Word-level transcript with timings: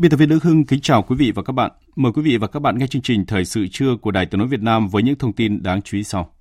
Biên 0.00 0.10
tập 0.10 0.16
viên 0.16 0.28
Đức 0.28 0.42
Hưng 0.42 0.64
kính 0.64 0.80
chào 0.80 1.02
quý 1.02 1.16
vị 1.16 1.32
và 1.34 1.42
các 1.42 1.52
bạn. 1.52 1.70
Mời 1.96 2.12
quý 2.12 2.22
vị 2.22 2.36
và 2.36 2.46
các 2.46 2.60
bạn 2.60 2.78
nghe 2.78 2.86
chương 2.86 3.02
trình 3.02 3.26
Thời 3.26 3.44
sự 3.44 3.66
trưa 3.70 3.96
của 3.96 4.10
Đài 4.10 4.26
Tiếng 4.26 4.38
nói 4.38 4.48
Việt 4.48 4.60
Nam 4.60 4.88
với 4.88 5.02
những 5.02 5.18
thông 5.18 5.32
tin 5.32 5.62
đáng 5.62 5.82
chú 5.82 5.96
ý 5.96 6.04
sau. 6.04 6.32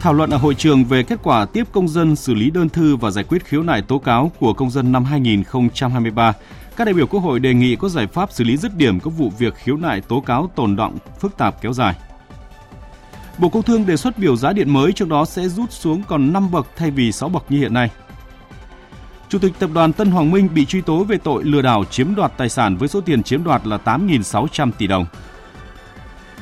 Thảo 0.00 0.12
luận 0.12 0.30
ở 0.30 0.36
hội 0.36 0.54
trường 0.54 0.84
về 0.84 1.02
kết 1.02 1.18
quả 1.22 1.46
tiếp 1.46 1.64
công 1.72 1.88
dân 1.88 2.16
xử 2.16 2.34
lý 2.34 2.50
đơn 2.50 2.68
thư 2.68 2.96
và 2.96 3.10
giải 3.10 3.24
quyết 3.24 3.44
khiếu 3.44 3.62
nại 3.62 3.82
tố 3.82 3.98
cáo 3.98 4.32
của 4.38 4.52
công 4.52 4.70
dân 4.70 4.92
năm 4.92 5.04
2023, 5.04 6.32
các 6.76 6.84
đại 6.84 6.94
biểu 6.94 7.06
Quốc 7.06 7.20
hội 7.20 7.40
đề 7.40 7.54
nghị 7.54 7.76
có 7.76 7.88
giải 7.88 8.06
pháp 8.06 8.32
xử 8.32 8.44
lý 8.44 8.56
dứt 8.56 8.76
điểm 8.76 9.00
các 9.00 9.10
vụ 9.10 9.30
việc 9.38 9.54
khiếu 9.54 9.76
nại 9.76 10.00
tố 10.00 10.20
cáo 10.20 10.50
tồn 10.56 10.76
động, 10.76 10.98
phức 11.20 11.36
tạp 11.36 11.62
kéo 11.62 11.72
dài. 11.72 11.94
Bộ 13.38 13.48
Công 13.48 13.62
Thương 13.62 13.86
đề 13.86 13.96
xuất 13.96 14.18
biểu 14.18 14.36
giá 14.36 14.52
điện 14.52 14.70
mới 14.70 14.92
trước 14.92 15.08
đó 15.08 15.24
sẽ 15.24 15.48
rút 15.48 15.72
xuống 15.72 16.02
còn 16.08 16.32
5 16.32 16.50
bậc 16.50 16.66
thay 16.76 16.90
vì 16.90 17.12
6 17.12 17.28
bậc 17.28 17.44
như 17.48 17.58
hiện 17.58 17.74
nay. 17.74 17.90
Chủ 19.28 19.38
tịch 19.38 19.52
tập 19.58 19.70
đoàn 19.74 19.92
Tân 19.92 20.10
Hoàng 20.10 20.30
Minh 20.30 20.48
bị 20.54 20.64
truy 20.64 20.80
tố 20.80 21.04
về 21.04 21.18
tội 21.18 21.44
lừa 21.44 21.62
đảo 21.62 21.84
chiếm 21.84 22.14
đoạt 22.14 22.32
tài 22.36 22.48
sản 22.48 22.76
với 22.76 22.88
số 22.88 23.00
tiền 23.00 23.22
chiếm 23.22 23.44
đoạt 23.44 23.66
là 23.66 23.78
8.600 23.84 24.70
tỷ 24.78 24.86
đồng. 24.86 25.06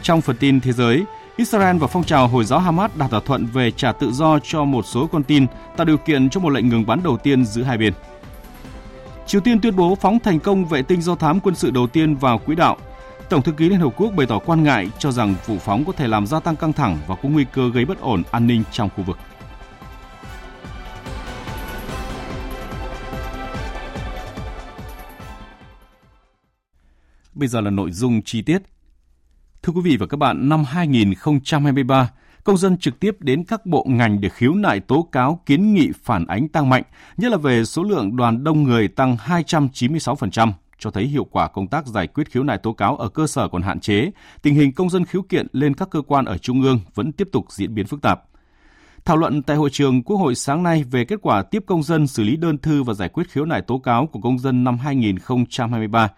Trong 0.03 0.21
phần 0.21 0.37
tin 0.37 0.61
thế 0.61 0.73
giới, 0.73 1.05
Israel 1.37 1.77
và 1.77 1.87
phong 1.87 2.05
trào 2.05 2.29
Hồi 2.29 2.45
giáo 2.45 2.59
Hamas 2.59 2.91
đạt 2.97 3.11
thỏa 3.11 3.21
thuận 3.21 3.47
về 3.47 3.71
trả 3.71 3.93
tự 3.93 4.13
do 4.13 4.39
cho 4.39 4.65
một 4.65 4.87
số 4.87 5.07
con 5.07 5.23
tin, 5.23 5.47
tạo 5.77 5.85
điều 5.85 5.97
kiện 5.97 6.31
cho 6.31 6.41
một 6.41 6.51
lệnh 6.51 6.69
ngừng 6.69 6.87
bắn 6.87 7.03
đầu 7.03 7.17
tiên 7.17 7.45
giữa 7.45 7.63
hai 7.63 7.79
bên. 7.79 7.93
Triều 9.27 9.41
Tiên 9.41 9.61
tuyên 9.61 9.77
bố 9.77 9.95
phóng 9.95 10.19
thành 10.19 10.41
công 10.41 10.65
vệ 10.65 10.83
tinh 10.83 11.03
do 11.03 11.15
thám 11.15 11.41
quân 11.41 11.55
sự 11.55 11.71
đầu 11.71 11.87
tiên 11.87 12.15
vào 12.15 12.39
quỹ 12.39 12.55
đạo, 12.55 12.77
Tổng 13.31 13.43
thư 13.43 13.53
ký 13.53 13.69
Liên 13.69 13.81
Hợp 13.81 13.93
Quốc 13.97 14.13
bày 14.17 14.27
tỏ 14.27 14.39
quan 14.39 14.63
ngại 14.63 14.91
cho 14.99 15.13
rằng 15.13 15.35
vụ 15.47 15.59
phóng 15.59 15.85
có 15.85 15.93
thể 15.93 16.09
làm 16.09 16.27
gia 16.27 16.41
tăng 16.41 16.57
căng 16.57 16.73
thẳng 16.73 16.99
và 17.07 17.17
có 17.23 17.29
nguy 17.29 17.45
cơ 17.53 17.71
gây 17.71 17.85
bất 17.85 18.01
ổn 18.01 18.23
an 18.31 18.47
ninh 18.47 18.63
trong 18.73 18.89
khu 18.97 19.05
vực. 19.05 19.19
Bây 27.35 27.49
giờ 27.49 27.61
là 27.61 27.71
nội 27.71 27.91
dung 27.91 28.23
chi 28.25 28.43
tiết. 28.43 28.63
Thưa 29.63 29.73
quý 29.73 29.81
vị 29.85 29.97
và 29.97 30.07
các 30.07 30.17
bạn, 30.17 30.49
năm 30.49 30.65
2023, 30.65 32.11
công 32.45 32.57
dân 32.57 32.79
trực 32.79 33.01
tiếp 33.01 33.17
đến 33.21 33.45
các 33.45 33.67
bộ 33.67 33.87
ngành 33.89 34.21
để 34.21 34.29
khiếu 34.29 34.55
nại 34.55 34.81
tố 34.81 35.09
cáo 35.13 35.41
kiến 35.47 35.75
nghị 35.75 35.91
phản 36.03 36.27
ánh 36.27 36.49
tăng 36.49 36.69
mạnh, 36.69 36.83
nhất 37.17 37.31
là 37.31 37.37
về 37.37 37.65
số 37.65 37.83
lượng 37.83 38.17
đoàn 38.17 38.45
đông 38.45 38.63
người 38.63 38.89
tăng 38.89 39.17
296%, 39.17 40.53
cho 40.81 40.91
thấy 40.91 41.05
hiệu 41.05 41.25
quả 41.25 41.49
công 41.49 41.67
tác 41.67 41.87
giải 41.87 42.07
quyết 42.07 42.31
khiếu 42.31 42.43
nại 42.43 42.59
tố 42.59 42.73
cáo 42.73 42.97
ở 42.97 43.09
cơ 43.09 43.27
sở 43.27 43.49
còn 43.49 43.63
hạn 43.63 43.81
chế, 43.81 44.11
tình 44.43 44.55
hình 44.55 44.73
công 44.73 44.91
dân 44.91 45.05
khiếu 45.05 45.23
kiện 45.23 45.47
lên 45.53 45.75
các 45.75 45.89
cơ 45.91 46.03
quan 46.03 46.25
ở 46.25 46.39
trung 46.39 46.63
ương 46.63 46.81
vẫn 46.95 47.13
tiếp 47.13 47.29
tục 47.33 47.45
diễn 47.49 47.75
biến 47.75 47.87
phức 47.87 48.03
tạp. 48.03 48.23
Thảo 49.05 49.17
luận 49.17 49.43
tại 49.43 49.57
hội 49.57 49.71
trường 49.71 50.03
Quốc 50.03 50.17
hội 50.17 50.35
sáng 50.35 50.63
nay 50.63 50.85
về 50.85 51.05
kết 51.05 51.19
quả 51.23 51.43
tiếp 51.43 51.65
công 51.67 51.83
dân 51.83 52.07
xử 52.07 52.23
lý 52.23 52.37
đơn 52.37 52.59
thư 52.59 52.83
và 52.83 52.95
giải 52.95 53.09
quyết 53.09 53.31
khiếu 53.31 53.45
nại 53.45 53.63
tố 53.63 53.79
cáo 53.79 54.07
của 54.07 54.21
công 54.21 54.39
dân 54.39 54.65
năm 54.65 54.79
2023, 54.79 56.09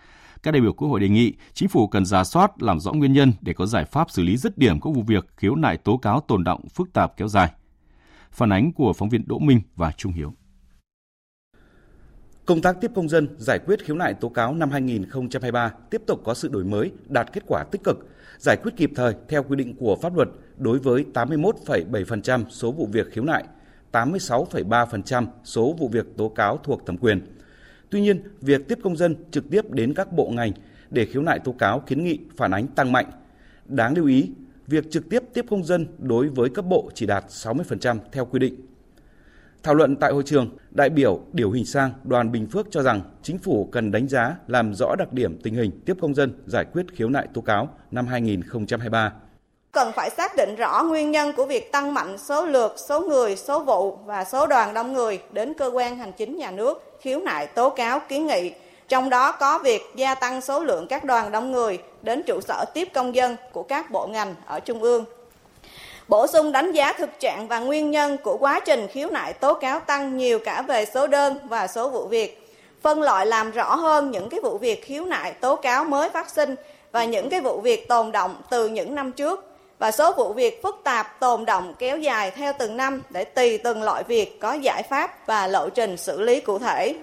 các 0.43 0.51
đại 0.51 0.61
biểu 0.61 0.73
Quốc 0.73 0.89
hội 0.89 1.01
đề 1.01 1.09
nghị 1.09 1.33
chính 1.55 1.69
phủ 1.69 1.89
cần 1.89 2.05
giả 2.05 2.25
soát 2.25 2.63
làm 2.63 2.81
rõ 2.81 2.93
nguyên 2.93 3.13
nhân 3.13 3.33
để 3.41 3.53
có 3.53 3.67
giải 3.67 3.85
pháp 3.85 4.11
xử 4.11 4.23
lý 4.23 4.37
dứt 4.37 4.59
điểm 4.59 4.81
các 4.81 4.91
vụ 4.95 5.03
việc 5.03 5.27
khiếu 5.37 5.55
nại 5.55 5.77
tố 5.77 5.97
cáo 5.97 6.21
tồn 6.21 6.45
động 6.45 6.69
phức 6.69 6.93
tạp 6.93 7.17
kéo 7.17 7.29
dài. 7.29 7.53
Phản 8.33 8.53
ánh 8.53 8.73
của 8.73 8.93
phóng 8.93 9.09
viên 9.09 9.29
Đỗ 9.29 9.39
Minh 9.39 9.61
và 9.77 9.93
Trung 9.97 10.13
Hiếu. 10.13 10.35
Công 12.47 12.63
tác 12.63 12.81
tiếp 12.81 12.91
công 12.95 13.09
dân 13.09 13.29
giải 13.39 13.59
quyết 13.59 13.85
khiếu 13.85 13.97
nại 13.97 14.15
tố 14.15 14.29
cáo 14.29 14.55
năm 14.55 14.71
2023 14.71 15.73
tiếp 15.91 16.03
tục 16.07 16.21
có 16.25 16.35
sự 16.35 16.49
đổi 16.49 16.65
mới, 16.65 16.91
đạt 17.09 17.33
kết 17.33 17.43
quả 17.47 17.65
tích 17.71 17.85
cực, 17.85 18.09
giải 18.39 18.57
quyết 18.63 18.73
kịp 18.77 18.91
thời 18.95 19.15
theo 19.29 19.43
quy 19.43 19.57
định 19.57 19.75
của 19.77 19.97
pháp 20.03 20.17
luật 20.17 20.29
đối 20.59 20.79
với 20.79 21.05
81,7% 21.15 22.45
số 22.51 22.73
vụ 22.73 22.87
việc 22.93 23.07
khiếu 23.13 23.25
nại, 23.25 23.45
86,3% 23.93 25.27
số 25.45 25.73
vụ 25.79 25.89
việc 25.89 26.17
tố 26.17 26.29
cáo 26.29 26.57
thuộc 26.57 26.87
thẩm 26.87 26.97
quyền. 26.97 27.21
Tuy 27.91 28.01
nhiên, 28.01 28.23
việc 28.41 28.69
tiếp 28.69 28.79
công 28.83 28.97
dân 28.97 29.17
trực 29.31 29.51
tiếp 29.51 29.71
đến 29.71 29.95
các 29.95 30.13
bộ 30.13 30.31
ngành 30.31 30.53
để 30.91 31.07
khiếu 31.07 31.23
nại 31.23 31.39
tố 31.39 31.53
cáo 31.53 31.81
kiến 31.81 32.05
nghị 32.05 32.19
phản 32.37 32.51
ánh 32.51 32.67
tăng 32.67 32.93
mạnh. 32.93 33.07
Đáng 33.67 33.97
lưu 33.97 34.07
ý, 34.07 34.31
việc 34.67 34.91
trực 34.91 35.09
tiếp 35.11 35.23
tiếp 35.35 35.45
công 35.51 35.65
dân 35.65 35.87
đối 35.99 36.29
với 36.29 36.49
cấp 36.51 36.65
bộ 36.69 36.91
chỉ 36.95 37.07
đạt 37.07 37.25
60% 37.29 37.99
theo 38.13 38.25
quy 38.25 38.39
định. 38.39 38.55
Thảo 39.63 39.75
luận 39.75 39.97
tại 39.97 40.13
hội 40.13 40.23
trường, 40.27 40.51
đại 40.71 40.91
biểu 40.91 41.21
Điều 41.33 41.51
Hình 41.51 41.65
Sang, 41.65 41.91
đoàn 42.05 42.33
Bình 42.33 42.47
Phước 42.53 42.67
cho 42.71 42.83
rằng 42.83 43.01
chính 43.23 43.39
phủ 43.39 43.69
cần 43.73 43.91
đánh 43.91 44.09
giá 44.09 44.37
làm 44.47 44.75
rõ 44.75 44.95
đặc 44.99 45.13
điểm 45.13 45.39
tình 45.43 45.55
hình 45.55 45.81
tiếp 45.87 45.97
công 46.01 46.15
dân 46.15 46.43
giải 46.47 46.65
quyết 46.73 46.83
khiếu 46.93 47.09
nại 47.09 47.27
tố 47.35 47.41
cáo 47.41 47.69
năm 47.91 48.07
2023. 48.07 49.13
Cần 49.73 49.93
phải 49.97 50.11
xác 50.11 50.33
định 50.37 50.55
rõ 50.57 50.83
nguyên 50.83 51.11
nhân 51.11 51.33
của 51.37 51.47
việc 51.47 51.73
tăng 51.73 51.95
mạnh 51.95 52.19
số 52.19 52.47
lượt, 52.47 52.75
số 52.89 53.01
người, 53.01 53.37
số 53.37 53.65
vụ 53.65 53.97
và 53.97 54.25
số 54.25 54.47
đoàn 54.47 54.75
đông 54.75 54.93
người 54.93 55.23
đến 55.33 55.55
cơ 55.55 55.71
quan 55.75 55.99
hành 55.99 56.13
chính 56.13 56.37
nhà 56.37 56.51
nước 56.51 56.99
khiếu 57.01 57.21
nại 57.21 57.47
tố 57.47 57.71
cáo 57.71 58.01
kiến 58.09 58.27
nghị. 58.27 58.53
Trong 58.89 59.11
đó 59.11 59.33
có 59.33 59.59
việc 59.59 59.83
gia 59.97 60.15
tăng 60.15 60.41
số 60.41 60.65
lượng 60.65 60.87
các 60.87 61.05
đoàn 61.05 61.33
đông 61.33 61.53
người 61.53 61.79
đến 62.03 62.23
trụ 62.27 62.41
sở 62.41 62.65
tiếp 62.75 62.89
công 62.95 63.15
dân 63.15 63.37
của 63.53 63.63
các 63.63 63.91
bộ 63.91 64.07
ngành 64.07 64.35
ở 64.47 64.61
trung 64.61 64.83
ương 64.83 65.05
bổ 66.13 66.27
sung 66.27 66.53
đánh 66.53 66.73
giá 66.73 66.93
thực 66.93 67.11
trạng 67.21 67.49
và 67.49 67.59
nguyên 67.59 67.91
nhân 67.91 68.17
của 68.23 68.37
quá 68.37 68.61
trình 68.67 68.87
khiếu 68.91 69.11
nại 69.11 69.33
tố 69.33 69.55
cáo 69.55 69.81
tăng 69.81 70.17
nhiều 70.17 70.39
cả 70.45 70.63
về 70.63 70.85
số 70.85 71.07
đơn 71.07 71.39
và 71.49 71.67
số 71.67 71.91
vụ 71.91 72.09
việc 72.09 72.49
phân 72.83 73.03
loại 73.03 73.27
làm 73.27 73.51
rõ 73.51 73.75
hơn 73.75 74.11
những 74.11 74.29
cái 74.29 74.41
vụ 74.43 74.59
việc 74.59 74.85
khiếu 74.85 75.05
nại 75.05 75.33
tố 75.33 75.57
cáo 75.57 75.85
mới 75.85 76.11
phát 76.11 76.31
sinh 76.31 76.55
và 76.93 77.05
những 77.05 77.31
cái 77.31 77.41
vụ 77.41 77.61
việc 77.61 77.89
tồn 77.89 78.13
động 78.13 78.37
từ 78.51 78.69
những 78.69 78.95
năm 78.95 79.13
trước 79.13 79.45
và 79.79 79.91
số 79.91 80.13
vụ 80.13 80.33
việc 80.33 80.63
phức 80.63 80.81
tạp 80.85 81.21
tồn 81.21 81.45
động 81.45 81.75
kéo 81.79 81.99
dài 81.99 82.31
theo 82.31 82.53
từng 82.59 82.77
năm 82.77 83.03
để 83.11 83.25
tùy 83.25 83.59
từng 83.59 83.83
loại 83.83 84.05
việc 84.09 84.41
có 84.41 84.53
giải 84.53 84.83
pháp 84.83 85.27
và 85.27 85.47
lộ 85.47 85.69
trình 85.71 85.97
xử 85.97 86.21
lý 86.21 86.41
cụ 86.41 86.59
thể. 86.59 86.95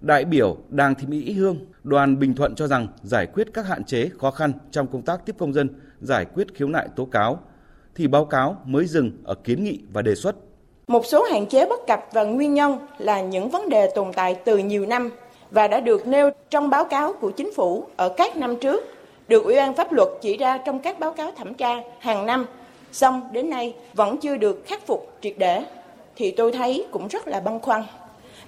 Đại 0.00 0.24
biểu 0.24 0.56
Đàng 0.68 0.94
Thị 0.94 1.06
Mỹ 1.06 1.32
Hương, 1.32 1.56
đoàn 1.82 2.18
Bình 2.18 2.34
Thuận 2.34 2.54
cho 2.54 2.66
rằng 2.66 2.88
giải 3.02 3.26
quyết 3.26 3.48
các 3.54 3.66
hạn 3.66 3.84
chế 3.84 4.10
khó 4.20 4.30
khăn 4.30 4.52
trong 4.70 4.86
công 4.86 5.02
tác 5.02 5.26
tiếp 5.26 5.36
công 5.38 5.52
dân, 5.52 5.68
giải 6.00 6.26
quyết 6.34 6.46
khiếu 6.54 6.68
nại 6.68 6.88
tố 6.96 7.04
cáo 7.04 7.38
thì 7.94 8.06
báo 8.06 8.24
cáo 8.24 8.56
mới 8.64 8.86
dừng 8.86 9.10
ở 9.24 9.34
kiến 9.34 9.64
nghị 9.64 9.78
và 9.92 10.02
đề 10.02 10.14
xuất. 10.14 10.36
Một 10.86 11.06
số 11.06 11.22
hạn 11.22 11.46
chế 11.46 11.66
bất 11.66 11.86
cập 11.86 12.08
và 12.12 12.24
nguyên 12.24 12.54
nhân 12.54 12.78
là 12.98 13.20
những 13.20 13.48
vấn 13.48 13.68
đề 13.68 13.90
tồn 13.94 14.12
tại 14.12 14.34
từ 14.34 14.58
nhiều 14.58 14.86
năm 14.86 15.10
và 15.50 15.68
đã 15.68 15.80
được 15.80 16.06
nêu 16.06 16.30
trong 16.50 16.70
báo 16.70 16.84
cáo 16.84 17.12
của 17.12 17.30
chính 17.30 17.54
phủ 17.54 17.84
ở 17.96 18.08
các 18.08 18.36
năm 18.36 18.56
trước, 18.56 18.84
được 19.28 19.44
Ủy 19.44 19.56
ban 19.56 19.74
pháp 19.74 19.92
luật 19.92 20.08
chỉ 20.20 20.36
ra 20.36 20.58
trong 20.58 20.78
các 20.78 20.98
báo 20.98 21.12
cáo 21.12 21.32
thẩm 21.32 21.54
tra 21.54 21.80
hàng 21.98 22.26
năm, 22.26 22.46
song 22.92 23.22
đến 23.32 23.50
nay 23.50 23.74
vẫn 23.94 24.16
chưa 24.16 24.36
được 24.36 24.62
khắc 24.66 24.86
phục 24.86 25.12
triệt 25.20 25.34
để 25.38 25.64
thì 26.16 26.30
tôi 26.30 26.52
thấy 26.52 26.86
cũng 26.90 27.08
rất 27.08 27.28
là 27.28 27.40
băn 27.40 27.60
khoăn. 27.60 27.82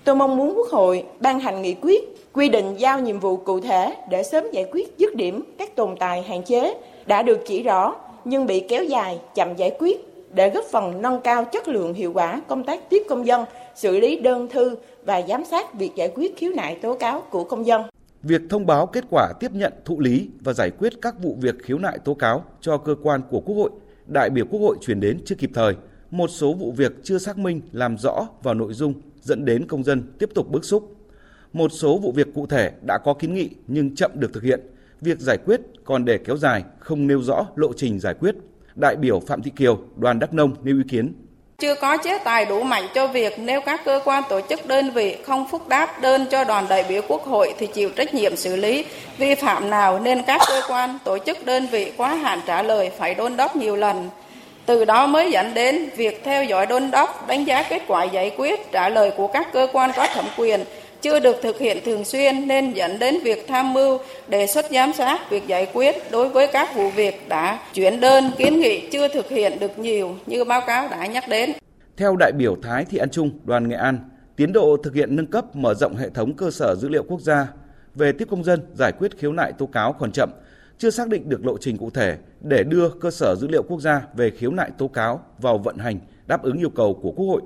Tôi 0.05 0.15
mong 0.15 0.37
muốn 0.37 0.55
Quốc 0.56 0.69
hội 0.69 1.05
ban 1.20 1.41
hành 1.41 1.62
nghị 1.62 1.75
quyết 1.82 2.03
quy 2.32 2.49
định 2.49 2.75
giao 2.76 3.00
nhiệm 3.00 3.20
vụ 3.20 3.37
cụ 3.37 3.61
thể 3.61 3.97
để 4.11 4.23
sớm 4.23 4.44
giải 4.53 4.67
quyết 4.73 4.99
dứt 4.99 5.15
điểm 5.15 5.43
các 5.59 5.76
tồn 5.76 5.97
tại 5.99 6.23
hạn 6.23 6.43
chế 6.43 6.75
đã 7.06 7.23
được 7.23 7.38
chỉ 7.47 7.62
rõ 7.62 7.94
nhưng 8.28 8.46
bị 8.46 8.61
kéo 8.69 8.84
dài, 8.84 9.20
chậm 9.34 9.56
giải 9.56 9.76
quyết 9.78 10.00
để 10.34 10.50
góp 10.50 10.64
phần 10.64 11.02
nâng 11.02 11.20
cao 11.25 11.44
chất 11.44 11.69
lượng 11.69 11.94
hiệu 11.94 12.12
quả 12.12 12.40
công 12.49 12.64
tác 12.64 12.90
tiếp 12.90 13.02
công 13.08 13.26
dân, 13.26 13.44
xử 13.75 14.00
lý 14.00 14.20
đơn 14.20 14.49
thư 14.50 14.76
và 15.05 15.23
giám 15.28 15.44
sát 15.44 15.75
việc 15.75 15.90
giải 15.96 16.12
quyết 16.14 16.37
khiếu 16.37 16.52
nại 16.56 16.75
tố 16.82 16.94
cáo 16.94 17.23
của 17.31 17.44
công 17.44 17.67
dân. 17.67 17.82
Việc 18.23 18.43
thông 18.50 18.67
báo 18.67 18.87
kết 18.87 19.05
quả 19.11 19.32
tiếp 19.40 19.50
nhận 19.52 19.73
thụ 19.84 20.00
lý 20.00 20.28
và 20.40 20.52
giải 20.52 20.70
quyết 20.70 20.93
các 21.02 21.14
vụ 21.23 21.37
việc 21.40 21.55
khiếu 21.62 21.78
nại 21.78 21.99
tố 21.99 22.14
cáo 22.14 22.44
cho 22.61 22.78
cơ 22.78 22.94
quan 23.02 23.20
của 23.31 23.40
Quốc 23.40 23.55
hội, 23.55 23.70
đại 24.06 24.31
biểu 24.31 24.44
Quốc 24.50 24.61
hội 24.61 24.76
truyền 24.81 25.00
đến 25.00 25.19
chưa 25.25 25.34
kịp 25.34 25.50
thời, 25.55 25.75
một 26.11 26.31
số 26.31 26.52
vụ 26.52 26.72
việc 26.72 26.93
chưa 27.02 27.19
xác 27.19 27.38
minh 27.38 27.61
làm 27.72 27.99
rõ 27.99 28.29
vào 28.43 28.55
nội 28.55 28.72
dung 28.72 28.94
dẫn 29.20 29.44
đến 29.44 29.67
công 29.67 29.84
dân 29.84 30.02
tiếp 30.19 30.31
tục 30.34 30.50
bức 30.50 30.64
xúc. 30.64 30.96
Một 31.52 31.72
số 31.72 31.99
vụ 31.99 32.12
việc 32.12 32.34
cụ 32.34 32.46
thể 32.46 32.72
đã 32.87 32.99
có 32.99 33.14
kiến 33.14 33.34
nghị 33.34 33.50
nhưng 33.67 33.94
chậm 33.94 34.11
được 34.14 34.31
thực 34.32 34.43
hiện 34.43 34.61
việc 35.00 35.19
giải 35.19 35.38
quyết 35.46 35.60
còn 35.84 36.04
để 36.04 36.19
kéo 36.19 36.37
dài, 36.37 36.64
không 36.78 37.06
nêu 37.06 37.22
rõ 37.22 37.46
lộ 37.56 37.72
trình 37.76 38.00
giải 38.00 38.14
quyết. 38.20 38.34
Đại 38.75 38.96
biểu 38.96 39.20
Phạm 39.20 39.43
Thị 39.43 39.50
Kiều, 39.56 39.78
đoàn 39.96 40.19
Đắk 40.19 40.34
Nông 40.34 40.56
nêu 40.62 40.76
ý 40.76 40.82
kiến. 40.90 41.12
Chưa 41.58 41.75
có 41.75 41.96
chế 41.96 42.19
tài 42.25 42.44
đủ 42.44 42.62
mạnh 42.62 42.84
cho 42.94 43.06
việc 43.06 43.38
nếu 43.38 43.60
các 43.60 43.81
cơ 43.84 44.00
quan 44.04 44.22
tổ 44.28 44.40
chức 44.48 44.66
đơn 44.66 44.90
vị 44.90 45.16
không 45.26 45.48
phúc 45.50 45.69
đáp 45.69 46.02
đơn 46.02 46.26
cho 46.31 46.44
đoàn 46.44 46.66
đại 46.69 46.84
biểu 46.88 47.02
Quốc 47.08 47.22
hội 47.22 47.54
thì 47.58 47.66
chịu 47.66 47.90
trách 47.96 48.14
nhiệm 48.14 48.37
xử 48.37 48.56
lý 48.56 48.84
vi 49.19 49.34
phạm 49.34 49.70
nào 49.70 50.00
nên 50.00 50.22
các 50.26 50.40
cơ 50.48 50.60
quan 50.69 50.98
tổ 51.04 51.19
chức 51.26 51.46
đơn 51.46 51.66
vị 51.66 51.93
quá 51.96 52.14
hạn 52.14 52.40
trả 52.46 52.62
lời 52.62 52.90
phải 52.98 53.14
đôn 53.14 53.37
đốc 53.37 53.56
nhiều 53.56 53.76
lần. 53.76 54.08
Từ 54.66 54.84
đó 54.84 55.06
mới 55.06 55.31
dẫn 55.31 55.54
đến 55.54 55.88
việc 55.96 56.25
theo 56.25 56.44
dõi 56.44 56.66
đôn 56.66 56.90
đốc, 56.90 57.26
đánh 57.28 57.44
giá 57.44 57.62
kết 57.62 57.82
quả 57.88 58.04
giải 58.04 58.31
quyết, 58.37 58.72
trả 58.72 58.88
lời 58.88 59.12
của 59.16 59.26
các 59.26 59.52
cơ 59.52 59.66
quan 59.72 59.90
có 59.96 60.06
thẩm 60.14 60.25
quyền 60.37 60.64
chưa 61.06 61.20
được 61.20 61.37
thực 61.43 61.58
hiện 61.58 61.79
thường 61.85 62.05
xuyên 62.05 62.49
nên 62.49 62.73
dẫn 62.73 62.99
đến 62.99 63.14
việc 63.25 63.44
tham 63.49 63.73
mưu, 63.73 63.99
đề 64.29 64.47
xuất 64.47 64.67
giám 64.73 64.93
sát 64.93 65.31
việc 65.31 65.47
giải 65.47 65.70
quyết 65.73 65.97
đối 66.11 66.29
với 66.29 66.49
các 66.53 66.75
vụ 66.75 66.91
việc 66.91 67.29
đã 67.29 67.61
chuyển 67.75 68.00
đơn 68.00 68.31
kiến 68.38 68.61
nghị 68.61 68.88
chưa 68.91 69.08
thực 69.08 69.29
hiện 69.29 69.58
được 69.61 69.79
nhiều 69.79 70.17
như 70.26 70.44
báo 70.44 70.61
cáo 70.67 70.88
đã 70.88 71.06
nhắc 71.06 71.25
đến. 71.29 71.53
Theo 71.97 72.17
đại 72.17 72.32
biểu 72.32 72.56
Thái 72.62 72.85
Thị 72.85 72.99
An 72.99 73.11
Trung, 73.11 73.31
đoàn 73.44 73.69
Nghệ 73.69 73.76
An, 73.76 73.99
tiến 74.37 74.53
độ 74.53 74.76
thực 74.82 74.94
hiện 74.94 75.17
nâng 75.17 75.26
cấp 75.26 75.56
mở 75.56 75.75
rộng 75.75 75.97
hệ 75.97 76.11
thống 76.11 76.35
cơ 76.35 76.50
sở 76.50 76.75
dữ 76.75 76.88
liệu 76.88 77.03
quốc 77.03 77.20
gia 77.20 77.47
về 77.94 78.12
tiếp 78.12 78.29
công 78.31 78.44
dân 78.44 78.61
giải 78.75 78.93
quyết 78.99 79.19
khiếu 79.19 79.32
nại 79.32 79.53
tố 79.53 79.67
cáo 79.67 79.93
còn 79.93 80.12
chậm, 80.12 80.31
chưa 80.79 80.91
xác 80.91 81.08
định 81.08 81.29
được 81.29 81.47
lộ 81.47 81.58
trình 81.58 81.76
cụ 81.76 81.91
thể 81.91 82.17
để 82.41 82.64
đưa 82.64 82.88
cơ 83.00 83.11
sở 83.11 83.35
dữ 83.35 83.49
liệu 83.49 83.62
quốc 83.62 83.81
gia 83.81 84.03
về 84.14 84.31
khiếu 84.31 84.50
nại 84.50 84.70
tố 84.79 84.88
cáo 84.88 85.20
vào 85.38 85.58
vận 85.58 85.76
hành 85.79 85.99
đáp 86.26 86.43
ứng 86.43 86.58
yêu 86.58 86.70
cầu 86.70 86.99
của 87.03 87.12
Quốc 87.17 87.26
hội. 87.26 87.43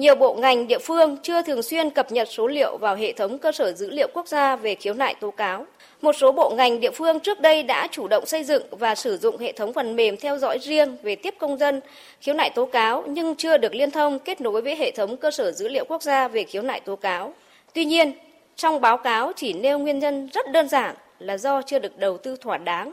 Nhiều 0.00 0.14
bộ 0.14 0.34
ngành 0.34 0.66
địa 0.68 0.78
phương 0.78 1.16
chưa 1.22 1.42
thường 1.42 1.62
xuyên 1.62 1.90
cập 1.90 2.12
nhật 2.12 2.28
số 2.30 2.46
liệu 2.46 2.76
vào 2.76 2.96
hệ 2.96 3.12
thống 3.12 3.38
cơ 3.38 3.52
sở 3.52 3.72
dữ 3.72 3.90
liệu 3.90 4.08
quốc 4.14 4.28
gia 4.28 4.56
về 4.56 4.74
khiếu 4.74 4.94
nại 4.94 5.14
tố 5.20 5.30
cáo. 5.30 5.66
Một 6.02 6.12
số 6.12 6.32
bộ 6.32 6.54
ngành 6.56 6.80
địa 6.80 6.90
phương 6.90 7.20
trước 7.20 7.40
đây 7.40 7.62
đã 7.62 7.88
chủ 7.90 8.08
động 8.08 8.26
xây 8.26 8.44
dựng 8.44 8.62
và 8.70 8.94
sử 8.94 9.16
dụng 9.16 9.38
hệ 9.38 9.52
thống 9.52 9.72
phần 9.72 9.96
mềm 9.96 10.16
theo 10.16 10.38
dõi 10.38 10.58
riêng 10.62 10.96
về 11.02 11.16
tiếp 11.16 11.34
công 11.38 11.58
dân 11.58 11.80
khiếu 12.20 12.34
nại 12.34 12.50
tố 12.50 12.66
cáo 12.66 13.04
nhưng 13.08 13.34
chưa 13.36 13.58
được 13.58 13.74
liên 13.74 13.90
thông 13.90 14.18
kết 14.18 14.40
nối 14.40 14.62
với 14.62 14.76
hệ 14.76 14.90
thống 14.90 15.16
cơ 15.16 15.30
sở 15.30 15.52
dữ 15.52 15.68
liệu 15.68 15.84
quốc 15.88 16.02
gia 16.02 16.28
về 16.28 16.44
khiếu 16.44 16.62
nại 16.62 16.80
tố 16.80 16.96
cáo. 16.96 17.34
Tuy 17.74 17.84
nhiên, 17.84 18.12
trong 18.56 18.80
báo 18.80 18.96
cáo 18.96 19.32
chỉ 19.36 19.52
nêu 19.52 19.78
nguyên 19.78 19.98
nhân 19.98 20.28
rất 20.32 20.52
đơn 20.52 20.68
giản 20.68 20.94
là 21.18 21.38
do 21.38 21.62
chưa 21.62 21.78
được 21.78 21.98
đầu 21.98 22.18
tư 22.18 22.36
thỏa 22.40 22.58
đáng. 22.58 22.92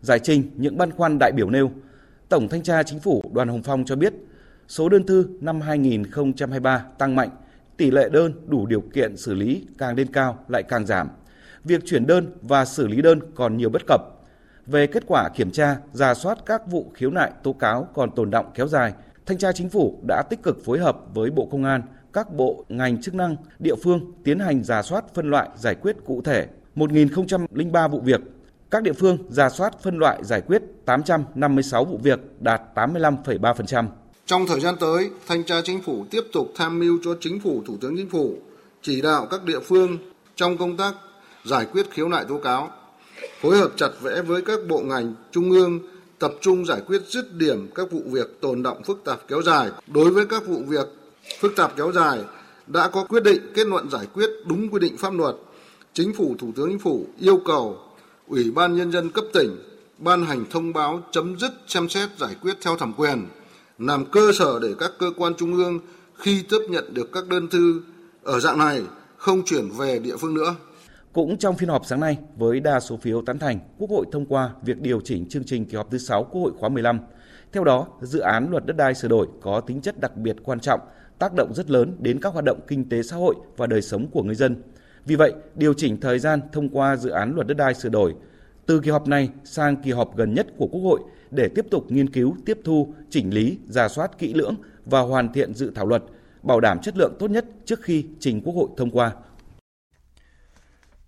Giải 0.00 0.18
trình 0.22 0.50
những 0.56 0.78
băn 0.78 0.90
khoăn 0.92 1.18
đại 1.18 1.32
biểu 1.32 1.50
nêu, 1.50 1.70
Tổng 2.28 2.48
thanh 2.48 2.62
tra 2.62 2.82
Chính 2.82 3.00
phủ 3.00 3.22
Đoàn 3.32 3.48
Hồng 3.48 3.62
Phong 3.64 3.84
cho 3.84 3.96
biết, 3.96 4.12
số 4.68 4.88
đơn 4.88 5.06
thư 5.06 5.28
năm 5.40 5.60
2023 5.60 6.84
tăng 6.98 7.16
mạnh, 7.16 7.30
tỷ 7.76 7.90
lệ 7.90 8.08
đơn 8.12 8.32
đủ 8.46 8.66
điều 8.66 8.80
kiện 8.80 9.16
xử 9.16 9.34
lý 9.34 9.66
càng 9.78 9.96
lên 9.96 10.12
cao 10.12 10.38
lại 10.48 10.62
càng 10.62 10.86
giảm. 10.86 11.08
Việc 11.64 11.82
chuyển 11.86 12.06
đơn 12.06 12.26
và 12.42 12.64
xử 12.64 12.86
lý 12.86 13.02
đơn 13.02 13.20
còn 13.34 13.56
nhiều 13.56 13.70
bất 13.70 13.82
cập. 13.86 14.00
Về 14.66 14.86
kết 14.86 15.02
quả 15.06 15.28
kiểm 15.28 15.50
tra, 15.50 15.76
ra 15.92 16.14
soát 16.14 16.38
các 16.46 16.66
vụ 16.66 16.90
khiếu 16.94 17.10
nại 17.10 17.30
tố 17.42 17.52
cáo 17.52 17.88
còn 17.94 18.10
tồn 18.10 18.30
động 18.30 18.50
kéo 18.54 18.68
dài, 18.68 18.92
Thanh 19.26 19.38
tra 19.38 19.52
Chính 19.52 19.68
phủ 19.68 19.98
đã 20.08 20.22
tích 20.30 20.42
cực 20.42 20.64
phối 20.64 20.78
hợp 20.78 20.98
với 21.14 21.30
Bộ 21.30 21.48
Công 21.50 21.64
an, 21.64 21.82
các 22.12 22.32
bộ 22.32 22.64
ngành 22.68 23.02
chức 23.02 23.14
năng, 23.14 23.36
địa 23.58 23.74
phương 23.82 24.12
tiến 24.24 24.38
hành 24.38 24.64
giả 24.64 24.82
soát 24.82 25.04
phân 25.14 25.30
loại 25.30 25.48
giải 25.56 25.74
quyết 25.74 25.96
cụ 26.04 26.22
thể 26.22 26.46
1.003 26.76 27.88
vụ 27.88 28.00
việc. 28.00 28.20
Các 28.70 28.82
địa 28.82 28.92
phương 28.92 29.18
giả 29.28 29.48
soát 29.50 29.78
phân 29.82 29.98
loại 29.98 30.24
giải 30.24 30.40
quyết 30.40 30.62
856 30.84 31.84
vụ 31.84 31.98
việc 31.98 32.20
đạt 32.40 32.62
85,3%. 32.74 33.86
Trong 34.26 34.46
thời 34.46 34.60
gian 34.60 34.76
tới, 34.80 35.10
Thanh 35.26 35.44
tra 35.44 35.60
Chính 35.64 35.82
phủ 35.82 36.06
tiếp 36.10 36.24
tục 36.32 36.52
tham 36.54 36.78
mưu 36.78 36.98
cho 37.02 37.16
Chính 37.20 37.40
phủ, 37.40 37.62
Thủ 37.66 37.78
tướng 37.80 37.96
Chính 37.96 38.08
phủ 38.08 38.38
chỉ 38.82 39.02
đạo 39.02 39.26
các 39.30 39.44
địa 39.44 39.60
phương 39.60 39.98
trong 40.36 40.58
công 40.58 40.76
tác 40.76 40.94
giải 41.44 41.66
quyết 41.72 41.90
khiếu 41.90 42.08
nại 42.08 42.24
tố 42.28 42.38
cáo, 42.38 42.70
phối 43.40 43.56
hợp 43.56 43.72
chặt 43.76 43.88
chẽ 44.04 44.22
với 44.22 44.42
các 44.42 44.58
bộ 44.68 44.80
ngành 44.80 45.14
trung 45.30 45.50
ương 45.50 45.80
tập 46.18 46.32
trung 46.40 46.66
giải 46.66 46.80
quyết 46.86 47.02
dứt 47.08 47.32
điểm 47.32 47.68
các 47.74 47.90
vụ 47.90 48.02
việc 48.06 48.40
tồn 48.40 48.62
động 48.62 48.82
phức 48.82 49.04
tạp 49.04 49.28
kéo 49.28 49.42
dài. 49.42 49.70
Đối 49.86 50.10
với 50.10 50.26
các 50.26 50.46
vụ 50.46 50.62
việc 50.66 50.86
phức 51.40 51.56
tạp 51.56 51.76
kéo 51.76 51.92
dài 51.92 52.18
đã 52.66 52.88
có 52.88 53.04
quyết 53.04 53.22
định 53.22 53.42
kết 53.54 53.66
luận 53.66 53.90
giải 53.90 54.06
quyết 54.14 54.30
đúng 54.46 54.68
quy 54.68 54.78
định 54.80 54.96
pháp 54.96 55.14
luật. 55.14 55.36
Chính 55.92 56.12
phủ, 56.12 56.34
Thủ 56.38 56.52
tướng 56.56 56.68
Chính 56.68 56.78
phủ 56.78 57.06
yêu 57.18 57.36
cầu 57.44 57.78
Ủy 58.28 58.50
ban 58.50 58.76
Nhân 58.76 58.92
dân 58.92 59.10
cấp 59.10 59.24
tỉnh 59.32 59.56
ban 59.98 60.26
hành 60.26 60.44
thông 60.50 60.72
báo 60.72 61.02
chấm 61.10 61.38
dứt 61.38 61.52
xem 61.66 61.88
xét 61.88 62.08
giải 62.18 62.36
quyết 62.42 62.56
theo 62.60 62.76
thẩm 62.76 62.92
quyền 62.96 63.26
làm 63.78 64.04
cơ 64.04 64.32
sở 64.38 64.58
để 64.62 64.68
các 64.78 64.92
cơ 64.98 65.06
quan 65.16 65.32
trung 65.34 65.54
ương 65.54 65.78
khi 66.14 66.44
tiếp 66.50 66.58
nhận 66.68 66.94
được 66.94 67.12
các 67.12 67.28
đơn 67.28 67.48
thư 67.48 67.82
ở 68.22 68.40
dạng 68.40 68.58
này 68.58 68.82
không 69.16 69.42
chuyển 69.44 69.68
về 69.78 69.98
địa 69.98 70.16
phương 70.16 70.34
nữa. 70.34 70.54
Cũng 71.12 71.38
trong 71.38 71.56
phiên 71.56 71.68
họp 71.68 71.86
sáng 71.86 72.00
nay, 72.00 72.18
với 72.36 72.60
đa 72.60 72.80
số 72.80 72.96
phiếu 72.96 73.22
tán 73.22 73.38
thành, 73.38 73.58
Quốc 73.78 73.90
hội 73.90 74.06
thông 74.12 74.26
qua 74.26 74.50
việc 74.62 74.80
điều 74.80 75.00
chỉnh 75.00 75.28
chương 75.28 75.44
trình 75.44 75.64
kỳ 75.64 75.76
họp 75.76 75.90
thứ 75.90 75.98
6 75.98 76.24
Quốc 76.24 76.40
hội 76.40 76.52
khóa 76.58 76.68
15. 76.68 77.00
Theo 77.52 77.64
đó, 77.64 77.86
dự 78.02 78.18
án 78.18 78.50
luật 78.50 78.66
đất 78.66 78.76
đai 78.76 78.94
sửa 78.94 79.08
đổi 79.08 79.26
có 79.42 79.60
tính 79.60 79.80
chất 79.80 80.00
đặc 80.00 80.16
biệt 80.16 80.36
quan 80.44 80.60
trọng, 80.60 80.80
tác 81.18 81.32
động 81.34 81.54
rất 81.54 81.70
lớn 81.70 81.96
đến 81.98 82.20
các 82.20 82.32
hoạt 82.32 82.44
động 82.44 82.60
kinh 82.68 82.88
tế 82.88 83.02
xã 83.02 83.16
hội 83.16 83.34
và 83.56 83.66
đời 83.66 83.82
sống 83.82 84.06
của 84.12 84.22
người 84.22 84.34
dân. 84.34 84.62
Vì 85.04 85.16
vậy, 85.16 85.32
điều 85.54 85.74
chỉnh 85.74 86.00
thời 86.00 86.18
gian 86.18 86.40
thông 86.52 86.68
qua 86.68 86.96
dự 86.96 87.10
án 87.10 87.34
luật 87.34 87.46
đất 87.46 87.56
đai 87.56 87.74
sửa 87.74 87.88
đổi 87.88 88.14
từ 88.66 88.80
kỳ 88.80 88.90
họp 88.90 89.08
này 89.08 89.30
sang 89.44 89.76
kỳ 89.76 89.90
họp 89.90 90.16
gần 90.16 90.34
nhất 90.34 90.46
của 90.56 90.66
Quốc 90.66 90.80
hội 90.80 91.00
để 91.30 91.48
tiếp 91.54 91.66
tục 91.70 91.86
nghiên 91.88 92.10
cứu, 92.10 92.36
tiếp 92.46 92.58
thu, 92.64 92.94
chỉnh 93.10 93.34
lý, 93.34 93.58
giả 93.66 93.88
soát 93.88 94.18
kỹ 94.18 94.34
lưỡng 94.34 94.54
và 94.84 95.00
hoàn 95.00 95.32
thiện 95.32 95.54
dự 95.54 95.72
thảo 95.74 95.86
luật, 95.86 96.02
bảo 96.42 96.60
đảm 96.60 96.78
chất 96.82 96.96
lượng 96.96 97.16
tốt 97.18 97.30
nhất 97.30 97.46
trước 97.64 97.82
khi 97.82 98.04
trình 98.20 98.40
Quốc 98.40 98.54
hội 98.54 98.68
thông 98.76 98.90
qua. 98.90 99.12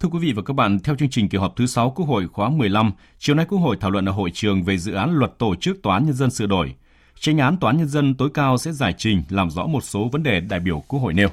Thưa 0.00 0.08
quý 0.08 0.18
vị 0.18 0.32
và 0.32 0.42
các 0.42 0.54
bạn, 0.54 0.78
theo 0.78 0.96
chương 0.96 1.10
trình 1.10 1.28
kỳ 1.28 1.38
họp 1.38 1.56
thứ 1.56 1.66
6 1.66 1.90
Quốc 1.90 2.06
hội 2.06 2.28
khóa 2.28 2.50
15, 2.50 2.92
chiều 3.18 3.36
nay 3.36 3.46
Quốc 3.48 3.58
hội 3.58 3.76
thảo 3.80 3.90
luận 3.90 4.08
ở 4.08 4.12
hội 4.12 4.30
trường 4.34 4.62
về 4.62 4.78
dự 4.78 4.92
án 4.92 5.10
luật 5.12 5.38
tổ 5.38 5.54
chức 5.54 5.82
tòa 5.82 5.94
án 5.94 6.04
nhân 6.06 6.14
dân 6.14 6.30
sửa 6.30 6.46
đổi. 6.46 6.74
Tranh 7.20 7.38
án 7.38 7.56
tòa 7.56 7.70
án 7.70 7.78
nhân 7.78 7.88
dân 7.88 8.14
tối 8.14 8.30
cao 8.34 8.58
sẽ 8.58 8.72
giải 8.72 8.94
trình 8.98 9.22
làm 9.28 9.50
rõ 9.50 9.66
một 9.66 9.80
số 9.80 10.08
vấn 10.12 10.22
đề 10.22 10.40
đại 10.40 10.60
biểu 10.60 10.82
Quốc 10.88 11.00
hội 11.00 11.14
nêu. 11.14 11.28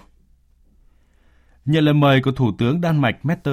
Nhận 1.65 1.85
lời 1.85 1.93
mời 1.93 2.21
của 2.21 2.31
Thủ 2.31 2.51
tướng 2.57 2.81
Đan 2.81 3.01
Mạch 3.01 3.25
Mette 3.25 3.51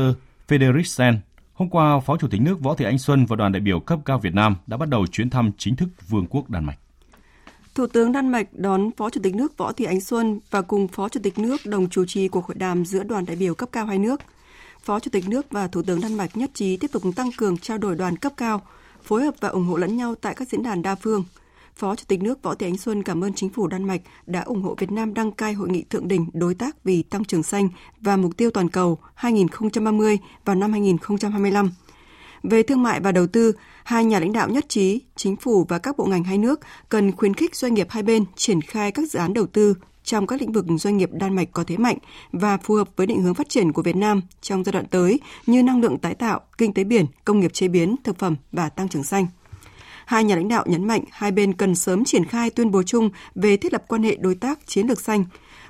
Frederiksen, 0.48 1.16
hôm 1.62 1.70
qua 1.70 2.00
Phó 2.00 2.16
Chủ 2.16 2.28
tịch 2.28 2.40
nước 2.40 2.60
Võ 2.60 2.74
Thị 2.74 2.84
Ánh 2.84 2.98
Xuân 2.98 3.26
và 3.26 3.36
đoàn 3.36 3.52
đại 3.52 3.60
biểu 3.60 3.80
cấp 3.80 3.98
cao 4.04 4.18
Việt 4.18 4.34
Nam 4.34 4.56
đã 4.66 4.76
bắt 4.76 4.88
đầu 4.88 5.06
chuyến 5.06 5.30
thăm 5.30 5.50
chính 5.58 5.76
thức 5.76 5.88
Vương 6.08 6.26
quốc 6.30 6.50
Đan 6.50 6.64
Mạch. 6.64 6.78
Thủ 7.74 7.86
tướng 7.86 8.12
Đan 8.12 8.28
Mạch 8.28 8.48
đón 8.52 8.90
Phó 8.96 9.10
Chủ 9.10 9.20
tịch 9.22 9.34
nước 9.34 9.56
Võ 9.56 9.72
Thị 9.72 9.84
Ánh 9.84 10.00
Xuân 10.00 10.40
và 10.50 10.62
cùng 10.62 10.88
Phó 10.88 11.08
Chủ 11.08 11.20
tịch 11.22 11.38
nước 11.38 11.56
đồng 11.64 11.88
chủ 11.88 12.04
trì 12.04 12.28
cuộc 12.28 12.46
hội 12.46 12.54
đàm 12.54 12.84
giữa 12.84 13.02
đoàn 13.02 13.24
đại 13.26 13.36
biểu 13.36 13.54
cấp 13.54 13.68
cao 13.72 13.86
hai 13.86 13.98
nước– 13.98 14.20
Phó 14.84 15.00
Chủ 15.00 15.10
tịch 15.10 15.28
nước 15.28 15.46
và 15.50 15.68
Thủ 15.68 15.82
tướng 15.82 16.00
Đan 16.00 16.14
Mạch 16.14 16.36
nhất 16.36 16.50
trí 16.54 16.76
tiếp 16.76 16.92
tục 16.92 17.02
tăng 17.16 17.30
cường 17.36 17.58
trao 17.58 17.78
đổi 17.78 17.96
đoàn 17.96 18.16
cấp 18.16 18.32
cao, 18.36 18.62
phối 19.02 19.24
hợp 19.24 19.34
và 19.40 19.48
ủng 19.48 19.66
hộ 19.66 19.76
lẫn 19.76 19.96
nhau 19.96 20.14
tại 20.14 20.34
các 20.34 20.48
diễn 20.48 20.62
đàn 20.62 20.82
đa 20.82 20.94
phương. 20.94 21.24
Phó 21.76 21.96
Chủ 21.96 22.04
tịch 22.08 22.22
nước 22.22 22.42
Võ 22.42 22.54
Thị 22.54 22.66
Ánh 22.66 22.76
Xuân 22.76 23.02
cảm 23.02 23.24
ơn 23.24 23.32
chính 23.34 23.50
phủ 23.50 23.66
Đan 23.66 23.84
Mạch 23.84 24.00
đã 24.26 24.40
ủng 24.40 24.62
hộ 24.62 24.74
Việt 24.78 24.92
Nam 24.92 25.14
đăng 25.14 25.32
cai 25.32 25.52
hội 25.52 25.68
nghị 25.68 25.82
thượng 25.82 26.08
đỉnh 26.08 26.26
đối 26.32 26.54
tác 26.54 26.84
vì 26.84 27.02
tăng 27.02 27.24
trưởng 27.24 27.42
xanh 27.42 27.68
và 28.00 28.16
mục 28.16 28.36
tiêu 28.36 28.50
toàn 28.50 28.68
cầu 28.68 28.98
2030 29.14 30.18
vào 30.44 30.56
năm 30.56 30.72
2025. 30.72 31.70
Về 32.42 32.62
thương 32.62 32.82
mại 32.82 33.00
và 33.00 33.12
đầu 33.12 33.26
tư, 33.26 33.52
hai 33.84 34.04
nhà 34.04 34.20
lãnh 34.20 34.32
đạo 34.32 34.48
nhất 34.48 34.68
trí 34.68 35.00
chính 35.16 35.36
phủ 35.36 35.64
và 35.68 35.78
các 35.78 35.96
bộ 35.96 36.04
ngành 36.04 36.24
hai 36.24 36.38
nước 36.38 36.60
cần 36.88 37.12
khuyến 37.12 37.34
khích 37.34 37.56
doanh 37.56 37.74
nghiệp 37.74 37.86
hai 37.90 38.02
bên 38.02 38.24
triển 38.36 38.60
khai 38.60 38.92
các 38.92 39.10
dự 39.10 39.18
án 39.18 39.34
đầu 39.34 39.46
tư 39.46 39.74
trong 40.04 40.26
các 40.26 40.40
lĩnh 40.40 40.52
vực 40.52 40.64
doanh 40.78 40.96
nghiệp 40.96 41.10
Đan 41.12 41.34
Mạch 41.34 41.48
có 41.52 41.64
thế 41.64 41.76
mạnh 41.76 41.98
và 42.32 42.56
phù 42.56 42.74
hợp 42.74 42.88
với 42.96 43.06
định 43.06 43.22
hướng 43.22 43.34
phát 43.34 43.48
triển 43.48 43.72
của 43.72 43.82
Việt 43.82 43.96
Nam 43.96 44.20
trong 44.40 44.64
giai 44.64 44.72
đoạn 44.72 44.86
tới 44.86 45.20
như 45.46 45.62
năng 45.62 45.80
lượng 45.80 45.98
tái 45.98 46.14
tạo, 46.14 46.40
kinh 46.58 46.72
tế 46.72 46.84
biển, 46.84 47.06
công 47.24 47.40
nghiệp 47.40 47.52
chế 47.52 47.68
biến, 47.68 47.96
thực 48.04 48.18
phẩm 48.18 48.36
và 48.52 48.68
tăng 48.68 48.88
trưởng 48.88 49.04
xanh. 49.04 49.26
Hai 50.06 50.24
nhà 50.24 50.36
lãnh 50.36 50.48
đạo 50.48 50.64
nhấn 50.66 50.86
mạnh 50.86 51.04
hai 51.10 51.32
bên 51.32 51.52
cần 51.52 51.74
sớm 51.74 52.04
triển 52.04 52.24
khai 52.24 52.50
tuyên 52.50 52.70
bố 52.70 52.82
chung 52.82 53.10
về 53.34 53.56
thiết 53.56 53.72
lập 53.72 53.84
quan 53.88 54.02
hệ 54.02 54.16
đối 54.16 54.34
tác 54.34 54.66
chiến 54.66 54.86
lược 54.86 55.00
xanh, 55.00 55.24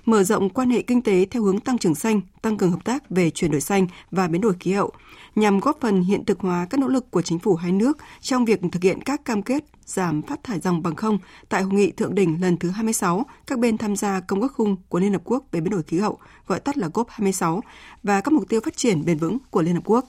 mở 0.04 0.22
rộng 0.22 0.50
quan 0.50 0.70
hệ 0.70 0.82
kinh 0.82 1.02
tế 1.02 1.26
theo 1.30 1.42
hướng 1.42 1.60
tăng 1.60 1.78
trưởng 1.78 1.94
xanh, 1.94 2.20
tăng 2.42 2.56
cường 2.56 2.70
hợp 2.70 2.84
tác 2.84 3.10
về 3.10 3.30
chuyển 3.30 3.50
đổi 3.50 3.60
xanh 3.60 3.86
và 4.10 4.28
biến 4.28 4.40
đổi 4.40 4.54
khí 4.60 4.72
hậu, 4.72 4.90
nhằm 5.34 5.60
góp 5.60 5.78
phần 5.80 6.02
hiện 6.02 6.24
thực 6.24 6.40
hóa 6.40 6.66
các 6.70 6.80
nỗ 6.80 6.88
lực 6.88 7.10
của 7.10 7.22
chính 7.22 7.38
phủ 7.38 7.54
hai 7.54 7.72
nước 7.72 7.98
trong 8.20 8.44
việc 8.44 8.60
thực 8.72 8.82
hiện 8.82 9.02
các 9.02 9.24
cam 9.24 9.42
kết 9.42 9.64
giảm 9.86 10.22
phát 10.22 10.44
thải 10.44 10.60
dòng 10.60 10.82
bằng 10.82 10.96
không 10.96 11.18
tại 11.48 11.62
hội 11.62 11.72
nghị 11.72 11.90
thượng 11.90 12.14
đỉnh 12.14 12.40
lần 12.40 12.56
thứ 12.56 12.70
26 12.70 13.26
các 13.46 13.58
bên 13.58 13.78
tham 13.78 13.96
gia 13.96 14.20
công 14.20 14.40
ước 14.40 14.52
khung 14.52 14.76
của 14.88 15.00
Liên 15.00 15.12
Hợp 15.12 15.22
Quốc 15.24 15.44
về 15.52 15.60
biến 15.60 15.70
đổi 15.70 15.82
khí 15.82 15.98
hậu, 15.98 16.18
gọi 16.46 16.60
tắt 16.60 16.78
là 16.78 16.88
COP26, 16.88 17.60
và 18.02 18.20
các 18.20 18.32
mục 18.32 18.48
tiêu 18.48 18.60
phát 18.64 18.76
triển 18.76 19.04
bền 19.04 19.18
vững 19.18 19.38
của 19.50 19.62
Liên 19.62 19.74
Hợp 19.74 19.82
Quốc. 19.84 20.04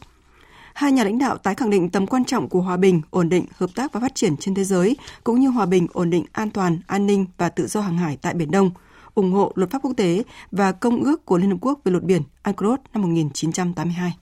Hai 0.74 0.92
nhà 0.92 1.04
lãnh 1.04 1.20
đạo 1.20 1.38
tái 1.38 1.56
khẳng 1.56 1.70
định 1.70 1.90
tầm 1.90 2.08
quan 2.08 2.26
trọng 2.26 2.50
của 2.50 2.62
hòa 2.62 2.78
bình, 2.78 3.02
ổn 3.10 3.30
định, 3.30 3.46
hợp 3.58 3.70
tác 3.76 3.94
và 3.94 4.00
phát 4.00 4.16
triển 4.16 4.38
trên 4.38 4.56
thế 4.56 4.64
giới, 4.64 4.98
cũng 5.24 5.40
như 5.40 5.50
hòa 5.50 5.66
bình, 5.66 5.88
ổn 5.94 6.10
định, 6.10 6.26
an 6.32 6.50
toàn, 6.50 6.80
an 6.88 7.08
ninh 7.08 7.26
và 7.38 7.50
tự 7.50 7.68
do 7.68 7.82
hàng 7.82 7.98
hải 7.98 8.18
tại 8.18 8.34
Biển 8.34 8.52
Đông, 8.52 8.72
ủng 9.16 9.32
hộ 9.32 9.52
luật 9.56 9.72
pháp 9.72 9.80
quốc 9.82 9.94
tế 9.98 10.24
và 10.52 10.72
công 10.72 11.04
ước 11.04 11.26
của 11.26 11.38
Liên 11.38 11.52
Hợp 11.52 11.58
Quốc 11.62 11.80
về 11.84 11.92
luật 11.92 12.04
biển 12.04 12.22
UNCLOS 12.44 12.80
năm 12.94 13.02
1982. 13.02 14.14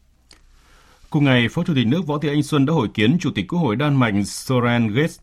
Cùng 1.09 1.23
ngày, 1.23 1.47
Phó 1.51 1.63
Chủ 1.63 1.73
tịch 1.75 1.87
nước 1.87 2.07
Võ 2.07 2.17
Thị 2.17 2.29
Anh 2.29 2.43
Xuân 2.43 2.65
đã 2.65 2.73
hội 2.73 2.87
kiến 2.93 3.17
Chủ 3.19 3.31
tịch 3.35 3.45
Quốc 3.47 3.59
hội 3.59 3.75
Đan 3.75 3.95
Mạch 3.95 4.13
Soren 4.25 4.87
Gates, 4.87 5.19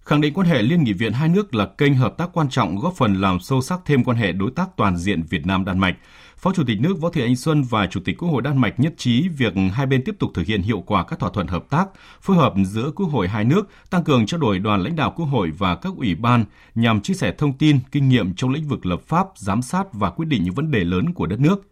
khẳng 0.00 0.20
định 0.20 0.34
quan 0.34 0.46
hệ 0.46 0.62
liên 0.62 0.84
nghị 0.84 0.92
viện 0.92 1.12
hai 1.12 1.28
nước 1.28 1.54
là 1.54 1.66
kênh 1.66 1.94
hợp 1.94 2.14
tác 2.18 2.30
quan 2.32 2.48
trọng 2.48 2.76
góp 2.76 2.94
phần 2.96 3.20
làm 3.20 3.40
sâu 3.40 3.60
sắc 3.60 3.80
thêm 3.84 4.04
quan 4.04 4.16
hệ 4.16 4.32
đối 4.32 4.50
tác 4.50 4.68
toàn 4.76 4.96
diện 4.96 5.22
Việt 5.22 5.46
Nam 5.46 5.64
Đan 5.64 5.78
Mạch. 5.78 5.96
Phó 6.38 6.52
Chủ 6.52 6.64
tịch 6.66 6.80
nước 6.80 7.00
Võ 7.00 7.10
Thị 7.10 7.22
Ánh 7.22 7.36
Xuân 7.36 7.62
và 7.62 7.86
Chủ 7.86 8.00
tịch 8.04 8.18
Quốc 8.18 8.28
hội 8.28 8.42
Đan 8.42 8.58
Mạch 8.60 8.80
nhất 8.80 8.94
trí 8.96 9.28
việc 9.28 9.54
hai 9.72 9.86
bên 9.86 10.04
tiếp 10.04 10.14
tục 10.18 10.30
thực 10.34 10.46
hiện 10.46 10.62
hiệu 10.62 10.80
quả 10.86 11.04
các 11.04 11.18
thỏa 11.18 11.30
thuận 11.30 11.46
hợp 11.46 11.64
tác, 11.70 11.88
phối 12.20 12.36
hợp 12.36 12.54
giữa 12.64 12.90
Quốc 12.96 13.06
hội 13.06 13.28
hai 13.28 13.44
nước, 13.44 13.68
tăng 13.90 14.04
cường 14.04 14.26
trao 14.26 14.40
đổi 14.40 14.58
đoàn 14.58 14.82
lãnh 14.82 14.96
đạo 14.96 15.12
Quốc 15.16 15.26
hội 15.26 15.50
và 15.58 15.74
các 15.74 15.92
ủy 15.96 16.14
ban 16.14 16.44
nhằm 16.74 17.00
chia 17.00 17.14
sẻ 17.14 17.34
thông 17.38 17.52
tin, 17.52 17.78
kinh 17.92 18.08
nghiệm 18.08 18.34
trong 18.34 18.50
lĩnh 18.50 18.68
vực 18.68 18.86
lập 18.86 19.00
pháp, 19.06 19.26
giám 19.36 19.62
sát 19.62 19.92
và 19.92 20.10
quyết 20.10 20.26
định 20.28 20.44
những 20.44 20.54
vấn 20.54 20.70
đề 20.70 20.84
lớn 20.84 21.12
của 21.12 21.26
đất 21.26 21.40
nước. 21.40 21.68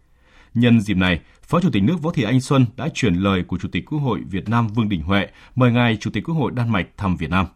Nhân 0.55 0.81
dịp 0.81 0.97
này, 0.97 1.21
Phó 1.43 1.61
Chủ 1.61 1.71
tịch 1.73 1.83
nước 1.83 2.03
Võ 2.03 2.11
Thị 2.11 2.23
Anh 2.23 2.41
Xuân 2.41 2.67
đã 2.77 2.89
chuyển 2.95 3.15
lời 3.15 3.43
của 3.43 3.59
Chủ 3.59 3.69
tịch 3.73 3.85
Quốc 3.87 3.99
hội 3.99 4.21
Việt 4.31 4.49
Nam 4.49 4.69
Vương 4.69 4.89
Đình 4.89 5.03
Huệ 5.03 5.27
mời 5.55 5.73
ngài 5.73 5.97
Chủ 5.97 6.11
tịch 6.11 6.25
Quốc 6.25 6.35
hội 6.35 6.53
Đan 6.55 6.73
Mạch 6.73 6.87
thăm 6.97 7.17
Việt 7.17 7.31
Nam. 7.31 7.47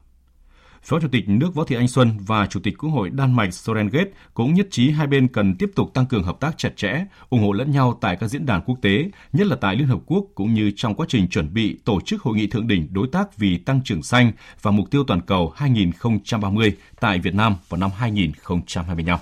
Phó 0.83 1.01
Chủ 1.01 1.09
tịch 1.09 1.29
nước 1.29 1.55
Võ 1.55 1.65
Thị 1.65 1.77
Anh 1.77 1.89
Xuân 1.89 2.19
và 2.27 2.47
Chủ 2.47 2.61
tịch 2.61 2.79
Quốc 2.79 2.91
hội 2.91 3.11
Đan 3.11 3.33
Mạch 3.37 3.55
Soren 3.55 3.89
Gate 3.89 4.11
cũng 4.35 4.55
nhất 4.55 4.67
trí 4.71 4.91
hai 4.91 5.07
bên 5.07 5.29
cần 5.29 5.55
tiếp 5.59 5.71
tục 5.75 5.91
tăng 5.95 6.07
cường 6.07 6.23
hợp 6.23 6.41
tác 6.41 6.59
chặt 6.59 6.77
chẽ, 6.77 7.05
ủng 7.29 7.43
hộ 7.43 7.53
lẫn 7.53 7.71
nhau 7.71 7.99
tại 8.01 8.17
các 8.17 8.29
diễn 8.29 8.47
đàn 8.47 8.61
quốc 8.67 8.79
tế, 8.83 9.11
nhất 9.33 9.47
là 9.47 9.57
tại 9.57 9.77
Liên 9.77 9.89
Hợp 9.89 9.99
Quốc 10.07 10.25
cũng 10.35 10.55
như 10.55 10.73
trong 10.77 10.95
quá 10.95 11.07
trình 11.09 11.29
chuẩn 11.29 11.55
bị 11.55 11.79
tổ 11.85 12.01
chức 12.01 12.23
hội 12.23 12.37
nghị 12.37 12.47
thượng 12.47 12.67
đỉnh 12.67 12.89
đối 12.93 13.09
tác 13.13 13.37
vì 13.37 13.59
tăng 13.59 13.81
trưởng 13.85 14.03
xanh 14.03 14.33
và 14.63 14.71
mục 14.71 14.91
tiêu 14.91 15.05
toàn 15.05 15.21
cầu 15.21 15.53
2030 15.57 16.77
tại 17.01 17.19
Việt 17.19 17.35
Nam 17.35 17.55
vào 17.69 17.81
năm 17.81 17.91
2025. 17.97 19.19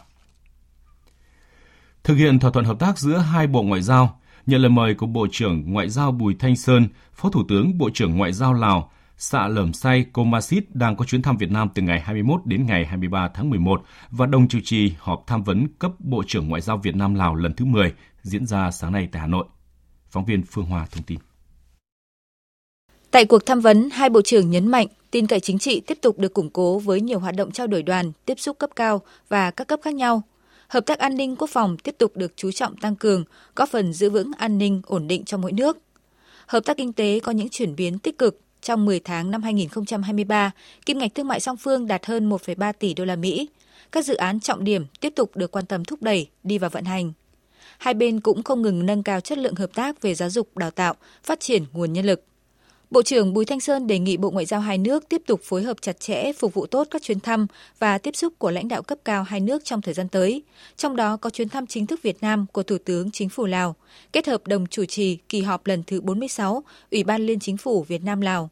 Thực 2.05 2.15
hiện 2.15 2.39
thỏa 2.39 2.51
thuận 2.51 2.65
hợp 2.65 2.79
tác 2.79 2.99
giữa 2.99 3.17
hai 3.17 3.47
bộ 3.47 3.63
ngoại 3.63 3.83
giao, 3.83 4.21
nhận 4.47 4.61
lời 4.61 4.71
mời 4.71 4.95
của 4.95 5.07
Bộ 5.07 5.27
trưởng 5.33 5.73
Ngoại 5.73 5.91
giao 5.91 6.13
Bùi 6.13 6.37
Thanh 6.39 6.57
Sơn, 6.57 6.89
Phó 7.15 7.31
Thủ 7.31 7.43
tướng 7.49 7.79
Bộ 7.79 7.91
trưởng 7.95 8.17
Ngoại 8.17 8.33
giao 8.33 8.55
Lào 8.55 8.91
Sạ 9.21 9.49
Lầm 9.49 9.73
Say 9.73 10.05
Komasit 10.13 10.65
đang 10.75 10.97
có 10.97 11.05
chuyến 11.05 11.23
thăm 11.23 11.37
Việt 11.37 11.51
Nam 11.51 11.69
từ 11.75 11.83
ngày 11.83 12.01
21 12.01 12.41
đến 12.45 12.67
ngày 12.67 12.85
23 12.85 13.29
tháng 13.35 13.51
11 13.51 13.83
và 14.11 14.27
đồng 14.27 14.49
chủ 14.49 14.59
trì 14.65 14.93
họp 14.99 15.25
tham 15.27 15.43
vấn 15.43 15.67
cấp 15.79 15.93
Bộ 15.99 16.23
trưởng 16.27 16.49
Ngoại 16.49 16.61
giao 16.61 16.77
Việt 16.77 16.97
Nam 16.97 17.15
Lào 17.15 17.35
lần 17.35 17.55
thứ 17.55 17.65
10 17.65 17.95
diễn 18.23 18.47
ra 18.47 18.71
sáng 18.71 18.93
nay 18.93 19.09
tại 19.13 19.21
Hà 19.21 19.27
Nội. 19.27 19.45
Phóng 20.11 20.25
viên 20.25 20.43
Phương 20.43 20.65
Hoa 20.65 20.87
thông 20.91 21.03
tin. 21.03 21.19
Tại 23.11 23.25
cuộc 23.25 23.47
tham 23.47 23.61
vấn, 23.61 23.91
hai 23.91 24.11
bộ 24.11 24.23
trưởng 24.23 24.51
nhấn 24.51 24.67
mạnh 24.67 24.87
tin 25.11 25.27
cậy 25.27 25.41
chính 25.41 25.59
trị 25.59 25.81
tiếp 25.81 25.99
tục 26.03 26.19
được 26.19 26.35
củng 26.35 26.51
cố 26.51 26.79
với 26.79 27.01
nhiều 27.01 27.19
hoạt 27.19 27.37
động 27.37 27.51
trao 27.51 27.67
đổi 27.67 27.83
đoàn, 27.83 28.13
tiếp 28.25 28.41
xúc 28.41 28.59
cấp 28.59 28.71
cao 28.77 29.03
và 29.29 29.51
các 29.51 29.69
cấp 29.69 29.81
khác 29.83 29.95
nhau. 29.95 30.23
Hợp 30.69 30.87
tác 30.87 30.99
an 30.99 31.17
ninh 31.17 31.37
quốc 31.37 31.51
phòng 31.51 31.77
tiếp 31.77 31.95
tục 31.99 32.17
được 32.17 32.33
chú 32.37 32.51
trọng 32.51 32.77
tăng 32.77 32.97
cường, 32.97 33.25
góp 33.57 33.69
phần 33.69 33.93
giữ 33.93 34.11
vững 34.11 34.31
an 34.39 34.59
ninh 34.59 34.83
ổn 34.87 35.09
định 35.09 35.25
cho 35.25 35.39
mỗi 35.39 35.53
nước. 35.53 35.79
Hợp 36.47 36.61
tác 36.65 36.77
kinh 36.77 36.93
tế 36.93 37.21
có 37.21 37.33
những 37.33 37.49
chuyển 37.49 37.77
biến 37.77 37.99
tích 37.99 38.19
cực, 38.19 38.41
trong 38.63 38.85
10 38.85 39.01
tháng 39.01 39.31
năm 39.31 39.43
2023, 39.43 40.51
kim 40.87 40.99
ngạch 40.99 41.15
thương 41.15 41.29
mại 41.29 41.41
song 41.41 41.57
phương 41.57 41.87
đạt 41.87 42.07
hơn 42.07 42.31
1,3 42.31 42.73
tỷ 42.73 42.95
đô 42.95 43.05
la 43.05 43.17
Mỹ. 43.17 43.49
Các 43.93 44.05
dự 44.05 44.15
án 44.15 44.41
trọng 44.41 44.65
điểm 44.65 44.87
tiếp 45.01 45.13
tục 45.17 45.37
được 45.37 45.51
quan 45.51 45.67
tâm 45.67 45.85
thúc 45.85 46.03
đẩy 46.03 46.29
đi 46.43 46.59
vào 46.59 46.71
vận 46.71 46.85
hành. 46.85 47.13
Hai 47.79 47.95
bên 47.95 48.21
cũng 48.21 48.43
không 48.43 48.63
ngừng 48.63 48.87
nâng 48.87 49.03
cao 49.03 49.21
chất 49.21 49.39
lượng 49.39 49.55
hợp 49.55 49.71
tác 49.75 50.03
về 50.03 50.15
giáo 50.15 50.31
dục, 50.31 50.57
đào 50.57 50.71
tạo, 50.71 50.95
phát 51.25 51.41
triển 51.41 51.65
nguồn 51.73 51.93
nhân 51.93 52.07
lực. 52.07 52.25
Bộ 52.91 53.03
trưởng 53.03 53.35
Bùi 53.35 53.45
Thanh 53.45 53.61
Sơn 53.61 53.87
đề 53.87 53.99
nghị 53.99 54.17
Bộ 54.17 54.31
Ngoại 54.31 54.47
giao 54.47 54.61
hai 54.61 54.79
nước 54.79 55.09
tiếp 55.09 55.23
tục 55.27 55.41
phối 55.43 55.63
hợp 55.63 55.77
chặt 55.81 56.01
chẽ, 56.01 56.33
phục 56.33 56.55
vụ 56.55 56.67
tốt 56.67 56.89
các 56.91 57.03
chuyến 57.03 57.21
thăm 57.21 57.47
và 57.79 57.99
tiếp 57.99 58.17
xúc 58.17 58.33
của 58.39 58.51
lãnh 58.51 58.69
đạo 58.69 58.83
cấp 58.83 58.99
cao 59.05 59.23
hai 59.23 59.41
nước 59.41 59.65
trong 59.65 59.83
thời 59.83 59.95
gian 59.95 60.09
tới, 60.09 60.43
trong 60.77 60.97
đó 60.97 61.17
có 61.17 61.31
chuyến 61.31 61.49
thăm 61.49 61.67
chính 61.67 61.87
thức 61.87 62.03
Việt 62.03 62.17
Nam 62.21 62.47
của 62.53 62.63
Thủ 62.63 62.77
tướng 62.85 63.11
Chính 63.11 63.29
phủ 63.29 63.47
Lào, 63.47 63.75
kết 64.13 64.27
hợp 64.27 64.47
đồng 64.47 64.67
chủ 64.67 64.85
trì 64.85 65.19
kỳ 65.29 65.41
họp 65.41 65.67
lần 65.67 65.83
thứ 65.87 66.01
46 66.01 66.63
Ủy 66.91 67.05
ban 67.05 67.27
Liên 67.27 67.41
Chính 67.41 67.57
phủ 67.57 67.83
Việt 67.83 68.05
Nam 68.05 68.21
Lào. 68.21 68.51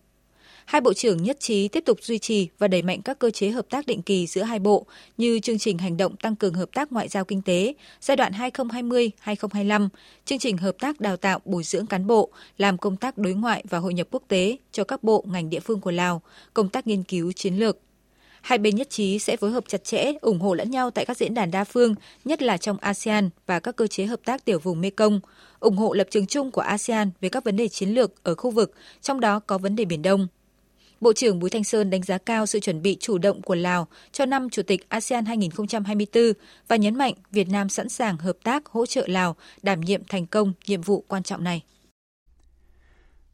Hai 0.67 0.81
bộ 0.81 0.95
trưởng 0.95 1.23
nhất 1.23 1.41
trí 1.41 1.69
tiếp 1.69 1.83
tục 1.87 1.99
duy 2.03 2.19
trì 2.19 2.49
và 2.59 2.69
đẩy 2.69 2.83
mạnh 2.83 3.03
các 3.03 3.19
cơ 3.19 3.31
chế 3.31 3.51
hợp 3.51 3.67
tác 3.71 3.87
định 3.87 4.03
kỳ 4.03 4.27
giữa 4.27 4.43
hai 4.43 4.59
bộ 4.59 4.87
như 5.17 5.41
chương 5.41 5.59
trình 5.59 5.79
hành 5.79 5.97
động 5.97 6.17
tăng 6.17 6.37
cường 6.37 6.55
hợp 6.55 6.69
tác 6.75 6.93
ngoại 6.93 7.09
giao 7.09 7.25
kinh 7.25 7.43
tế 7.43 7.75
giai 8.01 8.17
đoạn 8.17 8.33
2020-2025, 8.33 9.89
chương 10.25 10.39
trình 10.39 10.57
hợp 10.57 10.77
tác 10.81 11.01
đào 11.01 11.17
tạo 11.17 11.41
bồi 11.45 11.63
dưỡng 11.63 11.87
cán 11.87 12.07
bộ, 12.07 12.31
làm 12.59 12.79
công 12.79 12.97
tác 12.97 13.19
đối 13.19 13.35
ngoại 13.35 13.65
và 13.69 13.79
hội 13.79 13.95
nhập 13.95 14.07
quốc 14.11 14.23
tế 14.29 14.57
cho 14.73 14.85
các 14.85 15.03
bộ 15.03 15.25
ngành 15.29 15.51
địa 15.51 15.61
phương 15.61 15.81
của 15.81 15.91
Lào, 15.91 16.23
công 16.55 16.69
tác 16.69 16.87
nghiên 16.87 17.03
cứu 17.03 17.33
chiến 17.33 17.55
lược. 17.55 17.79
Hai 18.41 18.59
bên 18.59 18.77
nhất 18.77 18.91
trí 18.91 19.19
sẽ 19.19 19.37
phối 19.37 19.51
hợp 19.51 19.65
chặt 19.69 19.85
chẽ, 19.85 20.13
ủng 20.21 20.41
hộ 20.41 20.55
lẫn 20.55 20.71
nhau 20.71 20.91
tại 20.91 21.05
các 21.05 21.17
diễn 21.17 21.35
đàn 21.35 21.51
đa 21.51 21.65
phương, 21.65 21.95
nhất 22.25 22.43
là 22.43 22.57
trong 22.57 22.77
ASEAN 22.81 23.31
và 23.47 23.61
các 23.61 23.77
cơ 23.77 23.87
chế 23.87 24.07
hợp 24.07 24.21
tác 24.25 24.45
tiểu 24.45 24.59
vùng 24.59 24.81
Mekong, 24.81 25.21
ủng 25.61 25.77
hộ 25.77 25.93
lập 25.93 26.07
trường 26.11 26.27
chung 26.27 26.51
của 26.51 26.61
ASEAN 26.61 27.11
về 27.21 27.29
các 27.29 27.45
vấn 27.45 27.57
đề 27.57 27.69
chiến 27.69 27.89
lược 27.89 28.25
ở 28.25 28.35
khu 28.35 28.51
vực, 28.51 28.73
trong 29.03 29.21
đó 29.21 29.41
có 29.41 29.59
vấn 29.59 29.77
đề 29.77 29.85
Biển 29.85 30.03
Đông. 30.03 30.27
Bộ 31.01 31.13
trưởng 31.13 31.39
Bùi 31.39 31.51
Thanh 31.51 31.65
Sơn 31.65 31.91
đánh 31.91 32.03
giá 32.03 32.19
cao 32.19 32.47
sự 32.47 32.61
chuẩn 32.61 32.83
bị 32.83 32.97
chủ 33.01 33.19
động 33.19 33.43
của 33.43 33.55
Lào 33.55 33.87
cho 34.13 34.27
năm 34.27 34.51
Chủ 34.51 34.63
tịch 34.63 34.89
ASEAN 34.89 35.25
2024 35.25 36.25
và 36.69 36.77
nhấn 36.77 36.99
mạnh 36.99 37.15
Việt 37.33 37.49
Nam 37.49 37.69
sẵn 37.69 37.89
sàng 37.89 38.17
hợp 38.17 38.37
tác 38.43 38.67
hỗ 38.67 38.87
trợ 38.87 39.07
Lào 39.07 39.37
đảm 39.63 39.81
nhiệm 39.81 40.03
thành 40.09 40.27
công 40.27 40.53
nhiệm 40.67 40.83
vụ 40.83 41.05
quan 41.09 41.23
trọng 41.23 41.45
này. 41.45 41.63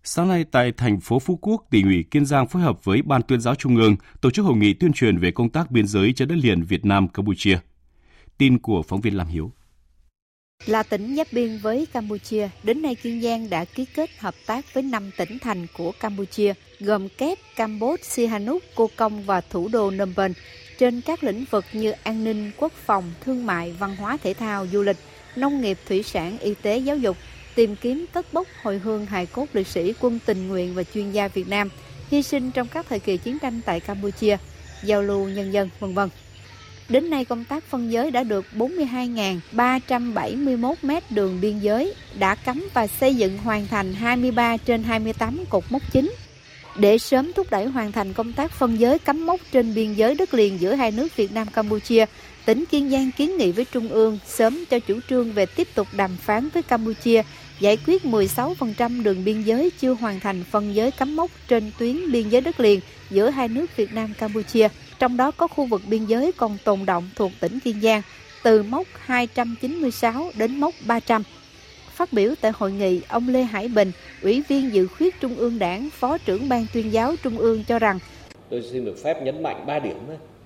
Sáng 0.05 0.29
nay 0.29 0.45
tại 0.51 0.73
thành 0.73 1.01
phố 1.01 1.19
Phú 1.19 1.39
Quốc, 1.43 1.65
tỉnh 1.71 1.87
ủy 1.87 2.05
Kiên 2.11 2.27
Giang 2.27 2.47
phối 2.47 2.63
hợp 2.63 2.85
với 2.85 3.03
Ban 3.03 3.23
tuyên 3.23 3.41
giáo 3.41 3.55
Trung 3.55 3.77
ương 3.77 3.97
tổ 4.21 4.31
chức 4.31 4.45
hội 4.45 4.57
nghị 4.57 4.75
tuyên 4.75 4.93
truyền 4.93 5.19
về 5.19 5.31
công 5.31 5.51
tác 5.51 5.71
biên 5.71 5.87
giới 5.87 6.13
trên 6.13 6.29
đất 6.29 6.39
liền 6.39 6.63
Việt 6.63 6.85
Nam 6.85 7.09
Campuchia. 7.09 7.59
Tin 8.39 8.59
của 8.59 8.83
phóng 8.83 9.01
viên 9.01 9.17
Lam 9.17 9.27
Hiếu. 9.27 9.53
Là 10.67 10.83
tỉnh 10.83 11.17
giáp 11.17 11.33
biên 11.33 11.59
với 11.59 11.87
Campuchia, 11.93 12.49
đến 12.63 12.83
nay 12.83 12.95
Kiên 12.95 13.23
Giang 13.23 13.51
đã 13.51 13.65
ký 13.65 13.85
kết 13.85 14.11
hợp 14.19 14.35
tác 14.47 14.75
với 14.75 14.83
5 14.83 15.11
tỉnh 15.17 15.39
thành 15.39 15.67
của 15.73 15.93
Campuchia, 16.01 16.55
gồm 16.81 17.09
Kép, 17.09 17.39
Campuchia, 17.57 18.03
Sihanouk, 18.03 18.63
Cô 18.75 18.91
Công 18.97 19.23
và 19.23 19.41
thủ 19.41 19.69
đô 19.69 19.91
Phnom 19.91 20.15
Penh, 20.15 20.33
trên 20.79 21.01
các 21.01 21.25
lĩnh 21.25 21.45
vực 21.51 21.65
như 21.73 21.93
an 22.03 22.25
ninh, 22.25 22.51
quốc 22.57 22.73
phòng, 22.73 23.13
thương 23.21 23.47
mại, 23.47 23.73
văn 23.79 23.97
hóa 23.97 24.17
thể 24.23 24.35
thao, 24.35 24.67
du 24.73 24.83
lịch, 24.83 24.97
nông 25.37 25.61
nghiệp, 25.61 25.79
thủy 25.89 26.03
sản, 26.03 26.39
y 26.39 26.55
tế, 26.63 26.79
giáo 26.79 26.97
dục, 26.97 27.17
tìm 27.55 27.77
kiếm 27.77 28.07
cất 28.13 28.33
bốc 28.33 28.47
hồi 28.63 28.79
hương 28.79 29.07
hài 29.07 29.27
cốt 29.27 29.47
liệt 29.53 29.67
sĩ 29.67 29.95
quân 30.01 30.19
tình 30.27 30.49
nguyện 30.49 30.75
và 30.75 30.83
chuyên 30.95 31.13
gia 31.13 31.29
Việt 31.29 31.49
Nam 31.49 31.69
hy 32.11 32.23
sinh 32.23 32.51
trong 32.51 32.69
các 32.69 32.87
thời 32.89 32.99
kỳ 32.99 33.17
chiến 33.17 33.39
tranh 33.39 33.61
tại 33.65 33.81
Campuchia, 33.81 34.37
giao 34.83 35.03
lưu 35.03 35.29
nhân 35.29 35.53
dân, 35.53 35.71
vân 35.81 35.95
vân. 35.95 36.09
Đến 36.89 37.11
nay 37.11 37.25
công 37.25 37.45
tác 37.45 37.65
phân 37.65 37.93
giới 37.93 38.11
đã 38.11 38.25
được 38.25 38.47
42.371 38.57 40.75
mét 40.83 41.11
đường 41.11 41.41
biên 41.41 41.59
giới 41.59 41.95
đã 42.19 42.35
cắm 42.35 42.69
và 42.75 42.87
xây 42.87 43.15
dựng 43.15 43.39
hoàn 43.39 43.67
thành 43.67 43.95
23 43.95 44.57
trên 44.57 44.83
28 44.83 45.45
cột 45.51 45.65
mốc 45.71 45.83
chính. 45.93 46.13
Để 46.77 46.99
sớm 46.99 47.33
thúc 47.33 47.47
đẩy 47.51 47.67
hoàn 47.67 47.93
thành 47.93 48.13
công 48.13 48.33
tác 48.33 48.53
phân 48.53 48.81
giới 48.81 48.99
cắm 48.99 49.27
mốc 49.27 49.41
trên 49.53 49.75
biên 49.75 49.95
giới 49.95 50.15
đất 50.15 50.35
liền 50.35 50.61
giữa 50.61 50.75
hai 50.75 50.91
nước 50.91 51.17
Việt 51.17 51.33
Nam 51.33 51.49
Campuchia, 51.49 52.07
tỉnh 52.45 52.65
Kiên 52.71 52.91
Giang 52.91 53.11
kiến 53.13 53.37
nghị 53.37 53.53
với 53.53 53.65
Trung 53.65 53.89
ương 53.89 54.19
sớm 54.27 54.65
cho 54.71 54.79
chủ 54.79 55.01
trương 55.09 55.33
về 55.33 55.47
tiếp 55.47 55.69
tục 55.75 55.89
đàm 55.93 56.17
phán 56.17 56.49
với 56.49 56.63
Campuchia 56.63 57.23
giải 57.61 57.79
quyết 57.87 58.05
16% 58.05 59.03
đường 59.03 59.25
biên 59.25 59.43
giới 59.43 59.71
chưa 59.81 59.95
hoàn 59.95 60.21
thành 60.21 60.45
phân 60.51 60.75
giới 60.75 60.91
cắm 60.91 61.17
mốc 61.17 61.31
trên 61.49 61.71
tuyến 61.79 62.13
biên 62.13 62.29
giới 62.29 62.41
đất 62.41 62.61
liền 62.61 62.81
giữa 63.11 63.31
hai 63.31 63.49
nước 63.49 63.77
Việt 63.77 63.93
Nam 63.93 64.13
Campuchia 64.19 64.69
trong 65.03 65.17
đó 65.17 65.31
có 65.31 65.47
khu 65.47 65.67
vực 65.67 65.83
biên 65.91 66.05
giới 66.05 66.33
còn 66.37 66.57
tồn 66.65 66.79
động 66.87 67.11
thuộc 67.17 67.31
tỉnh 67.41 67.59
Kiên 67.65 67.81
Giang 67.81 68.03
từ 68.45 68.63
mốc 68.63 68.87
296 68.95 70.13
đến 70.39 70.61
mốc 70.61 70.75
300. 70.87 71.23
Phát 71.91 72.13
biểu 72.13 72.35
tại 72.41 72.53
hội 72.55 72.73
nghị, 72.73 73.01
ông 73.09 73.29
Lê 73.29 73.43
Hải 73.43 73.69
Bình, 73.69 73.93
Ủy 74.23 74.43
viên 74.49 74.73
dự 74.73 74.87
khuyết 74.87 75.21
Trung 75.21 75.35
ương 75.35 75.59
Đảng, 75.59 75.89
Phó 75.93 76.19
trưởng 76.19 76.49
Ban 76.49 76.67
tuyên 76.75 76.93
giáo 76.93 77.15
Trung 77.23 77.39
ương 77.39 77.65
cho 77.69 77.79
rằng 77.79 77.99
Tôi 78.51 78.63
xin 78.63 78.85
được 78.85 78.99
phép 79.05 79.23
nhấn 79.23 79.43
mạnh 79.43 79.67
3 79.67 79.79
điểm. 79.79 79.97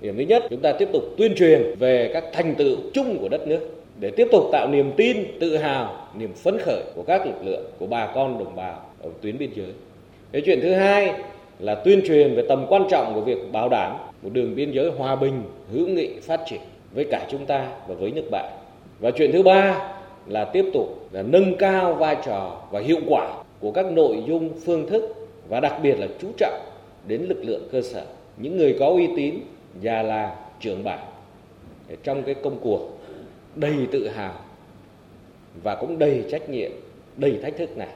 Điểm 0.00 0.16
thứ 0.16 0.22
nhất, 0.22 0.42
chúng 0.50 0.60
ta 0.60 0.72
tiếp 0.78 0.88
tục 0.92 1.02
tuyên 1.16 1.34
truyền 1.36 1.74
về 1.78 2.10
các 2.12 2.24
thành 2.32 2.54
tựu 2.54 2.76
chung 2.94 3.18
của 3.20 3.28
đất 3.28 3.48
nước 3.48 3.60
để 4.00 4.10
tiếp 4.16 4.28
tục 4.32 4.44
tạo 4.52 4.68
niềm 4.68 4.92
tin, 4.96 5.38
tự 5.40 5.56
hào, 5.56 6.08
niềm 6.18 6.32
phấn 6.34 6.58
khởi 6.58 6.82
của 6.94 7.02
các 7.02 7.26
lực 7.26 7.44
lượng, 7.44 7.64
của 7.78 7.86
bà 7.86 8.06
con 8.14 8.38
đồng 8.38 8.56
bào 8.56 8.90
ở 9.02 9.10
tuyến 9.22 9.38
biên 9.38 9.50
giới. 9.54 9.72
Cái 10.32 10.42
chuyện 10.46 10.60
thứ 10.62 10.74
hai 10.74 11.12
là 11.58 11.74
tuyên 11.74 12.02
truyền 12.06 12.34
về 12.34 12.44
tầm 12.48 12.66
quan 12.68 12.82
trọng 12.90 13.14
của 13.14 13.20
việc 13.20 13.38
bảo 13.52 13.68
đảm 13.68 13.96
một 14.22 14.30
đường 14.32 14.54
biên 14.54 14.70
giới 14.70 14.90
hòa 14.90 15.16
bình, 15.16 15.42
hữu 15.72 15.88
nghị, 15.88 16.20
phát 16.20 16.40
triển 16.46 16.60
với 16.94 17.06
cả 17.10 17.26
chúng 17.30 17.46
ta 17.46 17.68
và 17.88 17.94
với 17.94 18.10
nước 18.10 18.28
bạn. 18.30 18.52
Và 19.00 19.10
chuyện 19.10 19.32
thứ 19.32 19.42
ba 19.42 19.92
là 20.26 20.44
tiếp 20.44 20.64
tục 20.74 21.08
là 21.12 21.22
nâng 21.22 21.56
cao 21.56 21.94
vai 21.94 22.16
trò 22.24 22.62
và 22.70 22.80
hiệu 22.80 22.98
quả 23.06 23.42
của 23.60 23.72
các 23.72 23.86
nội 23.92 24.22
dung, 24.26 24.50
phương 24.64 24.86
thức 24.88 25.14
và 25.48 25.60
đặc 25.60 25.78
biệt 25.82 25.94
là 25.98 26.06
chú 26.20 26.28
trọng 26.36 26.60
đến 27.06 27.22
lực 27.22 27.44
lượng 27.44 27.68
cơ 27.72 27.82
sở, 27.82 28.04
những 28.36 28.56
người 28.56 28.76
có 28.80 28.86
uy 28.86 29.08
tín 29.16 29.34
và 29.74 30.02
là 30.02 30.36
trưởng 30.60 30.84
bản 30.84 30.98
trong 32.02 32.22
cái 32.22 32.34
công 32.34 32.58
cuộc 32.62 32.98
đầy 33.54 33.74
tự 33.92 34.08
hào 34.08 34.34
và 35.62 35.74
cũng 35.74 35.98
đầy 35.98 36.24
trách 36.30 36.50
nhiệm, 36.50 36.70
đầy 37.16 37.38
thách 37.42 37.56
thức 37.56 37.76
này. 37.76 37.88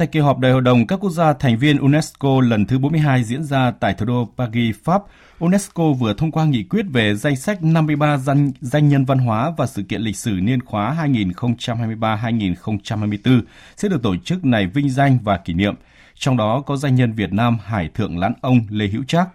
Tại 0.00 0.06
kỳ 0.06 0.20
họp 0.20 0.38
Đại 0.38 0.52
hội 0.52 0.60
đồng 0.60 0.86
các 0.86 1.00
quốc 1.00 1.10
gia 1.10 1.32
thành 1.32 1.58
viên 1.58 1.78
UNESCO 1.78 2.40
lần 2.40 2.66
thứ 2.66 2.78
42 2.78 3.24
diễn 3.24 3.44
ra 3.44 3.70
tại 3.70 3.94
thủ 3.94 4.06
đô 4.06 4.28
Paris, 4.36 4.76
Pháp, 4.84 5.02
UNESCO 5.38 5.92
vừa 5.92 6.14
thông 6.14 6.30
qua 6.30 6.44
nghị 6.44 6.62
quyết 6.62 6.86
về 6.92 7.14
danh 7.14 7.36
sách 7.36 7.62
53 7.62 8.16
danh, 8.16 8.52
danh 8.60 8.88
nhân 8.88 9.04
văn 9.04 9.18
hóa 9.18 9.52
và 9.56 9.66
sự 9.66 9.82
kiện 9.82 10.02
lịch 10.02 10.16
sử 10.16 10.30
niên 10.30 10.62
khóa 10.62 11.08
2023-2024 11.08 13.42
sẽ 13.76 13.88
được 13.88 14.02
tổ 14.02 14.16
chức 14.16 14.44
này 14.44 14.66
vinh 14.66 14.90
danh 14.90 15.18
và 15.22 15.36
kỷ 15.36 15.52
niệm. 15.52 15.74
Trong 16.14 16.36
đó 16.36 16.62
có 16.66 16.76
danh 16.76 16.94
nhân 16.94 17.12
Việt 17.12 17.32
Nam 17.32 17.58
Hải 17.64 17.88
Thượng 17.88 18.18
Lãn 18.18 18.32
Ông 18.40 18.60
Lê 18.70 18.86
Hữu 18.86 19.04
Trác. 19.04 19.28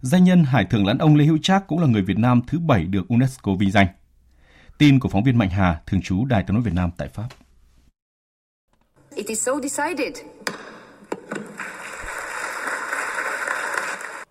Danh 0.00 0.24
nhân 0.24 0.44
Hải 0.44 0.64
Thượng 0.64 0.86
Lãn 0.86 0.98
Ông 0.98 1.16
Lê 1.16 1.24
Hữu 1.24 1.38
Trác 1.42 1.66
cũng 1.66 1.80
là 1.80 1.86
người 1.86 2.02
Việt 2.02 2.18
Nam 2.18 2.40
thứ 2.46 2.58
bảy 2.58 2.84
được 2.84 3.08
UNESCO 3.08 3.54
vinh 3.54 3.70
danh. 3.70 3.86
Tin 4.78 4.98
của 4.98 5.08
phóng 5.08 5.24
viên 5.24 5.38
Mạnh 5.38 5.50
Hà, 5.50 5.80
thường 5.86 6.02
trú 6.02 6.24
Đài 6.24 6.42
tiếng 6.42 6.54
nói 6.54 6.62
Việt 6.62 6.74
Nam 6.74 6.90
tại 6.96 7.08
Pháp. 7.08 7.28
It 9.14 9.26
is 9.26 9.46
so 9.46 9.52
decided. 9.62 10.14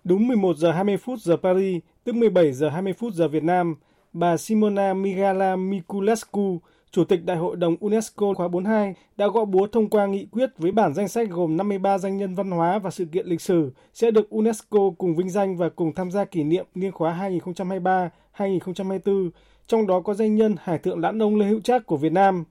Đúng 0.04 0.28
11 0.28 0.56
giờ 0.56 0.72
20 0.72 0.96
phút 0.96 1.18
giờ 1.18 1.36
Paris, 1.36 1.82
tức 2.04 2.14
17 2.14 2.52
giờ 2.52 2.68
20 2.68 2.92
phút 2.92 3.14
giờ 3.14 3.28
Việt 3.28 3.42
Nam, 3.42 3.76
bà 4.12 4.36
Simona 4.36 4.94
Migala 4.94 5.56
Miculescu, 5.56 6.58
Chủ 6.90 7.04
tịch 7.04 7.24
Đại 7.24 7.36
hội 7.36 7.56
đồng 7.56 7.76
UNESCO 7.80 8.34
khóa 8.34 8.48
42 8.48 8.94
đã 9.16 9.26
gõ 9.26 9.44
búa 9.44 9.66
thông 9.66 9.90
qua 9.90 10.06
nghị 10.06 10.26
quyết 10.26 10.50
với 10.58 10.72
bản 10.72 10.94
danh 10.94 11.08
sách 11.08 11.30
gồm 11.30 11.56
53 11.56 11.98
danh 11.98 12.16
nhân 12.16 12.34
văn 12.34 12.50
hóa 12.50 12.78
và 12.78 12.90
sự 12.90 13.04
kiện 13.04 13.26
lịch 13.26 13.40
sử 13.40 13.70
sẽ 13.94 14.10
được 14.10 14.30
UNESCO 14.30 14.78
cùng 14.98 15.16
vinh 15.16 15.30
danh 15.30 15.56
và 15.56 15.68
cùng 15.68 15.94
tham 15.94 16.10
gia 16.10 16.24
kỷ 16.24 16.44
niệm 16.44 16.66
niên 16.74 16.92
khóa 16.92 17.30
2023-2024, 18.38 19.30
trong 19.66 19.86
đó 19.86 20.00
có 20.00 20.14
danh 20.14 20.36
nhân 20.36 20.56
Hải 20.62 20.78
thượng 20.78 21.00
Lãn 21.00 21.22
Ông 21.22 21.36
Lê 21.36 21.46
Hữu 21.46 21.60
Trác 21.60 21.86
của 21.86 21.96
Việt 21.96 22.12
Nam. 22.12 22.44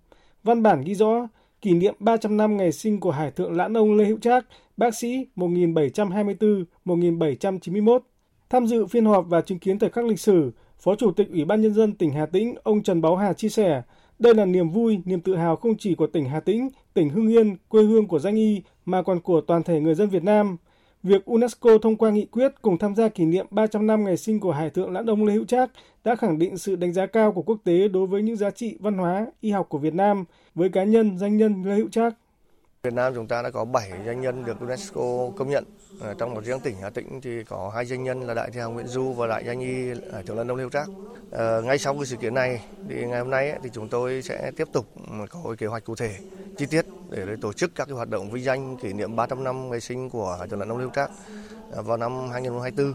Văn 0.43 0.63
bản 0.63 0.81
ghi 0.81 0.95
rõ, 0.95 1.27
kỷ 1.61 1.73
niệm 1.73 1.95
300 1.99 2.37
năm 2.37 2.57
ngày 2.57 2.71
sinh 2.71 2.99
của 2.99 3.11
Hải 3.11 3.31
thượng 3.31 3.55
Lãn 3.55 3.77
Ông 3.77 3.95
Lê 3.95 4.05
Hữu 4.05 4.19
Trác, 4.19 4.45
bác 4.77 4.95
sĩ 4.95 5.27
1724-1791. 5.35 7.99
Tham 8.49 8.67
dự 8.67 8.85
phiên 8.85 9.05
họp 9.05 9.25
và 9.29 9.41
chứng 9.41 9.59
kiến 9.59 9.79
thời 9.79 9.89
khắc 9.89 10.05
lịch 10.05 10.19
sử, 10.19 10.51
Phó 10.79 10.95
Chủ 10.95 11.11
tịch 11.11 11.29
Ủy 11.31 11.45
ban 11.45 11.61
Nhân 11.61 11.73
dân 11.73 11.93
tỉnh 11.93 12.11
Hà 12.11 12.25
Tĩnh, 12.25 12.55
ông 12.63 12.83
Trần 12.83 13.01
Báo 13.01 13.15
Hà 13.15 13.33
chia 13.33 13.49
sẻ, 13.49 13.81
đây 14.19 14.35
là 14.35 14.45
niềm 14.45 14.69
vui, 14.69 14.99
niềm 15.05 15.21
tự 15.21 15.35
hào 15.35 15.55
không 15.55 15.77
chỉ 15.77 15.95
của 15.95 16.07
tỉnh 16.07 16.25
Hà 16.25 16.39
Tĩnh, 16.39 16.69
tỉnh 16.93 17.09
Hưng 17.09 17.27
Yên, 17.27 17.55
quê 17.67 17.83
hương 17.83 18.07
của 18.07 18.19
danh 18.19 18.35
y, 18.35 18.61
mà 18.85 19.01
còn 19.01 19.19
của 19.19 19.41
toàn 19.41 19.63
thể 19.63 19.79
người 19.79 19.95
dân 19.95 20.09
Việt 20.09 20.23
Nam. 20.23 20.57
Việc 21.07 21.25
UNESCO 21.25 21.77
thông 21.81 21.95
qua 21.95 22.11
nghị 22.11 22.25
quyết 22.25 22.51
cùng 22.61 22.77
tham 22.77 22.95
gia 22.95 23.09
kỷ 23.09 23.25
niệm 23.25 23.45
300 23.49 23.87
năm 23.87 24.03
ngày 24.03 24.17
sinh 24.17 24.39
của 24.39 24.51
Hải 24.51 24.69
thượng 24.69 24.91
Lãn 24.91 25.05
Đông 25.05 25.25
Lê 25.25 25.33
Hữu 25.33 25.45
Trác 25.45 25.71
đã 26.03 26.15
khẳng 26.15 26.39
định 26.39 26.57
sự 26.57 26.75
đánh 26.75 26.93
giá 26.93 27.05
cao 27.05 27.31
của 27.31 27.41
quốc 27.41 27.57
tế 27.63 27.87
đối 27.87 28.07
với 28.07 28.21
những 28.21 28.35
giá 28.35 28.49
trị 28.49 28.77
văn 28.79 28.97
hóa, 28.97 29.25
y 29.41 29.51
học 29.51 29.69
của 29.69 29.77
Việt 29.77 29.93
Nam 29.93 30.25
với 30.55 30.69
cá 30.69 30.83
nhân 30.83 31.17
danh 31.17 31.37
nhân 31.37 31.63
Lê 31.65 31.75
Hữu 31.75 31.89
Trác. 31.89 32.13
Việt 32.87 32.93
Nam 32.93 33.13
chúng 33.15 33.27
ta 33.27 33.41
đã 33.41 33.49
có 33.49 33.65
7 33.65 33.91
danh 34.05 34.21
nhân 34.21 34.45
được 34.45 34.59
UNESCO 34.59 35.01
công 35.37 35.49
nhận. 35.49 35.63
Ở 35.99 36.13
trong 36.13 36.33
một 36.33 36.45
riêng 36.45 36.59
tỉnh 36.59 36.75
Hà 36.81 36.89
Tĩnh 36.89 37.21
thì 37.21 37.43
có 37.43 37.71
hai 37.75 37.85
danh 37.85 38.03
nhân 38.03 38.21
là 38.21 38.33
Đại 38.33 38.49
thi 38.51 38.59
hào 38.59 38.71
Nguyễn 38.71 38.87
Du 38.87 39.13
và 39.13 39.27
Đại 39.27 39.43
danh 39.45 39.59
y 39.59 39.91
ờ, 40.11 40.21
Thượng 40.21 40.37
Lân 40.37 40.47
Đông 40.47 40.57
Liêu 40.57 40.69
Trác. 40.69 40.87
À, 41.31 41.61
ngay 41.63 41.77
sau 41.77 41.93
cái 41.93 42.05
sự 42.05 42.15
kiện 42.15 42.33
này 42.33 42.63
thì 42.89 43.05
ngày 43.05 43.19
hôm 43.19 43.29
nay 43.29 43.53
thì 43.63 43.69
chúng 43.73 43.87
tôi 43.87 44.21
sẽ 44.21 44.51
tiếp 44.57 44.67
tục 44.73 44.85
ừ, 45.09 45.25
có 45.29 45.55
kế 45.57 45.67
hoạch 45.67 45.83
cụ 45.85 45.95
thể 45.95 46.15
chi 46.57 46.65
tiết 46.65 46.85
để 47.09 47.25
tổ 47.41 47.53
chức 47.53 47.75
các 47.75 47.85
cái 47.85 47.95
hoạt 47.95 48.09
động 48.09 48.31
vinh 48.31 48.43
danh 48.43 48.77
kỷ 48.77 48.93
niệm 48.93 49.15
300 49.15 49.43
năm 49.43 49.69
ngày 49.69 49.81
sinh 49.81 50.09
của 50.09 50.37
Thượng 50.49 50.59
Lân 50.59 50.69
Đông 50.69 50.77
Liêu 50.77 50.89
Trác 50.95 51.11
vào 51.75 51.97
năm 51.97 52.29
2024 52.29 52.93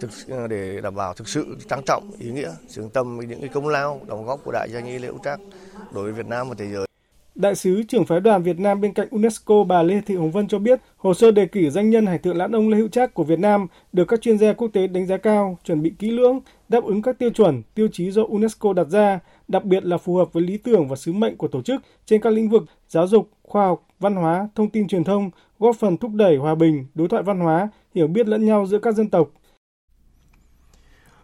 thực 0.00 0.10
để 0.50 0.80
đảm 0.80 0.94
bảo 0.94 1.14
thực 1.14 1.28
sự 1.28 1.56
trang 1.68 1.82
trọng 1.86 2.10
ý 2.18 2.30
nghĩa 2.30 2.50
xứng 2.68 2.90
tâm 2.90 3.18
với 3.18 3.26
những 3.26 3.40
cái 3.40 3.48
công 3.48 3.68
lao 3.68 4.00
đóng 4.06 4.26
góp 4.26 4.40
của 4.44 4.52
đại 4.52 4.68
danh 4.72 4.86
y 4.86 4.98
Liễu 4.98 5.18
Trác 5.24 5.40
đối 5.92 6.04
với 6.04 6.12
Việt 6.12 6.26
Nam 6.26 6.48
và 6.48 6.54
thế 6.58 6.66
giới. 6.72 6.86
Đại 7.34 7.54
sứ 7.54 7.82
trưởng 7.82 8.04
phái 8.04 8.20
đoàn 8.20 8.42
Việt 8.42 8.58
Nam 8.58 8.80
bên 8.80 8.92
cạnh 8.92 9.08
UNESCO 9.10 9.64
bà 9.64 9.82
Lê 9.82 10.00
Thị 10.00 10.16
Hồng 10.16 10.30
Vân 10.30 10.48
cho 10.48 10.58
biết, 10.58 10.80
hồ 10.96 11.14
sơ 11.14 11.30
đề 11.30 11.46
cử 11.46 11.70
danh 11.70 11.90
nhân 11.90 12.06
Hải 12.06 12.18
thượng 12.18 12.36
lãn 12.36 12.52
ông 12.52 12.68
Lê 12.68 12.76
Hữu 12.76 12.88
Trác 12.88 13.14
của 13.14 13.24
Việt 13.24 13.38
Nam 13.38 13.66
được 13.92 14.04
các 14.04 14.20
chuyên 14.20 14.38
gia 14.38 14.52
quốc 14.52 14.68
tế 14.72 14.86
đánh 14.86 15.06
giá 15.06 15.16
cao, 15.16 15.58
chuẩn 15.64 15.82
bị 15.82 15.92
kỹ 15.98 16.10
lưỡng, 16.10 16.40
đáp 16.68 16.84
ứng 16.84 17.02
các 17.02 17.18
tiêu 17.18 17.30
chuẩn, 17.30 17.62
tiêu 17.74 17.88
chí 17.92 18.10
do 18.10 18.22
UNESCO 18.22 18.72
đặt 18.72 18.88
ra, 18.88 19.20
đặc 19.48 19.64
biệt 19.64 19.84
là 19.84 19.98
phù 19.98 20.16
hợp 20.16 20.32
với 20.32 20.42
lý 20.42 20.56
tưởng 20.56 20.88
và 20.88 20.96
sứ 20.96 21.12
mệnh 21.12 21.36
của 21.36 21.48
tổ 21.48 21.62
chức 21.62 21.82
trên 22.06 22.20
các 22.20 22.32
lĩnh 22.32 22.48
vực 22.48 22.64
giáo 22.88 23.06
dục, 23.06 23.30
khoa 23.42 23.66
học, 23.66 23.86
văn 24.00 24.14
hóa, 24.14 24.48
thông 24.54 24.70
tin 24.70 24.88
truyền 24.88 25.04
thông, 25.04 25.30
góp 25.58 25.76
phần 25.76 25.96
thúc 25.96 26.10
đẩy 26.14 26.36
hòa 26.36 26.54
bình, 26.54 26.86
đối 26.94 27.08
thoại 27.08 27.22
văn 27.22 27.40
hóa, 27.40 27.68
hiểu 27.94 28.06
biết 28.06 28.28
lẫn 28.28 28.46
nhau 28.46 28.66
giữa 28.66 28.78
các 28.78 28.94
dân 28.94 29.10
tộc. 29.10 29.30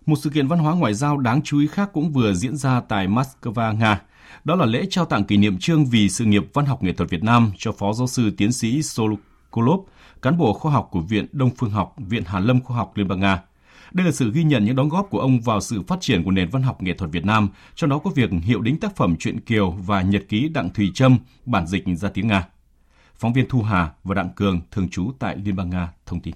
Một 0.07 0.17
sự 0.17 0.31
kiện 0.31 0.49
văn 0.49 0.59
hóa 0.59 0.75
ngoại 0.75 0.95
giao 0.95 1.19
đáng 1.19 1.41
chú 1.45 1.61
ý 1.61 1.67
khác 1.67 1.91
cũng 1.93 2.12
vừa 2.12 2.33
diễn 2.33 2.57
ra 2.57 2.81
tại 2.81 3.09
Moscow, 3.09 3.77
Nga. 3.79 4.03
Đó 4.44 4.54
là 4.54 4.66
lễ 4.66 4.87
trao 4.90 5.04
tặng 5.04 5.25
kỷ 5.25 5.37
niệm 5.37 5.58
trương 5.58 5.87
vì 5.87 6.08
sự 6.08 6.25
nghiệp 6.25 6.44
văn 6.54 6.66
học 6.66 6.82
nghệ 6.82 6.92
thuật 6.92 7.11
Việt 7.11 7.23
Nam 7.23 7.52
cho 7.58 7.73
Phó 7.73 7.92
Giáo 7.92 8.06
sư 8.06 8.30
Tiến 8.37 8.52
sĩ 8.52 8.82
Solokolov, 8.82 9.80
cán 10.23 10.38
bộ 10.38 10.52
khoa 10.52 10.73
học 10.73 10.88
của 10.90 11.00
Viện 11.00 11.26
Đông 11.32 11.50
Phương 11.56 11.70
học, 11.70 11.94
Viện 11.99 12.25
Hàn 12.25 12.44
Lâm 12.44 12.61
Khoa 12.61 12.76
học 12.76 12.92
Liên 12.94 13.08
bang 13.08 13.20
Nga. 13.20 13.42
Đây 13.93 14.06
là 14.06 14.12
sự 14.12 14.32
ghi 14.32 14.43
nhận 14.43 14.64
những 14.64 14.76
đóng 14.76 14.88
góp 14.88 15.06
của 15.10 15.21
ông 15.21 15.41
vào 15.41 15.60
sự 15.60 15.82
phát 15.82 16.00
triển 16.00 16.25
của 16.25 16.30
nền 16.30 16.49
văn 16.49 16.62
học 16.62 16.82
nghệ 16.82 16.95
thuật 16.95 17.10
Việt 17.10 17.25
Nam, 17.25 17.49
trong 17.75 17.91
đó 17.91 17.99
có 17.99 18.10
việc 18.10 18.30
hiệu 18.43 18.60
đính 18.60 18.80
tác 18.80 18.97
phẩm 18.97 19.17
truyện 19.19 19.41
Kiều 19.41 19.71
và 19.71 20.02
nhật 20.02 20.23
ký 20.28 20.49
Đặng 20.49 20.71
Thùy 20.71 20.91
Trâm, 20.95 21.19
bản 21.45 21.67
dịch 21.67 21.84
ra 21.86 22.08
tiếng 22.08 22.28
Nga. 22.28 22.49
Phóng 23.14 23.32
viên 23.32 23.49
Thu 23.49 23.62
Hà 23.62 23.93
và 24.04 24.14
Đặng 24.14 24.30
Cường, 24.36 24.60
thường 24.71 24.88
trú 24.88 25.10
tại 25.19 25.36
Liên 25.45 25.56
bang 25.56 25.71
Nga, 25.71 25.93
thông 26.06 26.21
tin. 26.21 26.34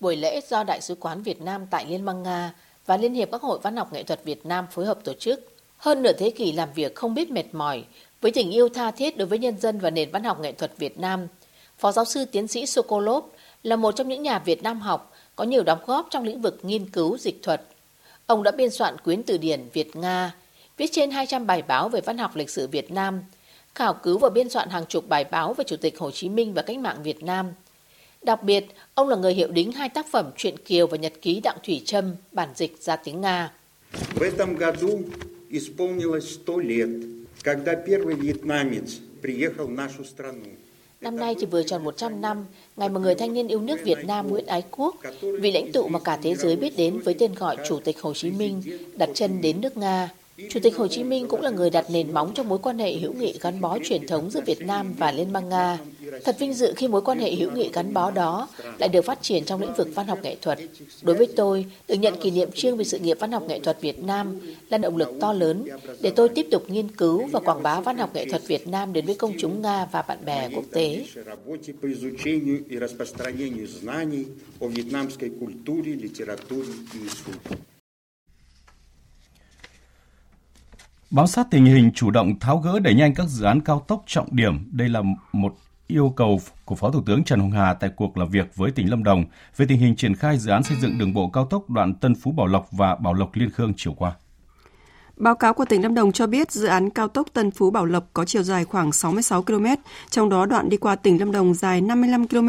Buổi 0.00 0.16
lễ 0.16 0.40
do 0.48 0.64
Đại 0.64 0.80
sứ 0.80 0.94
quán 0.94 1.22
Việt 1.22 1.40
Nam 1.40 1.66
tại 1.70 1.86
Liên 1.86 2.04
bang 2.04 2.22
Nga 2.22 2.52
và 2.86 2.96
Liên 2.96 3.14
hiệp 3.14 3.28
các 3.32 3.42
hội 3.42 3.58
văn 3.62 3.76
học 3.76 3.92
nghệ 3.92 4.02
thuật 4.02 4.24
Việt 4.24 4.46
Nam 4.46 4.66
phối 4.70 4.86
hợp 4.86 4.98
tổ 5.04 5.12
chức 5.20 5.51
hơn 5.81 6.01
nửa 6.03 6.13
thế 6.13 6.29
kỷ 6.29 6.51
làm 6.51 6.69
việc 6.75 6.95
không 6.95 7.13
biết 7.13 7.31
mệt 7.31 7.45
mỏi, 7.51 7.83
với 8.21 8.31
tình 8.31 8.51
yêu 8.51 8.69
tha 8.69 8.91
thiết 8.91 9.17
đối 9.17 9.27
với 9.27 9.39
nhân 9.39 9.59
dân 9.59 9.79
và 9.79 9.89
nền 9.89 10.11
văn 10.11 10.23
học 10.23 10.39
nghệ 10.39 10.51
thuật 10.51 10.77
Việt 10.77 10.99
Nam, 10.99 11.27
Phó 11.77 11.91
giáo 11.91 12.05
sư 12.05 12.25
tiến 12.25 12.47
sĩ 12.47 12.65
Sokolov 12.65 13.25
là 13.63 13.75
một 13.75 13.95
trong 13.95 14.07
những 14.07 14.21
nhà 14.21 14.39
Việt 14.39 14.63
Nam 14.63 14.79
học 14.79 15.13
có 15.35 15.43
nhiều 15.43 15.63
đóng 15.63 15.79
góp 15.85 16.07
trong 16.09 16.23
lĩnh 16.23 16.41
vực 16.41 16.59
nghiên 16.61 16.89
cứu 16.89 17.17
dịch 17.17 17.43
thuật. 17.43 17.61
Ông 18.25 18.43
đã 18.43 18.51
biên 18.51 18.69
soạn 18.69 18.97
quyến 18.97 19.23
từ 19.23 19.37
điển 19.37 19.69
Việt-Nga, 19.73 20.35
viết 20.77 20.89
trên 20.91 21.11
200 21.11 21.47
bài 21.47 21.61
báo 21.61 21.89
về 21.89 22.01
văn 22.01 22.17
học 22.17 22.35
lịch 22.35 22.49
sử 22.49 22.67
Việt 22.67 22.91
Nam, 22.91 23.21
khảo 23.75 23.93
cứu 23.93 24.17
và 24.17 24.29
biên 24.29 24.49
soạn 24.49 24.69
hàng 24.69 24.85
chục 24.85 25.07
bài 25.07 25.23
báo 25.23 25.53
về 25.53 25.63
Chủ 25.67 25.75
tịch 25.75 25.99
Hồ 25.99 26.11
Chí 26.11 26.29
Minh 26.29 26.53
và 26.53 26.61
cách 26.61 26.77
mạng 26.77 27.03
Việt 27.03 27.23
Nam. 27.23 27.51
Đặc 28.21 28.43
biệt, 28.43 28.65
ông 28.93 29.09
là 29.09 29.15
người 29.15 29.33
hiệu 29.33 29.47
đính 29.47 29.71
hai 29.71 29.89
tác 29.89 30.07
phẩm 30.11 30.31
truyện 30.37 30.57
Kiều 30.57 30.87
và 30.87 30.97
Nhật 30.97 31.13
ký 31.21 31.39
Đặng 31.39 31.57
Thủy 31.63 31.81
Trâm, 31.85 32.15
bản 32.31 32.49
dịch 32.55 32.81
ra 32.81 32.95
tiếng 32.95 33.21
Nga. 33.21 33.51
В 34.15 34.23
этом 34.23 34.55
году 34.55 34.99
исполнилось 35.51 36.33
сто 36.33 36.59
лет, 36.59 36.89
когда 37.43 37.75
первый 37.75 38.15
вьетнамец 38.15 38.99
приехал 39.21 39.67
в 39.67 39.71
нашу 39.71 40.03
страну. 40.03 40.45
Năm 41.01 41.15
nay 41.15 41.35
thì 41.39 41.45
vừa 41.45 41.63
tròn 41.63 41.83
100 41.83 42.21
năm, 42.21 42.45
ngày 42.77 42.89
mà 42.89 42.99
người 42.99 43.15
thanh 43.15 43.33
niên 43.33 43.47
yêu 43.47 43.61
nước 43.61 43.77
Việt 43.83 43.97
Nam 44.07 44.27
Nguyễn 44.27 44.45
Ái 44.45 44.63
Quốc, 44.71 44.95
vị 45.21 45.51
lãnh 45.51 45.71
tụ 45.71 45.87
mà 45.87 45.99
cả 45.99 46.19
thế 46.23 46.35
giới 46.35 46.55
biết 46.55 46.77
đến 46.77 46.99
với 46.99 47.13
tên 47.13 47.33
gọi 47.33 47.57
Chủ 47.67 47.79
tịch 47.79 48.01
Hồ 48.01 48.13
Chí 48.13 48.31
Minh, 48.31 48.61
đặt 48.97 49.09
chân 49.13 49.41
đến 49.41 49.61
nước 49.61 49.77
Nga. 49.77 50.09
Chủ 50.36 50.60
tịch 50.62 50.76
Hồ 50.76 50.88
Chí 50.88 51.04
Minh 51.04 51.28
cũng 51.28 51.40
là 51.40 51.50
người 51.50 51.70
đặt 51.70 51.84
nền 51.90 52.12
móng 52.12 52.32
cho 52.34 52.42
mối 52.42 52.58
quan 52.58 52.78
hệ 52.78 52.92
hữu 52.92 53.12
nghị 53.12 53.34
gắn 53.40 53.60
bó 53.60 53.78
truyền 53.84 54.06
thống 54.06 54.30
giữa 54.30 54.40
Việt 54.46 54.60
Nam 54.60 54.94
và 54.98 55.12
Liên 55.12 55.32
bang 55.32 55.48
Nga. 55.48 55.78
Thật 56.24 56.36
vinh 56.38 56.54
dự 56.54 56.72
khi 56.76 56.88
mối 56.88 57.02
quan 57.02 57.18
hệ 57.18 57.34
hữu 57.34 57.50
nghị 57.50 57.70
gắn 57.72 57.94
bó 57.94 58.10
đó 58.10 58.48
lại 58.78 58.88
được 58.88 59.04
phát 59.04 59.22
triển 59.22 59.44
trong 59.44 59.60
lĩnh 59.60 59.74
vực 59.74 59.88
văn 59.94 60.06
học 60.06 60.18
nghệ 60.22 60.36
thuật. 60.42 60.58
Đối 61.02 61.16
với 61.16 61.26
tôi, 61.36 61.66
được 61.88 61.94
nhận 61.94 62.20
kỷ 62.20 62.30
niệm 62.30 62.48
trương 62.54 62.76
về 62.76 62.84
sự 62.84 62.98
nghiệp 62.98 63.16
văn 63.20 63.32
học 63.32 63.42
nghệ 63.48 63.60
thuật 63.60 63.80
Việt 63.80 63.98
Nam 64.04 64.40
là 64.68 64.78
động 64.78 64.96
lực 64.96 65.08
to 65.20 65.32
lớn 65.32 65.68
để 66.00 66.10
tôi 66.16 66.28
tiếp 66.28 66.46
tục 66.50 66.70
nghiên 66.70 66.88
cứu 66.88 67.26
và 67.26 67.40
quảng 67.40 67.62
bá 67.62 67.80
văn 67.80 67.98
học 67.98 68.14
nghệ 68.14 68.26
thuật 68.30 68.46
Việt 68.46 68.68
Nam 68.68 68.92
đến 68.92 69.06
với 69.06 69.14
công 69.14 69.34
chúng 69.38 69.62
Nga 69.62 69.86
và 69.92 70.02
bạn 70.02 70.18
bè 70.24 70.48
quốc 70.54 70.64
tế. 70.72 71.04
Bám 81.12 81.26
sát 81.26 81.46
tình 81.50 81.64
hình 81.64 81.90
chủ 81.94 82.10
động 82.10 82.38
tháo 82.38 82.58
gỡ 82.58 82.78
đẩy 82.78 82.94
nhanh 82.94 83.14
các 83.14 83.26
dự 83.28 83.44
án 83.44 83.60
cao 83.60 83.84
tốc 83.88 84.02
trọng 84.06 84.36
điểm, 84.36 84.68
đây 84.72 84.88
là 84.88 85.02
một 85.32 85.54
yêu 85.86 86.12
cầu 86.16 86.40
của 86.64 86.74
Phó 86.74 86.90
Thủ 86.90 87.02
tướng 87.06 87.24
Trần 87.24 87.40
Hồng 87.40 87.50
Hà 87.50 87.74
tại 87.74 87.90
cuộc 87.96 88.18
làm 88.18 88.28
việc 88.28 88.56
với 88.56 88.70
tỉnh 88.70 88.90
Lâm 88.90 89.04
Đồng 89.04 89.24
về 89.56 89.66
tình 89.68 89.78
hình 89.78 89.96
triển 89.96 90.14
khai 90.14 90.38
dự 90.38 90.50
án 90.50 90.62
xây 90.62 90.76
dựng 90.80 90.98
đường 90.98 91.14
bộ 91.14 91.28
cao 91.28 91.46
tốc 91.46 91.70
đoạn 91.70 91.94
Tân 91.94 92.14
Phú 92.14 92.32
Bảo 92.32 92.46
Lộc 92.46 92.68
và 92.70 92.94
Bảo 92.94 93.14
Lộc 93.14 93.30
Liên 93.34 93.50
Khương 93.50 93.72
chiều 93.76 93.92
qua. 93.92 94.12
Báo 95.16 95.34
cáo 95.34 95.54
của 95.54 95.64
tỉnh 95.64 95.82
Lâm 95.82 95.94
Đồng 95.94 96.12
cho 96.12 96.26
biết 96.26 96.52
dự 96.52 96.66
án 96.66 96.90
cao 96.90 97.08
tốc 97.08 97.26
Tân 97.32 97.50
Phú 97.50 97.70
Bảo 97.70 97.84
Lộc 97.84 98.04
có 98.12 98.24
chiều 98.24 98.42
dài 98.42 98.64
khoảng 98.64 98.92
66 98.92 99.42
km, 99.42 99.66
trong 100.10 100.28
đó 100.28 100.46
đoạn 100.46 100.68
đi 100.68 100.76
qua 100.76 100.96
tỉnh 100.96 101.20
Lâm 101.20 101.32
Đồng 101.32 101.54
dài 101.54 101.80
55 101.80 102.28
km. 102.28 102.48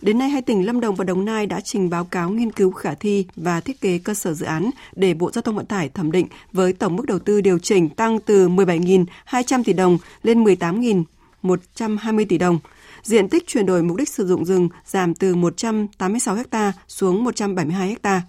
Đến 0.00 0.18
nay, 0.18 0.28
hai 0.28 0.42
tỉnh 0.42 0.66
Lâm 0.66 0.80
Đồng 0.80 0.94
và 0.94 1.04
Đồng 1.04 1.24
Nai 1.24 1.46
đã 1.46 1.60
trình 1.60 1.90
báo 1.90 2.04
cáo 2.04 2.30
nghiên 2.30 2.52
cứu 2.52 2.70
khả 2.70 2.94
thi 2.94 3.26
và 3.36 3.60
thiết 3.60 3.80
kế 3.80 3.98
cơ 3.98 4.14
sở 4.14 4.34
dự 4.34 4.46
án 4.46 4.70
để 4.96 5.14
Bộ 5.14 5.30
Giao 5.30 5.42
thông 5.42 5.56
Vận 5.56 5.66
tải 5.66 5.88
thẩm 5.88 6.12
định 6.12 6.26
với 6.52 6.72
tổng 6.72 6.96
mức 6.96 7.06
đầu 7.06 7.18
tư 7.18 7.40
điều 7.40 7.58
chỉnh 7.58 7.88
tăng 7.88 8.20
từ 8.20 8.48
17.200 8.48 9.64
tỷ 9.64 9.72
đồng 9.72 9.98
lên 10.22 10.44
18.120 10.44 12.26
tỷ 12.28 12.38
đồng. 12.38 12.58
Diện 13.02 13.28
tích 13.28 13.46
chuyển 13.46 13.66
đổi 13.66 13.82
mục 13.82 13.96
đích 13.96 14.08
sử 14.08 14.26
dụng 14.26 14.44
rừng 14.44 14.68
giảm 14.86 15.14
từ 15.14 15.34
186 15.34 16.36
ha 16.50 16.72
xuống 16.88 17.24
172 17.24 17.96
ha 18.02 18.22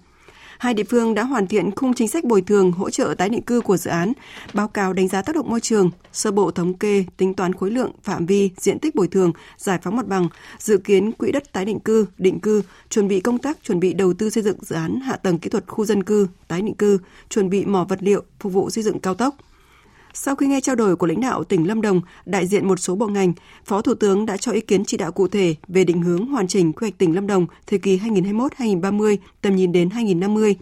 hai 0.62 0.74
địa 0.74 0.84
phương 0.84 1.14
đã 1.14 1.22
hoàn 1.22 1.46
thiện 1.46 1.70
khung 1.76 1.94
chính 1.94 2.08
sách 2.08 2.24
bồi 2.24 2.42
thường 2.42 2.72
hỗ 2.72 2.90
trợ 2.90 3.14
tái 3.18 3.28
định 3.28 3.42
cư 3.42 3.60
của 3.60 3.76
dự 3.76 3.90
án, 3.90 4.12
báo 4.54 4.68
cáo 4.68 4.92
đánh 4.92 5.08
giá 5.08 5.22
tác 5.22 5.34
động 5.34 5.50
môi 5.50 5.60
trường, 5.60 5.90
sơ 6.12 6.30
bộ 6.30 6.50
thống 6.50 6.74
kê, 6.74 7.04
tính 7.16 7.34
toán 7.34 7.52
khối 7.52 7.70
lượng, 7.70 7.92
phạm 8.02 8.26
vi, 8.26 8.50
diện 8.56 8.78
tích 8.78 8.94
bồi 8.94 9.08
thường, 9.08 9.32
giải 9.58 9.78
phóng 9.82 9.96
mặt 9.96 10.06
bằng, 10.06 10.28
dự 10.58 10.78
kiến 10.78 11.12
quỹ 11.12 11.32
đất 11.32 11.52
tái 11.52 11.64
định 11.64 11.80
cư, 11.80 12.06
định 12.18 12.40
cư, 12.40 12.62
chuẩn 12.90 13.08
bị 13.08 13.20
công 13.20 13.38
tác 13.38 13.58
chuẩn 13.62 13.80
bị 13.80 13.92
đầu 13.92 14.12
tư 14.12 14.30
xây 14.30 14.42
dựng 14.42 14.56
dự 14.62 14.76
án 14.76 15.00
hạ 15.00 15.16
tầng 15.16 15.38
kỹ 15.38 15.50
thuật 15.50 15.64
khu 15.66 15.84
dân 15.84 16.02
cư, 16.02 16.26
tái 16.48 16.62
định 16.62 16.74
cư, 16.74 16.98
chuẩn 17.28 17.50
bị 17.50 17.64
mỏ 17.64 17.86
vật 17.88 17.98
liệu 18.02 18.22
phục 18.40 18.52
vụ 18.52 18.70
xây 18.70 18.84
dựng 18.84 18.98
cao 18.98 19.14
tốc. 19.14 19.36
Sau 20.14 20.34
khi 20.36 20.46
nghe 20.46 20.60
trao 20.60 20.76
đổi 20.76 20.96
của 20.96 21.06
lãnh 21.06 21.20
đạo 21.20 21.44
tỉnh 21.44 21.68
Lâm 21.68 21.80
Đồng, 21.80 22.00
đại 22.26 22.46
diện 22.46 22.68
một 22.68 22.80
số 22.80 22.94
bộ 22.94 23.06
ngành, 23.06 23.32
Phó 23.64 23.82
Thủ 23.82 23.94
tướng 23.94 24.26
đã 24.26 24.36
cho 24.36 24.52
ý 24.52 24.60
kiến 24.60 24.84
chỉ 24.84 24.96
đạo 24.96 25.12
cụ 25.12 25.28
thể 25.28 25.54
về 25.68 25.84
định 25.84 26.02
hướng 26.02 26.26
hoàn 26.26 26.48
chỉnh 26.48 26.72
quy 26.72 26.84
hoạch 26.84 26.98
tỉnh 26.98 27.14
Lâm 27.14 27.26
Đồng 27.26 27.46
thời 27.66 27.78
kỳ 27.78 27.98
2021-2030, 27.98 29.16
tầm 29.40 29.56
nhìn 29.56 29.72
đến 29.72 29.90
2050, 29.90 30.56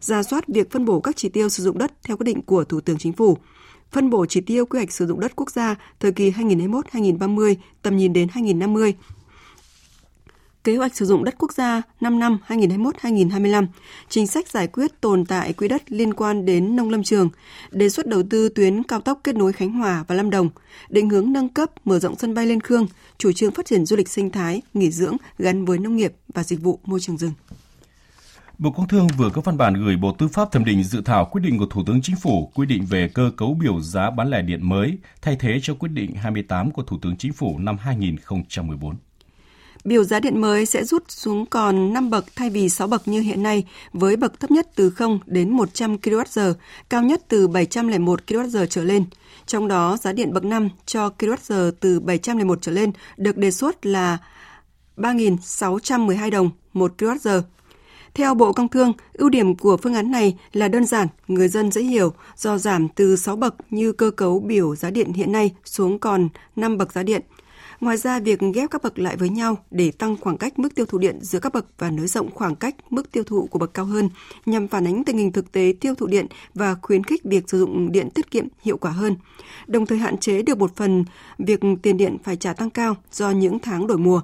ra 0.00 0.22
soát 0.22 0.48
việc 0.48 0.70
phân 0.70 0.84
bổ 0.84 1.00
các 1.00 1.16
chỉ 1.16 1.28
tiêu 1.28 1.48
sử 1.48 1.62
dụng 1.62 1.78
đất 1.78 1.92
theo 2.02 2.16
quyết 2.16 2.24
định 2.24 2.42
của 2.42 2.64
Thủ 2.64 2.80
tướng 2.80 2.98
Chính 2.98 3.12
phủ, 3.12 3.38
phân 3.92 4.10
bổ 4.10 4.26
chỉ 4.26 4.40
tiêu 4.40 4.66
quy 4.66 4.78
hoạch 4.78 4.92
sử 4.92 5.06
dụng 5.06 5.20
đất 5.20 5.36
quốc 5.36 5.50
gia 5.50 5.76
thời 6.00 6.12
kỳ 6.12 6.30
2021-2030, 6.30 7.54
tầm 7.82 7.96
nhìn 7.96 8.12
đến 8.12 8.28
2050, 8.28 8.94
kế 10.68 10.76
hoạch 10.76 10.96
sử 10.96 11.06
dụng 11.06 11.24
đất 11.24 11.34
quốc 11.38 11.52
gia 11.52 11.82
5 12.00 12.18
năm 12.18 12.38
2021-2025, 12.48 13.66
chính 14.08 14.26
sách 14.26 14.48
giải 14.48 14.66
quyết 14.66 15.00
tồn 15.00 15.24
tại 15.24 15.52
quỹ 15.52 15.68
đất 15.68 15.92
liên 15.92 16.14
quan 16.14 16.44
đến 16.44 16.76
nông 16.76 16.90
lâm 16.90 17.02
trường, 17.02 17.30
đề 17.70 17.88
xuất 17.88 18.06
đầu 18.06 18.22
tư 18.30 18.48
tuyến 18.48 18.82
cao 18.82 19.00
tốc 19.00 19.20
kết 19.24 19.36
nối 19.36 19.52
Khánh 19.52 19.72
Hòa 19.72 20.04
và 20.08 20.14
Lâm 20.14 20.30
Đồng, 20.30 20.48
định 20.88 21.10
hướng 21.10 21.32
nâng 21.32 21.48
cấp 21.48 21.70
mở 21.84 21.98
rộng 21.98 22.16
sân 22.18 22.34
bay 22.34 22.46
Liên 22.46 22.60
Khương, 22.60 22.86
chủ 23.18 23.32
trương 23.32 23.50
phát 23.50 23.66
triển 23.66 23.86
du 23.86 23.96
lịch 23.96 24.08
sinh 24.08 24.30
thái, 24.30 24.62
nghỉ 24.74 24.90
dưỡng 24.90 25.16
gắn 25.38 25.64
với 25.64 25.78
nông 25.78 25.96
nghiệp 25.96 26.12
và 26.34 26.42
dịch 26.44 26.60
vụ 26.60 26.80
môi 26.84 27.00
trường 27.00 27.16
rừng. 27.16 27.32
Bộ 28.58 28.70
Công 28.70 28.88
Thương 28.88 29.06
vừa 29.16 29.30
có 29.30 29.40
văn 29.40 29.56
bản 29.56 29.74
gửi 29.74 29.96
Bộ 29.96 30.12
Tư 30.12 30.28
pháp 30.28 30.52
thẩm 30.52 30.64
định 30.64 30.82
dự 30.82 31.02
thảo 31.04 31.24
quyết 31.24 31.40
định 31.44 31.58
của 31.58 31.66
Thủ 31.66 31.84
tướng 31.86 32.02
Chính 32.02 32.16
phủ 32.16 32.52
quy 32.54 32.66
định 32.66 32.86
về 32.86 33.08
cơ 33.14 33.30
cấu 33.36 33.54
biểu 33.54 33.80
giá 33.80 34.10
bán 34.10 34.30
lẻ 34.30 34.42
điện 34.42 34.68
mới 34.68 34.98
thay 35.22 35.36
thế 35.40 35.58
cho 35.62 35.74
quyết 35.74 35.90
định 35.92 36.14
28 36.14 36.70
của 36.70 36.82
Thủ 36.82 36.98
tướng 37.02 37.16
Chính 37.16 37.32
phủ 37.32 37.58
năm 37.58 37.76
2014. 37.78 38.96
Biểu 39.84 40.04
giá 40.04 40.20
điện 40.20 40.40
mới 40.40 40.66
sẽ 40.66 40.84
rút 40.84 41.04
xuống 41.08 41.46
còn 41.46 41.92
5 41.92 42.10
bậc 42.10 42.24
thay 42.36 42.50
vì 42.50 42.68
6 42.68 42.88
bậc 42.88 43.08
như 43.08 43.20
hiện 43.20 43.42
nay, 43.42 43.64
với 43.92 44.16
bậc 44.16 44.40
thấp 44.40 44.50
nhất 44.50 44.68
từ 44.74 44.90
0 44.90 45.18
đến 45.26 45.50
100 45.50 45.96
kWh, 45.96 46.54
cao 46.88 47.02
nhất 47.02 47.22
từ 47.28 47.48
701 47.48 48.20
kWh 48.26 48.66
trở 48.66 48.84
lên. 48.84 49.04
Trong 49.46 49.68
đó, 49.68 49.96
giá 50.02 50.12
điện 50.12 50.32
bậc 50.32 50.44
5 50.44 50.68
cho 50.86 51.10
kWh 51.18 51.70
từ 51.80 52.00
701 52.00 52.58
trở 52.62 52.72
lên 52.72 52.92
được 53.16 53.36
đề 53.36 53.50
xuất 53.50 53.86
là 53.86 54.18
3.612 54.96 56.30
đồng 56.30 56.50
1 56.72 56.92
kWh. 56.98 57.42
Theo 58.14 58.34
Bộ 58.34 58.52
Công 58.52 58.68
Thương, 58.68 58.92
ưu 59.12 59.28
điểm 59.28 59.56
của 59.56 59.76
phương 59.76 59.94
án 59.94 60.10
này 60.10 60.38
là 60.52 60.68
đơn 60.68 60.84
giản, 60.84 61.08
người 61.28 61.48
dân 61.48 61.72
dễ 61.72 61.82
hiểu 61.82 62.12
do 62.36 62.58
giảm 62.58 62.88
từ 62.88 63.16
6 63.16 63.36
bậc 63.36 63.54
như 63.70 63.92
cơ 63.92 64.10
cấu 64.10 64.40
biểu 64.40 64.76
giá 64.76 64.90
điện 64.90 65.12
hiện 65.12 65.32
nay 65.32 65.54
xuống 65.64 65.98
còn 65.98 66.28
5 66.56 66.78
bậc 66.78 66.92
giá 66.92 67.02
điện– 67.02 67.22
Ngoài 67.80 67.96
ra, 67.96 68.20
việc 68.20 68.40
ghép 68.54 68.70
các 68.70 68.82
bậc 68.82 68.98
lại 68.98 69.16
với 69.16 69.28
nhau 69.28 69.64
để 69.70 69.90
tăng 69.90 70.16
khoảng 70.16 70.38
cách 70.38 70.58
mức 70.58 70.74
tiêu 70.74 70.86
thụ 70.86 70.98
điện 70.98 71.18
giữa 71.20 71.38
các 71.40 71.52
bậc 71.52 71.66
và 71.78 71.90
nới 71.90 72.06
rộng 72.06 72.30
khoảng 72.34 72.56
cách 72.56 72.74
mức 72.90 73.12
tiêu 73.12 73.24
thụ 73.24 73.46
của 73.46 73.58
bậc 73.58 73.74
cao 73.74 73.84
hơn 73.84 74.08
nhằm 74.46 74.68
phản 74.68 74.86
ánh 74.86 75.04
tình 75.04 75.18
hình 75.18 75.32
thực 75.32 75.52
tế 75.52 75.74
tiêu 75.80 75.94
thụ 75.94 76.06
điện 76.06 76.26
và 76.54 76.74
khuyến 76.82 77.04
khích 77.04 77.24
việc 77.24 77.44
sử 77.50 77.58
dụng 77.58 77.92
điện 77.92 78.10
tiết 78.10 78.30
kiệm 78.30 78.46
hiệu 78.62 78.76
quả 78.76 78.90
hơn. 78.90 79.16
Đồng 79.66 79.86
thời 79.86 79.98
hạn 79.98 80.18
chế 80.18 80.42
được 80.42 80.58
một 80.58 80.76
phần 80.76 81.04
việc 81.38 81.60
tiền 81.82 81.96
điện 81.96 82.16
phải 82.24 82.36
trả 82.36 82.52
tăng 82.52 82.70
cao 82.70 82.96
do 83.12 83.30
những 83.30 83.58
tháng 83.58 83.86
đổi 83.86 83.98
mùa. 83.98 84.20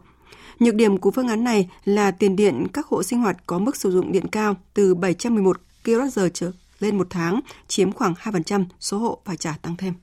Nhược 0.60 0.74
điểm 0.74 0.98
của 0.98 1.10
phương 1.10 1.28
án 1.28 1.44
này 1.44 1.70
là 1.84 2.10
tiền 2.10 2.36
điện 2.36 2.66
các 2.72 2.86
hộ 2.86 3.02
sinh 3.02 3.20
hoạt 3.20 3.36
có 3.46 3.58
mức 3.58 3.76
sử 3.76 3.90
dụng 3.90 4.12
điện 4.12 4.26
cao 4.28 4.56
từ 4.74 4.94
711 4.94 5.60
kWh 5.84 6.28
trở 6.34 6.52
lên 6.80 6.98
một 6.98 7.06
tháng, 7.10 7.40
chiếm 7.68 7.92
khoảng 7.92 8.14
2% 8.14 8.64
số 8.80 8.98
hộ 8.98 9.18
phải 9.24 9.36
trả 9.36 9.52
tăng 9.62 9.76
thêm. 9.76 9.94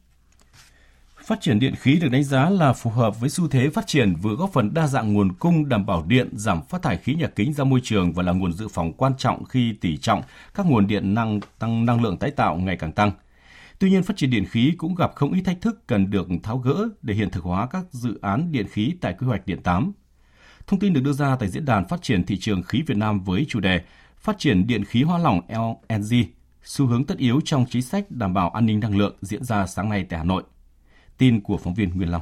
Phát 1.25 1.41
triển 1.41 1.60
điện 1.60 1.75
khí 1.75 1.99
được 2.01 2.07
đánh 2.12 2.23
giá 2.23 2.49
là 2.49 2.73
phù 2.73 2.89
hợp 2.89 3.19
với 3.19 3.29
xu 3.29 3.47
thế 3.47 3.69
phát 3.69 3.88
triển 3.88 4.15
vừa 4.15 4.36
góp 4.36 4.53
phần 4.53 4.73
đa 4.73 4.88
dạng 4.88 5.13
nguồn 5.13 5.34
cung 5.34 5.69
đảm 5.69 5.86
bảo 5.86 6.03
điện, 6.07 6.29
giảm 6.31 6.62
phát 6.62 6.81
thải 6.81 6.97
khí 6.97 7.13
nhà 7.13 7.27
kính 7.27 7.53
ra 7.53 7.63
môi 7.63 7.79
trường 7.84 8.13
và 8.13 8.23
là 8.23 8.31
nguồn 8.31 8.53
dự 8.53 8.67
phòng 8.67 8.93
quan 8.93 9.13
trọng 9.17 9.45
khi 9.45 9.73
tỷ 9.73 9.97
trọng 9.97 10.21
các 10.53 10.65
nguồn 10.65 10.88
điện 10.88 11.13
năng 11.13 11.39
tăng 11.60 11.86
năng 11.86 12.01
lượng 12.01 12.17
tái 12.17 12.31
tạo 12.31 12.55
ngày 12.55 12.77
càng 12.77 12.91
tăng. 12.91 13.12
Tuy 13.79 13.89
nhiên, 13.89 14.03
phát 14.03 14.17
triển 14.17 14.29
điện 14.29 14.45
khí 14.45 14.73
cũng 14.77 14.95
gặp 14.95 15.12
không 15.15 15.34
ít 15.34 15.41
thách 15.41 15.62
thức 15.62 15.88
cần 15.88 16.10
được 16.10 16.27
tháo 16.43 16.57
gỡ 16.57 16.89
để 17.01 17.13
hiện 17.13 17.29
thực 17.29 17.43
hóa 17.43 17.67
các 17.67 17.86
dự 17.91 18.19
án 18.21 18.51
điện 18.51 18.67
khí 18.71 18.93
tại 19.01 19.15
quy 19.19 19.27
hoạch 19.27 19.45
điện 19.45 19.62
8. 19.63 19.91
Thông 20.67 20.79
tin 20.79 20.93
được 20.93 21.01
đưa 21.01 21.13
ra 21.13 21.36
tại 21.36 21.49
diễn 21.49 21.65
đàn 21.65 21.88
phát 21.88 22.01
triển 22.01 22.25
thị 22.25 22.38
trường 22.39 22.63
khí 22.63 22.84
Việt 22.88 22.97
Nam 22.97 23.23
với 23.23 23.45
chủ 23.49 23.60
đề 23.60 23.81
Phát 24.21 24.39
triển 24.39 24.67
điện 24.67 24.86
khí 24.86 25.03
hóa 25.03 25.17
lỏng 25.17 25.41
LNG, 25.49 26.23
xu 26.63 26.86
hướng 26.86 27.05
tất 27.05 27.17
yếu 27.17 27.41
trong 27.45 27.65
chính 27.69 27.81
sách 27.81 28.12
đảm 28.12 28.34
bảo 28.34 28.49
an 28.49 28.65
ninh 28.65 28.79
năng 28.79 28.97
lượng 28.97 29.15
diễn 29.21 29.43
ra 29.43 29.67
sáng 29.67 29.89
nay 29.89 30.05
tại 30.10 30.19
Hà 30.19 30.23
Nội. 30.23 30.43
Tin 31.21 31.41
của 31.41 31.57
phóng 31.57 31.73
viên 31.73 31.89
Nguyên 31.95 32.12
Long. 32.12 32.21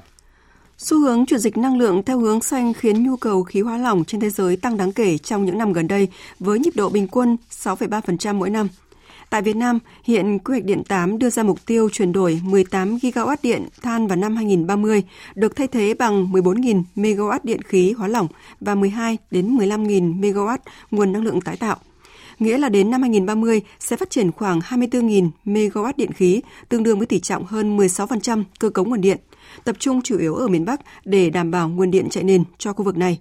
Xu 0.77 0.99
hướng 0.99 1.25
chuyển 1.25 1.39
dịch 1.39 1.57
năng 1.57 1.77
lượng 1.77 2.03
theo 2.03 2.19
hướng 2.19 2.41
xanh 2.41 2.73
khiến 2.73 3.03
nhu 3.03 3.15
cầu 3.15 3.43
khí 3.43 3.61
hóa 3.61 3.77
lỏng 3.77 4.05
trên 4.05 4.21
thế 4.21 4.29
giới 4.29 4.57
tăng 4.57 4.77
đáng 4.77 4.91
kể 4.91 5.17
trong 5.17 5.45
những 5.45 5.57
năm 5.57 5.73
gần 5.73 5.87
đây 5.87 6.07
với 6.39 6.59
nhịp 6.59 6.71
độ 6.75 6.89
bình 6.89 7.07
quân 7.07 7.37
6,3% 7.51 8.35
mỗi 8.35 8.49
năm. 8.49 8.67
Tại 9.29 9.41
Việt 9.41 9.55
Nam, 9.55 9.79
hiện 10.03 10.39
quy 10.39 10.51
hoạch 10.51 10.63
điện 10.63 10.83
8 10.87 11.19
đưa 11.19 11.29
ra 11.29 11.43
mục 11.43 11.65
tiêu 11.65 11.89
chuyển 11.89 12.11
đổi 12.11 12.41
18 12.43 12.95
gigawatt 12.95 13.37
điện 13.43 13.67
than 13.81 14.07
vào 14.07 14.15
năm 14.15 14.35
2030, 14.35 15.03
được 15.35 15.55
thay 15.55 15.67
thế 15.67 15.93
bằng 15.93 16.31
14.000 16.31 16.83
megawatt 16.95 17.39
điện 17.43 17.61
khí 17.61 17.91
hóa 17.91 18.07
lỏng 18.07 18.27
và 18.59 18.75
12 18.75 19.17
đến 19.31 19.57
15.000 19.57 20.19
megawatt 20.19 20.57
nguồn 20.91 21.11
năng 21.11 21.23
lượng 21.23 21.41
tái 21.41 21.57
tạo 21.57 21.77
nghĩa 22.39 22.57
là 22.57 22.69
đến 22.69 22.89
năm 22.91 23.01
2030 23.01 23.61
sẽ 23.79 23.95
phát 23.95 24.09
triển 24.09 24.31
khoảng 24.31 24.59
24.000 24.59 25.29
MW 25.45 25.93
điện 25.97 26.13
khí, 26.13 26.41
tương 26.69 26.83
đương 26.83 26.97
với 26.97 27.07
tỷ 27.07 27.19
trọng 27.19 27.45
hơn 27.45 27.77
16% 27.77 28.43
cơ 28.59 28.69
cấu 28.69 28.85
nguồn 28.85 29.01
điện, 29.01 29.17
tập 29.63 29.75
trung 29.79 30.01
chủ 30.01 30.17
yếu 30.17 30.35
ở 30.35 30.47
miền 30.47 30.65
Bắc 30.65 30.81
để 31.05 31.29
đảm 31.29 31.51
bảo 31.51 31.69
nguồn 31.69 31.91
điện 31.91 32.09
chạy 32.09 32.23
nền 32.23 32.43
cho 32.57 32.73
khu 32.73 32.83
vực 32.85 32.97
này. 32.97 33.19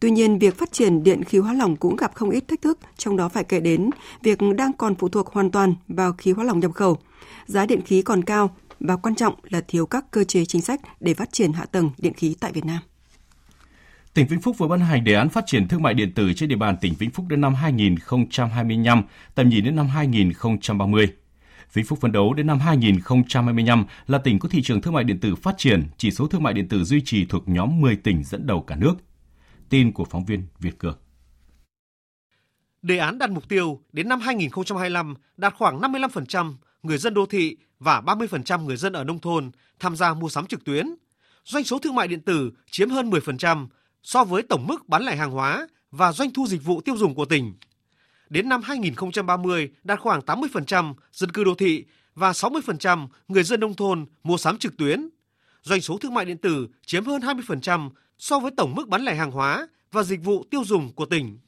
Tuy 0.00 0.10
nhiên, 0.10 0.38
việc 0.38 0.58
phát 0.58 0.72
triển 0.72 1.02
điện 1.02 1.24
khí 1.24 1.38
hóa 1.38 1.52
lỏng 1.52 1.76
cũng 1.76 1.96
gặp 1.96 2.14
không 2.14 2.30
ít 2.30 2.48
thách 2.48 2.62
thức, 2.62 2.78
trong 2.96 3.16
đó 3.16 3.28
phải 3.28 3.44
kể 3.44 3.60
đến 3.60 3.90
việc 4.22 4.38
đang 4.56 4.72
còn 4.72 4.94
phụ 4.94 5.08
thuộc 5.08 5.28
hoàn 5.28 5.50
toàn 5.50 5.74
vào 5.88 6.12
khí 6.12 6.32
hóa 6.32 6.44
lỏng 6.44 6.60
nhập 6.60 6.72
khẩu. 6.74 6.98
Giá 7.46 7.66
điện 7.66 7.80
khí 7.82 8.02
còn 8.02 8.24
cao 8.24 8.56
và 8.80 8.96
quan 8.96 9.14
trọng 9.14 9.34
là 9.50 9.60
thiếu 9.68 9.86
các 9.86 10.10
cơ 10.10 10.24
chế 10.24 10.44
chính 10.44 10.62
sách 10.62 10.80
để 11.00 11.14
phát 11.14 11.32
triển 11.32 11.52
hạ 11.52 11.64
tầng 11.64 11.90
điện 11.98 12.12
khí 12.12 12.36
tại 12.40 12.52
Việt 12.52 12.64
Nam. 12.64 12.78
Tỉnh 14.14 14.26
Vĩnh 14.26 14.40
Phúc 14.40 14.58
vừa 14.58 14.68
ban 14.68 14.80
hành 14.80 15.04
đề 15.04 15.14
án 15.14 15.28
phát 15.28 15.46
triển 15.46 15.68
thương 15.68 15.82
mại 15.82 15.94
điện 15.94 16.12
tử 16.14 16.32
trên 16.32 16.48
địa 16.48 16.56
bàn 16.56 16.76
tỉnh 16.80 16.94
Vĩnh 16.98 17.10
Phúc 17.10 17.26
đến 17.28 17.40
năm 17.40 17.54
2025, 17.54 19.02
tầm 19.34 19.48
nhìn 19.48 19.64
đến 19.64 19.76
năm 19.76 19.86
2030. 19.86 21.12
Vĩnh 21.72 21.84
Phúc 21.84 21.98
phấn 22.00 22.12
đấu 22.12 22.34
đến 22.34 22.46
năm 22.46 22.58
2025 22.58 23.84
là 24.06 24.18
tỉnh 24.18 24.38
có 24.38 24.48
thị 24.48 24.62
trường 24.62 24.80
thương 24.80 24.94
mại 24.94 25.04
điện 25.04 25.20
tử 25.20 25.34
phát 25.34 25.54
triển, 25.58 25.82
chỉ 25.96 26.10
số 26.10 26.26
thương 26.26 26.42
mại 26.42 26.54
điện 26.54 26.68
tử 26.68 26.84
duy 26.84 27.00
trì 27.04 27.24
thuộc 27.24 27.48
nhóm 27.48 27.80
10 27.80 27.96
tỉnh 27.96 28.24
dẫn 28.24 28.46
đầu 28.46 28.60
cả 28.62 28.76
nước. 28.76 28.94
Tin 29.68 29.92
của 29.92 30.04
phóng 30.04 30.24
viên 30.24 30.46
Việt 30.58 30.78
Cường. 30.78 30.98
Đề 32.82 32.98
án 32.98 33.18
đặt 33.18 33.30
mục 33.30 33.48
tiêu 33.48 33.80
đến 33.92 34.08
năm 34.08 34.20
2025 34.20 35.14
đạt 35.36 35.54
khoảng 35.58 35.80
55% 35.80 36.54
người 36.82 36.98
dân 36.98 37.14
đô 37.14 37.26
thị 37.26 37.56
và 37.78 38.00
30% 38.00 38.64
người 38.64 38.76
dân 38.76 38.92
ở 38.92 39.04
nông 39.04 39.18
thôn 39.18 39.50
tham 39.80 39.96
gia 39.96 40.14
mua 40.14 40.28
sắm 40.28 40.46
trực 40.46 40.64
tuyến. 40.64 40.86
Doanh 41.44 41.64
số 41.64 41.78
thương 41.78 41.94
mại 41.94 42.08
điện 42.08 42.20
tử 42.20 42.50
chiếm 42.70 42.90
hơn 42.90 43.10
10%, 43.10 43.66
so 44.02 44.24
với 44.24 44.42
tổng 44.42 44.66
mức 44.66 44.88
bán 44.88 45.02
lẻ 45.02 45.16
hàng 45.16 45.30
hóa 45.30 45.66
và 45.90 46.12
doanh 46.12 46.30
thu 46.32 46.46
dịch 46.46 46.64
vụ 46.64 46.80
tiêu 46.80 46.96
dùng 46.96 47.14
của 47.14 47.24
tỉnh. 47.24 47.54
Đến 48.30 48.48
năm 48.48 48.62
2030 48.62 49.70
đạt 49.84 50.00
khoảng 50.00 50.20
80% 50.20 50.94
dân 51.12 51.30
cư 51.30 51.44
đô 51.44 51.54
thị 51.54 51.84
và 52.14 52.32
60% 52.32 53.08
người 53.28 53.42
dân 53.42 53.60
nông 53.60 53.74
thôn 53.74 54.06
mua 54.22 54.36
sắm 54.36 54.58
trực 54.58 54.76
tuyến. 54.76 55.08
Doanh 55.62 55.80
số 55.80 55.98
thương 55.98 56.14
mại 56.14 56.24
điện 56.24 56.38
tử 56.38 56.68
chiếm 56.86 57.04
hơn 57.04 57.20
20% 57.20 57.90
so 58.18 58.38
với 58.38 58.50
tổng 58.56 58.74
mức 58.74 58.88
bán 58.88 59.04
lẻ 59.04 59.14
hàng 59.14 59.30
hóa 59.30 59.68
và 59.92 60.02
dịch 60.02 60.24
vụ 60.24 60.44
tiêu 60.50 60.62
dùng 60.64 60.92
của 60.92 61.06
tỉnh. 61.06 61.38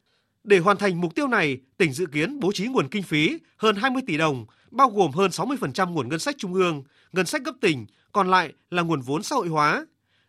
Để 0.43 0.59
hoàn 0.59 0.77
thành 0.77 1.01
mục 1.01 1.15
tiêu 1.15 1.27
này, 1.27 1.57
tỉnh 1.77 1.93
dự 1.93 2.05
kiến 2.05 2.39
bố 2.39 2.51
trí 2.51 2.67
nguồn 2.67 2.87
kinh 2.89 3.03
phí 3.03 3.37
hơn 3.57 3.75
20 3.75 4.01
tỷ 4.07 4.17
đồng, 4.17 4.45
bao 4.71 4.89
gồm 4.89 5.11
hơn 5.11 5.31
60% 5.31 5.91
nguồn 5.91 6.09
ngân 6.09 6.19
sách 6.19 6.35
trung 6.37 6.53
ương, 6.53 6.83
ngân 7.11 7.25
sách 7.25 7.41
cấp 7.45 7.55
tỉnh, 7.61 7.85
còn 8.11 8.27
lại 8.27 8.53
là 8.69 8.81
nguồn 8.81 9.01
vốn 9.01 9.23
xã 9.23 9.35
hội 9.35 9.47
hóa, 9.47 9.85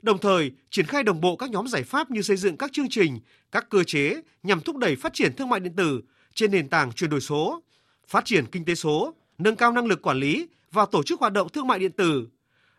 đồng 0.07 0.19
thời 0.19 0.53
triển 0.71 0.87
khai 0.87 1.03
đồng 1.03 1.21
bộ 1.21 1.37
các 1.37 1.51
nhóm 1.51 1.69
giải 1.69 1.83
pháp 1.83 2.11
như 2.11 2.23
xây 2.23 2.37
dựng 2.37 2.57
các 2.57 2.73
chương 2.73 2.88
trình, 2.90 3.21
các 3.53 3.66
cơ 3.71 3.85
chế 3.85 4.21
nhằm 4.42 4.61
thúc 4.61 4.77
đẩy 4.77 4.97
phát 4.97 5.14
triển 5.14 5.37
thương 5.37 5.49
mại 5.49 5.61
điện 5.61 5.77
tử 5.77 6.01
trên 6.35 6.51
nền 6.51 6.69
tảng 6.69 6.92
chuyển 6.92 7.11
đổi 7.11 7.21
số, 7.21 7.62
phát 8.09 8.25
triển 8.25 8.47
kinh 8.47 8.64
tế 8.64 8.75
số, 8.75 9.14
nâng 9.38 9.57
cao 9.57 9.73
năng 9.73 9.87
lực 9.87 10.03
quản 10.03 10.16
lý 10.16 10.49
và 10.73 10.87
tổ 10.87 11.03
chức 11.03 11.21
hoạt 11.21 11.33
động 11.33 11.49
thương 11.49 11.66
mại 11.66 11.79
điện 11.79 11.92
tử, 11.92 12.29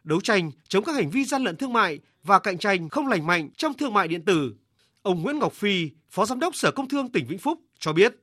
đấu 0.04 0.22
tranh 0.22 0.52
chống 0.68 0.84
các 0.84 0.96
hành 0.96 1.10
vi 1.10 1.26
gian 1.26 1.44
lận 1.44 1.56
thương 1.56 1.74
mại 1.74 2.00
và 2.24 2.40
cạnh 2.40 2.58
tranh 2.58 2.90
không 2.90 3.08
lành 3.08 3.28
mạnh 3.28 3.50
trong 3.58 3.74
thương 3.74 3.94
mại 3.94 4.08
điện 4.08 4.26
tử. 4.26 4.54
Ông 5.02 5.24
Nguyễn 5.24 5.40
Ngọc 5.40 5.54
Phi, 5.54 5.90
Phó 6.10 6.26
Giám 6.26 6.40
đốc 6.40 6.56
Sở 6.56 6.72
Công 6.72 6.90
Thương 6.90 7.10
tỉnh 7.10 7.26
Vĩnh 7.28 7.40
Phúc 7.40 7.60
cho 7.80 7.94
biết. 7.94 8.16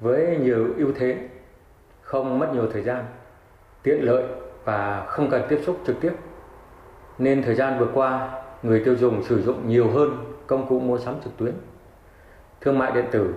Với 0.00 0.38
nhiều 0.42 0.74
ưu 0.78 0.92
thế, 0.98 1.28
không 2.02 2.38
mất 2.38 2.50
nhiều 2.54 2.70
thời 2.72 2.82
gian, 2.82 3.04
tiện 3.82 3.98
lợi 4.02 4.24
và 4.64 5.06
không 5.08 5.30
cần 5.30 5.42
tiếp 5.50 5.58
xúc 5.66 5.82
trực 5.86 5.96
tiếp 6.00 6.12
nên 7.18 7.42
thời 7.42 7.54
gian 7.54 7.78
vừa 7.78 7.88
qua 7.94 8.30
người 8.62 8.82
tiêu 8.84 8.96
dùng 8.96 9.22
sử 9.22 9.42
dụng 9.42 9.68
nhiều 9.68 9.90
hơn 9.90 10.34
công 10.46 10.68
cụ 10.68 10.80
mua 10.80 10.98
sắm 10.98 11.14
trực 11.24 11.36
tuyến. 11.36 11.52
Thương 12.60 12.78
mại 12.78 12.92
điện 12.92 13.04
tử 13.10 13.34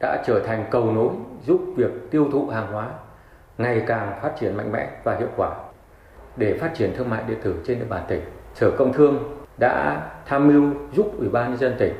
đã 0.00 0.22
trở 0.26 0.40
thành 0.46 0.64
cầu 0.70 0.92
nối 0.92 1.08
giúp 1.46 1.60
việc 1.76 2.10
tiêu 2.10 2.28
thụ 2.32 2.46
hàng 2.46 2.72
hóa 2.72 2.88
ngày 3.58 3.82
càng 3.86 4.18
phát 4.22 4.32
triển 4.40 4.56
mạnh 4.56 4.72
mẽ 4.72 4.90
và 5.04 5.16
hiệu 5.16 5.28
quả. 5.36 5.50
Để 6.36 6.58
phát 6.60 6.74
triển 6.74 6.92
thương 6.96 7.10
mại 7.10 7.22
điện 7.28 7.38
tử 7.42 7.54
trên 7.66 7.78
địa 7.78 7.86
bàn 7.88 8.02
tỉnh, 8.08 8.20
Sở 8.54 8.70
Công 8.70 8.92
Thương 8.92 9.18
đã 9.58 10.02
tham 10.26 10.48
mưu 10.48 10.70
giúp 10.92 11.12
Ủy 11.18 11.28
ban 11.28 11.50
nhân 11.50 11.58
dân 11.58 11.74
tỉnh 11.78 11.92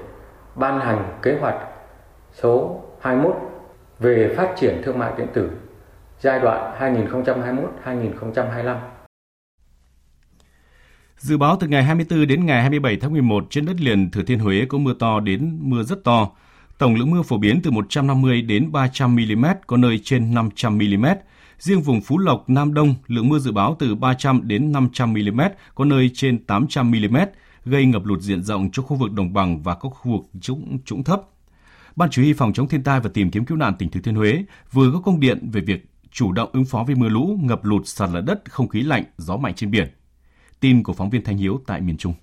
ban 0.54 0.80
hành 0.80 1.18
kế 1.22 1.38
hoạch 1.40 1.58
số 2.32 2.80
21 3.00 3.36
về 3.98 4.34
phát 4.36 4.52
triển 4.56 4.82
thương 4.84 4.98
mại 4.98 5.12
điện 5.16 5.26
tử 5.32 5.50
giai 6.20 6.40
đoạn 6.40 6.74
2021-2025. 7.84 8.76
Dự 11.24 11.36
báo 11.36 11.56
từ 11.60 11.68
ngày 11.68 11.84
24 11.84 12.26
đến 12.26 12.46
ngày 12.46 12.60
27 12.60 12.96
tháng 12.96 13.12
11 13.12 13.46
trên 13.50 13.66
đất 13.66 13.80
liền 13.80 14.10
Thừa 14.10 14.22
Thiên 14.22 14.38
Huế 14.38 14.64
có 14.68 14.78
mưa 14.78 14.94
to 14.98 15.20
đến 15.20 15.58
mưa 15.62 15.82
rất 15.82 16.04
to. 16.04 16.30
Tổng 16.78 16.94
lượng 16.94 17.10
mưa 17.10 17.22
phổ 17.22 17.38
biến 17.38 17.60
từ 17.62 17.70
150 17.70 18.42
đến 18.42 18.72
300 18.72 19.16
mm, 19.16 19.44
có 19.66 19.76
nơi 19.76 20.00
trên 20.04 20.34
500 20.34 20.78
mm. 20.78 21.06
Riêng 21.58 21.80
vùng 21.80 22.00
Phú 22.00 22.18
Lộc, 22.18 22.48
Nam 22.48 22.74
Đông, 22.74 22.94
lượng 23.06 23.28
mưa 23.28 23.38
dự 23.38 23.52
báo 23.52 23.76
từ 23.78 23.94
300 23.94 24.40
đến 24.48 24.72
500 24.72 25.12
mm, 25.12 25.40
có 25.74 25.84
nơi 25.84 26.10
trên 26.14 26.44
800 26.44 26.90
mm, 26.90 27.16
gây 27.64 27.86
ngập 27.86 28.04
lụt 28.04 28.20
diện 28.20 28.42
rộng 28.42 28.70
cho 28.72 28.82
khu 28.82 28.96
vực 28.96 29.12
đồng 29.12 29.32
bằng 29.32 29.62
và 29.62 29.74
các 29.74 29.88
khu 29.88 30.12
vực 30.12 30.40
trũng, 30.40 30.78
trũng 30.84 31.04
thấp. 31.04 31.22
Ban 31.96 32.10
Chỉ 32.10 32.22
huy 32.22 32.32
phòng 32.32 32.52
chống 32.52 32.68
thiên 32.68 32.82
tai 32.82 33.00
và 33.00 33.10
tìm 33.14 33.30
kiếm 33.30 33.44
cứu 33.44 33.56
nạn 33.56 33.74
tỉnh 33.78 33.90
Thừa 33.90 34.00
Thiên 34.00 34.14
Huế 34.14 34.44
vừa 34.72 34.90
có 34.92 35.00
công 35.00 35.20
điện 35.20 35.50
về 35.52 35.60
việc 35.60 35.86
chủ 36.12 36.32
động 36.32 36.50
ứng 36.52 36.64
phó 36.64 36.84
với 36.86 36.94
mưa 36.94 37.08
lũ, 37.08 37.38
ngập 37.42 37.64
lụt, 37.64 37.86
sạt 37.86 38.10
lở 38.12 38.20
đất, 38.20 38.42
không 38.50 38.68
khí 38.68 38.82
lạnh, 38.82 39.04
gió 39.18 39.36
mạnh 39.36 39.54
trên 39.54 39.70
biển. 39.70 39.88
Tin 40.64 40.82
của 40.82 40.92
phóng 40.92 41.10
viên 41.10 41.24
Thanh 41.24 41.36
Hiếu 41.36 41.60
tại 41.66 41.80
miền 41.80 41.96
Trung. 41.96 42.14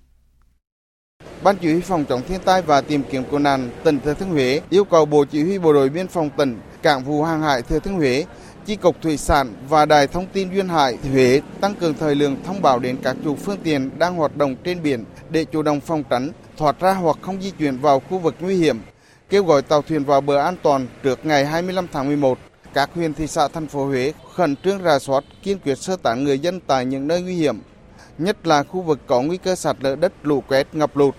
Ban 1.42 1.56
chỉ 1.60 1.72
huy 1.72 1.80
phòng 1.80 2.04
chống 2.08 2.22
thiên 2.28 2.40
tai 2.44 2.62
và 2.62 2.80
tìm 2.80 3.02
kiếm 3.10 3.22
cứu 3.30 3.38
nạn 3.38 3.70
tỉnh 3.84 4.00
Thừa 4.00 4.14
Thiên 4.14 4.28
Huế 4.28 4.60
yêu 4.70 4.84
cầu 4.84 5.04
Bộ 5.06 5.24
Chỉ 5.24 5.42
huy 5.42 5.58
Bộ 5.58 5.72
đội 5.72 5.88
biên 5.88 6.08
phòng 6.08 6.30
tỉnh, 6.36 6.58
Cảng 6.82 7.04
vụ 7.04 7.22
hàng 7.22 7.42
hải 7.42 7.62
Thừa 7.62 7.78
Thiên 7.78 7.94
Huế, 7.94 8.24
Chi 8.66 8.76
cục 8.76 9.02
thủy 9.02 9.16
sản 9.16 9.52
và 9.68 9.84
Đài 9.84 10.06
thông 10.06 10.26
tin 10.32 10.54
duyên 10.54 10.68
hải 10.68 10.98
Huế 11.12 11.40
tăng 11.60 11.74
cường 11.74 11.94
thời 11.94 12.14
lượng 12.14 12.36
thông 12.44 12.62
báo 12.62 12.78
đến 12.78 12.96
các 13.02 13.16
chủ 13.24 13.36
phương 13.36 13.58
tiện 13.62 13.90
đang 13.98 14.16
hoạt 14.16 14.36
động 14.36 14.56
trên 14.64 14.82
biển 14.82 15.04
để 15.30 15.44
chủ 15.44 15.62
động 15.62 15.80
phòng 15.80 16.04
tránh, 16.10 16.30
thoát 16.56 16.80
ra 16.80 16.92
hoặc 16.92 17.16
không 17.22 17.42
di 17.42 17.50
chuyển 17.50 17.78
vào 17.78 18.00
khu 18.00 18.18
vực 18.18 18.34
nguy 18.40 18.56
hiểm, 18.56 18.80
kêu 19.28 19.44
gọi 19.44 19.62
tàu 19.62 19.82
thuyền 19.82 20.04
vào 20.04 20.20
bờ 20.20 20.36
an 20.36 20.56
toàn 20.62 20.86
trước 21.02 21.26
ngày 21.26 21.46
25 21.46 21.86
tháng 21.92 22.06
11. 22.06 22.38
Các 22.74 22.90
huyện 22.94 23.14
thị 23.14 23.26
xã 23.26 23.48
thành 23.48 23.66
phố 23.66 23.86
Huế 23.86 24.12
khẩn 24.34 24.56
trương 24.56 24.82
rà 24.82 24.98
soát, 24.98 25.24
kiên 25.42 25.58
quyết 25.58 25.78
sơ 25.78 25.96
tán 25.96 26.24
người 26.24 26.38
dân 26.38 26.60
tại 26.66 26.84
những 26.84 27.08
nơi 27.08 27.22
nguy 27.22 27.34
hiểm, 27.34 27.58
nhất 28.18 28.46
là 28.46 28.62
khu 28.62 28.80
vực 28.80 28.98
có 29.06 29.22
nguy 29.22 29.36
cơ 29.36 29.54
sạt 29.54 29.76
lở 29.80 29.96
đất, 29.96 30.12
lũ 30.22 30.42
quét, 30.48 30.66
ngập 30.72 30.96
lụt. 30.96 31.14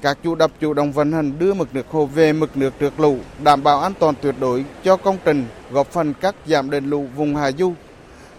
Các 0.00 0.18
chủ 0.22 0.34
đập 0.34 0.50
chủ 0.60 0.74
động 0.74 0.92
vận 0.92 1.12
hành 1.12 1.38
đưa 1.38 1.54
mực 1.54 1.74
nước 1.74 1.86
hồ 1.90 2.06
về 2.06 2.32
mực 2.32 2.56
nước 2.56 2.74
trượt 2.80 2.92
lũ, 2.98 3.16
đảm 3.42 3.62
bảo 3.62 3.80
an 3.80 3.92
toàn 3.98 4.14
tuyệt 4.22 4.34
đối 4.40 4.64
cho 4.84 4.96
công 4.96 5.18
trình, 5.24 5.46
góp 5.70 5.86
phần 5.92 6.14
cắt 6.14 6.34
giảm 6.46 6.70
đền 6.70 6.90
lũ 6.90 7.06
vùng 7.16 7.36
hạ 7.36 7.50
du. 7.52 7.72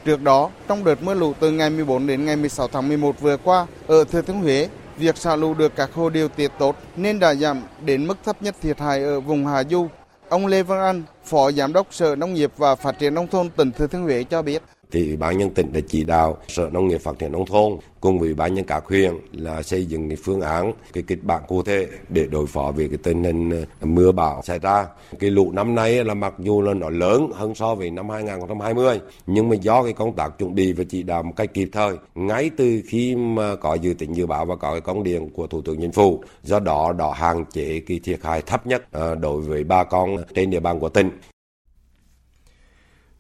Trước 0.05 0.21
đó, 0.21 0.49
trong 0.67 0.83
đợt 0.83 1.03
mưa 1.03 1.13
lũ 1.13 1.33
từ 1.39 1.51
ngày 1.51 1.69
14 1.69 2.07
đến 2.07 2.25
ngày 2.25 2.35
16 2.35 2.67
tháng 2.67 2.87
11 2.87 3.19
vừa 3.19 3.37
qua, 3.37 3.67
ở 3.87 4.03
Thừa 4.03 4.21
Thiên 4.21 4.41
Huế, 4.41 4.69
việc 4.97 5.17
xả 5.17 5.35
lũ 5.35 5.53
được 5.53 5.75
các 5.75 5.93
hồ 5.93 6.09
điều 6.09 6.27
tiết 6.27 6.51
tốt 6.59 6.75
nên 6.95 7.19
đã 7.19 7.35
giảm 7.35 7.61
đến 7.85 8.07
mức 8.07 8.17
thấp 8.25 8.41
nhất 8.41 8.55
thiệt 8.61 8.79
hại 8.79 9.03
ở 9.03 9.19
vùng 9.19 9.45
Hà 9.45 9.63
Du. 9.63 9.87
Ông 10.29 10.47
Lê 10.47 10.63
Văn 10.63 10.79
An, 10.79 11.03
Phó 11.25 11.51
Giám 11.51 11.73
đốc 11.73 11.87
Sở 11.91 12.15
Nông 12.15 12.33
nghiệp 12.33 12.51
và 12.57 12.75
Phát 12.75 12.99
triển 12.99 13.13
Nông 13.13 13.27
thôn 13.27 13.49
tỉnh 13.49 13.71
Thừa 13.71 13.87
Thiên 13.87 14.03
Huế 14.03 14.23
cho 14.23 14.41
biết 14.41 14.61
thì 14.91 15.07
ủy 15.07 15.17
ban 15.17 15.37
nhân 15.37 15.49
tỉnh 15.49 15.73
đã 15.73 15.79
chỉ 15.87 16.03
đạo 16.03 16.37
sở 16.47 16.69
nông 16.73 16.87
nghiệp 16.87 17.01
phát 17.01 17.19
triển 17.19 17.31
nông 17.31 17.45
thôn 17.45 17.77
cùng 18.01 18.19
với 18.19 18.27
ủy 18.27 18.35
ban 18.35 18.53
nhân 18.53 18.65
các 18.65 18.85
huyện 18.85 19.13
là 19.31 19.61
xây 19.61 19.85
dựng 19.85 20.09
cái 20.09 20.17
phương 20.23 20.41
án, 20.41 20.73
cái 20.93 21.03
kịch 21.07 21.23
bản 21.23 21.43
cụ 21.47 21.63
thể 21.63 21.87
để 22.09 22.27
đối 22.31 22.47
phó 22.47 22.71
với 22.75 22.87
cái 22.87 22.97
tình 23.03 23.23
hình 23.23 23.49
ờ, 23.49 23.85
mưa 23.85 24.11
bão 24.11 24.41
xảy 24.43 24.59
ra. 24.59 24.85
Cái 25.19 25.29
lũ 25.29 25.51
năm 25.51 25.75
nay 25.75 26.03
là 26.03 26.13
mặc 26.13 26.33
dù 26.39 26.61
là 26.61 26.73
nó 26.73 26.89
lớn 26.89 27.31
hơn 27.33 27.55
so 27.55 27.75
với 27.75 27.91
năm 27.91 28.09
2020 28.09 28.99
nhưng 29.27 29.49
mà 29.49 29.55
do 29.55 29.83
cái 29.83 29.93
công 29.93 30.15
tác 30.15 30.37
chuẩn 30.39 30.55
bị 30.55 30.73
và 30.73 30.83
chỉ 30.89 31.03
đạo 31.03 31.23
một 31.23 31.33
cách 31.35 31.53
kịp 31.53 31.69
thời, 31.71 31.95
ngay 32.15 32.49
từ 32.57 32.81
khi 32.87 33.15
mà 33.15 33.55
có 33.55 33.73
dự 33.73 33.93
tính 33.93 34.13
dự 34.13 34.25
báo 34.25 34.45
và 34.45 34.55
có 34.55 34.71
cái 34.71 34.81
công 34.81 35.03
điện 35.03 35.29
của 35.29 35.47
thủ 35.47 35.61
tướng 35.61 35.81
chính 35.81 35.91
phủ, 35.91 36.23
do 36.43 36.59
đó 36.59 36.93
đó 36.93 37.11
hạn 37.11 37.45
chế 37.51 37.81
cái 37.87 37.99
thiệt 38.03 38.19
hại 38.23 38.41
thấp 38.41 38.67
nhất 38.67 38.83
ờ, 38.91 39.15
đối 39.15 39.41
với 39.41 39.63
bà 39.63 39.83
con 39.83 40.17
trên 40.35 40.49
địa 40.49 40.59
bàn 40.59 40.79
của 40.79 40.89
tỉnh. 40.89 41.09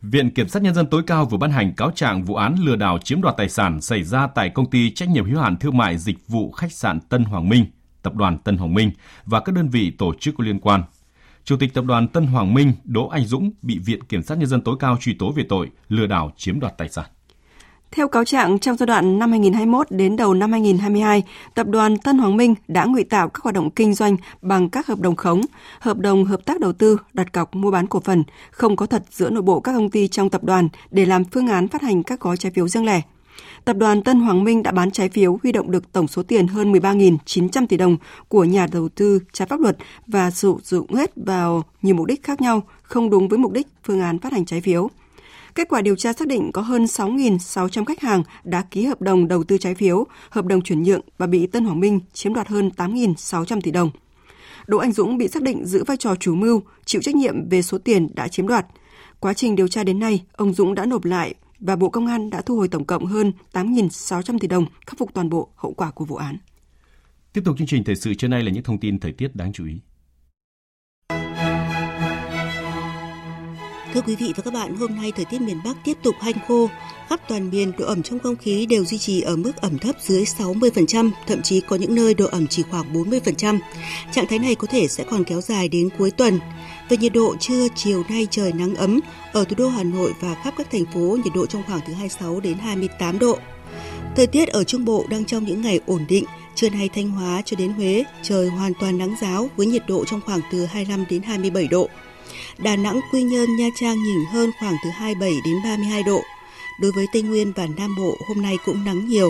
Viện 0.01 0.29
Kiểm 0.29 0.47
sát 0.47 0.61
Nhân 0.61 0.73
dân 0.73 0.87
tối 0.87 1.03
cao 1.07 1.25
vừa 1.25 1.37
ban 1.37 1.51
hành 1.51 1.73
cáo 1.73 1.91
trạng 1.91 2.23
vụ 2.23 2.35
án 2.35 2.55
lừa 2.59 2.75
đảo 2.75 2.99
chiếm 3.03 3.21
đoạt 3.21 3.37
tài 3.37 3.49
sản 3.49 3.81
xảy 3.81 4.03
ra 4.03 4.27
tại 4.27 4.49
công 4.49 4.69
ty 4.69 4.91
trách 4.91 5.09
nhiệm 5.09 5.25
hữu 5.25 5.39
hạn 5.39 5.57
thương 5.57 5.77
mại 5.77 5.97
dịch 5.97 6.27
vụ 6.27 6.51
khách 6.51 6.71
sạn 6.71 6.99
Tân 6.99 7.23
Hoàng 7.23 7.49
Minh, 7.49 7.65
tập 8.01 8.15
đoàn 8.15 8.37
Tân 8.37 8.57
Hoàng 8.57 8.73
Minh 8.73 8.91
và 9.25 9.39
các 9.39 9.55
đơn 9.55 9.69
vị 9.69 9.91
tổ 9.91 10.13
chức 10.19 10.35
có 10.37 10.43
liên 10.43 10.59
quan. 10.59 10.83
Chủ 11.43 11.57
tịch 11.57 11.73
tập 11.73 11.85
đoàn 11.85 12.07
Tân 12.07 12.27
Hoàng 12.27 12.53
Minh 12.53 12.73
Đỗ 12.83 13.07
Anh 13.07 13.25
Dũng 13.25 13.51
bị 13.61 13.79
Viện 13.79 14.03
Kiểm 14.03 14.23
sát 14.23 14.37
Nhân 14.37 14.47
dân 14.47 14.61
tối 14.61 14.75
cao 14.79 14.97
truy 14.99 15.13
tố 15.13 15.31
về 15.31 15.43
tội 15.49 15.69
lừa 15.89 16.07
đảo 16.07 16.31
chiếm 16.37 16.59
đoạt 16.59 16.77
tài 16.77 16.89
sản. 16.89 17.05
Theo 17.91 18.07
cáo 18.07 18.25
trạng, 18.25 18.59
trong 18.59 18.77
giai 18.77 18.87
đoạn 18.87 19.19
năm 19.19 19.31
2021 19.31 19.87
đến 19.91 20.15
đầu 20.15 20.33
năm 20.33 20.51
2022, 20.51 21.23
tập 21.53 21.67
đoàn 21.67 21.97
Tân 21.97 22.17
Hoàng 22.17 22.37
Minh 22.37 22.55
đã 22.67 22.85
ngụy 22.85 23.03
tạo 23.03 23.29
các 23.29 23.43
hoạt 23.43 23.55
động 23.55 23.69
kinh 23.69 23.93
doanh 23.93 24.17
bằng 24.41 24.69
các 24.69 24.87
hợp 24.87 24.99
đồng 24.99 25.15
khống, 25.15 25.41
hợp 25.79 25.97
đồng 25.97 26.25
hợp 26.25 26.45
tác 26.45 26.59
đầu 26.59 26.73
tư, 26.73 26.97
đặt 27.13 27.33
cọc 27.33 27.55
mua 27.55 27.71
bán 27.71 27.87
cổ 27.87 27.99
phần, 27.99 28.23
không 28.51 28.75
có 28.75 28.85
thật 28.85 29.03
giữa 29.11 29.29
nội 29.29 29.41
bộ 29.41 29.59
các 29.59 29.73
công 29.73 29.89
ty 29.89 30.07
trong 30.07 30.29
tập 30.29 30.43
đoàn 30.43 30.69
để 30.91 31.05
làm 31.05 31.23
phương 31.23 31.47
án 31.47 31.67
phát 31.67 31.81
hành 31.81 32.03
các 32.03 32.19
gói 32.19 32.37
trái 32.37 32.51
phiếu 32.51 32.67
riêng 32.67 32.85
lẻ. 32.85 33.01
Tập 33.65 33.77
đoàn 33.77 34.03
Tân 34.03 34.19
Hoàng 34.19 34.43
Minh 34.43 34.63
đã 34.63 34.71
bán 34.71 34.91
trái 34.91 35.09
phiếu 35.09 35.39
huy 35.43 35.51
động 35.51 35.71
được 35.71 35.91
tổng 35.91 36.07
số 36.07 36.23
tiền 36.23 36.47
hơn 36.47 36.73
13.900 36.73 37.67
tỷ 37.67 37.77
đồng 37.77 37.97
của 38.27 38.43
nhà 38.43 38.67
đầu 38.71 38.89
tư 38.89 39.19
trái 39.33 39.47
pháp 39.47 39.59
luật 39.59 39.77
và 40.07 40.31
sử 40.31 40.53
dụng 40.63 40.93
hết 40.93 41.11
vào 41.15 41.63
nhiều 41.81 41.95
mục 41.95 42.05
đích 42.05 42.23
khác 42.23 42.41
nhau, 42.41 42.61
không 42.81 43.09
đúng 43.09 43.27
với 43.27 43.39
mục 43.39 43.51
đích 43.51 43.67
phương 43.83 44.01
án 44.01 44.19
phát 44.19 44.33
hành 44.33 44.45
trái 44.45 44.61
phiếu. 44.61 44.89
Kết 45.57 45.69
quả 45.69 45.81
điều 45.81 45.95
tra 45.95 46.13
xác 46.13 46.27
định 46.27 46.51
có 46.51 46.61
hơn 46.61 46.83
6.600 46.83 47.85
khách 47.85 48.01
hàng 48.01 48.23
đã 48.43 48.61
ký 48.61 48.85
hợp 48.85 49.01
đồng 49.01 49.27
đầu 49.27 49.43
tư 49.43 49.57
trái 49.57 49.75
phiếu, 49.75 50.05
hợp 50.29 50.45
đồng 50.45 50.61
chuyển 50.61 50.83
nhượng 50.83 51.01
và 51.17 51.27
bị 51.27 51.47
Tân 51.47 51.65
Hoàng 51.65 51.79
Minh 51.79 51.99
chiếm 52.13 52.33
đoạt 52.33 52.47
hơn 52.47 52.71
8.600 52.77 53.61
tỷ 53.61 53.71
đồng. 53.71 53.89
Đỗ 54.67 54.77
Anh 54.77 54.91
Dũng 54.91 55.17
bị 55.17 55.27
xác 55.27 55.43
định 55.43 55.65
giữ 55.65 55.83
vai 55.83 55.97
trò 55.97 56.15
chủ 56.15 56.35
mưu, 56.35 56.61
chịu 56.85 57.01
trách 57.01 57.15
nhiệm 57.15 57.49
về 57.49 57.61
số 57.61 57.77
tiền 57.77 58.15
đã 58.15 58.27
chiếm 58.27 58.47
đoạt. 58.47 58.65
Quá 59.19 59.33
trình 59.33 59.55
điều 59.55 59.67
tra 59.67 59.83
đến 59.83 59.99
nay, 59.99 60.23
ông 60.31 60.53
Dũng 60.53 60.75
đã 60.75 60.85
nộp 60.85 61.05
lại 61.05 61.33
và 61.59 61.75
Bộ 61.75 61.89
Công 61.89 62.07
an 62.07 62.29
đã 62.29 62.41
thu 62.41 62.55
hồi 62.55 62.67
tổng 62.67 62.85
cộng 62.85 63.05
hơn 63.05 63.31
8.600 63.53 64.39
tỷ 64.39 64.47
đồng 64.47 64.65
khắc 64.87 64.97
phục 64.97 65.13
toàn 65.13 65.29
bộ 65.29 65.49
hậu 65.55 65.73
quả 65.73 65.91
của 65.91 66.05
vụ 66.05 66.15
án. 66.15 66.37
Tiếp 67.33 67.41
tục 67.45 67.57
chương 67.57 67.67
trình 67.67 67.83
thời 67.83 67.95
sự 67.95 68.13
trưa 68.13 68.27
nay 68.27 68.43
là 68.43 68.51
những 68.51 68.63
thông 68.63 68.79
tin 68.79 68.99
thời 68.99 69.11
tiết 69.11 69.35
đáng 69.35 69.53
chú 69.53 69.65
ý. 69.65 69.73
Thưa 73.97 74.03
quý 74.07 74.15
vị 74.15 74.33
và 74.35 74.43
các 74.43 74.53
bạn, 74.53 74.75
hôm 74.75 74.95
nay 74.95 75.11
thời 75.15 75.25
tiết 75.25 75.41
miền 75.41 75.59
Bắc 75.65 75.77
tiếp 75.83 75.97
tục 76.03 76.15
hanh 76.21 76.35
khô. 76.47 76.69
Khắp 77.09 77.19
toàn 77.27 77.49
miền 77.49 77.71
độ 77.77 77.85
ẩm 77.85 78.03
trong 78.03 78.19
không 78.19 78.35
khí 78.35 78.65
đều 78.65 78.85
duy 78.85 78.97
trì 78.97 79.21
ở 79.21 79.35
mức 79.35 79.51
ẩm 79.55 79.77
thấp 79.77 79.95
dưới 80.01 80.23
60%, 80.23 81.11
thậm 81.27 81.41
chí 81.41 81.61
có 81.61 81.75
những 81.75 81.95
nơi 81.95 82.13
độ 82.13 82.25
ẩm 82.31 82.47
chỉ 82.47 82.63
khoảng 82.71 82.93
40%. 82.93 83.59
Trạng 84.11 84.27
thái 84.27 84.39
này 84.39 84.55
có 84.55 84.67
thể 84.67 84.87
sẽ 84.87 85.03
còn 85.03 85.23
kéo 85.23 85.41
dài 85.41 85.69
đến 85.69 85.89
cuối 85.97 86.11
tuần. 86.11 86.39
Về 86.89 86.97
nhiệt 86.97 87.13
độ 87.13 87.35
trưa 87.39 87.67
chiều 87.75 88.03
nay 88.09 88.27
trời 88.31 88.53
nắng 88.53 88.75
ấm, 88.75 88.99
ở 89.33 89.43
thủ 89.43 89.55
đô 89.57 89.69
Hà 89.69 89.83
Nội 89.83 90.13
và 90.19 90.35
khắp 90.43 90.53
các 90.57 90.71
thành 90.71 90.85
phố 90.85 91.17
nhiệt 91.23 91.33
độ 91.35 91.45
trong 91.45 91.63
khoảng 91.67 91.79
từ 91.87 91.93
26 91.93 92.39
đến 92.39 92.57
28 92.57 93.19
độ. 93.19 93.37
Thời 94.15 94.27
tiết 94.27 94.47
ở 94.47 94.63
Trung 94.63 94.85
Bộ 94.85 95.05
đang 95.09 95.25
trong 95.25 95.45
những 95.45 95.61
ngày 95.61 95.79
ổn 95.85 96.05
định, 96.09 96.25
trưa 96.55 96.69
nay 96.69 96.89
Thanh 96.95 97.09
Hóa 97.09 97.41
cho 97.45 97.57
đến 97.57 97.73
Huế 97.73 98.03
trời 98.23 98.49
hoàn 98.49 98.73
toàn 98.79 98.97
nắng 98.97 99.15
giáo 99.21 99.49
với 99.55 99.67
nhiệt 99.67 99.83
độ 99.87 100.05
trong 100.05 100.21
khoảng 100.25 100.39
từ 100.51 100.65
25 100.65 101.05
đến 101.09 101.21
27 101.21 101.67
độ. 101.67 101.89
Đà 102.57 102.75
Nẵng, 102.75 102.99
Quy 103.11 103.23
Nhơn, 103.23 103.55
Nha 103.55 103.67
Trang 103.79 104.03
nhỉnh 104.03 104.25
hơn 104.25 104.51
khoảng 104.59 104.75
từ 104.83 104.89
27 104.89 105.31
đến 105.45 105.55
32 105.63 106.03
độ. 106.03 106.21
Đối 106.81 106.91
với 106.91 107.05
Tây 107.13 107.21
Nguyên 107.21 107.53
và 107.53 107.67
Nam 107.77 107.95
Bộ 107.97 108.17
hôm 108.27 108.41
nay 108.41 108.57
cũng 108.65 108.85
nắng 108.85 109.07
nhiều, 109.07 109.29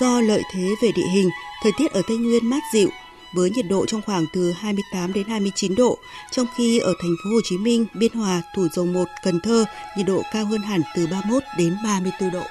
do 0.00 0.20
lợi 0.20 0.42
thế 0.52 0.74
về 0.82 0.92
địa 0.92 1.08
hình, 1.14 1.30
thời 1.62 1.72
tiết 1.78 1.92
ở 1.92 2.02
Tây 2.08 2.16
Nguyên 2.16 2.50
mát 2.50 2.62
dịu 2.72 2.88
với 3.34 3.50
nhiệt 3.50 3.66
độ 3.68 3.86
trong 3.86 4.02
khoảng 4.02 4.26
từ 4.32 4.52
28 4.52 5.12
đến 5.12 5.28
29 5.28 5.74
độ, 5.74 5.98
trong 6.30 6.46
khi 6.56 6.78
ở 6.78 6.94
thành 7.02 7.14
phố 7.24 7.30
Hồ 7.30 7.40
Chí 7.44 7.58
Minh, 7.58 7.86
Biên 7.94 8.12
Hòa, 8.12 8.42
Thủ 8.56 8.68
Dầu 8.72 8.86
Một, 8.86 9.08
Cần 9.24 9.40
Thơ 9.40 9.64
nhiệt 9.96 10.06
độ 10.06 10.22
cao 10.32 10.44
hơn 10.44 10.60
hẳn 10.60 10.80
từ 10.96 11.06
31 11.06 11.42
đến 11.58 11.76
34 11.84 12.30
độ. 12.30 12.42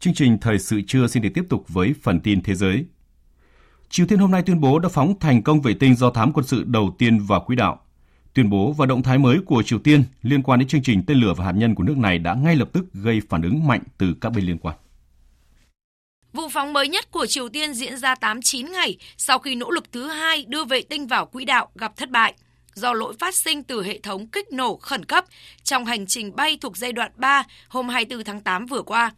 Chương 0.00 0.14
trình 0.14 0.38
thời 0.40 0.58
sự 0.58 0.80
trưa 0.86 1.06
xin 1.06 1.22
được 1.22 1.28
tiếp 1.34 1.44
tục 1.48 1.64
với 1.68 1.94
phần 2.02 2.20
tin 2.20 2.42
thế 2.42 2.54
giới. 2.54 2.84
Triều 3.90 4.06
Tiên 4.06 4.18
hôm 4.18 4.30
nay 4.30 4.42
tuyên 4.46 4.60
bố 4.60 4.78
đã 4.78 4.88
phóng 4.88 5.18
thành 5.20 5.42
công 5.42 5.60
vệ 5.60 5.74
tinh 5.74 5.94
do 5.94 6.10
thám 6.10 6.32
quân 6.32 6.46
sự 6.46 6.64
đầu 6.66 6.94
tiên 6.98 7.18
vào 7.18 7.40
quỹ 7.40 7.56
đạo. 7.56 7.80
Tuyên 8.34 8.50
bố 8.50 8.72
và 8.72 8.86
động 8.86 9.02
thái 9.02 9.18
mới 9.18 9.38
của 9.46 9.62
Triều 9.62 9.78
Tiên 9.78 10.04
liên 10.22 10.42
quan 10.42 10.58
đến 10.58 10.68
chương 10.68 10.82
trình 10.82 11.02
tên 11.06 11.16
lửa 11.16 11.34
và 11.36 11.44
hạt 11.44 11.52
nhân 11.52 11.74
của 11.74 11.82
nước 11.82 11.96
này 11.96 12.18
đã 12.18 12.34
ngay 12.34 12.56
lập 12.56 12.68
tức 12.72 12.84
gây 12.92 13.20
phản 13.28 13.42
ứng 13.42 13.66
mạnh 13.66 13.80
từ 13.98 14.14
các 14.20 14.30
bên 14.30 14.44
liên 14.44 14.58
quan. 14.58 14.76
Vụ 16.32 16.48
phóng 16.48 16.72
mới 16.72 16.88
nhất 16.88 17.10
của 17.10 17.26
Triều 17.26 17.48
Tiên 17.48 17.74
diễn 17.74 17.98
ra 17.98 18.14
8-9 18.14 18.72
ngày 18.72 18.98
sau 19.16 19.38
khi 19.38 19.54
nỗ 19.54 19.70
lực 19.70 19.92
thứ 19.92 20.08
hai 20.08 20.44
đưa 20.48 20.64
vệ 20.64 20.82
tinh 20.82 21.06
vào 21.06 21.26
quỹ 21.26 21.44
đạo 21.44 21.68
gặp 21.74 21.96
thất 21.96 22.10
bại 22.10 22.34
do 22.74 22.92
lỗi 22.92 23.14
phát 23.18 23.34
sinh 23.34 23.62
từ 23.62 23.82
hệ 23.82 23.98
thống 23.98 24.26
kích 24.26 24.52
nổ 24.52 24.76
khẩn 24.76 25.04
cấp 25.04 25.24
trong 25.62 25.84
hành 25.84 26.06
trình 26.06 26.36
bay 26.36 26.58
thuộc 26.60 26.76
giai 26.76 26.92
đoạn 26.92 27.12
3 27.16 27.44
hôm 27.68 27.88
24 27.88 28.24
tháng 28.24 28.40
8 28.40 28.66
vừa 28.66 28.82
qua. 28.82 29.12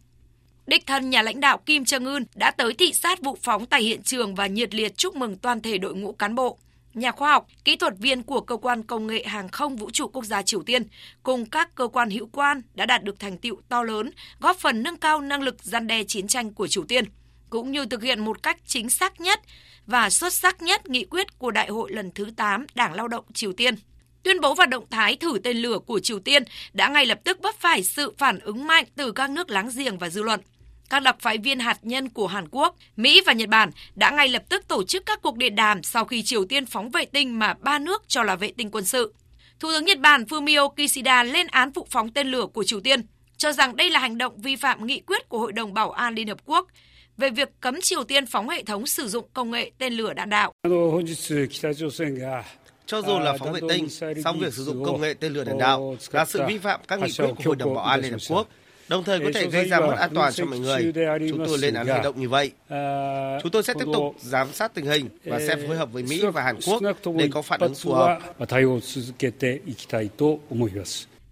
Đích 0.67 0.87
thân 0.87 1.09
nhà 1.09 1.21
lãnh 1.21 1.39
đạo 1.39 1.57
Kim 1.57 1.83
Jong 1.83 2.13
Un 2.13 2.23
đã 2.35 2.51
tới 2.51 2.73
thị 2.73 2.93
sát 2.93 3.21
vụ 3.21 3.37
phóng 3.41 3.65
tại 3.65 3.83
hiện 3.83 4.03
trường 4.03 4.35
và 4.35 4.47
nhiệt 4.47 4.75
liệt 4.75 4.97
chúc 4.97 5.15
mừng 5.15 5.37
toàn 5.37 5.61
thể 5.61 5.77
đội 5.77 5.95
ngũ 5.95 6.11
cán 6.13 6.35
bộ, 6.35 6.57
nhà 6.93 7.11
khoa 7.11 7.31
học, 7.31 7.47
kỹ 7.65 7.75
thuật 7.75 7.93
viên 7.97 8.23
của 8.23 8.41
cơ 8.41 8.57
quan 8.57 8.83
công 8.83 9.07
nghệ 9.07 9.23
hàng 9.23 9.49
không 9.49 9.75
vũ 9.75 9.91
trụ 9.91 10.07
quốc 10.07 10.25
gia 10.25 10.41
Triều 10.41 10.63
Tiên 10.63 10.83
cùng 11.23 11.45
các 11.45 11.75
cơ 11.75 11.87
quan 11.87 12.09
hữu 12.09 12.29
quan 12.31 12.61
đã 12.73 12.85
đạt 12.85 13.03
được 13.03 13.19
thành 13.19 13.37
tựu 13.37 13.57
to 13.69 13.83
lớn, 13.83 14.11
góp 14.39 14.57
phần 14.57 14.83
nâng 14.83 14.97
cao 14.97 15.21
năng 15.21 15.41
lực 15.41 15.63
gian 15.63 15.87
đe 15.87 16.03
chiến 16.03 16.27
tranh 16.27 16.53
của 16.53 16.67
Triều 16.67 16.83
Tiên, 16.83 17.05
cũng 17.49 17.71
như 17.71 17.85
thực 17.85 18.03
hiện 18.03 18.19
một 18.19 18.43
cách 18.43 18.57
chính 18.65 18.89
xác 18.89 19.21
nhất 19.21 19.39
và 19.87 20.09
xuất 20.09 20.33
sắc 20.33 20.61
nhất 20.61 20.89
nghị 20.89 21.05
quyết 21.05 21.39
của 21.39 21.51
Đại 21.51 21.67
hội 21.67 21.91
lần 21.91 22.11
thứ 22.11 22.27
8 22.35 22.65
Đảng 22.75 22.93
Lao 22.93 23.07
động 23.07 23.25
Triều 23.33 23.53
Tiên. 23.53 23.75
Tuyên 24.23 24.41
bố 24.41 24.53
và 24.53 24.65
động 24.65 24.85
thái 24.89 25.15
thử 25.15 25.39
tên 25.43 25.57
lửa 25.57 25.79
của 25.79 25.99
Triều 25.99 26.19
Tiên 26.19 26.43
đã 26.73 26.87
ngay 26.87 27.05
lập 27.05 27.19
tức 27.23 27.39
vấp 27.43 27.55
phải 27.55 27.83
sự 27.83 28.13
phản 28.17 28.39
ứng 28.39 28.67
mạnh 28.67 28.85
từ 28.95 29.11
các 29.11 29.29
nước 29.29 29.49
láng 29.49 29.69
giềng 29.75 29.97
và 29.97 30.09
dư 30.09 30.23
luận. 30.23 30.39
Các 30.93 31.03
đặc 31.03 31.15
phái 31.19 31.37
viên 31.37 31.59
hạt 31.59 31.77
nhân 31.81 32.09
của 32.09 32.27
Hàn 32.27 32.47
Quốc, 32.51 32.75
Mỹ 32.95 33.21
và 33.25 33.33
Nhật 33.33 33.49
Bản 33.49 33.71
đã 33.95 34.11
ngay 34.11 34.27
lập 34.27 34.43
tức 34.49 34.67
tổ 34.67 34.83
chức 34.83 35.05
các 35.05 35.21
cuộc 35.21 35.37
điện 35.37 35.55
đàm 35.55 35.83
sau 35.83 36.05
khi 36.05 36.23
Triều 36.23 36.45
Tiên 36.45 36.65
phóng 36.65 36.89
vệ 36.89 37.05
tinh 37.05 37.39
mà 37.39 37.53
ba 37.53 37.79
nước 37.79 38.03
cho 38.07 38.23
là 38.23 38.35
vệ 38.35 38.51
tinh 38.57 38.71
quân 38.71 38.85
sự. 38.85 39.13
Thủ 39.59 39.69
tướng 39.73 39.85
Nhật 39.85 39.99
Bản 39.99 40.23
Fumio 40.23 40.69
Kishida 40.69 41.23
lên 41.23 41.47
án 41.47 41.71
vụ 41.71 41.87
phóng 41.89 42.09
tên 42.09 42.27
lửa 42.27 42.45
của 42.53 42.63
Triều 42.63 42.79
Tiên, 42.79 43.01
cho 43.37 43.51
rằng 43.51 43.75
đây 43.75 43.89
là 43.89 43.99
hành 43.99 44.17
động 44.17 44.41
vi 44.41 44.55
phạm 44.55 44.85
nghị 44.85 44.99
quyết 44.99 45.29
của 45.29 45.39
Hội 45.39 45.51
đồng 45.51 45.73
Bảo 45.73 45.91
an 45.91 46.15
Liên 46.15 46.27
Hợp 46.27 46.37
Quốc 46.45 46.67
về 47.17 47.29
việc 47.29 47.49
cấm 47.59 47.81
Triều 47.81 48.03
Tiên 48.03 48.25
phóng 48.25 48.49
hệ 48.49 48.63
thống 48.63 48.87
sử 48.87 49.07
dụng 49.07 49.25
công 49.33 49.51
nghệ 49.51 49.71
tên 49.77 49.93
lửa 49.93 50.13
đạn 50.13 50.29
đạo. 50.29 50.53
Cho 52.85 53.01
dù 53.01 53.19
là 53.19 53.35
phóng 53.39 53.53
vệ 53.53 53.59
tinh, 53.69 53.89
song 54.23 54.39
việc 54.39 54.53
sử 54.53 54.63
dụng 54.63 54.83
công 54.85 55.01
nghệ 55.01 55.13
tên 55.13 55.33
lửa 55.33 55.43
đạn 55.43 55.57
đạo 55.57 55.97
là 56.11 56.25
sự 56.25 56.41
vi 56.47 56.57
phạm 56.57 56.79
các 56.87 56.99
nghị 56.99 57.11
quyết 57.17 57.31
của 57.37 57.43
Hội 57.45 57.55
đồng 57.55 57.75
Bảo 57.75 57.85
an 57.85 58.01
Liên 58.01 58.11
Hợp 58.11 58.19
Quốc, 58.29 58.47
đồng 58.87 59.03
thời 59.03 59.19
có 59.19 59.29
thể 59.33 59.47
gây 59.47 59.65
ra 59.65 59.79
mất 59.79 59.95
an 59.99 60.11
toàn 60.13 60.33
cho 60.33 60.45
mọi 60.45 60.59
người. 60.59 60.93
Chúng 61.29 61.45
tôi 61.45 61.57
lên 61.57 61.73
án 61.73 61.87
hành 61.87 62.03
động 62.03 62.21
như 62.21 62.29
vậy. 62.29 62.51
Chúng 63.41 63.51
tôi 63.51 63.63
sẽ 63.63 63.73
tiếp 63.79 63.85
tục 63.93 64.15
giám 64.19 64.53
sát 64.53 64.73
tình 64.73 64.85
hình 64.85 65.09
và 65.25 65.39
sẽ 65.39 65.55
phối 65.67 65.77
hợp 65.77 65.91
với 65.91 66.03
Mỹ 66.03 66.23
và 66.33 66.41
Hàn 66.41 66.59
Quốc 66.67 66.81
để 67.17 67.29
có 67.31 67.41
phản 67.41 67.59
ứng 67.59 67.75
phù 67.75 67.93
hợp. 67.93 68.19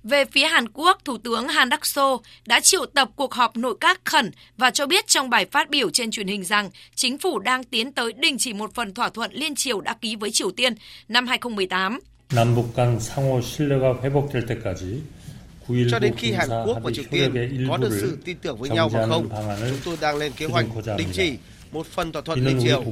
Về 0.04 0.26
phía 0.26 0.46
Hàn 0.46 0.70
Quốc, 0.74 0.98
Thủ 1.06 1.18
tướng 1.18 1.48
Han 1.48 1.70
Đắc-sô 1.70 2.22
đã 2.46 2.60
triệu 2.60 2.86
tập 2.86 3.10
cuộc 3.16 3.34
họp 3.34 3.58
nội 3.58 3.76
các 3.80 4.02
khẩn 4.06 4.32
và 4.58 4.72
cho 4.72 4.86
biết 4.86 5.08
trong 5.08 5.30
bài 5.30 5.46
phát 5.52 5.70
biểu 5.70 5.90
trên 5.90 6.12
truyền 6.12 6.28
hình 6.28 6.44
rằng 6.44 6.70
chính 6.96 7.18
phủ 7.18 7.40
đang 7.40 7.64
tiến 7.64 7.92
tới 7.92 8.14
đình 8.14 8.38
chỉ 8.38 8.54
một 8.54 8.74
phần 8.74 8.94
thỏa 8.94 9.10
thuận 9.10 9.32
liên 9.34 9.56
triều 9.56 9.82
đã 9.82 9.96
ký 10.02 10.16
với 10.16 10.32
Triều 10.32 10.52
Tiên 10.52 10.74
năm 11.08 11.28
2018. 11.28 12.00
Cho 15.92 16.00
đến 16.00 16.14
khi 16.18 16.32
Hàn 16.32 16.50
Quốc 16.66 16.78
và 16.84 16.92
Triều 16.94 17.06
Tiên 17.12 17.68
có 17.70 17.78
được 17.78 17.98
sự 18.02 18.18
tin 18.26 18.38
tưởng 18.38 18.58
với 18.58 18.70
nhau 18.70 18.90
hoặc 18.90 19.06
không, 19.10 19.30
chúng 19.70 19.80
tôi 19.86 19.98
đang 20.02 20.18
lên 20.18 20.32
kế 20.32 20.46
hoạch 20.46 20.66
đình 20.98 21.08
chỉ 21.14 21.38
một 21.72 21.88
phần 21.88 22.12
thỏa 22.12 22.22
thuận 22.22 22.46
liên 22.46 22.60
triều. 22.64 22.84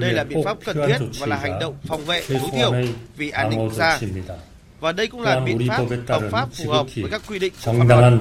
Đây 0.00 0.12
là 0.12 0.24
biện 0.24 0.44
pháp 0.44 0.58
cần 0.64 0.76
thiết 0.86 0.98
và 1.18 1.26
là 1.26 1.36
hành 1.36 1.58
động 1.60 1.76
phòng 1.86 2.04
vệ 2.04 2.22
tối 2.28 2.38
thiểu 2.52 2.72
vì 3.16 3.30
an 3.30 3.50
ninh 3.50 3.58
quốc 3.58 3.72
gia 3.72 4.00
và 4.80 4.92
đây 4.92 5.06
cũng 5.06 5.20
là 5.20 5.40
biện 5.40 5.68
pháp 5.68 5.84
hợp 6.08 6.22
pháp 6.30 6.48
phù 6.52 6.70
hợp 6.70 6.86
với 6.94 7.10
các 7.10 7.22
quy 7.28 7.38
định 7.38 7.52
của 7.64 7.72
pháp 7.78 7.84
luật. 7.88 8.12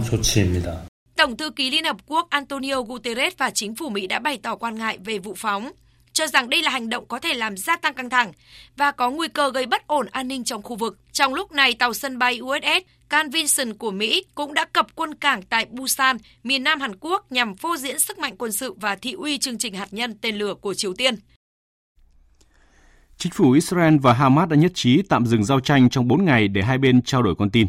Tổng 1.15 1.37
thư 1.37 1.49
ký 1.49 1.69
Liên 1.69 1.83
Hợp 1.83 1.97
Quốc 2.05 2.27
Antonio 2.29 2.81
Guterres 2.81 3.33
và 3.37 3.49
chính 3.49 3.75
phủ 3.75 3.89
Mỹ 3.89 4.07
đã 4.07 4.19
bày 4.19 4.39
tỏ 4.43 4.55
quan 4.55 4.75
ngại 4.75 4.97
về 5.05 5.19
vụ 5.19 5.33
phóng, 5.37 5.71
cho 6.13 6.27
rằng 6.27 6.49
đây 6.49 6.61
là 6.61 6.69
hành 6.69 6.89
động 6.89 7.05
có 7.07 7.19
thể 7.19 7.33
làm 7.33 7.57
gia 7.57 7.77
tăng 7.77 7.93
căng 7.93 8.09
thẳng 8.09 8.31
và 8.77 8.91
có 8.91 9.11
nguy 9.11 9.27
cơ 9.27 9.51
gây 9.51 9.65
bất 9.65 9.87
ổn 9.87 10.07
an 10.11 10.27
ninh 10.27 10.43
trong 10.43 10.61
khu 10.61 10.75
vực. 10.75 10.97
Trong 11.11 11.33
lúc 11.33 11.51
này, 11.51 11.73
tàu 11.73 11.93
sân 11.93 12.19
bay 12.19 12.39
USS 12.41 12.87
Canvinson 13.09 13.73
của 13.73 13.91
Mỹ 13.91 14.25
cũng 14.35 14.53
đã 14.53 14.65
cập 14.73 14.87
quân 14.95 15.15
cảng 15.15 15.41
tại 15.41 15.65
Busan, 15.71 16.17
miền 16.43 16.63
Nam 16.63 16.79
Hàn 16.79 16.95
Quốc 16.99 17.31
nhằm 17.31 17.55
phô 17.55 17.77
diễn 17.77 17.99
sức 17.99 18.19
mạnh 18.19 18.35
quân 18.37 18.51
sự 18.51 18.73
và 18.73 18.95
thị 18.95 19.11
uy 19.11 19.37
chương 19.37 19.57
trình 19.57 19.73
hạt 19.73 19.87
nhân 19.91 20.17
tên 20.21 20.35
lửa 20.35 20.53
của 20.61 20.73
Triều 20.73 20.93
Tiên. 20.93 21.15
Chính 23.17 23.31
phủ 23.31 23.51
Israel 23.51 23.97
và 23.97 24.13
Hamas 24.13 24.49
đã 24.49 24.55
nhất 24.55 24.71
trí 24.75 25.01
tạm 25.01 25.25
dừng 25.25 25.43
giao 25.43 25.59
tranh 25.59 25.89
trong 25.89 26.07
4 26.07 26.25
ngày 26.25 26.47
để 26.47 26.61
hai 26.61 26.77
bên 26.77 27.01
trao 27.01 27.23
đổi 27.23 27.35
con 27.35 27.49
tin. 27.49 27.67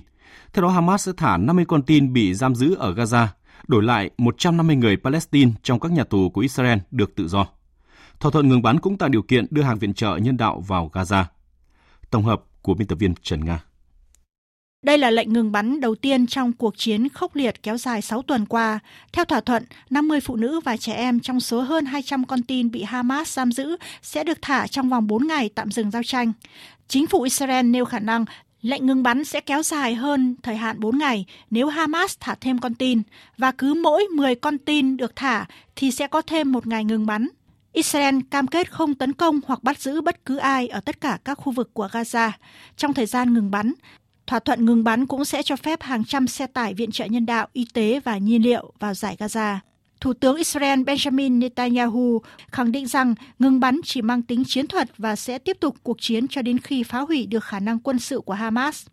Theo 0.52 0.62
đó, 0.62 0.68
Hamas 0.68 1.06
sẽ 1.06 1.12
thả 1.16 1.36
50 1.36 1.64
con 1.68 1.82
tin 1.82 2.12
bị 2.12 2.34
giam 2.34 2.54
giữ 2.54 2.74
ở 2.74 2.94
Gaza, 2.94 3.26
đổi 3.66 3.82
lại 3.82 4.10
150 4.18 4.76
người 4.76 4.96
Palestine 4.96 5.52
trong 5.62 5.80
các 5.80 5.92
nhà 5.92 6.04
tù 6.04 6.30
của 6.30 6.40
Israel 6.40 6.78
được 6.90 7.14
tự 7.16 7.28
do. 7.28 7.46
Thỏa 8.20 8.30
thuận 8.30 8.48
ngừng 8.48 8.62
bắn 8.62 8.80
cũng 8.80 8.98
tạo 8.98 9.08
điều 9.08 9.22
kiện 9.22 9.46
đưa 9.50 9.62
hàng 9.62 9.78
viện 9.78 9.94
trợ 9.94 10.16
nhân 10.16 10.36
đạo 10.36 10.64
vào 10.66 10.90
Gaza. 10.92 11.24
Tổng 12.10 12.24
hợp 12.24 12.42
của 12.62 12.74
biên 12.74 12.88
tập 12.88 12.96
viên 12.98 13.14
Trần 13.22 13.44
Nga. 13.44 13.60
Đây 14.84 14.98
là 14.98 15.10
lệnh 15.10 15.32
ngừng 15.32 15.52
bắn 15.52 15.80
đầu 15.80 15.94
tiên 15.94 16.26
trong 16.26 16.52
cuộc 16.52 16.78
chiến 16.78 17.08
khốc 17.08 17.36
liệt 17.36 17.62
kéo 17.62 17.78
dài 17.78 18.02
6 18.02 18.22
tuần 18.22 18.46
qua. 18.46 18.78
Theo 19.12 19.24
thỏa 19.24 19.40
thuận, 19.40 19.64
50 19.90 20.20
phụ 20.20 20.36
nữ 20.36 20.60
và 20.60 20.76
trẻ 20.76 20.92
em 20.92 21.20
trong 21.20 21.40
số 21.40 21.60
hơn 21.60 21.86
200 21.86 22.24
con 22.24 22.42
tin 22.42 22.70
bị 22.70 22.82
Hamas 22.82 23.28
giam 23.28 23.52
giữ 23.52 23.76
sẽ 24.02 24.24
được 24.24 24.38
thả 24.42 24.66
trong 24.66 24.88
vòng 24.88 25.06
4 25.06 25.26
ngày 25.26 25.50
tạm 25.54 25.70
dừng 25.70 25.90
giao 25.90 26.02
tranh. 26.02 26.32
Chính 26.88 27.06
phủ 27.06 27.22
Israel 27.22 27.66
nêu 27.66 27.84
khả 27.84 27.98
năng 27.98 28.24
lệnh 28.62 28.86
ngừng 28.86 29.02
bắn 29.02 29.24
sẽ 29.24 29.40
kéo 29.40 29.62
dài 29.62 29.94
hơn 29.94 30.36
thời 30.42 30.56
hạn 30.56 30.80
4 30.80 30.98
ngày 30.98 31.24
nếu 31.50 31.68
Hamas 31.68 32.16
thả 32.20 32.34
thêm 32.34 32.58
con 32.58 32.74
tin, 32.74 33.02
và 33.38 33.52
cứ 33.52 33.74
mỗi 33.74 34.04
10 34.14 34.34
con 34.34 34.58
tin 34.58 34.96
được 34.96 35.16
thả 35.16 35.46
thì 35.76 35.90
sẽ 35.90 36.06
có 36.06 36.22
thêm 36.22 36.52
một 36.52 36.66
ngày 36.66 36.84
ngừng 36.84 37.06
bắn. 37.06 37.28
Israel 37.72 38.18
cam 38.30 38.46
kết 38.46 38.72
không 38.72 38.94
tấn 38.94 39.12
công 39.12 39.40
hoặc 39.46 39.62
bắt 39.62 39.78
giữ 39.78 40.00
bất 40.00 40.24
cứ 40.24 40.36
ai 40.36 40.68
ở 40.68 40.80
tất 40.80 41.00
cả 41.00 41.18
các 41.24 41.34
khu 41.34 41.52
vực 41.52 41.74
của 41.74 41.88
Gaza. 41.92 42.30
Trong 42.76 42.94
thời 42.94 43.06
gian 43.06 43.34
ngừng 43.34 43.50
bắn, 43.50 43.72
Thỏa 44.26 44.38
thuận 44.38 44.64
ngừng 44.64 44.84
bắn 44.84 45.06
cũng 45.06 45.24
sẽ 45.24 45.42
cho 45.42 45.56
phép 45.56 45.82
hàng 45.82 46.04
trăm 46.04 46.26
xe 46.26 46.46
tải 46.46 46.74
viện 46.74 46.90
trợ 46.90 47.04
nhân 47.04 47.26
đạo, 47.26 47.48
y 47.52 47.66
tế 47.74 48.00
và 48.04 48.18
nhiên 48.18 48.42
liệu 48.42 48.72
vào 48.80 48.94
giải 48.94 49.16
Gaza. 49.18 49.56
Thủ 50.00 50.12
tướng 50.12 50.36
Israel 50.36 50.80
Benjamin 50.80 51.38
Netanyahu 51.38 52.22
khẳng 52.52 52.72
định 52.72 52.86
rằng 52.86 53.14
ngừng 53.38 53.60
bắn 53.60 53.80
chỉ 53.84 54.02
mang 54.02 54.22
tính 54.22 54.42
chiến 54.46 54.66
thuật 54.66 54.88
và 54.98 55.16
sẽ 55.16 55.38
tiếp 55.38 55.56
tục 55.60 55.76
cuộc 55.82 55.96
chiến 56.00 56.28
cho 56.28 56.42
đến 56.42 56.58
khi 56.58 56.82
phá 56.82 57.00
hủy 57.00 57.26
được 57.26 57.44
khả 57.44 57.60
năng 57.60 57.78
quân 57.78 57.98
sự 57.98 58.20
của 58.20 58.32
Hamas. 58.32 58.86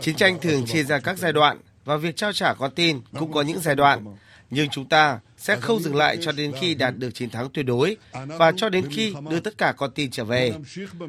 Chiến 0.00 0.16
tranh 0.16 0.38
thường 0.40 0.66
chia 0.66 0.82
ra 0.82 0.98
các 0.98 1.18
giai 1.18 1.32
đoạn 1.32 1.58
và 1.84 1.96
việc 1.96 2.16
trao 2.16 2.32
trả 2.32 2.54
con 2.54 2.70
tin 2.74 3.00
cũng 3.18 3.32
có 3.32 3.42
những 3.42 3.60
giai 3.60 3.74
đoạn 3.74 4.04
nhưng 4.50 4.68
chúng 4.68 4.84
ta 4.84 5.18
sẽ 5.44 5.56
không 5.60 5.80
dừng 5.80 5.96
lại 5.96 6.18
cho 6.20 6.32
đến 6.32 6.52
khi 6.60 6.74
đạt 6.74 6.98
được 6.98 7.14
chiến 7.14 7.30
thắng 7.30 7.48
tuyệt 7.52 7.66
đối 7.66 7.96
và 8.26 8.52
cho 8.56 8.68
đến 8.68 8.84
khi 8.90 9.14
đưa 9.30 9.40
tất 9.40 9.58
cả 9.58 9.74
con 9.76 9.90
tin 9.94 10.10
trở 10.10 10.24
về. 10.24 10.52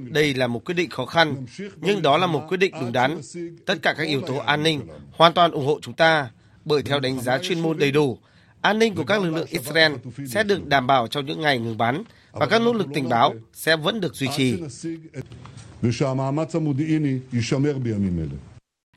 Đây 0.09 0.33
là 0.33 0.47
một 0.47 0.65
quyết 0.65 0.75
định 0.75 0.89
khó 0.89 1.05
khăn, 1.05 1.45
nhưng 1.81 2.01
đó 2.01 2.17
là 2.17 2.27
một 2.27 2.45
quyết 2.47 2.57
định 2.57 2.73
đúng 2.81 2.91
đắn. 2.91 3.21
Tất 3.65 3.75
cả 3.81 3.93
các 3.97 4.03
yếu 4.03 4.21
tố 4.21 4.37
an 4.37 4.63
ninh 4.63 4.81
hoàn 5.11 5.33
toàn 5.33 5.51
ủng 5.51 5.65
hộ 5.65 5.79
chúng 5.81 5.93
ta, 5.93 6.29
bởi 6.65 6.83
theo 6.83 6.99
đánh 6.99 7.21
giá 7.21 7.37
chuyên 7.37 7.59
môn 7.59 7.77
đầy 7.77 7.91
đủ, 7.91 8.17
an 8.61 8.79
ninh 8.79 8.95
của 8.95 9.03
các 9.03 9.21
lực 9.21 9.31
lượng 9.31 9.47
Israel 9.49 9.93
sẽ 10.27 10.43
được 10.43 10.67
đảm 10.67 10.87
bảo 10.87 11.07
trong 11.07 11.25
những 11.25 11.41
ngày 11.41 11.59
ngừng 11.59 11.77
bắn 11.77 12.03
và 12.31 12.45
các 12.45 12.61
nỗ 12.61 12.73
lực 12.73 12.87
tình 12.93 13.09
báo 13.09 13.33
sẽ 13.53 13.75
vẫn 13.75 14.01
được 14.01 14.15
duy 14.15 14.27
trì. 14.37 14.57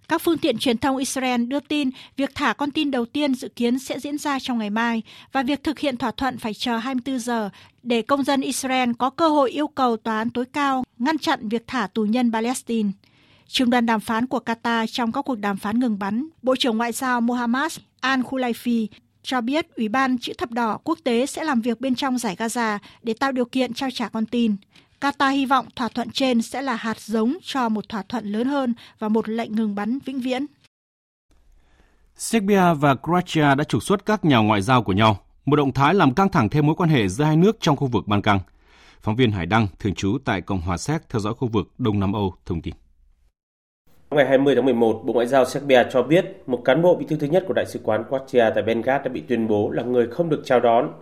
Các 0.08 0.22
phương 0.22 0.38
tiện 0.38 0.58
truyền 0.58 0.78
thông 0.78 0.96
Israel 0.96 1.44
đưa 1.44 1.60
tin 1.60 1.90
việc 2.16 2.34
thả 2.34 2.52
con 2.52 2.70
tin 2.70 2.90
đầu 2.90 3.06
tiên 3.06 3.34
dự 3.34 3.48
kiến 3.48 3.78
sẽ 3.78 4.00
diễn 4.00 4.18
ra 4.18 4.38
trong 4.38 4.58
ngày 4.58 4.70
mai 4.70 5.02
và 5.32 5.42
việc 5.42 5.64
thực 5.64 5.78
hiện 5.78 5.96
thỏa 5.96 6.10
thuận 6.10 6.38
phải 6.38 6.54
chờ 6.54 6.76
24 6.76 7.18
giờ 7.18 7.50
để 7.82 8.02
công 8.02 8.24
dân 8.24 8.40
Israel 8.40 8.90
có 8.98 9.10
cơ 9.10 9.28
hội 9.28 9.50
yêu 9.50 9.68
cầu 9.68 9.96
tòa 9.96 10.18
án 10.18 10.30
tối 10.30 10.44
cao 10.52 10.84
ngăn 10.98 11.18
chặn 11.18 11.48
việc 11.48 11.64
thả 11.66 11.86
tù 11.86 12.02
nhân 12.02 12.32
Palestine. 12.32 12.90
Trường 13.46 13.70
đoàn 13.70 13.86
đàm 13.86 14.00
phán 14.00 14.26
của 14.26 14.40
Qatar 14.46 14.86
trong 14.86 15.12
các 15.12 15.22
cuộc 15.22 15.38
đàm 15.38 15.56
phán 15.56 15.80
ngừng 15.80 15.98
bắn, 15.98 16.28
Bộ 16.42 16.56
trưởng 16.56 16.78
Ngoại 16.78 16.92
giao 16.92 17.20
Mohammad 17.20 17.78
Al-Khulaifi 18.02 18.86
cho 19.22 19.40
biết 19.40 19.66
Ủy 19.76 19.88
ban 19.88 20.18
Chữ 20.18 20.32
thập 20.38 20.50
đỏ 20.50 20.78
quốc 20.84 20.98
tế 21.04 21.26
sẽ 21.26 21.44
làm 21.44 21.60
việc 21.60 21.80
bên 21.80 21.94
trong 21.94 22.18
giải 22.18 22.36
Gaza 22.38 22.78
để 23.02 23.14
tạo 23.14 23.32
điều 23.32 23.44
kiện 23.44 23.74
trao 23.74 23.90
trả 23.90 24.08
con 24.08 24.26
tin. 24.26 24.56
Qatar 25.00 25.30
hy 25.30 25.46
vọng 25.46 25.66
thỏa 25.76 25.88
thuận 25.88 26.10
trên 26.10 26.42
sẽ 26.42 26.62
là 26.62 26.74
hạt 26.74 27.00
giống 27.00 27.36
cho 27.42 27.68
một 27.68 27.88
thỏa 27.88 28.02
thuận 28.08 28.24
lớn 28.24 28.46
hơn 28.46 28.74
và 28.98 29.08
một 29.08 29.28
lệnh 29.28 29.52
ngừng 29.52 29.74
bắn 29.74 29.98
vĩnh 30.04 30.20
viễn. 30.20 30.46
Serbia 32.16 32.74
và 32.74 32.94
Croatia 32.94 33.54
đã 33.54 33.64
trục 33.64 33.82
xuất 33.82 34.06
các 34.06 34.24
nhà 34.24 34.38
ngoại 34.38 34.62
giao 34.62 34.82
của 34.82 34.92
nhau, 34.92 35.16
một 35.44 35.56
động 35.56 35.72
thái 35.72 35.94
làm 35.94 36.14
căng 36.14 36.28
thẳng 36.28 36.48
thêm 36.48 36.66
mối 36.66 36.74
quan 36.74 36.90
hệ 36.90 37.08
giữa 37.08 37.24
hai 37.24 37.36
nước 37.36 37.56
trong 37.60 37.76
khu 37.76 37.86
vực 37.86 38.06
Ban 38.06 38.22
Căng. 38.22 38.38
Phóng 39.00 39.16
viên 39.16 39.32
Hải 39.32 39.46
Đăng, 39.46 39.66
thường 39.78 39.94
trú 39.94 40.18
tại 40.24 40.40
Cộng 40.40 40.60
hòa 40.60 40.76
Séc 40.76 41.08
theo 41.08 41.20
dõi 41.20 41.34
khu 41.34 41.48
vực 41.48 41.68
Đông 41.78 42.00
Nam 42.00 42.12
Âu, 42.12 42.34
thông 42.46 42.62
tin. 42.62 42.74
Ngày 44.10 44.26
20 44.28 44.54
tháng 44.54 44.64
11, 44.64 45.02
Bộ 45.04 45.12
Ngoại 45.12 45.26
giao 45.26 45.44
Serbia 45.44 45.84
cho 45.92 46.02
biết 46.02 46.24
một 46.46 46.62
cán 46.64 46.82
bộ 46.82 46.94
bí 46.94 47.06
thư 47.08 47.16
thứ 47.16 47.26
nhất 47.26 47.44
của 47.48 47.54
Đại 47.54 47.66
sứ 47.66 47.80
quán 47.82 48.04
Croatia 48.08 48.44
tại 48.54 48.62
Belgrade 48.62 49.04
đã 49.04 49.10
bị 49.10 49.20
tuyên 49.28 49.48
bố 49.48 49.70
là 49.70 49.82
người 49.82 50.06
không 50.06 50.28
được 50.28 50.42
chào 50.44 50.60
đón 50.60 50.92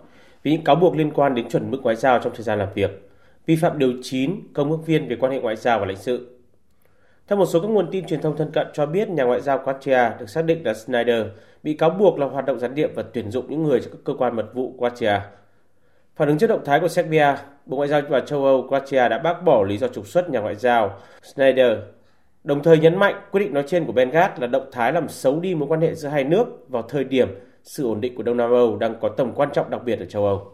vì 0.43 0.51
những 0.51 0.63
cáo 0.63 0.75
buộc 0.75 0.95
liên 0.95 1.11
quan 1.11 1.35
đến 1.35 1.49
chuẩn 1.49 1.71
mực 1.71 1.81
ngoại 1.83 1.95
giao 1.95 2.19
trong 2.19 2.33
thời 2.35 2.43
gian 2.43 2.59
làm 2.59 2.67
việc 2.75 3.06
vi 3.47 3.55
phạm 3.55 3.79
điều 3.79 3.93
9 4.01 4.41
công 4.53 4.71
ước 4.71 4.85
viên 4.85 5.07
về 5.07 5.15
quan 5.19 5.31
hệ 5.31 5.39
ngoại 5.39 5.55
giao 5.55 5.79
và 5.79 5.85
lãnh 5.85 5.97
sự. 5.97 6.39
Theo 7.27 7.37
một 7.37 7.45
số 7.45 7.59
các 7.59 7.67
nguồn 7.67 7.91
tin 7.91 8.05
truyền 8.05 8.21
thông 8.21 8.37
thân 8.37 8.51
cận 8.53 8.67
cho 8.73 8.85
biết, 8.85 9.09
nhà 9.09 9.23
ngoại 9.23 9.41
giao 9.41 9.59
Croatia 9.63 10.09
được 10.19 10.29
xác 10.29 10.45
định 10.45 10.65
là 10.65 10.73
Snyder 10.73 11.25
bị 11.63 11.73
cáo 11.73 11.89
buộc 11.89 12.19
là 12.19 12.25
hoạt 12.25 12.45
động 12.45 12.59
gián 12.59 12.75
điệp 12.75 12.95
và 12.95 13.03
tuyển 13.13 13.31
dụng 13.31 13.45
những 13.49 13.63
người 13.63 13.81
cho 13.81 13.89
các 13.91 13.99
cơ 14.05 14.13
quan 14.17 14.35
mật 14.35 14.53
vụ 14.53 14.75
Croatia. 14.77 15.19
Phản 16.15 16.27
ứng 16.27 16.37
trước 16.37 16.47
động 16.47 16.65
thái 16.65 16.79
của 16.79 16.87
Serbia, 16.87 17.35
Bộ 17.65 17.77
Ngoại 17.77 17.89
giao 17.89 18.01
và 18.09 18.19
châu 18.19 18.45
Âu 18.45 18.67
Croatia 18.67 19.09
đã 19.09 19.19
bác 19.19 19.43
bỏ 19.43 19.63
lý 19.63 19.77
do 19.77 19.87
trục 19.87 20.07
xuất 20.07 20.29
nhà 20.29 20.39
ngoại 20.39 20.55
giao 20.55 20.99
Snyder 21.23 21.77
Đồng 22.43 22.63
thời 22.63 22.77
nhấn 22.77 22.99
mạnh 22.99 23.21
quyết 23.31 23.39
định 23.39 23.53
nói 23.53 23.63
trên 23.67 23.85
của 23.85 23.93
Benghazi 23.93 24.29
là 24.37 24.47
động 24.47 24.69
thái 24.71 24.93
làm 24.93 25.09
xấu 25.09 25.39
đi 25.39 25.55
mối 25.55 25.67
quan 25.69 25.81
hệ 25.81 25.95
giữa 25.95 26.09
hai 26.09 26.23
nước 26.23 26.45
vào 26.67 26.81
thời 26.81 27.03
điểm 27.03 27.27
sự 27.63 27.83
ổn 27.87 28.01
định 28.01 28.15
của 28.15 28.23
Đông 28.23 28.37
Nam 28.37 28.51
Âu 28.51 28.77
đang 28.77 28.99
có 28.99 29.09
tầm 29.09 29.31
quan 29.35 29.49
trọng 29.53 29.69
đặc 29.69 29.81
biệt 29.83 29.99
ở 29.99 30.05
châu 30.05 30.25
Âu. 30.25 30.51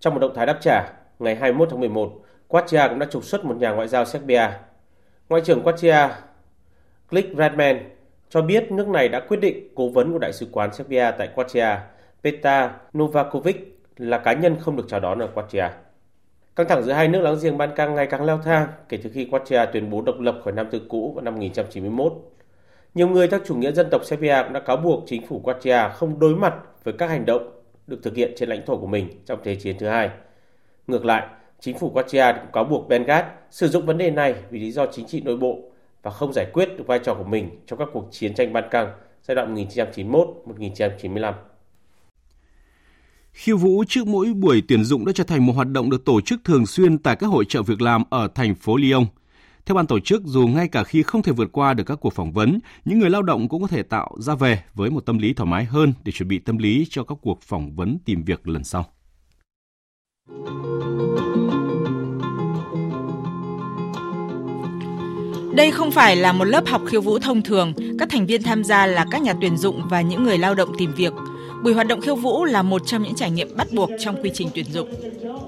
Trong 0.00 0.14
một 0.14 0.20
động 0.20 0.34
thái 0.34 0.46
đáp 0.46 0.58
trả, 0.60 0.92
ngày 1.18 1.34
21 1.34 1.68
tháng 1.70 1.80
11, 1.80 2.12
Croatia 2.48 2.88
cũng 2.88 2.98
đã 2.98 3.06
trục 3.10 3.24
xuất 3.24 3.44
một 3.44 3.56
nhà 3.56 3.70
ngoại 3.70 3.88
giao 3.88 4.04
Serbia. 4.04 4.48
Ngoại 5.28 5.42
trưởng 5.44 5.62
Croatia 5.62 6.08
Click 7.10 7.36
Radman 7.36 7.90
cho 8.28 8.42
biết 8.42 8.72
nước 8.72 8.88
này 8.88 9.08
đã 9.08 9.20
quyết 9.20 9.40
định 9.40 9.68
cố 9.74 9.88
vấn 9.88 10.12
của 10.12 10.18
Đại 10.18 10.32
sứ 10.32 10.46
quán 10.52 10.74
Serbia 10.74 11.10
tại 11.18 11.28
Croatia, 11.34 11.80
Petar 12.24 12.70
Novakovic, 12.98 13.80
là 13.96 14.18
cá 14.18 14.32
nhân 14.32 14.56
không 14.60 14.76
được 14.76 14.84
chào 14.88 15.00
đón 15.00 15.18
ở 15.18 15.28
Croatia. 15.32 15.68
Căng 16.56 16.68
thẳng 16.68 16.82
giữa 16.82 16.92
hai 16.92 17.08
nước 17.08 17.20
láng 17.20 17.36
giềng 17.42 17.58
Ban 17.58 17.74
Căng 17.74 17.94
ngày 17.94 18.06
càng 18.06 18.24
leo 18.24 18.38
thang 18.38 18.68
kể 18.88 18.98
từ 19.02 19.10
khi 19.14 19.28
Croatia 19.30 19.66
tuyên 19.72 19.90
bố 19.90 20.02
độc 20.02 20.20
lập 20.20 20.40
khỏi 20.44 20.52
Nam 20.52 20.66
Tư 20.70 20.80
cũ 20.88 21.12
vào 21.14 21.24
năm 21.24 21.34
1991. 21.34 22.12
Nhiều 22.94 23.08
người 23.08 23.28
theo 23.28 23.40
chủ 23.46 23.54
nghĩa 23.54 23.72
dân 23.72 23.88
tộc 23.90 24.04
Serbia 24.04 24.42
cũng 24.44 24.52
đã 24.52 24.60
cáo 24.60 24.76
buộc 24.76 25.04
chính 25.06 25.26
phủ 25.26 25.40
Croatia 25.44 25.88
không 25.94 26.18
đối 26.18 26.34
mặt 26.34 26.54
với 26.84 26.94
các 26.98 27.10
hành 27.10 27.26
động 27.26 27.50
được 27.86 27.98
thực 28.02 28.14
hiện 28.14 28.32
trên 28.36 28.48
lãnh 28.48 28.66
thổ 28.66 28.76
của 28.76 28.86
mình 28.86 29.08
trong 29.26 29.38
Thế 29.44 29.54
chiến 29.54 29.76
thứ 29.78 29.86
hai. 29.86 30.10
Ngược 30.88 31.04
lại, 31.04 31.26
chính 31.60 31.78
phủ 31.78 31.90
Croatia 31.90 32.32
cũng 32.32 32.52
cáo 32.52 32.64
buộc 32.64 32.88
Belgrade 32.88 33.28
sử 33.50 33.68
dụng 33.68 33.86
vấn 33.86 33.98
đề 33.98 34.10
này 34.10 34.34
vì 34.50 34.58
lý 34.60 34.72
do 34.72 34.86
chính 34.92 35.06
trị 35.06 35.20
nội 35.20 35.36
bộ 35.36 35.58
và 36.02 36.10
không 36.10 36.32
giải 36.32 36.46
quyết 36.52 36.68
được 36.78 36.84
vai 36.86 37.00
trò 37.04 37.14
của 37.14 37.24
mình 37.24 37.50
trong 37.66 37.78
các 37.78 37.88
cuộc 37.92 38.08
chiến 38.10 38.34
tranh 38.34 38.52
Ban 38.52 38.64
Căng 38.70 38.92
giai 39.22 39.34
đoạn 39.34 39.54
1991-1995. 39.54 41.32
Khiêu 43.32 43.56
vũ 43.56 43.84
trước 43.88 44.06
mỗi 44.06 44.32
buổi 44.32 44.62
tuyển 44.68 44.84
dụng 44.84 45.04
đã 45.04 45.12
trở 45.14 45.24
thành 45.24 45.46
một 45.46 45.52
hoạt 45.52 45.68
động 45.68 45.90
được 45.90 46.04
tổ 46.04 46.20
chức 46.20 46.40
thường 46.44 46.66
xuyên 46.66 46.98
tại 46.98 47.16
các 47.16 47.26
hội 47.26 47.44
trợ 47.48 47.62
việc 47.62 47.80
làm 47.80 48.04
ở 48.10 48.28
thành 48.34 48.54
phố 48.54 48.76
Lyon. 48.76 49.06
Theo 49.66 49.74
ban 49.74 49.86
tổ 49.86 50.00
chức, 50.00 50.22
dù 50.24 50.46
ngay 50.46 50.68
cả 50.68 50.84
khi 50.84 51.02
không 51.02 51.22
thể 51.22 51.32
vượt 51.32 51.48
qua 51.52 51.74
được 51.74 51.84
các 51.84 51.98
cuộc 52.00 52.12
phỏng 52.12 52.32
vấn, 52.32 52.58
những 52.84 52.98
người 52.98 53.10
lao 53.10 53.22
động 53.22 53.48
cũng 53.48 53.62
có 53.62 53.68
thể 53.68 53.82
tạo 53.82 54.10
ra 54.18 54.34
về 54.34 54.62
với 54.74 54.90
một 54.90 55.06
tâm 55.06 55.18
lý 55.18 55.32
thoải 55.32 55.50
mái 55.50 55.64
hơn 55.64 55.92
để 56.04 56.12
chuẩn 56.12 56.28
bị 56.28 56.38
tâm 56.38 56.58
lý 56.58 56.86
cho 56.90 57.04
các 57.04 57.18
cuộc 57.22 57.42
phỏng 57.42 57.76
vấn 57.76 57.98
tìm 58.04 58.24
việc 58.24 58.48
lần 58.48 58.64
sau. 58.64 58.84
Đây 65.58 65.70
không 65.70 65.90
phải 65.90 66.16
là 66.16 66.32
một 66.32 66.44
lớp 66.44 66.66
học 66.66 66.82
khiêu 66.86 67.00
vũ 67.00 67.18
thông 67.18 67.42
thường, 67.42 67.72
các 67.98 68.08
thành 68.10 68.26
viên 68.26 68.42
tham 68.42 68.64
gia 68.64 68.86
là 68.86 69.06
các 69.10 69.22
nhà 69.22 69.34
tuyển 69.40 69.56
dụng 69.56 69.82
và 69.90 70.00
những 70.00 70.24
người 70.24 70.38
lao 70.38 70.54
động 70.54 70.68
tìm 70.78 70.92
việc. 70.94 71.12
Buổi 71.62 71.74
hoạt 71.74 71.86
động 71.86 72.00
khiêu 72.00 72.16
vũ 72.16 72.44
là 72.44 72.62
một 72.62 72.82
trong 72.86 73.02
những 73.02 73.14
trải 73.14 73.30
nghiệm 73.30 73.56
bắt 73.56 73.66
buộc 73.72 73.90
trong 74.00 74.22
quy 74.22 74.30
trình 74.34 74.48
tuyển 74.54 74.66
dụng. 74.72 74.88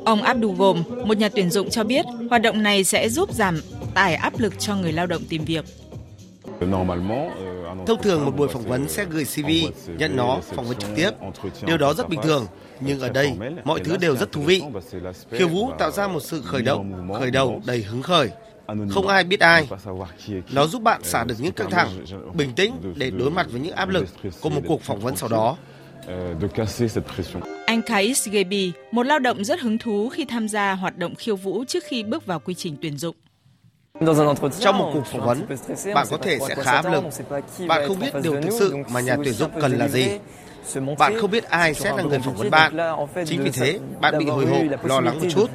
Ông 0.05 0.23
Abdul 0.23 0.57
Gom, 0.57 0.83
một 1.05 1.17
nhà 1.17 1.29
tuyển 1.29 1.51
dụng 1.51 1.71
cho 1.71 1.85
biết, 1.85 2.05
hoạt 2.31 2.43
động 2.43 2.63
này 2.63 2.85
sẽ 2.85 3.09
giúp 3.09 3.33
giảm 3.33 3.61
tải 3.95 4.15
áp 4.15 4.41
lực 4.41 4.59
cho 4.59 4.77
người 4.77 4.93
lao 4.93 5.07
động 5.07 5.23
tìm 5.29 5.45
việc. 5.45 5.65
Thông 7.87 8.03
thường 8.03 8.25
một 8.25 8.37
buổi 8.37 8.49
phỏng 8.49 8.69
vấn 8.69 8.89
sẽ 8.89 9.05
gửi 9.11 9.25
CV, 9.25 9.49
nhận 9.99 10.17
nó, 10.17 10.39
phỏng 10.55 10.69
vấn 10.69 10.79
trực 10.79 10.91
tiếp. 10.97 11.11
Điều 11.67 11.79
đó 11.79 11.95
rất 11.95 12.09
bình 12.09 12.21
thường, 12.23 12.47
nhưng 12.81 13.01
ở 13.01 13.09
đây 13.09 13.33
mọi 13.65 13.81
thứ 13.81 13.97
đều 13.97 14.17
rất 14.17 14.33
thú 14.33 14.41
vị. 14.41 14.63
Khiêu 15.31 15.49
vũ 15.49 15.71
tạo 15.79 15.91
ra 15.91 16.09
một 16.09 16.21
sự 16.21 16.43
khởi 16.43 16.63
động, 16.63 17.11
khởi 17.19 17.31
đầu 17.31 17.63
đầy 17.67 17.83
hứng 17.83 18.03
khởi. 18.03 18.31
Không 18.91 19.07
ai 19.07 19.25
biết 19.25 19.41
ai. 19.41 19.68
Nó 20.53 20.66
giúp 20.66 20.83
bạn 20.83 21.05
xả 21.05 21.25
được 21.25 21.35
những 21.39 21.53
căng 21.53 21.71
thẳng, 21.71 22.05
bình 22.35 22.53
tĩnh 22.57 22.95
để 22.97 23.11
đối 23.11 23.31
mặt 23.31 23.47
với 23.51 23.61
những 23.61 23.75
áp 23.75 23.89
lực 23.89 24.07
của 24.41 24.51
một 24.51 24.61
cuộc 24.68 24.83
phỏng 24.83 25.01
vấn 25.01 25.16
sau 25.16 25.29
đó. 25.29 25.57
Anh 27.66 27.83
Kais 27.83 28.29
Gebi, 28.29 28.73
một 28.93 29.03
lao 29.07 29.18
động 29.18 29.45
rất 29.45 29.61
hứng 29.61 29.79
thú 29.79 30.09
khi 30.09 30.25
tham 30.25 30.49
gia 30.49 30.73
hoạt 30.73 30.99
động 30.99 31.14
khiêu 31.14 31.37
vũ 31.37 31.64
trước 31.68 31.85
khi 31.85 32.03
bước 32.03 32.27
vào 32.27 32.41
quy 32.41 32.55
trình 32.55 32.77
tuyển 32.83 32.99
dụng. 32.99 33.16
Trong 34.61 34.79
một 34.79 34.91
cuộc 34.95 35.07
phỏng 35.07 35.27
vấn, 35.27 35.47
bạn 35.95 36.07
có 36.11 36.16
thể 36.16 36.39
sẽ 36.49 36.55
khá 36.55 36.73
áp 36.73 36.93
lực. 36.93 37.05
Bạn 37.68 37.89
không 37.89 37.99
biết 37.99 38.11
điều 38.23 38.43
thực 38.43 38.51
sự 38.59 38.77
mà 38.91 39.01
nhà 39.01 39.16
tuyển 39.25 39.35
dụng 39.35 39.51
cần 39.61 39.73
là 39.73 39.89
gì. 39.89 40.09
Bạn 40.99 41.18
không 41.21 41.31
biết 41.31 41.45
ai 41.45 41.75
sẽ 41.75 41.97
là 41.97 42.03
người 42.03 42.18
phỏng 42.18 42.35
vấn 42.35 42.51
bạn. 42.51 42.77
Chính 43.27 43.43
vì 43.43 43.51
thế, 43.51 43.79
bạn 44.01 44.18
bị 44.18 44.27
hồi 44.27 44.47
hộp, 44.47 44.85
lo 44.85 45.01
lắng 45.01 45.18
một 45.21 45.27
chút. 45.31 45.51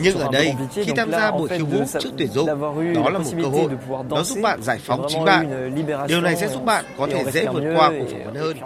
Nhưng 0.00 0.18
ở 0.18 0.28
đây, 0.32 0.54
khi 0.74 0.92
tham 0.96 1.10
gia 1.10 1.30
buổi 1.30 1.48
khiêu 1.48 1.66
vũ 1.66 1.78
trước 2.00 2.10
tuyển 2.18 2.28
dụng, 2.28 2.46
đó 2.94 3.10
là 3.10 3.18
một 3.18 3.30
cơ 3.42 3.48
hội. 3.48 3.68
Nó 4.10 4.22
giúp 4.22 4.38
bạn 4.42 4.62
giải 4.62 4.78
phóng 4.82 5.06
chính 5.08 5.24
bạn. 5.24 5.74
Điều 6.08 6.20
này 6.20 6.36
sẽ 6.36 6.48
giúp 6.48 6.64
bạn 6.64 6.84
có 6.98 7.06
thể 7.06 7.24
dễ 7.32 7.46
vượt 7.46 7.62
qua 7.76 7.90
cuộc 7.98 8.06
phỏng 8.10 8.24
vấn 8.24 8.34
hơn. 8.34 8.56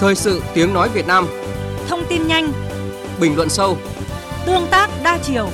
Thời 0.00 0.14
sự 0.14 0.42
tiếng 0.54 0.74
nói 0.74 0.88
Việt 0.88 1.06
Nam 1.06 1.26
Thông 1.88 2.04
tin 2.08 2.26
nhanh 2.26 2.52
Bình 3.20 3.36
luận 3.36 3.48
sâu 3.48 3.76
Tương 4.46 4.66
tác 4.70 4.90
đa 5.02 5.18
chiều 5.22 5.48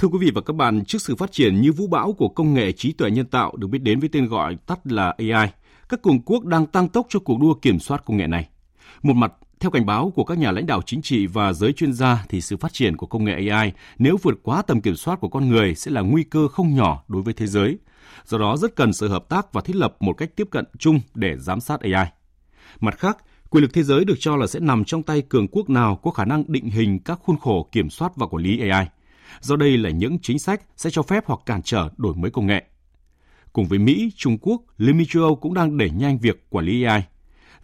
Thưa 0.00 0.08
quý 0.08 0.18
vị 0.20 0.30
và 0.34 0.40
các 0.40 0.56
bạn, 0.56 0.84
trước 0.84 1.02
sự 1.02 1.16
phát 1.16 1.32
triển 1.32 1.60
như 1.60 1.72
vũ 1.72 1.86
bão 1.86 2.12
của 2.12 2.28
công 2.28 2.54
nghệ 2.54 2.72
trí 2.72 2.92
tuệ 2.92 3.10
nhân 3.10 3.26
tạo 3.26 3.56
được 3.56 3.66
biết 3.68 3.78
đến 3.78 4.00
với 4.00 4.08
tên 4.12 4.26
gọi 4.26 4.56
tắt 4.66 4.78
là 4.84 5.14
AI, 5.18 5.50
các 5.88 6.02
cường 6.02 6.22
quốc 6.22 6.44
đang 6.44 6.66
tăng 6.66 6.88
tốc 6.88 7.06
cho 7.08 7.20
cuộc 7.20 7.40
đua 7.40 7.54
kiểm 7.54 7.78
soát 7.78 8.04
công 8.04 8.16
nghệ 8.16 8.26
này. 8.26 8.48
Một 9.02 9.14
mặt, 9.14 9.32
theo 9.60 9.70
cảnh 9.70 9.86
báo 9.86 10.12
của 10.14 10.24
các 10.24 10.38
nhà 10.38 10.50
lãnh 10.52 10.66
đạo 10.66 10.82
chính 10.86 11.02
trị 11.02 11.26
và 11.26 11.52
giới 11.52 11.72
chuyên 11.72 11.92
gia 11.92 12.24
thì 12.28 12.40
sự 12.40 12.56
phát 12.56 12.72
triển 12.72 12.96
của 12.96 13.06
công 13.06 13.24
nghệ 13.24 13.48
AI 13.48 13.72
nếu 13.98 14.16
vượt 14.22 14.34
quá 14.42 14.62
tầm 14.62 14.80
kiểm 14.80 14.96
soát 14.96 15.20
của 15.20 15.28
con 15.28 15.48
người 15.48 15.74
sẽ 15.74 15.90
là 15.90 16.00
nguy 16.00 16.22
cơ 16.22 16.48
không 16.48 16.74
nhỏ 16.74 17.04
đối 17.08 17.22
với 17.22 17.34
thế 17.34 17.46
giới. 17.46 17.78
Do 18.24 18.38
đó 18.38 18.56
rất 18.56 18.76
cần 18.76 18.92
sự 18.92 19.08
hợp 19.08 19.28
tác 19.28 19.52
và 19.52 19.60
thiết 19.60 19.76
lập 19.76 19.96
một 20.00 20.12
cách 20.12 20.36
tiếp 20.36 20.48
cận 20.50 20.64
chung 20.78 21.00
để 21.14 21.36
giám 21.38 21.60
sát 21.60 21.80
AI. 21.80 22.08
Mặt 22.80 22.98
khác, 22.98 23.18
quyền 23.50 23.62
lực 23.62 23.72
thế 23.72 23.82
giới 23.82 24.04
được 24.04 24.16
cho 24.18 24.36
là 24.36 24.46
sẽ 24.46 24.60
nằm 24.60 24.84
trong 24.84 25.02
tay 25.02 25.22
cường 25.22 25.48
quốc 25.48 25.70
nào 25.70 25.96
có 25.96 26.10
khả 26.10 26.24
năng 26.24 26.44
định 26.48 26.70
hình 26.70 26.98
các 27.04 27.18
khuôn 27.22 27.38
khổ 27.38 27.68
kiểm 27.72 27.90
soát 27.90 28.12
và 28.16 28.26
quản 28.26 28.42
lý 28.42 28.70
AI. 28.70 28.86
Do 29.40 29.56
đây 29.56 29.78
là 29.78 29.90
những 29.90 30.18
chính 30.22 30.38
sách 30.38 30.62
sẽ 30.76 30.90
cho 30.90 31.02
phép 31.02 31.24
hoặc 31.26 31.40
cản 31.46 31.62
trở 31.62 31.88
đổi 31.96 32.14
mới 32.14 32.30
công 32.30 32.46
nghệ. 32.46 32.62
Cùng 33.52 33.66
với 33.66 33.78
Mỹ, 33.78 34.10
Trung 34.16 34.38
Quốc, 34.38 34.62
Liên 34.78 34.98
minh 34.98 35.06
châu 35.10 35.22
Âu 35.22 35.36
cũng 35.36 35.54
đang 35.54 35.76
đẩy 35.78 35.90
nhanh 35.90 36.18
việc 36.18 36.50
quản 36.50 36.64
lý 36.64 36.82
AI. 36.82 37.02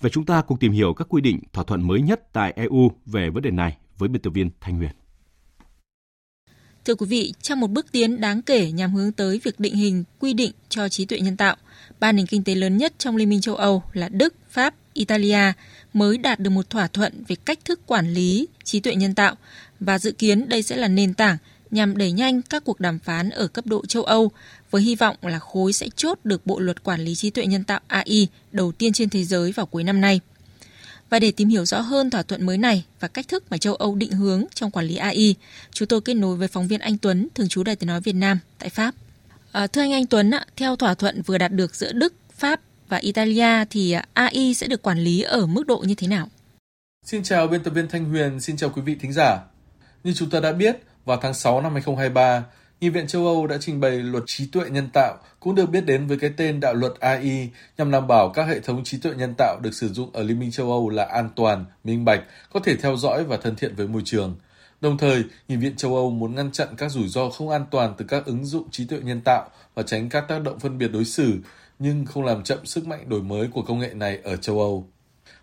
Và 0.01 0.09
chúng 0.09 0.25
ta 0.25 0.43
cùng 0.43 0.59
tìm 0.59 0.73
hiểu 0.73 0.95
các 0.95 1.07
quy 1.11 1.21
định 1.23 1.41
thỏa 1.53 1.65
thuận 1.65 1.87
mới 1.87 2.01
nhất 2.01 2.33
tại 2.33 2.53
EU 2.57 2.91
về 3.07 3.31
vấn 3.31 3.43
đề 3.43 3.51
này 3.51 3.77
với 3.99 4.09
biên 4.09 4.23
tập 4.23 4.31
viên 4.31 4.51
Thanh 4.61 4.77
Huyền. 4.77 4.91
Thưa 6.85 6.95
quý 6.95 7.07
vị, 7.07 7.33
trong 7.43 7.61
một 7.61 7.71
bước 7.71 7.93
tiến 7.93 8.21
đáng 8.21 8.43
kể 8.43 8.71
nhằm 8.71 8.95
hướng 8.95 9.13
tới 9.13 9.41
việc 9.45 9.61
định 9.61 9.75
hình 9.75 10.05
quy 10.21 10.33
định 10.33 10.53
cho 10.69 10.89
trí 10.89 11.05
tuệ 11.05 11.21
nhân 11.21 11.37
tạo, 11.37 11.57
ba 12.01 12.13
nền 12.13 12.27
kinh 12.27 12.45
tế 12.45 12.55
lớn 12.55 12.77
nhất 12.77 12.93
trong 12.99 13.17
Liên 13.17 13.29
minh 13.29 13.41
châu 13.41 13.55
Âu 13.55 13.83
là 13.93 14.09
Đức, 14.09 14.35
Pháp, 14.51 14.75
Italia 14.93 15.53
mới 15.93 16.19
đạt 16.19 16.41
được 16.41 16.51
một 16.51 16.71
thỏa 16.71 16.87
thuận 16.87 17.25
về 17.29 17.37
cách 17.45 17.59
thức 17.65 17.81
quản 17.87 18.15
lý 18.15 18.49
trí 18.65 18.81
tuệ 18.81 18.95
nhân 18.95 19.15
tạo 19.15 19.35
và 19.81 19.99
dự 19.99 20.13
kiến 20.13 20.49
đây 20.49 20.63
sẽ 20.63 20.77
là 20.77 20.89
nền 20.89 21.15
tảng 21.15 21.37
nhằm 21.71 21.97
đẩy 21.97 22.13
nhanh 22.13 22.43
các 22.43 22.65
cuộc 22.65 22.81
đàm 22.81 22.99
phán 22.99 23.31
ở 23.31 23.49
cấp 23.49 23.67
độ 23.67 23.87
châu 23.87 24.05
Âu 24.05 24.31
với 24.71 24.83
hy 24.83 24.95
vọng 24.95 25.17
là 25.23 25.39
khối 25.39 25.73
sẽ 25.73 25.89
chốt 25.97 26.19
được 26.25 26.47
bộ 26.47 26.59
luật 26.59 26.85
quản 26.85 27.01
lý 27.01 27.15
trí 27.15 27.31
tuệ 27.31 27.47
nhân 27.47 27.65
tạo 27.65 27.81
AI 27.87 28.29
đầu 28.53 28.73
tiên 28.73 28.93
trên 28.93 29.09
thế 29.09 29.25
giới 29.25 29.53
vào 29.53 29.67
cuối 29.67 29.85
năm 29.85 30.01
nay. 30.01 30.21
Và 31.11 31.19
để 31.19 31.31
tìm 31.31 31.49
hiểu 31.49 31.65
rõ 31.65 31.81
hơn 31.81 32.11
thỏa 32.11 32.23
thuận 32.23 32.47
mới 32.47 32.59
này 32.59 32.85
và 33.01 33.09
cách 33.09 33.29
thức 33.29 33.45
mà 33.51 33.57
châu 33.57 33.75
Âu 33.75 33.95
định 33.95 34.13
hướng 34.13 34.45
trong 34.55 34.71
quản 34.71 34.87
lý 34.87 34.97
AI, 34.97 35.35
chúng 35.73 35.89
tôi 35.89 36.01
kết 36.01 36.15
nối 36.15 36.37
với 36.37 36.49
phóng 36.49 36.69
viên 36.69 36.81
Anh 36.81 36.99
Tuấn, 36.99 37.29
thường 37.35 37.49
trú 37.49 37.63
Đài 37.63 37.77
tiếng 37.77 37.89
nói 37.89 38.01
Việt 38.01 38.15
Nam 38.15 38.39
tại 38.59 38.69
Pháp. 38.69 38.95
À, 39.53 39.67
thưa 39.67 39.81
anh 39.81 39.93
Anh 39.93 40.07
Tuấn, 40.07 40.31
theo 40.57 40.77
thỏa 40.77 40.95
thuận 40.95 41.23
vừa 41.23 41.39
đạt 41.39 41.53
được 41.53 41.75
giữa 41.75 41.93
Đức, 41.93 42.15
Pháp 42.37 42.61
và 42.89 42.97
Italia 42.97 43.65
thì 43.71 43.97
AI 44.13 44.55
sẽ 44.55 44.67
được 44.67 44.83
quản 44.83 44.99
lý 44.99 45.23
ở 45.23 45.47
mức 45.47 45.67
độ 45.67 45.79
như 45.79 45.95
thế 45.95 46.07
nào? 46.07 46.29
Xin 47.05 47.23
chào 47.23 47.47
biên 47.47 47.63
tập 47.63 47.71
viên 47.71 47.89
Thanh 47.89 48.05
Huyền, 48.05 48.41
xin 48.41 48.57
chào 48.57 48.71
quý 48.71 48.83
vị 48.83 48.97
thính 49.01 49.13
giả. 49.13 49.39
Như 50.05 50.13
chúng 50.15 50.31
ta 50.31 50.41
đã 50.41 50.53
biết, 50.53 50.77
vào 51.07 51.19
tháng 51.23 51.35
6 51.35 51.61
năm 51.61 51.73
2023, 51.73 52.45
Nghị 52.81 52.89
viện 52.89 53.07
châu 53.07 53.27
Âu 53.27 53.47
đã 53.47 53.57
trình 53.61 53.81
bày 53.81 53.91
luật 53.91 54.23
trí 54.27 54.47
tuệ 54.47 54.71
nhân 54.71 54.89
tạo, 54.93 55.17
cũng 55.41 55.55
được 55.55 55.71
biết 55.71 55.87
đến 55.87 56.07
với 56.07 56.19
cái 56.19 56.31
tên 56.37 56.61
đạo 56.61 56.75
luật 56.75 56.93
AI, 57.01 57.51
nhằm 57.79 57.91
đảm 57.91 58.07
bảo 58.07 58.31
các 58.35 58.43
hệ 58.43 58.61
thống 58.61 58.85
trí 58.85 58.99
tuệ 58.99 59.13
nhân 59.15 59.35
tạo 59.39 59.59
được 59.63 59.75
sử 59.75 59.89
dụng 59.89 60.11
ở 60.13 60.23
Liên 60.23 60.39
minh 60.39 60.51
châu 60.51 60.71
Âu 60.71 60.89
là 60.89 61.05
an 61.05 61.31
toàn, 61.37 61.65
minh 61.85 62.05
bạch, 62.05 62.21
có 62.53 62.61
thể 62.61 62.77
theo 62.77 62.97
dõi 62.97 63.25
và 63.25 63.37
thân 63.37 63.57
thiện 63.57 63.75
với 63.75 63.89
môi 63.89 64.03
trường. 64.05 64.37
Đồng 64.81 64.99
thời, 64.99 65.25
Nghị 65.49 65.57
viện 65.57 65.77
châu 65.77 65.95
Âu 65.95 66.11
muốn 66.11 66.35
ngăn 66.35 66.53
chặn 66.53 66.69
các 66.77 66.91
rủi 66.91 67.09
ro 67.09 67.31
không 67.31 67.51
an 67.51 67.67
toàn 67.71 67.95
từ 67.99 68.05
các 68.09 68.27
ứng 68.27 68.45
dụng 68.45 68.71
trí 68.71 68.87
tuệ 68.87 68.99
nhân 68.99 69.21
tạo 69.25 69.49
và 69.75 69.83
tránh 69.83 70.09
các 70.09 70.25
tác 70.29 70.43
động 70.43 70.59
phân 70.59 70.79
biệt 70.79 70.89
đối 70.93 71.05
xử, 71.05 71.33
nhưng 71.79 72.05
không 72.07 72.25
làm 72.25 72.43
chậm 72.43 72.67
sức 72.67 72.87
mạnh 72.87 73.09
đổi 73.09 73.23
mới 73.23 73.49
của 73.53 73.63
công 73.63 73.79
nghệ 73.79 73.95
này 73.95 74.19
ở 74.25 74.37
châu 74.37 74.59
Âu. 74.61 74.87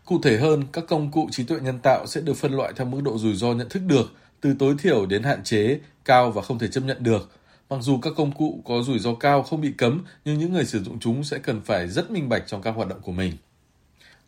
Cụ 0.05 0.19
thể 0.23 0.37
hơn, 0.37 0.63
các 0.73 0.83
công 0.87 1.11
cụ 1.11 1.27
trí 1.31 1.43
tuệ 1.43 1.59
nhân 1.59 1.79
tạo 1.83 2.07
sẽ 2.07 2.21
được 2.21 2.33
phân 2.33 2.53
loại 2.53 2.73
theo 2.75 2.87
mức 2.87 3.01
độ 3.03 3.17
rủi 3.17 3.35
ro 3.35 3.53
nhận 3.53 3.69
thức 3.69 3.81
được, 3.87 4.11
từ 4.43 4.55
tối 4.59 4.75
thiểu 4.79 5.05
đến 5.05 5.23
hạn 5.23 5.43
chế, 5.43 5.79
cao 6.05 6.31
và 6.31 6.41
không 6.41 6.59
thể 6.59 6.67
chấp 6.67 6.81
nhận 6.81 7.03
được. 7.03 7.31
Mặc 7.69 7.77
dù 7.81 7.99
các 8.01 8.13
công 8.17 8.31
cụ 8.31 8.61
có 8.65 8.83
rủi 8.83 8.99
ro 8.99 9.13
cao 9.13 9.43
không 9.43 9.61
bị 9.61 9.73
cấm, 9.77 10.05
nhưng 10.25 10.39
những 10.39 10.53
người 10.53 10.65
sử 10.65 10.83
dụng 10.83 10.99
chúng 10.99 11.23
sẽ 11.23 11.37
cần 11.37 11.61
phải 11.61 11.87
rất 11.87 12.11
minh 12.11 12.29
bạch 12.29 12.43
trong 12.47 12.61
các 12.61 12.71
hoạt 12.71 12.87
động 12.87 13.01
của 13.01 13.11
mình. 13.11 13.33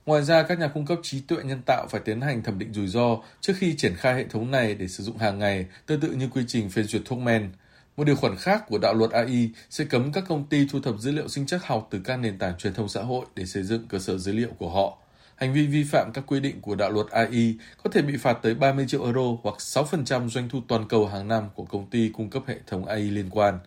Ngoài 0.06 0.24
ra, 0.24 0.44
các 0.44 0.60
nhà 0.60 0.68
cung 0.68 0.86
cấp 0.86 1.00
trí 1.04 1.20
tuệ 1.20 1.44
nhân 1.44 1.62
tạo 1.66 1.88
phải 1.90 2.02
tiến 2.06 2.22
hành 2.22 2.44
thẩm 2.44 2.60
định 2.60 2.74
rủi 2.74 2.88
ro 2.88 3.18
trước 3.42 3.54
khi 3.58 3.76
triển 3.78 3.96
khai 3.96 4.16
hệ 4.16 4.24
thống 4.24 4.52
này 4.52 4.76
để 4.76 4.88
sử 4.88 5.04
dụng 5.04 5.18
hàng 5.18 5.40
ngày, 5.40 5.66
tương 5.86 6.00
tự 6.00 6.12
như 6.12 6.30
quy 6.34 6.44
trình 6.48 6.70
phê 6.70 6.84
duyệt 6.84 7.02
thuốc 7.06 7.20
men. 7.20 7.50
Một 7.98 8.04
điều 8.04 8.16
khoản 8.16 8.36
khác 8.36 8.64
của 8.68 8.78
đạo 8.78 8.94
luật 8.94 9.12
AI 9.12 9.50
sẽ 9.70 9.86
cấm 9.86 10.12
các 10.12 10.24
công 10.28 10.46
ty 10.48 10.68
thu 10.72 10.80
thập 10.80 11.00
dữ 11.00 11.12
liệu 11.12 11.28
sinh 11.28 11.46
chắc 11.46 11.66
học 11.66 11.88
từ 11.92 12.02
các 12.04 12.18
nền 12.18 12.40
tảng 12.40 12.58
truyền 12.58 12.74
thông 12.74 12.90
xã 12.90 13.02
hội 13.02 13.26
để 13.36 13.46
xây 13.46 13.64
dựng 13.64 13.88
cơ 13.88 14.00
sở 14.00 14.18
dữ 14.18 14.32
liệu 14.32 14.50
của 14.58 14.70
họ. 14.70 14.98
Hành 15.36 15.54
vi 15.54 15.68
vi 15.68 15.84
phạm 15.84 16.12
các 16.14 16.24
quy 16.28 16.40
định 16.40 16.62
của 16.62 16.76
đạo 16.76 16.92
luật 16.92 17.08
AI 17.08 17.56
có 17.84 17.90
thể 17.90 18.02
bị 18.02 18.18
phạt 18.18 18.34
tới 18.34 18.56
30 18.56 18.86
triệu 18.88 19.04
euro 19.04 19.38
hoặc 19.44 19.56
6% 19.58 20.30
doanh 20.30 20.50
thu 20.50 20.60
toàn 20.68 20.88
cầu 20.88 21.08
hàng 21.08 21.28
năm 21.28 21.50
của 21.56 21.66
công 21.66 21.90
ty 21.90 22.10
cung 22.14 22.30
cấp 22.30 22.44
hệ 22.48 22.56
thống 22.68 22.86
AI 22.86 23.02
liên 23.02 23.30
quan. 23.30 23.60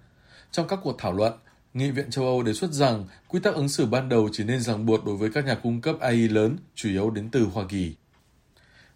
Trong 0.51 0.69
các 0.69 0.79
cuộc 0.83 0.97
thảo 0.99 1.13
luận, 1.13 1.33
Nghị 1.75 1.91
viện 1.91 2.11
châu 2.11 2.25
Âu 2.25 2.43
đề 2.43 2.53
xuất 2.53 2.73
rằng 2.73 3.05
quy 3.29 3.41
tắc 3.41 3.55
ứng 3.55 3.69
xử 3.69 3.87
ban 3.87 4.09
đầu 4.09 4.29
chỉ 4.33 4.45
nên 4.45 4.61
ràng 4.61 4.87
buộc 4.87 5.05
đối 5.05 5.17
với 5.17 5.31
các 5.31 5.45
nhà 5.45 5.55
cung 5.55 5.81
cấp 5.81 5.97
AI 6.01 6.29
lớn, 6.29 6.57
chủ 6.75 6.89
yếu 6.89 7.11
đến 7.11 7.29
từ 7.33 7.45
Hoa 7.53 7.65
Kỳ. 7.69 7.95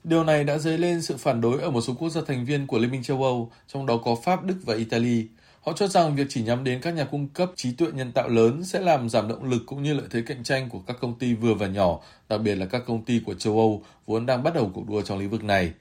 Điều 0.04 0.24
này 0.24 0.44
đã 0.44 0.58
dấy 0.58 0.78
lên 0.78 1.02
sự 1.02 1.16
phản 1.16 1.40
đối 1.40 1.60
ở 1.60 1.70
một 1.70 1.80
số 1.80 1.94
quốc 1.94 2.08
gia 2.08 2.20
thành 2.26 2.44
viên 2.44 2.66
của 2.66 2.78
Liên 2.78 2.90
minh 2.90 3.02
châu 3.02 3.22
Âu, 3.22 3.52
trong 3.68 3.86
đó 3.86 3.96
có 4.04 4.16
Pháp, 4.24 4.44
Đức 4.44 4.56
và 4.64 4.74
Italy. 4.74 5.26
Họ 5.62 5.72
cho 5.72 5.86
rằng 5.88 6.16
việc 6.16 6.26
chỉ 6.28 6.42
nhắm 6.42 6.64
đến 6.64 6.80
các 6.80 6.94
nhà 6.94 7.04
cung 7.04 7.28
cấp 7.28 7.50
trí 7.56 7.72
tuệ 7.72 7.88
nhân 7.92 8.12
tạo 8.12 8.28
lớn 8.28 8.64
sẽ 8.64 8.80
làm 8.80 9.08
giảm 9.08 9.28
động 9.28 9.44
lực 9.44 9.62
cũng 9.66 9.82
như 9.82 9.94
lợi 9.94 10.06
thế 10.10 10.22
cạnh 10.26 10.44
tranh 10.44 10.68
của 10.68 10.78
các 10.86 10.96
công 11.00 11.18
ty 11.18 11.34
vừa 11.34 11.54
và 11.54 11.66
nhỏ, 11.66 12.00
đặc 12.28 12.40
biệt 12.40 12.54
là 12.54 12.66
các 12.66 12.82
công 12.86 13.04
ty 13.04 13.20
của 13.26 13.34
châu 13.34 13.58
Âu 13.58 13.82
vốn 14.06 14.26
đang 14.26 14.42
bắt 14.42 14.54
đầu 14.54 14.70
cuộc 14.74 14.88
đua 14.88 15.02
trong 15.02 15.18
lĩnh 15.18 15.30
vực 15.30 15.44
này. 15.44 15.72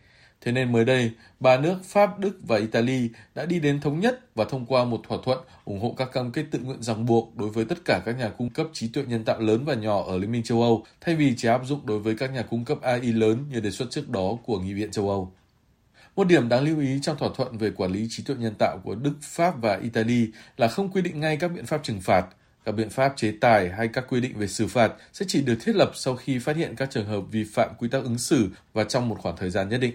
Thế 0.41 0.51
nên 0.51 0.71
mới 0.71 0.86
đây, 0.86 1.11
ba 1.39 1.57
nước 1.57 1.75
Pháp, 1.84 2.19
Đức 2.19 2.39
và 2.47 2.57
Italy 2.57 3.09
đã 3.36 3.45
đi 3.45 3.59
đến 3.59 3.82
thống 3.82 3.99
nhất 3.99 4.36
và 4.36 4.45
thông 4.45 4.65
qua 4.65 4.84
một 4.84 5.01
thỏa 5.07 5.17
thuận 5.23 5.39
ủng 5.65 5.79
hộ 5.79 5.95
các 5.97 6.11
cam 6.13 6.32
kết 6.32 6.45
tự 6.51 6.59
nguyện 6.59 6.82
ràng 6.82 7.05
buộc 7.05 7.38
đối 7.38 7.49
với 7.49 7.65
tất 7.65 7.86
cả 7.86 8.01
các 8.05 8.17
nhà 8.17 8.29
cung 8.29 8.49
cấp 8.49 8.67
trí 8.73 8.88
tuệ 8.88 9.03
nhân 9.03 9.23
tạo 9.23 9.39
lớn 9.39 9.65
và 9.65 9.73
nhỏ 9.73 10.03
ở 10.07 10.17
Liên 10.17 10.32
minh 10.32 10.43
châu 10.43 10.61
Âu, 10.61 10.84
thay 11.01 11.15
vì 11.15 11.34
chỉ 11.38 11.47
áp 11.47 11.61
dụng 11.65 11.86
đối 11.86 11.99
với 11.99 12.15
các 12.15 12.34
nhà 12.34 12.41
cung 12.41 12.65
cấp 12.65 12.82
AI 12.82 13.13
lớn 13.13 13.45
như 13.51 13.59
đề 13.59 13.71
xuất 13.71 13.91
trước 13.91 14.09
đó 14.09 14.38
của 14.45 14.59
Nghị 14.59 14.73
viện 14.73 14.91
châu 14.91 15.09
Âu. 15.09 15.32
Một 16.16 16.28
điểm 16.28 16.49
đáng 16.49 16.64
lưu 16.64 16.80
ý 16.80 16.99
trong 17.01 17.18
thỏa 17.18 17.30
thuận 17.36 17.57
về 17.57 17.72
quản 17.72 17.91
lý 17.91 18.07
trí 18.09 18.24
tuệ 18.24 18.36
nhân 18.39 18.53
tạo 18.59 18.78
của 18.84 18.95
Đức, 18.95 19.14
Pháp 19.22 19.62
và 19.62 19.80
Italy 19.84 20.28
là 20.57 20.68
không 20.68 20.91
quy 20.91 21.01
định 21.01 21.20
ngay 21.20 21.38
các 21.38 21.47
biện 21.47 21.66
pháp 21.66 21.84
trừng 21.84 22.01
phạt. 22.01 22.26
Các 22.66 22.72
biện 22.72 22.89
pháp 22.89 23.14
chế 23.18 23.34
tài 23.41 23.70
hay 23.70 23.88
các 23.88 24.05
quy 24.09 24.22
định 24.22 24.38
về 24.38 24.47
xử 24.47 24.68
phạt 24.68 24.91
sẽ 25.14 25.26
chỉ 25.30 25.41
được 25.41 25.55
thiết 25.62 25.76
lập 25.76 25.91
sau 25.95 26.16
khi 26.16 26.39
phát 26.39 26.55
hiện 26.55 26.76
các 26.76 26.91
trường 26.91 27.05
hợp 27.05 27.22
vi 27.32 27.43
phạm 27.43 27.70
quy 27.78 27.88
tắc 27.88 28.03
ứng 28.03 28.18
xử 28.18 28.49
và 28.74 28.84
trong 28.84 29.09
một 29.09 29.18
khoảng 29.20 29.38
thời 29.38 29.49
gian 29.49 29.70
nhất 29.70 29.78
định. 29.78 29.93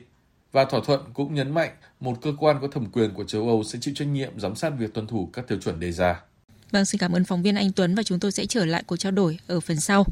Và 0.52 0.64
thỏa 0.64 0.80
thuận 0.86 1.00
cũng 1.14 1.34
nhấn 1.34 1.54
mạnh 1.54 1.70
một 2.00 2.18
cơ 2.22 2.32
quan 2.38 2.58
có 2.60 2.68
thẩm 2.68 2.86
quyền 2.90 3.14
của 3.14 3.24
châu 3.24 3.48
Âu 3.48 3.64
sẽ 3.64 3.78
chịu 3.82 3.94
trách 3.96 4.08
nhiệm 4.08 4.40
giám 4.40 4.54
sát 4.54 4.70
việc 4.78 4.94
tuân 4.94 5.06
thủ 5.06 5.30
các 5.32 5.48
tiêu 5.48 5.58
chuẩn 5.58 5.80
đề 5.80 5.92
ra. 5.92 6.20
Vâng, 6.70 6.84
xin 6.84 6.98
cảm 6.98 7.12
ơn 7.12 7.24
phóng 7.24 7.42
viên 7.42 7.54
Anh 7.54 7.72
Tuấn 7.72 7.94
và 7.94 8.02
chúng 8.02 8.20
tôi 8.20 8.32
sẽ 8.32 8.46
trở 8.46 8.64
lại 8.64 8.82
cuộc 8.86 8.96
trao 8.96 9.12
đổi 9.12 9.38
ở 9.46 9.60
phần 9.60 9.80
sau. 9.80 10.04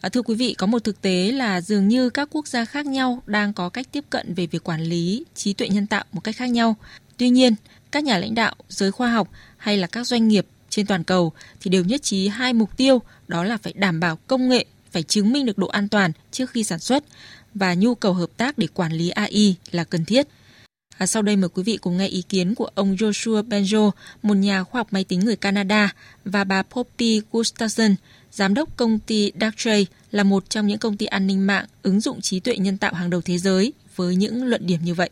À, 0.00 0.08
thưa 0.08 0.22
quý 0.22 0.34
vị, 0.34 0.54
có 0.58 0.66
một 0.66 0.84
thực 0.84 1.02
tế 1.02 1.32
là 1.32 1.60
dường 1.60 1.88
như 1.88 2.10
các 2.10 2.28
quốc 2.32 2.46
gia 2.46 2.64
khác 2.64 2.86
nhau 2.86 3.22
đang 3.26 3.52
có 3.52 3.68
cách 3.68 3.86
tiếp 3.92 4.04
cận 4.10 4.34
về 4.34 4.46
việc 4.46 4.64
quản 4.64 4.82
lý 4.82 5.24
trí 5.34 5.52
tuệ 5.52 5.68
nhân 5.68 5.86
tạo 5.86 6.04
một 6.12 6.20
cách 6.24 6.36
khác 6.36 6.50
nhau. 6.50 6.76
Tuy 7.16 7.30
nhiên, 7.30 7.54
các 7.90 8.04
nhà 8.04 8.18
lãnh 8.18 8.34
đạo, 8.34 8.54
giới 8.68 8.90
khoa 8.90 9.10
học 9.10 9.28
hay 9.56 9.76
là 9.76 9.86
các 9.86 10.06
doanh 10.06 10.28
nghiệp 10.28 10.46
trên 10.70 10.86
toàn 10.86 11.04
cầu 11.04 11.32
thì 11.60 11.70
đều 11.70 11.84
nhất 11.84 12.02
trí 12.02 12.28
hai 12.28 12.52
mục 12.52 12.76
tiêu 12.76 13.02
đó 13.28 13.44
là 13.44 13.56
phải 13.56 13.72
đảm 13.72 14.00
bảo 14.00 14.18
công 14.26 14.48
nghệ 14.48 14.64
phải 14.90 15.02
chứng 15.02 15.32
minh 15.32 15.46
được 15.46 15.58
độ 15.58 15.66
an 15.66 15.88
toàn 15.88 16.12
trước 16.30 16.50
khi 16.50 16.64
sản 16.64 16.78
xuất 16.78 17.04
và 17.54 17.74
nhu 17.74 17.94
cầu 17.94 18.12
hợp 18.12 18.30
tác 18.36 18.58
để 18.58 18.66
quản 18.74 18.92
lý 18.92 19.08
AI 19.10 19.54
là 19.70 19.84
cần 19.84 20.04
thiết. 20.04 20.28
À, 20.98 21.06
sau 21.06 21.22
đây 21.22 21.36
mời 21.36 21.48
quý 21.48 21.62
vị 21.62 21.76
cùng 21.76 21.96
nghe 21.96 22.06
ý 22.06 22.22
kiến 22.22 22.54
của 22.54 22.68
ông 22.74 22.94
Joshua 22.94 23.48
Benjo, 23.48 23.90
một 24.22 24.34
nhà 24.34 24.64
khoa 24.64 24.78
học 24.78 24.88
máy 24.90 25.04
tính 25.04 25.20
người 25.20 25.36
Canada, 25.36 25.94
và 26.24 26.44
bà 26.44 26.62
Poppy 26.62 27.20
Gustafson, 27.32 27.94
giám 28.32 28.54
đốc 28.54 28.76
công 28.76 28.98
ty 28.98 29.32
Darktrace, 29.40 29.92
là 30.10 30.22
một 30.22 30.50
trong 30.50 30.66
những 30.66 30.78
công 30.78 30.96
ty 30.96 31.06
an 31.06 31.26
ninh 31.26 31.46
mạng 31.46 31.64
ứng 31.82 32.00
dụng 32.00 32.20
trí 32.20 32.40
tuệ 32.40 32.56
nhân 32.56 32.78
tạo 32.78 32.94
hàng 32.94 33.10
đầu 33.10 33.20
thế 33.20 33.38
giới 33.38 33.72
với 33.96 34.16
những 34.16 34.44
luận 34.44 34.66
điểm 34.66 34.80
như 34.82 34.94
vậy. 34.94 35.10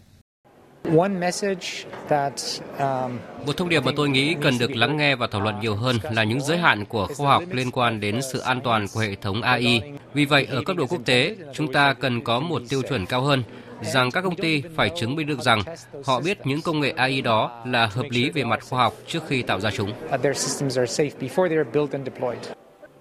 Um, 2.78 3.18
một 3.46 3.56
thông 3.56 3.68
điệp 3.68 3.84
mà 3.84 3.92
tôi 3.96 4.08
nghĩ 4.08 4.34
cần 4.42 4.58
được 4.58 4.76
lắng 4.76 4.96
nghe 4.96 5.16
và 5.16 5.26
thảo 5.26 5.40
luận 5.40 5.60
nhiều 5.60 5.76
hơn 5.76 5.96
là 6.10 6.24
những 6.24 6.40
giới 6.40 6.58
hạn 6.58 6.84
của 6.84 7.08
khoa 7.16 7.32
học 7.32 7.42
liên 7.52 7.70
quan 7.70 8.00
đến 8.00 8.20
sự 8.32 8.38
an 8.38 8.60
toàn 8.64 8.86
của 8.94 9.00
hệ 9.00 9.14
thống 9.14 9.42
AI. 9.42 9.80
Vì 10.14 10.24
vậy, 10.24 10.46
ở 10.50 10.62
cấp 10.62 10.76
độ 10.76 10.86
quốc 10.86 11.00
tế, 11.04 11.36
chúng 11.54 11.72
ta 11.72 11.92
cần 11.92 12.24
có 12.24 12.40
một 12.40 12.62
tiêu 12.68 12.82
chuẩn 12.82 13.06
cao 13.06 13.22
hơn 13.22 13.42
rằng 13.82 14.10
các 14.10 14.20
công 14.20 14.36
ty 14.36 14.62
phải 14.76 14.90
chứng 15.00 15.16
minh 15.16 15.26
được 15.26 15.40
rằng 15.40 15.62
họ 16.04 16.20
biết 16.20 16.38
những 16.44 16.62
công 16.62 16.80
nghệ 16.80 16.90
AI 16.90 17.20
đó 17.20 17.62
là 17.66 17.86
hợp 17.86 18.06
lý 18.10 18.30
về 18.30 18.44
mặt 18.44 18.60
khoa 18.68 18.82
học 18.82 18.94
trước 19.06 19.20
khi 19.28 19.42
tạo 19.42 19.60
ra 19.60 19.70
chúng. 19.70 19.92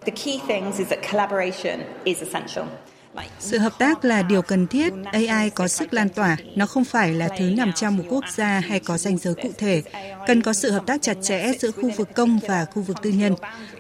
The 0.05 0.11
key 0.11 0.39
things 0.47 0.79
is 0.79 0.87
that 0.89 0.99
collaboration 1.11 1.79
is 2.03 2.19
essential. 2.19 2.65
Sự 3.39 3.57
hợp 3.57 3.73
tác 3.79 4.05
là 4.05 4.21
điều 4.21 4.41
cần 4.41 4.67
thiết. 4.67 4.93
AI 5.11 5.49
có 5.49 5.67
sức 5.67 5.93
lan 5.93 6.09
tỏa, 6.09 6.37
nó 6.55 6.65
không 6.65 6.85
phải 6.85 7.13
là 7.13 7.29
thứ 7.37 7.45
nằm 7.45 7.71
trong 7.73 7.97
một 7.97 8.03
quốc 8.09 8.23
gia 8.35 8.59
hay 8.59 8.79
có 8.79 8.97
ranh 8.97 9.17
giới 9.17 9.33
cụ 9.33 9.49
thể. 9.57 9.83
Cần 10.27 10.41
có 10.41 10.53
sự 10.53 10.71
hợp 10.71 10.83
tác 10.85 11.01
chặt 11.01 11.17
chẽ 11.21 11.51
giữa 11.59 11.71
khu 11.71 11.89
vực 11.89 12.09
công 12.15 12.39
và 12.47 12.65
khu 12.65 12.81
vực 12.81 12.97
tư 13.01 13.09
nhân. 13.09 13.35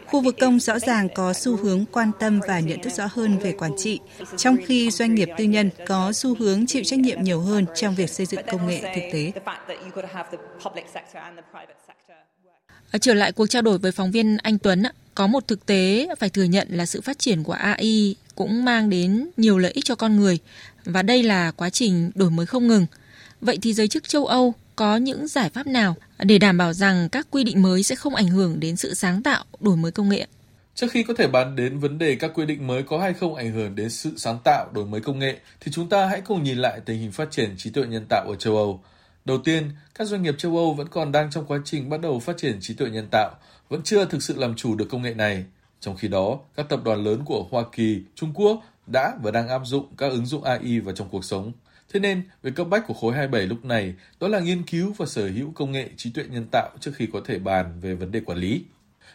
Khu 0.05 0.21
vực 0.21 0.35
công 0.39 0.59
rõ 0.59 0.79
ràng 0.79 1.09
có 1.15 1.33
xu 1.33 1.55
hướng 1.55 1.85
quan 1.91 2.11
tâm 2.19 2.39
và 2.47 2.59
nhận 2.59 2.81
thức 2.81 2.93
rõ 2.93 3.07
hơn 3.11 3.37
về 3.37 3.51
quản 3.51 3.71
trị, 3.77 3.99
trong 4.37 4.57
khi 4.65 4.91
doanh 4.91 5.15
nghiệp 5.15 5.29
tư 5.37 5.43
nhân 5.43 5.69
có 5.87 6.11
xu 6.13 6.35
hướng 6.35 6.65
chịu 6.65 6.83
trách 6.83 6.99
nhiệm 6.99 7.23
nhiều 7.23 7.39
hơn 7.39 7.65
trong 7.75 7.95
việc 7.95 8.09
xây 8.09 8.25
dựng 8.25 8.41
công 8.51 8.67
nghệ 8.67 8.81
thực 8.95 9.01
tế. 9.13 9.31
Ờ, 12.91 12.99
trở 12.99 13.13
lại 13.13 13.31
cuộc 13.31 13.47
trao 13.47 13.61
đổi 13.61 13.77
với 13.77 13.91
phóng 13.91 14.11
viên 14.11 14.37
Anh 14.37 14.57
Tuấn, 14.57 14.83
có 15.15 15.27
một 15.27 15.47
thực 15.47 15.65
tế 15.65 16.07
phải 16.19 16.29
thừa 16.29 16.43
nhận 16.43 16.67
là 16.71 16.85
sự 16.85 17.01
phát 17.01 17.19
triển 17.19 17.43
của 17.43 17.53
AI 17.53 18.15
cũng 18.35 18.65
mang 18.65 18.89
đến 18.89 19.29
nhiều 19.37 19.57
lợi 19.57 19.71
ích 19.71 19.85
cho 19.85 19.95
con 19.95 20.15
người 20.15 20.39
và 20.85 21.01
đây 21.01 21.23
là 21.23 21.51
quá 21.51 21.69
trình 21.69 22.11
đổi 22.15 22.29
mới 22.29 22.45
không 22.45 22.67
ngừng. 22.67 22.85
Vậy 23.41 23.57
thì 23.61 23.73
giới 23.73 23.87
chức 23.87 24.09
châu 24.09 24.25
Âu 24.25 24.53
có 24.75 24.97
những 24.97 25.27
giải 25.27 25.49
pháp 25.49 25.67
nào 25.67 25.95
để 26.19 26.37
đảm 26.37 26.57
bảo 26.57 26.73
rằng 26.73 27.09
các 27.09 27.27
quy 27.31 27.43
định 27.43 27.61
mới 27.61 27.83
sẽ 27.83 27.95
không 27.95 28.15
ảnh 28.15 28.27
hưởng 28.27 28.59
đến 28.59 28.75
sự 28.75 28.93
sáng 28.93 29.23
tạo, 29.23 29.43
đổi 29.59 29.77
mới 29.77 29.91
công 29.91 30.09
nghệ? 30.09 30.27
Trước 30.75 30.91
khi 30.91 31.03
có 31.03 31.13
thể 31.17 31.27
bàn 31.27 31.55
đến 31.55 31.79
vấn 31.79 31.97
đề 31.97 32.15
các 32.15 32.31
quy 32.33 32.45
định 32.45 32.67
mới 32.67 32.83
có 32.83 32.99
hay 32.99 33.13
không 33.13 33.35
ảnh 33.35 33.51
hưởng 33.51 33.75
đến 33.75 33.89
sự 33.89 34.13
sáng 34.17 34.39
tạo, 34.43 34.69
đổi 34.73 34.85
mới 34.85 35.01
công 35.01 35.19
nghệ, 35.19 35.39
thì 35.59 35.71
chúng 35.71 35.89
ta 35.89 36.05
hãy 36.05 36.21
cùng 36.21 36.43
nhìn 36.43 36.57
lại 36.57 36.79
tình 36.85 36.99
hình 36.99 37.11
phát 37.11 37.31
triển 37.31 37.55
trí 37.57 37.69
tuệ 37.69 37.85
nhân 37.85 38.05
tạo 38.09 38.25
ở 38.29 38.35
châu 38.35 38.57
Âu. 38.57 38.83
Đầu 39.25 39.37
tiên, 39.37 39.71
các 39.97 40.07
doanh 40.07 40.23
nghiệp 40.23 40.35
châu 40.37 40.57
Âu 40.57 40.73
vẫn 40.73 40.87
còn 40.87 41.11
đang 41.11 41.29
trong 41.31 41.45
quá 41.45 41.59
trình 41.65 41.89
bắt 41.89 42.01
đầu 42.01 42.19
phát 42.19 42.37
triển 42.37 42.57
trí 42.61 42.73
tuệ 42.73 42.89
nhân 42.89 43.07
tạo, 43.11 43.31
vẫn 43.69 43.81
chưa 43.83 44.05
thực 44.05 44.23
sự 44.23 44.35
làm 44.37 44.55
chủ 44.55 44.75
được 44.75 44.85
công 44.89 45.01
nghệ 45.01 45.13
này. 45.13 45.45
Trong 45.79 45.97
khi 45.97 46.07
đó, 46.07 46.39
các 46.55 46.69
tập 46.69 46.79
đoàn 46.83 47.03
lớn 47.03 47.21
của 47.25 47.47
Hoa 47.51 47.63
Kỳ, 47.71 48.01
Trung 48.15 48.31
Quốc 48.33 48.63
đã 48.87 49.13
và 49.21 49.31
đang 49.31 49.47
áp 49.47 49.61
dụng 49.65 49.85
các 49.97 50.11
ứng 50.11 50.25
dụng 50.25 50.43
AI 50.43 50.79
vào 50.79 50.95
trong 50.95 51.09
cuộc 51.09 51.25
sống. 51.25 51.51
Thế 51.93 51.99
nên, 51.99 52.21
việc 52.43 52.55
cấp 52.55 52.67
bách 52.69 52.87
của 52.87 52.93
khối 52.93 53.13
27 53.13 53.47
lúc 53.47 53.65
này 53.65 53.93
đó 54.19 54.27
là 54.27 54.39
nghiên 54.39 54.63
cứu 54.63 54.93
và 54.97 55.05
sở 55.05 55.27
hữu 55.27 55.51
công 55.55 55.71
nghệ 55.71 55.89
trí 55.97 56.11
tuệ 56.11 56.23
nhân 56.29 56.47
tạo 56.51 56.69
trước 56.79 56.91
khi 56.95 57.07
có 57.13 57.21
thể 57.25 57.39
bàn 57.39 57.79
về 57.81 57.93
vấn 57.95 58.11
đề 58.11 58.19
quản 58.19 58.37
lý. 58.37 58.63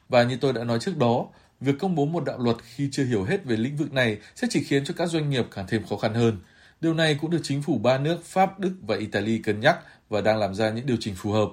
Và 0.09 0.23
như 0.23 0.37
tôi 0.37 0.53
đã 0.53 0.65
nói 0.65 0.79
trước 0.81 0.97
đó, 0.97 1.27
việc 1.61 1.75
công 1.79 1.95
bố 1.95 2.07
một 2.07 2.25
đạo 2.25 2.39
luật 2.39 2.57
khi 2.63 2.89
chưa 2.93 3.05
hiểu 3.05 3.25
hết 3.25 3.45
về 3.45 3.57
lĩnh 3.57 3.77
vực 3.77 3.93
này 3.93 4.19
sẽ 4.35 4.47
chỉ 4.51 4.63
khiến 4.63 4.85
cho 4.85 4.95
các 4.97 5.07
doanh 5.07 5.31
nghiệp 5.31 5.47
càng 5.51 5.67
thêm 5.69 5.83
khó 5.87 5.97
khăn 5.97 6.15
hơn. 6.15 6.37
Điều 6.81 6.95
này 6.95 7.19
cũng 7.21 7.31
được 7.31 7.41
chính 7.43 7.63
phủ 7.63 7.79
ba 7.79 7.99
nước 7.99 8.25
Pháp, 8.25 8.59
Đức 8.59 8.73
và 8.87 8.97
Italy 8.97 9.39
cân 9.39 9.61
nhắc 9.61 9.79
và 10.09 10.21
đang 10.21 10.39
làm 10.39 10.55
ra 10.55 10.71
những 10.71 10.87
điều 10.87 10.97
chỉnh 11.01 11.15
phù 11.17 11.33
hợp. 11.33 11.49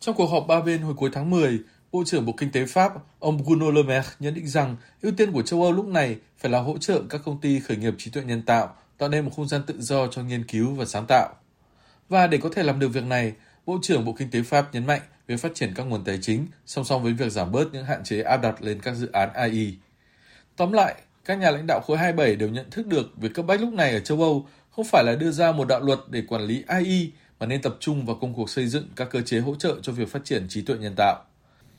Trong 0.00 0.14
cuộc 0.14 0.26
họp 0.26 0.46
ba 0.48 0.60
bên 0.60 0.82
hồi 0.82 0.94
cuối 0.94 1.10
tháng 1.12 1.30
10, 1.30 1.58
Bộ 1.92 2.02
trưởng 2.06 2.26
Bộ 2.26 2.32
Kinh 2.36 2.52
tế 2.52 2.66
Pháp, 2.66 2.92
ông 3.18 3.44
Bruno 3.44 3.70
Le 3.70 3.82
Maire 3.82 4.08
nhận 4.18 4.34
định 4.34 4.46
rằng 4.46 4.76
ưu 5.02 5.12
tiên 5.12 5.32
của 5.32 5.42
châu 5.42 5.62
Âu 5.62 5.72
lúc 5.72 5.86
này 5.86 6.16
phải 6.38 6.50
là 6.50 6.60
hỗ 6.60 6.78
trợ 6.78 7.02
các 7.10 7.20
công 7.24 7.40
ty 7.40 7.60
khởi 7.60 7.76
nghiệp 7.76 7.94
trí 7.98 8.10
tuệ 8.10 8.22
nhân 8.22 8.42
tạo, 8.42 8.76
tạo 8.98 9.08
nên 9.08 9.24
một 9.24 9.30
không 9.36 9.48
gian 9.48 9.62
tự 9.66 9.74
do 9.78 10.06
cho 10.06 10.22
nghiên 10.22 10.44
cứu 10.44 10.74
và 10.74 10.84
sáng 10.84 11.06
tạo. 11.08 11.34
Và 12.08 12.26
để 12.26 12.38
có 12.38 12.48
thể 12.52 12.62
làm 12.62 12.78
được 12.78 12.88
việc 12.88 13.04
này, 13.04 13.32
Bộ 13.66 13.78
trưởng 13.82 14.04
Bộ 14.04 14.12
Kinh 14.12 14.30
tế 14.30 14.42
Pháp 14.42 14.74
nhấn 14.74 14.86
mạnh 14.86 15.00
việc 15.26 15.40
phát 15.40 15.54
triển 15.54 15.72
các 15.74 15.82
nguồn 15.82 16.04
tài 16.04 16.18
chính 16.22 16.46
song 16.66 16.84
song 16.84 17.02
với 17.02 17.12
việc 17.12 17.32
giảm 17.32 17.52
bớt 17.52 17.72
những 17.72 17.84
hạn 17.84 18.04
chế 18.04 18.22
áp 18.22 18.36
đặt 18.36 18.62
lên 18.62 18.80
các 18.80 18.94
dự 18.94 19.12
án 19.12 19.32
AI. 19.32 19.76
Tóm 20.56 20.72
lại, 20.72 20.94
các 21.24 21.38
nhà 21.38 21.50
lãnh 21.50 21.66
đạo 21.66 21.80
khối 21.80 21.98
27 21.98 22.36
đều 22.36 22.48
nhận 22.48 22.70
thức 22.70 22.86
được 22.86 23.16
việc 23.16 23.34
cấp 23.34 23.46
bách 23.46 23.60
lúc 23.60 23.72
này 23.72 23.92
ở 23.92 24.00
châu 24.00 24.20
Âu 24.20 24.46
không 24.76 24.84
phải 24.84 25.04
là 25.04 25.14
đưa 25.14 25.30
ra 25.30 25.52
một 25.52 25.68
đạo 25.68 25.80
luật 25.80 25.98
để 26.10 26.22
quản 26.28 26.42
lý 26.42 26.62
AI 26.66 27.10
mà 27.40 27.46
nên 27.46 27.62
tập 27.62 27.76
trung 27.80 28.06
vào 28.06 28.16
công 28.16 28.34
cuộc 28.34 28.50
xây 28.50 28.66
dựng 28.66 28.88
các 28.96 29.08
cơ 29.10 29.20
chế 29.20 29.38
hỗ 29.38 29.54
trợ 29.54 29.76
cho 29.82 29.92
việc 29.92 30.08
phát 30.08 30.24
triển 30.24 30.48
trí 30.48 30.62
tuệ 30.62 30.76
nhân 30.76 30.94
tạo. 30.96 31.24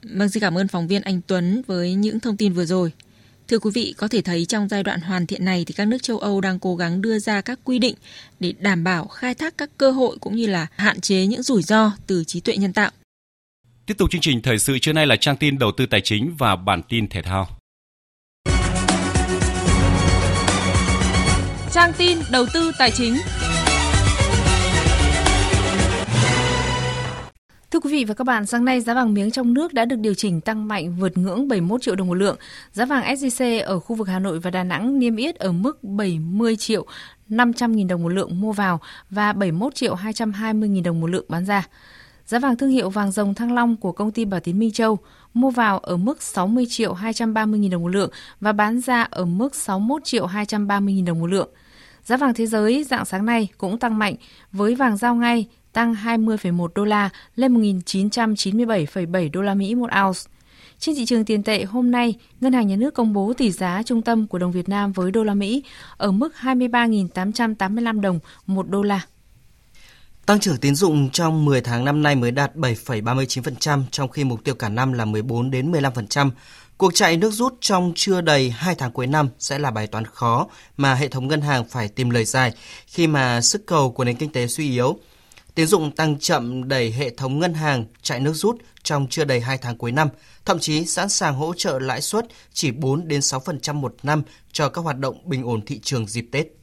Vâng, 0.04 0.30
xin 0.30 0.42
cảm 0.42 0.58
ơn 0.58 0.68
phóng 0.68 0.88
viên 0.88 1.02
Anh 1.02 1.22
Tuấn 1.28 1.62
với 1.68 1.94
những 1.94 2.20
thông 2.20 2.38
tin 2.38 2.54
vừa 2.54 2.66
rồi. 2.66 2.92
Thưa 3.48 3.60
quý 3.60 3.72
vị, 3.74 3.94
có 3.98 4.08
thể 4.08 4.22
thấy 4.22 4.46
trong 4.46 4.70
giai 4.70 4.84
đoạn 4.84 5.02
hoàn 5.02 5.28
thiện 5.28 5.46
này 5.46 5.66
thì 5.66 5.74
các 5.74 5.86
nước 5.86 6.04
châu 6.04 6.20
Âu 6.20 6.42
đang 6.42 6.60
cố 6.60 6.76
gắng 6.76 7.02
đưa 7.02 7.20
ra 7.20 7.42
các 7.42 7.60
quy 7.64 7.80
định 7.80 7.96
để 8.40 8.54
đảm 8.60 8.84
bảo 8.84 9.08
khai 9.08 9.36
thác 9.36 9.58
các 9.58 9.70
cơ 9.78 9.92
hội 9.92 10.18
cũng 10.20 10.36
như 10.36 10.46
là 10.46 10.68
hạn 10.76 11.02
chế 11.02 11.26
những 11.26 11.44
rủi 11.44 11.64
ro 11.64 11.92
từ 12.08 12.24
trí 12.24 12.40
tuệ 12.40 12.58
nhân 12.58 12.74
tạo. 12.74 12.92
Tiếp 13.86 13.94
tục 13.98 14.12
chương 14.12 14.22
trình 14.22 14.42
thời 14.42 14.60
sự 14.60 14.80
trưa 14.80 14.94
nay 14.94 15.08
là 15.08 15.16
trang 15.16 15.38
tin 15.38 15.60
đầu 15.60 15.72
tư 15.78 15.86
tài 15.86 16.02
chính 16.02 16.36
và 16.38 16.56
bản 16.56 16.82
tin 16.90 17.08
thể 17.08 17.22
thao. 17.22 17.48
Trang 21.74 21.94
tin 21.98 22.18
đầu 22.32 22.46
tư 22.54 22.72
tài 22.80 22.92
chính. 22.92 23.18
Thưa 27.72 27.80
quý 27.80 27.92
vị 27.92 28.04
và 28.04 28.14
các 28.14 28.24
bạn, 28.24 28.46
sáng 28.46 28.66
nay 28.66 28.82
giá 28.82 28.94
vàng 28.94 29.14
miếng 29.14 29.32
trong 29.32 29.54
nước 29.54 29.74
đã 29.74 29.86
được 29.86 29.96
điều 29.96 30.14
chỉnh 30.14 30.42
tăng 30.42 30.68
mạnh 30.68 30.96
vượt 31.00 31.18
ngưỡng 31.18 31.48
71 31.48 31.82
triệu 31.82 31.96
đồng 31.96 32.08
một 32.08 32.14
lượng. 32.14 32.38
Giá 32.72 32.86
vàng 32.86 33.04
SJC 33.04 33.66
ở 33.66 33.80
khu 33.80 33.96
vực 33.96 34.08
Hà 34.08 34.20
Nội 34.20 34.40
và 34.40 34.52
Đà 34.52 34.64
Nẵng 34.64 35.00
niêm 35.00 35.16
yết 35.16 35.36
ở 35.36 35.52
mức 35.52 35.84
70 35.84 36.56
triệu 36.56 36.86
500 37.30 37.76
nghìn 37.76 37.88
đồng 37.88 38.04
một 38.04 38.10
lượng 38.10 38.42
mua 38.42 38.52
vào 38.52 38.80
và 39.10 39.34
71 39.34 39.76
triệu 39.76 39.96
220 39.96 40.70
nghìn 40.70 40.84
đồng 40.84 41.02
một 41.02 41.08
lượng 41.08 41.26
bán 41.28 41.46
ra. 41.46 41.68
Giá 42.26 42.40
vàng 42.40 42.58
thương 42.58 42.70
hiệu 42.70 42.90
vàng 42.90 43.12
dòng 43.12 43.34
Thăng 43.34 43.54
Long 43.54 43.76
của 43.78 43.92
công 43.92 44.12
ty 44.12 44.26
Bảo 44.26 44.40
Tín 44.40 44.60
Minh 44.60 44.72
Châu 44.72 44.98
mua 45.34 45.50
vào 45.50 45.80
ở 45.80 45.98
mức 45.98 46.22
60 46.22 46.66
triệu 46.70 46.94
230 46.94 47.60
nghìn 47.60 47.72
đồng 47.72 47.82
một 47.82 47.88
lượng 47.88 48.10
và 48.40 48.52
bán 48.52 48.80
ra 48.80 49.04
ở 49.04 49.26
mức 49.26 49.56
61 49.56 50.04
triệu 50.06 50.26
230 50.26 50.94
nghìn 50.94 51.06
đồng 51.06 51.20
một 51.20 51.28
lượng. 51.28 51.50
Giá 52.04 52.18
vàng 52.18 52.34
thế 52.34 52.46
giới 52.46 52.84
dạng 52.84 53.06
sáng 53.06 53.26
nay 53.26 53.48
cũng 53.58 53.80
tăng 53.80 53.98
mạnh 53.98 54.16
với 54.52 54.76
vàng 54.76 54.98
giao 54.98 55.16
ngay 55.16 55.48
tăng 55.74 55.94
20,1 55.94 56.68
đô 56.76 56.86
la 56.86 57.10
lên 57.36 57.62
1.997,7 57.62 59.32
đô 59.32 59.42
la 59.42 59.54
Mỹ 59.54 59.76
một 59.76 59.90
ounce. 60.06 60.20
Trên 60.80 60.96
thị 60.96 61.06
trường 61.06 61.26
tiền 61.26 61.44
tệ 61.44 61.64
hôm 61.64 61.92
nay, 61.92 62.16
Ngân 62.42 62.54
hàng 62.54 62.68
Nhà 62.68 62.76
nước 62.76 62.94
công 62.94 63.14
bố 63.14 63.34
tỷ 63.38 63.52
giá 63.52 63.84
trung 63.86 64.02
tâm 64.02 64.28
của 64.28 64.38
đồng 64.38 64.52
Việt 64.52 64.70
Nam 64.70 64.92
với 64.92 65.12
đô 65.12 65.24
la 65.24 65.34
Mỹ 65.34 65.64
ở 65.98 66.12
mức 66.12 66.34
23.885 66.42 68.02
đồng 68.02 68.20
một 68.48 68.70
đô 68.70 68.82
la. 68.82 69.02
Tăng 70.26 70.40
trưởng 70.40 70.58
tín 70.58 70.76
dụng 70.76 71.10
trong 71.10 71.46
10 71.46 71.62
tháng 71.62 71.86
năm 71.86 72.04
nay 72.04 72.16
mới 72.16 72.32
đạt 72.32 72.56
7,39%, 72.56 73.84
trong 73.92 74.10
khi 74.10 74.24
mục 74.24 74.44
tiêu 74.44 74.56
cả 74.56 74.70
năm 74.70 74.94
là 74.94 75.06
14 75.06 75.52
đến 75.52 75.72
15%. 75.72 76.32
Cuộc 76.78 76.96
chạy 76.96 77.18
nước 77.18 77.32
rút 77.34 77.58
trong 77.62 77.92
chưa 77.96 78.22
đầy 78.22 78.50
2 78.50 78.76
tháng 78.76 78.92
cuối 78.92 79.08
năm 79.08 79.30
sẽ 79.40 79.60
là 79.60 79.72
bài 79.72 79.88
toán 79.88 80.06
khó 80.06 80.48
mà 80.78 80.94
hệ 80.94 81.08
thống 81.08 81.28
ngân 81.28 81.42
hàng 81.42 81.66
phải 81.70 81.88
tìm 81.88 82.10
lời 82.10 82.26
giải 82.26 82.54
khi 82.88 83.08
mà 83.08 83.42
sức 83.42 83.66
cầu 83.66 83.92
của 83.92 84.04
nền 84.04 84.16
kinh 84.16 84.32
tế 84.32 84.48
suy 84.48 84.72
yếu. 84.72 85.00
Tín 85.56 85.68
dụng 85.68 85.92
tăng 85.92 86.20
chậm 86.20 86.68
đẩy 86.68 86.92
hệ 86.92 87.10
thống 87.10 87.40
ngân 87.40 87.54
hàng 87.54 87.86
chạy 88.02 88.20
nước 88.20 88.34
rút 88.34 88.58
trong 88.84 89.08
chưa 89.10 89.26
đầy 89.26 89.40
2 89.40 89.58
tháng 89.58 89.78
cuối 89.78 89.92
năm, 89.92 90.10
thậm 90.46 90.60
chí 90.60 90.86
sẵn 90.86 91.10
sàng 91.10 91.36
hỗ 91.36 91.54
trợ 91.58 91.80
lãi 91.80 92.02
suất 92.02 92.26
chỉ 92.54 92.72
4 92.72 93.08
đến 93.08 93.20
6% 93.20 93.74
một 93.74 93.96
năm 94.04 94.24
cho 94.52 94.70
các 94.70 94.82
hoạt 94.82 94.98
động 94.98 95.30
bình 95.30 95.44
ổn 95.44 95.62
thị 95.66 95.80
trường 95.84 96.08
dịp 96.08 96.26
Tết. 96.32 96.63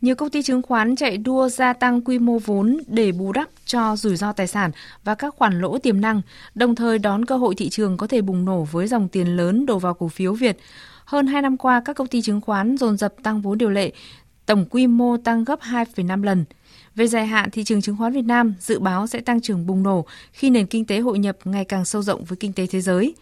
Nhiều 0.00 0.14
công 0.14 0.30
ty 0.30 0.42
chứng 0.42 0.62
khoán 0.62 0.96
chạy 0.96 1.16
đua 1.16 1.48
gia 1.48 1.72
tăng 1.72 2.00
quy 2.00 2.18
mô 2.18 2.38
vốn 2.38 2.80
để 2.86 3.12
bù 3.12 3.32
đắp 3.32 3.48
cho 3.66 3.96
rủi 3.96 4.16
ro 4.16 4.32
tài 4.32 4.46
sản 4.46 4.70
và 5.04 5.14
các 5.14 5.34
khoản 5.34 5.60
lỗ 5.60 5.78
tiềm 5.78 6.00
năng, 6.00 6.22
đồng 6.54 6.74
thời 6.74 6.98
đón 6.98 7.24
cơ 7.24 7.36
hội 7.36 7.54
thị 7.54 7.68
trường 7.68 7.96
có 7.96 8.06
thể 8.06 8.20
bùng 8.20 8.44
nổ 8.44 8.62
với 8.62 8.86
dòng 8.86 9.08
tiền 9.08 9.36
lớn 9.36 9.66
đổ 9.66 9.78
vào 9.78 9.94
cổ 9.94 10.08
phiếu 10.08 10.32
Việt. 10.32 10.58
Hơn 11.04 11.26
2 11.26 11.42
năm 11.42 11.56
qua, 11.56 11.82
các 11.84 11.96
công 11.96 12.06
ty 12.06 12.22
chứng 12.22 12.40
khoán 12.40 12.76
dồn 12.76 12.96
dập 12.96 13.14
tăng 13.22 13.40
vốn 13.40 13.58
điều 13.58 13.70
lệ, 13.70 13.92
tổng 14.46 14.64
quy 14.70 14.86
mô 14.86 15.16
tăng 15.16 15.44
gấp 15.44 15.60
2,5 15.60 16.22
lần. 16.22 16.44
Về 16.94 17.06
dài 17.06 17.26
hạn, 17.26 17.50
thị 17.50 17.64
trường 17.64 17.82
chứng 17.82 17.96
khoán 17.96 18.12
Việt 18.12 18.24
Nam 18.24 18.54
dự 18.60 18.78
báo 18.78 19.06
sẽ 19.06 19.20
tăng 19.20 19.40
trưởng 19.40 19.66
bùng 19.66 19.82
nổ 19.82 20.04
khi 20.32 20.50
nền 20.50 20.66
kinh 20.66 20.84
tế 20.84 20.98
hội 20.98 21.18
nhập 21.18 21.36
ngày 21.44 21.64
càng 21.64 21.84
sâu 21.84 22.02
rộng 22.02 22.24
với 22.24 22.36
kinh 22.36 22.52
tế 22.52 22.66
thế 22.66 22.80
giới. 22.80 23.14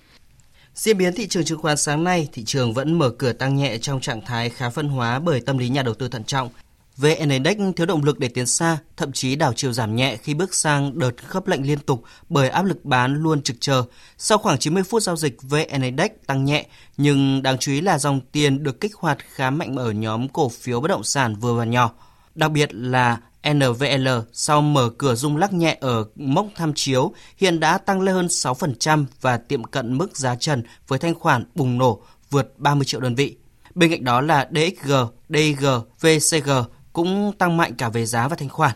Diễn 0.74 0.98
biến 0.98 1.14
thị 1.14 1.26
trường 1.28 1.44
chứng 1.44 1.58
khoán 1.58 1.76
sáng 1.76 2.04
nay, 2.04 2.28
thị 2.32 2.44
trường 2.44 2.72
vẫn 2.72 2.98
mở 2.98 3.10
cửa 3.10 3.32
tăng 3.32 3.56
nhẹ 3.56 3.78
trong 3.78 4.00
trạng 4.00 4.20
thái 4.20 4.50
khá 4.50 4.70
phân 4.70 4.88
hóa 4.88 5.18
bởi 5.18 5.40
tâm 5.40 5.58
lý 5.58 5.68
nhà 5.68 5.82
đầu 5.82 5.94
tư 5.94 6.08
thận 6.08 6.24
trọng. 6.24 6.48
VN 6.96 7.28
Index 7.28 7.56
thiếu 7.76 7.86
động 7.86 8.04
lực 8.04 8.18
để 8.18 8.28
tiến 8.28 8.46
xa, 8.46 8.78
thậm 8.96 9.12
chí 9.12 9.36
đảo 9.36 9.52
chiều 9.56 9.72
giảm 9.72 9.96
nhẹ 9.96 10.16
khi 10.16 10.34
bước 10.34 10.54
sang 10.54 10.98
đợt 10.98 11.26
khớp 11.26 11.46
lệnh 11.46 11.66
liên 11.66 11.78
tục 11.78 12.02
bởi 12.28 12.48
áp 12.48 12.62
lực 12.62 12.84
bán 12.84 13.14
luôn 13.14 13.42
trực 13.42 13.56
chờ. 13.60 13.84
Sau 14.18 14.38
khoảng 14.38 14.58
90 14.58 14.82
phút 14.82 15.02
giao 15.02 15.16
dịch, 15.16 15.42
VN 15.42 15.82
Index 15.82 16.10
tăng 16.26 16.44
nhẹ, 16.44 16.66
nhưng 16.96 17.42
đáng 17.42 17.58
chú 17.58 17.72
ý 17.72 17.80
là 17.80 17.98
dòng 17.98 18.20
tiền 18.32 18.62
được 18.62 18.80
kích 18.80 18.94
hoạt 18.94 19.18
khá 19.18 19.50
mạnh 19.50 19.76
ở 19.76 19.90
nhóm 19.90 20.28
cổ 20.28 20.48
phiếu 20.48 20.80
bất 20.80 20.88
động 20.88 21.04
sản 21.04 21.34
vừa 21.34 21.54
và 21.54 21.64
nhỏ. 21.64 21.90
Đặc 22.34 22.50
biệt 22.50 22.74
là 22.74 23.20
NVL 23.54 24.08
sau 24.32 24.60
mở 24.62 24.90
cửa 24.98 25.14
rung 25.14 25.36
lắc 25.36 25.52
nhẹ 25.52 25.76
ở 25.80 26.04
mốc 26.14 26.46
tham 26.56 26.72
chiếu 26.74 27.12
hiện 27.36 27.60
đã 27.60 27.78
tăng 27.78 28.00
lên 28.00 28.14
hơn 28.14 28.26
6% 28.26 29.04
và 29.20 29.36
tiệm 29.36 29.64
cận 29.64 29.98
mức 29.98 30.16
giá 30.16 30.34
trần 30.34 30.62
với 30.88 30.98
thanh 30.98 31.14
khoản 31.14 31.44
bùng 31.54 31.78
nổ 31.78 32.02
vượt 32.30 32.58
30 32.58 32.84
triệu 32.84 33.00
đơn 33.00 33.14
vị. 33.14 33.36
Bên 33.74 33.90
cạnh 33.90 34.04
đó 34.04 34.20
là 34.20 34.48
DXG, 34.52 34.92
DIG, 35.28 35.66
VCG 36.00 36.50
cũng 36.96 37.32
tăng 37.38 37.56
mạnh 37.56 37.74
cả 37.74 37.88
về 37.88 38.06
giá 38.06 38.28
và 38.28 38.36
thanh 38.36 38.48
khoản. 38.48 38.72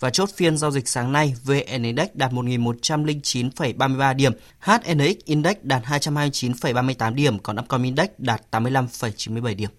Và 0.00 0.10
chốt 0.10 0.30
phiên 0.36 0.56
giao 0.56 0.70
dịch 0.70 0.88
sáng 0.88 1.12
nay, 1.12 1.34
VN 1.44 1.82
Index 1.82 2.08
đạt 2.14 2.32
1.109,33 2.32 4.14
điểm, 4.14 4.32
HNX 4.60 5.14
Index 5.24 5.56
đạt 5.62 5.82
229,38 5.84 7.14
điểm, 7.14 7.38
còn 7.38 7.56
Upcom 7.58 7.82
Index 7.82 8.08
đạt 8.18 8.40
85,97 8.50 9.56
điểm. 9.56 9.70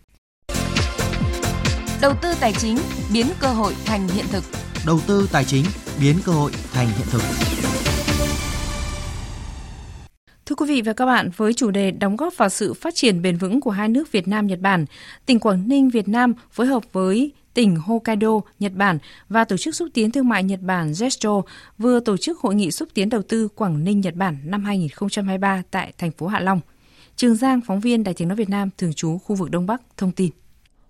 Đầu 2.01 2.13
tư 2.21 2.33
tài 2.39 2.53
chính 2.53 2.77
biến 3.13 3.27
cơ 3.39 3.47
hội 3.47 3.75
thành 3.85 4.07
hiện 4.07 4.25
thực. 4.31 4.43
Đầu 4.85 4.99
tư 5.07 5.29
tài 5.31 5.45
chính 5.45 5.65
biến 6.01 6.15
cơ 6.25 6.31
hội 6.31 6.51
thành 6.73 6.87
hiện 6.87 7.07
thực. 7.11 7.21
Thưa 10.45 10.55
quý 10.55 10.65
vị 10.67 10.81
và 10.81 10.93
các 10.93 11.05
bạn, 11.05 11.29
với 11.37 11.53
chủ 11.53 11.71
đề 11.71 11.91
đóng 11.91 12.15
góp 12.15 12.33
vào 12.37 12.49
sự 12.49 12.73
phát 12.73 12.95
triển 12.95 13.21
bền 13.21 13.37
vững 13.37 13.61
của 13.61 13.71
hai 13.71 13.89
nước 13.89 14.11
Việt 14.11 14.27
Nam 14.27 14.47
Nhật 14.47 14.59
Bản, 14.59 14.85
tỉnh 15.25 15.39
Quảng 15.39 15.69
Ninh 15.69 15.89
Việt 15.89 16.07
Nam 16.07 16.33
phối 16.51 16.67
hợp 16.67 16.83
với 16.93 17.31
tỉnh 17.54 17.76
Hokkaido, 17.76 18.41
Nhật 18.60 18.74
Bản 18.74 18.97
và 19.30 19.45
Tổ 19.45 19.58
chức 19.58 19.76
xúc 19.76 19.89
tiến 19.93 20.12
thương 20.12 20.30
mại 20.30 20.43
Nhật 20.43 20.60
Bản 20.62 20.91
JESTRO 20.91 21.41
vừa 21.78 21.99
tổ 21.99 22.18
chức 22.18 22.39
hội 22.39 22.56
nghị 22.56 22.72
xúc 22.72 22.89
tiến 22.93 23.10
đầu 23.10 23.22
tư 23.22 23.47
Quảng 23.47 23.84
Ninh 23.84 24.02
Nhật 24.02 24.16
Bản 24.16 24.38
năm 24.43 24.64
2023 24.64 25.64
tại 25.72 25.93
thành 25.97 26.12
phố 26.12 26.28
Hạ 26.28 26.39
Long. 26.39 26.60
Trường 27.16 27.36
Giang, 27.36 27.62
phóng 27.68 27.80
viên 27.80 28.04
Đài 28.04 28.14
tiếng 28.14 28.28
nói 28.28 28.36
Việt 28.36 28.49
Nam 28.49 28.70
thường 28.78 28.93
trú 28.93 29.18
khu 29.18 29.36
vực 29.36 29.52
Đông 29.52 29.66
Bắc 29.66 29.82
thông 29.97 30.12
tin. 30.12 30.32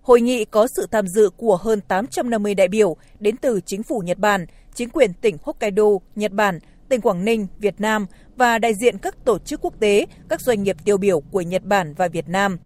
Hội 0.02 0.20
nghị 0.20 0.44
có 0.44 0.66
sự 0.76 0.86
tham 0.90 1.08
dự 1.08 1.30
của 1.36 1.56
hơn 1.56 1.80
850 1.80 2.54
đại 2.54 2.68
biểu 2.68 2.96
đến 3.20 3.36
từ 3.36 3.60
chính 3.66 3.82
phủ 3.82 4.02
Nhật 4.04 4.18
Bản, 4.18 4.46
chính 4.74 4.88
quyền 4.88 5.12
tỉnh 5.14 5.36
Hokkaido, 5.42 5.84
Nhật 6.16 6.32
Bản, 6.32 6.58
tỉnh 6.88 7.00
Quảng 7.00 7.24
Ninh, 7.24 7.46
Việt 7.58 7.80
Nam 7.80 8.06
và 8.36 8.58
đại 8.58 8.74
diện 8.74 8.98
các 8.98 9.24
tổ 9.24 9.38
chức 9.38 9.60
quốc 9.62 9.80
tế, 9.80 10.06
các 10.28 10.40
doanh 10.40 10.62
nghiệp 10.62 10.76
tiêu 10.84 10.96
biểu 10.96 11.20
của 11.20 11.40
Nhật 11.40 11.64
Bản 11.64 11.94
và 11.94 12.08
Việt 12.08 12.28
Nam. 12.28 12.58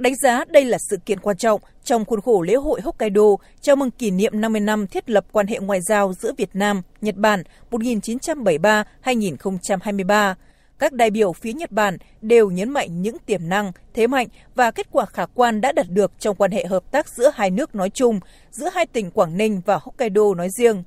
Đánh 0.00 0.16
giá 0.16 0.44
đây 0.48 0.64
là 0.64 0.78
sự 0.90 0.96
kiện 0.96 1.20
quan 1.20 1.36
trọng 1.36 1.60
trong 1.84 2.04
khuôn 2.04 2.20
khổ 2.20 2.42
lễ 2.42 2.54
hội 2.54 2.80
Hokkaido 2.80 3.22
chào 3.60 3.76
mừng 3.76 3.90
kỷ 3.90 4.10
niệm 4.10 4.40
50 4.40 4.60
năm 4.60 4.86
thiết 4.86 5.10
lập 5.10 5.24
quan 5.32 5.46
hệ 5.46 5.58
ngoại 5.58 5.80
giao 5.80 6.12
giữa 6.12 6.32
Việt 6.36 6.50
Nam, 6.54 6.82
Nhật 7.00 7.16
Bản 7.16 7.42
1973-2023 7.70 10.34
các 10.78 10.92
đại 10.92 11.10
biểu 11.10 11.32
phía 11.32 11.52
Nhật 11.52 11.70
Bản 11.70 11.96
đều 12.20 12.50
nhấn 12.50 12.70
mạnh 12.70 13.02
những 13.02 13.18
tiềm 13.18 13.48
năng, 13.48 13.72
thế 13.94 14.06
mạnh 14.06 14.28
và 14.54 14.70
kết 14.70 14.86
quả 14.90 15.06
khả 15.06 15.26
quan 15.26 15.60
đã 15.60 15.72
đạt 15.72 15.90
được 15.90 16.12
trong 16.18 16.36
quan 16.36 16.50
hệ 16.50 16.66
hợp 16.66 16.92
tác 16.92 17.08
giữa 17.08 17.30
hai 17.34 17.50
nước 17.50 17.74
nói 17.74 17.90
chung, 17.90 18.20
giữa 18.50 18.70
hai 18.74 18.86
tỉnh 18.86 19.10
Quảng 19.10 19.36
Ninh 19.36 19.60
và 19.66 19.78
Hokkaido 19.82 20.34
nói 20.36 20.48
riêng. 20.50 20.82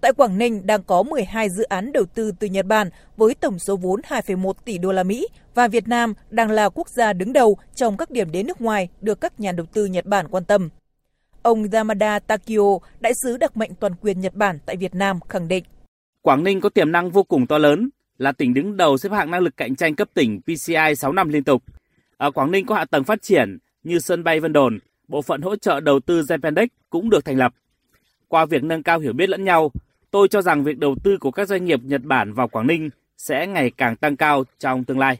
Tại 0.00 0.12
Quảng 0.12 0.38
Ninh 0.38 0.66
đang 0.66 0.82
có 0.82 1.02
12 1.02 1.50
dự 1.50 1.64
án 1.64 1.92
đầu 1.92 2.04
tư 2.14 2.32
từ 2.40 2.46
Nhật 2.46 2.66
Bản 2.66 2.90
với 3.16 3.34
tổng 3.34 3.58
số 3.58 3.76
vốn 3.76 4.00
2,1 4.08 4.52
tỷ 4.64 4.78
đô 4.78 4.92
la 4.92 5.02
Mỹ 5.02 5.28
và 5.54 5.68
Việt 5.68 5.88
Nam 5.88 6.14
đang 6.30 6.50
là 6.50 6.68
quốc 6.68 6.88
gia 6.88 7.12
đứng 7.12 7.32
đầu 7.32 7.58
trong 7.74 7.96
các 7.96 8.10
điểm 8.10 8.30
đến 8.32 8.46
nước 8.46 8.60
ngoài 8.60 8.88
được 9.00 9.20
các 9.20 9.40
nhà 9.40 9.52
đầu 9.52 9.66
tư 9.72 9.86
Nhật 9.86 10.06
Bản 10.06 10.28
quan 10.30 10.44
tâm. 10.44 10.68
Ông 11.42 11.70
Yamada 11.72 12.18
Takio, 12.18 12.78
đại 13.00 13.12
sứ 13.22 13.36
đặc 13.36 13.56
mệnh 13.56 13.74
toàn 13.74 13.92
quyền 14.00 14.20
Nhật 14.20 14.34
Bản 14.34 14.58
tại 14.66 14.76
Việt 14.76 14.94
Nam 14.94 15.20
khẳng 15.28 15.48
định. 15.48 15.64
Quảng 16.22 16.44
Ninh 16.44 16.60
có 16.60 16.68
tiềm 16.68 16.92
năng 16.92 17.10
vô 17.10 17.22
cùng 17.22 17.46
to 17.46 17.58
lớn, 17.58 17.90
là 18.18 18.32
tỉnh 18.32 18.54
đứng 18.54 18.76
đầu 18.76 18.98
xếp 18.98 19.12
hạng 19.12 19.30
năng 19.30 19.40
lực 19.40 19.56
cạnh 19.56 19.76
tranh 19.76 19.94
cấp 19.94 20.08
tỉnh 20.14 20.40
PCI 20.40 20.94
6 20.96 21.12
năm 21.12 21.28
liên 21.28 21.44
tục. 21.44 21.62
Ở 22.16 22.30
Quảng 22.30 22.50
Ninh 22.50 22.66
có 22.66 22.74
hạ 22.74 22.84
tầng 22.84 23.04
phát 23.04 23.22
triển 23.22 23.58
như 23.82 23.98
sân 23.98 24.24
bay 24.24 24.40
Vân 24.40 24.52
Đồn, 24.52 24.78
bộ 25.08 25.22
phận 25.22 25.42
hỗ 25.42 25.56
trợ 25.56 25.80
đầu 25.80 26.00
tư 26.00 26.22
Japandex 26.22 26.66
cũng 26.90 27.10
được 27.10 27.24
thành 27.24 27.36
lập. 27.36 27.54
Qua 28.28 28.44
việc 28.44 28.64
nâng 28.64 28.82
cao 28.82 28.98
hiểu 28.98 29.12
biết 29.12 29.28
lẫn 29.28 29.44
nhau, 29.44 29.72
tôi 30.10 30.28
cho 30.28 30.42
rằng 30.42 30.64
việc 30.64 30.78
đầu 30.78 30.94
tư 31.04 31.16
của 31.20 31.30
các 31.30 31.48
doanh 31.48 31.64
nghiệp 31.64 31.80
Nhật 31.82 32.02
Bản 32.04 32.32
vào 32.32 32.48
Quảng 32.48 32.66
Ninh 32.66 32.90
sẽ 33.16 33.46
ngày 33.46 33.70
càng 33.76 33.96
tăng 33.96 34.16
cao 34.16 34.44
trong 34.58 34.84
tương 34.84 34.98
lai. 34.98 35.18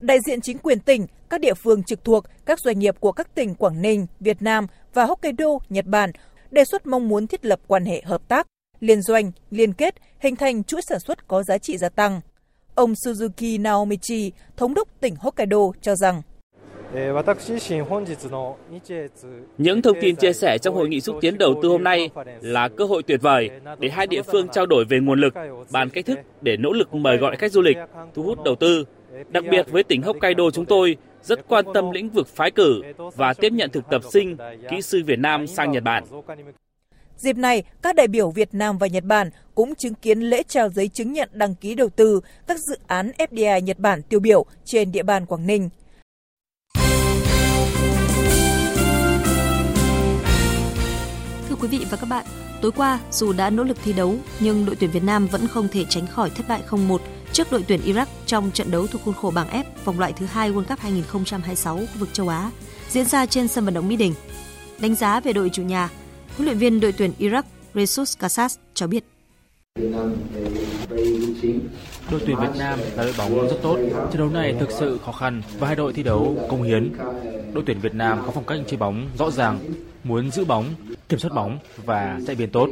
Đại 0.00 0.18
diện 0.26 0.40
chính 0.40 0.58
quyền 0.58 0.80
tỉnh, 0.80 1.06
các 1.30 1.40
địa 1.40 1.54
phương 1.54 1.82
trực 1.82 2.04
thuộc, 2.04 2.24
các 2.46 2.60
doanh 2.60 2.78
nghiệp 2.78 3.00
của 3.00 3.12
các 3.12 3.34
tỉnh 3.34 3.54
Quảng 3.54 3.82
Ninh, 3.82 4.06
Việt 4.20 4.42
Nam 4.42 4.66
và 4.94 5.04
Hokkaido, 5.04 5.46
Nhật 5.68 5.86
Bản 5.86 6.10
đề 6.50 6.64
xuất 6.64 6.86
mong 6.86 7.08
muốn 7.08 7.26
thiết 7.26 7.44
lập 7.44 7.60
quan 7.66 7.84
hệ 7.84 8.02
hợp 8.02 8.28
tác 8.28 8.46
liên 8.80 9.02
doanh, 9.02 9.32
liên 9.50 9.72
kết, 9.72 9.94
hình 10.18 10.36
thành 10.36 10.64
chuỗi 10.64 10.80
sản 10.82 11.00
xuất 11.00 11.28
có 11.28 11.42
giá 11.42 11.58
trị 11.58 11.76
gia 11.76 11.88
tăng. 11.88 12.20
Ông 12.74 12.92
Suzuki 12.92 13.62
Naomichi, 13.62 14.32
thống 14.56 14.74
đốc 14.74 15.00
tỉnh 15.00 15.16
Hokkaido 15.16 15.58
cho 15.80 15.96
rằng 15.96 16.22
những 19.58 19.82
thông 19.82 19.96
tin 20.00 20.16
chia 20.16 20.32
sẻ 20.32 20.58
trong 20.58 20.74
hội 20.74 20.88
nghị 20.88 21.00
xúc 21.00 21.16
tiến 21.20 21.38
đầu 21.38 21.60
tư 21.62 21.68
hôm 21.68 21.84
nay 21.84 22.10
là 22.40 22.68
cơ 22.68 22.84
hội 22.84 23.02
tuyệt 23.02 23.22
vời 23.22 23.50
để 23.78 23.88
hai 23.88 24.06
địa 24.06 24.22
phương 24.22 24.48
trao 24.48 24.66
đổi 24.66 24.84
về 24.84 24.98
nguồn 25.00 25.20
lực, 25.20 25.34
bàn 25.72 25.90
cách 25.90 26.06
thức 26.06 26.18
để 26.40 26.56
nỗ 26.56 26.72
lực 26.72 26.94
mời 26.94 27.16
gọi 27.16 27.36
khách 27.36 27.52
du 27.52 27.62
lịch, 27.62 27.76
thu 28.14 28.22
hút 28.22 28.44
đầu 28.44 28.54
tư. 28.54 28.84
Đặc 29.28 29.44
biệt 29.50 29.66
với 29.70 29.82
tỉnh 29.82 30.02
Hokkaido 30.02 30.50
chúng 30.52 30.64
tôi 30.64 30.96
rất 31.22 31.48
quan 31.48 31.64
tâm 31.74 31.90
lĩnh 31.90 32.08
vực 32.08 32.28
phái 32.28 32.50
cử 32.50 32.82
và 33.16 33.34
tiếp 33.34 33.52
nhận 33.52 33.70
thực 33.70 33.84
tập 33.90 34.02
sinh, 34.12 34.36
kỹ 34.70 34.82
sư 34.82 35.02
Việt 35.06 35.18
Nam 35.18 35.46
sang 35.46 35.72
Nhật 35.72 35.82
Bản. 35.82 36.04
Dịp 37.16 37.36
này, 37.36 37.62
các 37.82 37.96
đại 37.96 38.08
biểu 38.08 38.30
Việt 38.30 38.54
Nam 38.54 38.78
và 38.78 38.86
Nhật 38.86 39.04
Bản 39.04 39.30
cũng 39.54 39.74
chứng 39.74 39.94
kiến 39.94 40.20
lễ 40.20 40.42
trao 40.42 40.68
giấy 40.68 40.88
chứng 40.88 41.12
nhận 41.12 41.28
đăng 41.32 41.54
ký 41.54 41.74
đầu 41.74 41.88
tư 41.88 42.20
các 42.46 42.58
dự 42.58 42.76
án 42.86 43.10
FDI 43.18 43.60
Nhật 43.60 43.78
Bản 43.78 44.02
tiêu 44.02 44.20
biểu 44.20 44.46
trên 44.64 44.92
địa 44.92 45.02
bàn 45.02 45.26
Quảng 45.26 45.46
Ninh. 45.46 45.70
Quý 51.64 51.78
vị 51.78 51.86
và 51.90 51.96
các 51.96 52.08
bạn, 52.08 52.26
tối 52.60 52.72
qua 52.72 53.00
dù 53.10 53.32
đã 53.32 53.50
nỗ 53.50 53.64
lực 53.64 53.76
thi 53.84 53.92
đấu 53.92 54.14
nhưng 54.40 54.66
đội 54.66 54.76
tuyển 54.76 54.90
Việt 54.90 55.02
Nam 55.02 55.26
vẫn 55.26 55.46
không 55.46 55.68
thể 55.68 55.84
tránh 55.88 56.06
khỏi 56.06 56.30
thất 56.30 56.48
bại 56.48 56.62
0-1 56.68 56.98
trước 57.32 57.52
đội 57.52 57.64
tuyển 57.68 57.80
Iraq 57.80 58.06
trong 58.26 58.50
trận 58.50 58.70
đấu 58.70 58.86
thuộc 58.86 59.02
khuôn 59.04 59.14
khổ 59.14 59.30
bảng 59.34 59.48
F 59.48 59.64
vòng 59.84 59.98
loại 59.98 60.12
thứ 60.12 60.26
hai 60.26 60.52
World 60.52 60.64
Cup 60.64 60.78
2026 60.78 61.76
khu 61.76 61.86
vực 61.98 62.08
châu 62.12 62.28
Á 62.28 62.50
diễn 62.88 63.04
ra 63.04 63.26
trên 63.26 63.48
sân 63.48 63.64
vận 63.64 63.74
động 63.74 63.88
Mỹ 63.88 63.96
Đình. 63.96 64.14
Đánh 64.78 64.94
giá 64.94 65.20
về 65.20 65.32
đội 65.32 65.50
chủ 65.50 65.62
nhà, 65.62 65.90
Huấn 66.36 66.44
luyện 66.44 66.58
viên 66.58 66.80
đội 66.80 66.92
tuyển 66.92 67.12
Iraq 67.18 67.42
Resus 67.74 68.18
Kassas 68.18 68.56
cho 68.74 68.86
biết 68.86 69.04
Đội 72.10 72.20
tuyển 72.26 72.36
Việt 72.40 72.58
Nam 72.58 72.78
là 72.96 73.04
đội 73.04 73.14
bóng 73.18 73.48
rất 73.48 73.58
tốt. 73.62 73.78
Trận 73.94 74.18
đấu 74.18 74.28
này 74.28 74.54
thực 74.60 74.70
sự 74.70 74.98
khó 75.04 75.12
khăn 75.12 75.42
và 75.58 75.66
hai 75.66 75.76
đội 75.76 75.92
thi 75.92 76.02
đấu 76.02 76.36
công 76.50 76.62
hiến. 76.62 76.92
Đội 77.52 77.64
tuyển 77.66 77.80
Việt 77.80 77.94
Nam 77.94 78.22
có 78.26 78.32
phong 78.34 78.44
cách 78.44 78.58
chơi 78.66 78.76
bóng 78.76 79.08
rõ 79.18 79.30
ràng, 79.30 79.58
muốn 80.04 80.30
giữ 80.30 80.44
bóng, 80.44 80.64
kiểm 81.08 81.18
soát 81.18 81.30
bóng 81.34 81.58
và 81.84 82.20
chạy 82.26 82.36
biên 82.36 82.50
tốt. 82.50 82.68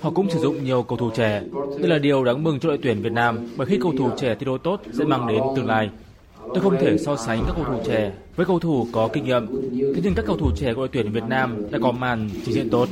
Họ 0.00 0.10
cũng 0.10 0.30
sử 0.30 0.38
dụng 0.38 0.64
nhiều 0.64 0.82
cầu 0.82 0.98
thủ 0.98 1.10
trẻ. 1.16 1.42
Đây 1.78 1.88
là 1.88 1.98
điều 1.98 2.24
đáng 2.24 2.44
mừng 2.44 2.60
cho 2.60 2.68
đội 2.68 2.78
tuyển 2.82 3.02
Việt 3.02 3.12
Nam 3.12 3.48
bởi 3.56 3.66
khi 3.66 3.78
cầu 3.82 3.92
thủ 3.98 4.10
trẻ 4.18 4.34
thi 4.34 4.46
đấu 4.46 4.58
tốt 4.58 4.80
sẽ 4.92 5.04
mang 5.04 5.26
đến 5.26 5.42
tương 5.56 5.66
lai. 5.66 5.90
Tôi 6.54 6.60
không 6.60 6.76
thể 6.80 6.98
so 6.98 7.16
sánh 7.16 7.42
các 7.46 7.52
cầu 7.56 7.64
thủ 7.64 7.82
trẻ 7.86 8.12
với 8.36 8.46
cầu 8.46 8.58
thủ 8.58 8.86
có 8.92 9.08
kinh 9.12 9.24
nghiệm. 9.24 9.46
Thế 9.94 10.00
nhưng 10.04 10.14
các 10.14 10.24
cầu 10.26 10.36
thủ 10.36 10.50
trẻ 10.56 10.74
của 10.74 10.80
đội 10.80 10.88
tuyển 10.92 11.12
Việt 11.12 11.24
Nam 11.28 11.70
đã 11.70 11.78
có 11.82 11.92
màn 11.92 12.30
trình 12.44 12.54
diễn 12.54 12.70
tốt. 12.70 12.88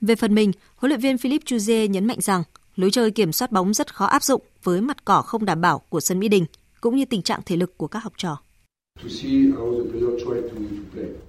Về 0.00 0.14
phần 0.14 0.34
mình, 0.34 0.52
huấn 0.76 0.90
luyện 0.90 1.00
viên 1.00 1.18
Philippe 1.18 1.44
Chuzier 1.44 1.86
nhấn 1.86 2.04
mạnh 2.04 2.20
rằng 2.20 2.42
lối 2.76 2.90
chơi 2.90 3.10
kiểm 3.10 3.32
soát 3.32 3.52
bóng 3.52 3.74
rất 3.74 3.94
khó 3.94 4.06
áp 4.06 4.22
dụng 4.22 4.42
với 4.62 4.80
mặt 4.80 5.04
cỏ 5.04 5.22
không 5.22 5.44
đảm 5.44 5.60
bảo 5.60 5.78
của 5.88 6.00
sân 6.00 6.18
Mỹ 6.18 6.28
Đình, 6.28 6.44
cũng 6.80 6.96
như 6.96 7.04
tình 7.04 7.22
trạng 7.22 7.40
thể 7.46 7.56
lực 7.56 7.78
của 7.78 7.86
các 7.86 8.04
học 8.04 8.12
trò. 8.16 8.38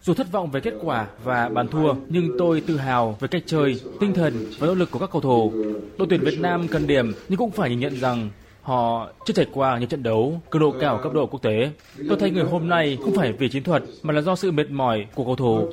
Dù 0.02 0.14
thất 0.14 0.32
vọng 0.32 0.52
về 0.52 0.60
kết 0.60 0.74
quả 0.82 1.08
và 1.24 1.50
bàn 1.50 1.68
thua, 1.68 1.93
nhưng 2.10 2.38
tôi 2.38 2.62
tự 2.62 2.78
hào 2.78 3.18
về 3.20 3.28
cách 3.28 3.43
chơi, 3.45 3.82
tinh 4.00 4.14
thần 4.14 4.34
và 4.60 4.68
nỗ 4.68 4.74
lực 4.74 4.91
của 4.91 5.00
các 5.00 5.10
cầu 5.12 5.22
thủ. 5.22 5.54
Đội 5.97 6.08
tuyển 6.10 6.22
Việt 6.22 6.39
Nam 6.39 6.68
cần 6.68 6.88
điểm 6.88 7.14
nhưng 7.30 7.38
cũng 7.38 7.52
phải 7.52 7.70
nhìn 7.70 7.80
nhận 7.80 8.00
rằng 8.00 8.30
họ 8.62 9.12
chưa 9.26 9.34
trải 9.34 9.47
qua 9.54 9.80
những 9.80 9.89
trận 9.89 10.04
đấu 10.04 10.41
cường 10.50 10.62
độ 10.62 10.76
cao 10.80 11.00
cấp 11.04 11.14
độ 11.14 11.26
quốc 11.28 11.41
tế. 11.41 11.72
Tôi 12.10 12.18
thấy 12.20 12.32
người 12.32 12.43
hôm 12.43 12.70
nay 12.70 12.97
không 13.04 13.16
phải 13.16 13.34
vì 13.34 13.50
chiến 13.50 13.64
thuật 13.64 13.84
mà 14.02 14.14
là 14.14 14.22
do 14.22 14.36
sự 14.36 14.52
mệt 14.52 14.72
mỏi 14.72 15.06
của 15.16 15.26
cầu 15.26 15.36
thủ. 15.36 15.70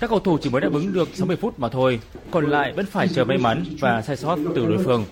Các 0.00 0.10
cầu 0.10 0.20
thủ 0.20 0.38
chỉ 0.42 0.50
mới 0.50 0.60
đáp 0.60 0.72
ứng 0.72 0.92
được 0.92 1.08
60 1.14 1.36
phút 1.36 1.58
mà 1.58 1.68
thôi, 1.68 2.00
còn 2.30 2.50
lại 2.50 2.72
vẫn 2.76 2.86
phải 2.86 3.08
chờ 3.08 3.24
may 3.24 3.38
mắn 3.38 3.64
và 3.80 4.02
sai 4.02 4.16
sót 4.16 4.38
từ 4.54 4.66
đối 4.66 4.84
phương. 4.84 5.04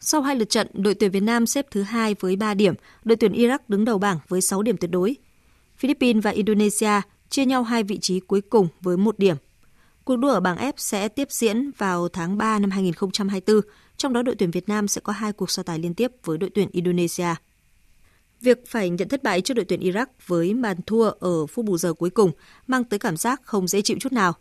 Sau 0.00 0.22
hai 0.22 0.36
lượt 0.36 0.50
trận, 0.50 0.66
đội 0.72 0.94
tuyển 0.94 1.10
Việt 1.10 1.22
Nam 1.22 1.46
xếp 1.46 1.66
thứ 1.70 1.82
hai 1.82 2.14
với 2.20 2.36
3 2.36 2.54
điểm, 2.54 2.74
đội 3.04 3.16
tuyển 3.16 3.32
Iraq 3.32 3.58
đứng 3.68 3.84
đầu 3.84 3.98
bảng 3.98 4.18
với 4.28 4.40
6 4.40 4.62
điểm 4.62 4.76
tuyệt 4.76 4.90
đối. 4.90 5.16
Philippines 5.84 6.24
và 6.24 6.30
Indonesia 6.30 7.00
chia 7.28 7.44
nhau 7.44 7.62
hai 7.62 7.82
vị 7.82 7.98
trí 7.98 8.20
cuối 8.20 8.40
cùng 8.40 8.68
với 8.80 8.96
một 8.96 9.18
điểm. 9.18 9.36
Cuộc 10.04 10.16
đua 10.16 10.28
ở 10.28 10.40
bảng 10.40 10.56
F 10.56 10.72
sẽ 10.76 11.08
tiếp 11.08 11.28
diễn 11.30 11.70
vào 11.78 12.08
tháng 12.08 12.38
3 12.38 12.58
năm 12.58 12.70
2024, 12.70 13.60
trong 13.96 14.12
đó 14.12 14.22
đội 14.22 14.34
tuyển 14.34 14.50
Việt 14.50 14.68
Nam 14.68 14.88
sẽ 14.88 15.00
có 15.00 15.12
hai 15.12 15.32
cuộc 15.32 15.50
so 15.50 15.62
tài 15.62 15.78
liên 15.78 15.94
tiếp 15.94 16.12
với 16.24 16.38
đội 16.38 16.50
tuyển 16.54 16.68
Indonesia. 16.72 17.34
Việc 18.40 18.58
phải 18.66 18.90
nhận 18.90 19.08
thất 19.08 19.22
bại 19.22 19.40
trước 19.40 19.54
đội 19.54 19.64
tuyển 19.64 19.80
Iraq 19.80 20.06
với 20.26 20.54
màn 20.54 20.76
thua 20.86 21.10
ở 21.10 21.46
phút 21.46 21.64
bù 21.64 21.78
giờ 21.78 21.92
cuối 21.92 22.10
cùng 22.10 22.30
mang 22.66 22.84
tới 22.84 22.98
cảm 22.98 23.16
giác 23.16 23.40
không 23.44 23.68
dễ 23.68 23.82
chịu 23.82 23.96
chút 24.00 24.12
nào. 24.12 24.32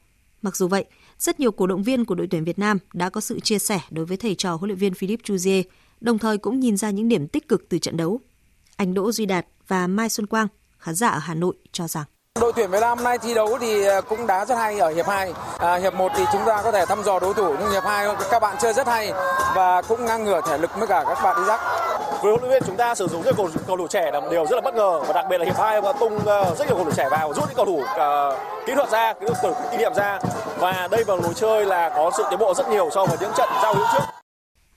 Mặc 0.41 0.55
dù 0.55 0.67
vậy, 0.67 0.85
rất 1.19 1.39
nhiều 1.39 1.51
cổ 1.51 1.67
động 1.67 1.83
viên 1.83 2.05
của 2.05 2.15
đội 2.15 2.27
tuyển 2.27 2.43
Việt 2.43 2.59
Nam 2.59 2.77
đã 2.93 3.09
có 3.09 3.21
sự 3.21 3.39
chia 3.39 3.59
sẻ 3.59 3.79
đối 3.89 4.05
với 4.05 4.17
thầy 4.17 4.35
trò 4.35 4.55
huấn 4.55 4.67
luyện 4.67 4.79
viên 4.79 4.93
Philippe 4.93 5.23
Chuzier, 5.23 5.63
đồng 6.01 6.19
thời 6.19 6.37
cũng 6.37 6.59
nhìn 6.59 6.77
ra 6.77 6.89
những 6.89 7.09
điểm 7.09 7.27
tích 7.27 7.47
cực 7.47 7.69
từ 7.69 7.79
trận 7.79 7.97
đấu. 7.97 8.19
Anh 8.75 8.93
Đỗ 8.93 9.11
Duy 9.11 9.25
Đạt 9.25 9.45
và 9.67 9.87
Mai 9.87 10.09
Xuân 10.09 10.25
Quang, 10.25 10.47
khán 10.83 10.95
giả 10.95 11.09
ở 11.09 11.19
Hà 11.19 11.33
Nội 11.33 11.55
cho 11.71 11.87
rằng 11.87 12.05
Đội 12.41 12.53
tuyển 12.55 12.71
Việt 12.71 12.79
Nam 12.81 12.97
hôm 12.97 13.03
nay 13.03 13.17
thi 13.17 13.33
đấu 13.33 13.57
thì 13.61 13.85
à, 13.85 14.01
cũng 14.01 14.27
đá 14.27 14.45
rất 14.45 14.55
hay 14.55 14.79
ở 14.79 14.89
hiệp 14.89 15.07
2. 15.07 15.33
À, 15.59 15.75
hiệp 15.75 15.93
1 15.93 16.11
thì 16.15 16.23
chúng 16.31 16.41
ta 16.45 16.61
có 16.63 16.71
thể 16.71 16.85
thăm 16.85 17.03
dò 17.03 17.19
đối 17.19 17.33
thủ 17.33 17.55
nhưng 17.59 17.71
hiệp 17.71 17.83
2 17.83 18.07
các 18.31 18.39
bạn 18.39 18.55
chơi 18.61 18.73
rất 18.73 18.87
hay 18.87 19.11
và 19.55 19.81
cũng 19.81 20.05
ngang 20.05 20.23
ngửa 20.23 20.41
thể 20.47 20.57
lực 20.57 20.71
với 20.75 20.87
cả 20.87 21.03
các 21.07 21.23
bạn 21.23 21.43
Iraq. 21.43 21.57
Với 22.21 22.31
huấn 22.31 22.41
luyện 22.41 22.51
viên 22.51 22.63
chúng 22.67 22.77
ta 22.77 22.95
sử 22.95 23.07
dụng 23.07 23.21
những 23.25 23.35
cầu, 23.35 23.49
cầu 23.67 23.77
thủ 23.77 23.87
trẻ 23.87 24.11
là 24.13 24.19
một 24.19 24.27
điều 24.31 24.45
rất 24.45 24.55
là 24.55 24.61
bất 24.61 24.75
ngờ 24.75 25.03
và 25.07 25.13
đặc 25.13 25.25
biệt 25.29 25.37
là 25.37 25.45
hiệp 25.45 25.57
2 25.57 25.81
và 25.81 25.93
tung 25.93 26.15
uh, 26.15 26.57
rất 26.57 26.67
nhiều 26.67 26.75
cầu 26.75 26.85
thủ 26.85 26.91
trẻ 26.95 27.09
vào 27.11 27.33
rút 27.33 27.43
những 27.47 27.55
cầu 27.55 27.65
thủ 27.65 27.81
uh, 27.81 28.65
kỹ 28.65 28.73
thuật 28.75 28.89
ra, 28.89 29.13
kỹ 29.13 29.25
thuật 29.41 29.55
kinh 29.71 29.79
nghiệm 29.79 29.93
ra 29.93 30.19
và 30.59 30.87
đây 30.91 31.03
vào 31.03 31.17
lối 31.17 31.33
chơi 31.33 31.65
là 31.65 31.89
có 31.89 32.11
sự 32.17 32.23
tiến 32.29 32.39
bộ 32.39 32.53
rất 32.53 32.69
nhiều 32.69 32.89
so 32.91 33.05
với 33.05 33.17
những 33.21 33.31
trận 33.37 33.49
giao 33.63 33.73
hữu 33.75 33.85
trước. 33.93 34.03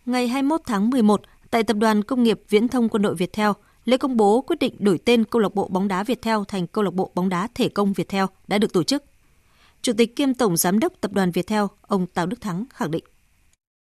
Ngày 0.07 0.29
21 0.29 0.61
tháng 0.67 0.91
11, 0.91 1.21
tại 1.51 1.63
tập 1.63 1.77
đoàn 1.77 2.03
công 2.03 2.23
nghiệp 2.23 2.41
Viễn 2.49 2.69
thông 2.69 2.89
Quân 2.89 3.03
đội 3.03 3.15
Viettel, 3.15 3.51
lễ 3.87 3.97
công 3.97 4.17
bố 4.17 4.41
quyết 4.41 4.59
định 4.59 4.75
đổi 4.79 4.99
tên 5.05 5.25
câu 5.25 5.43
lạc 5.43 5.55
bộ 5.55 5.69
bóng 5.69 5.89
đá 5.89 6.03
Viettel 6.03 6.37
thành 6.49 6.67
câu 6.67 6.85
lạc 6.85 6.95
bộ 6.95 7.11
bóng 7.15 7.29
đá 7.29 7.49
Thể 7.55 7.69
công 7.69 7.93
Viettel 7.93 8.25
đã 8.49 8.59
được 8.59 8.73
tổ 8.73 8.83
chức. 8.83 9.05
Chủ 9.83 9.93
tịch 9.99 10.17
kiêm 10.17 10.35
tổng 10.35 10.57
giám 10.57 10.79
đốc 10.79 10.93
tập 11.01 11.13
đoàn 11.13 11.31
Viettel, 11.31 11.63
ông 11.81 12.07
Tào 12.07 12.27
Đức 12.27 12.41
Thắng 12.41 12.65
khẳng 12.75 12.91
định. 12.91 13.05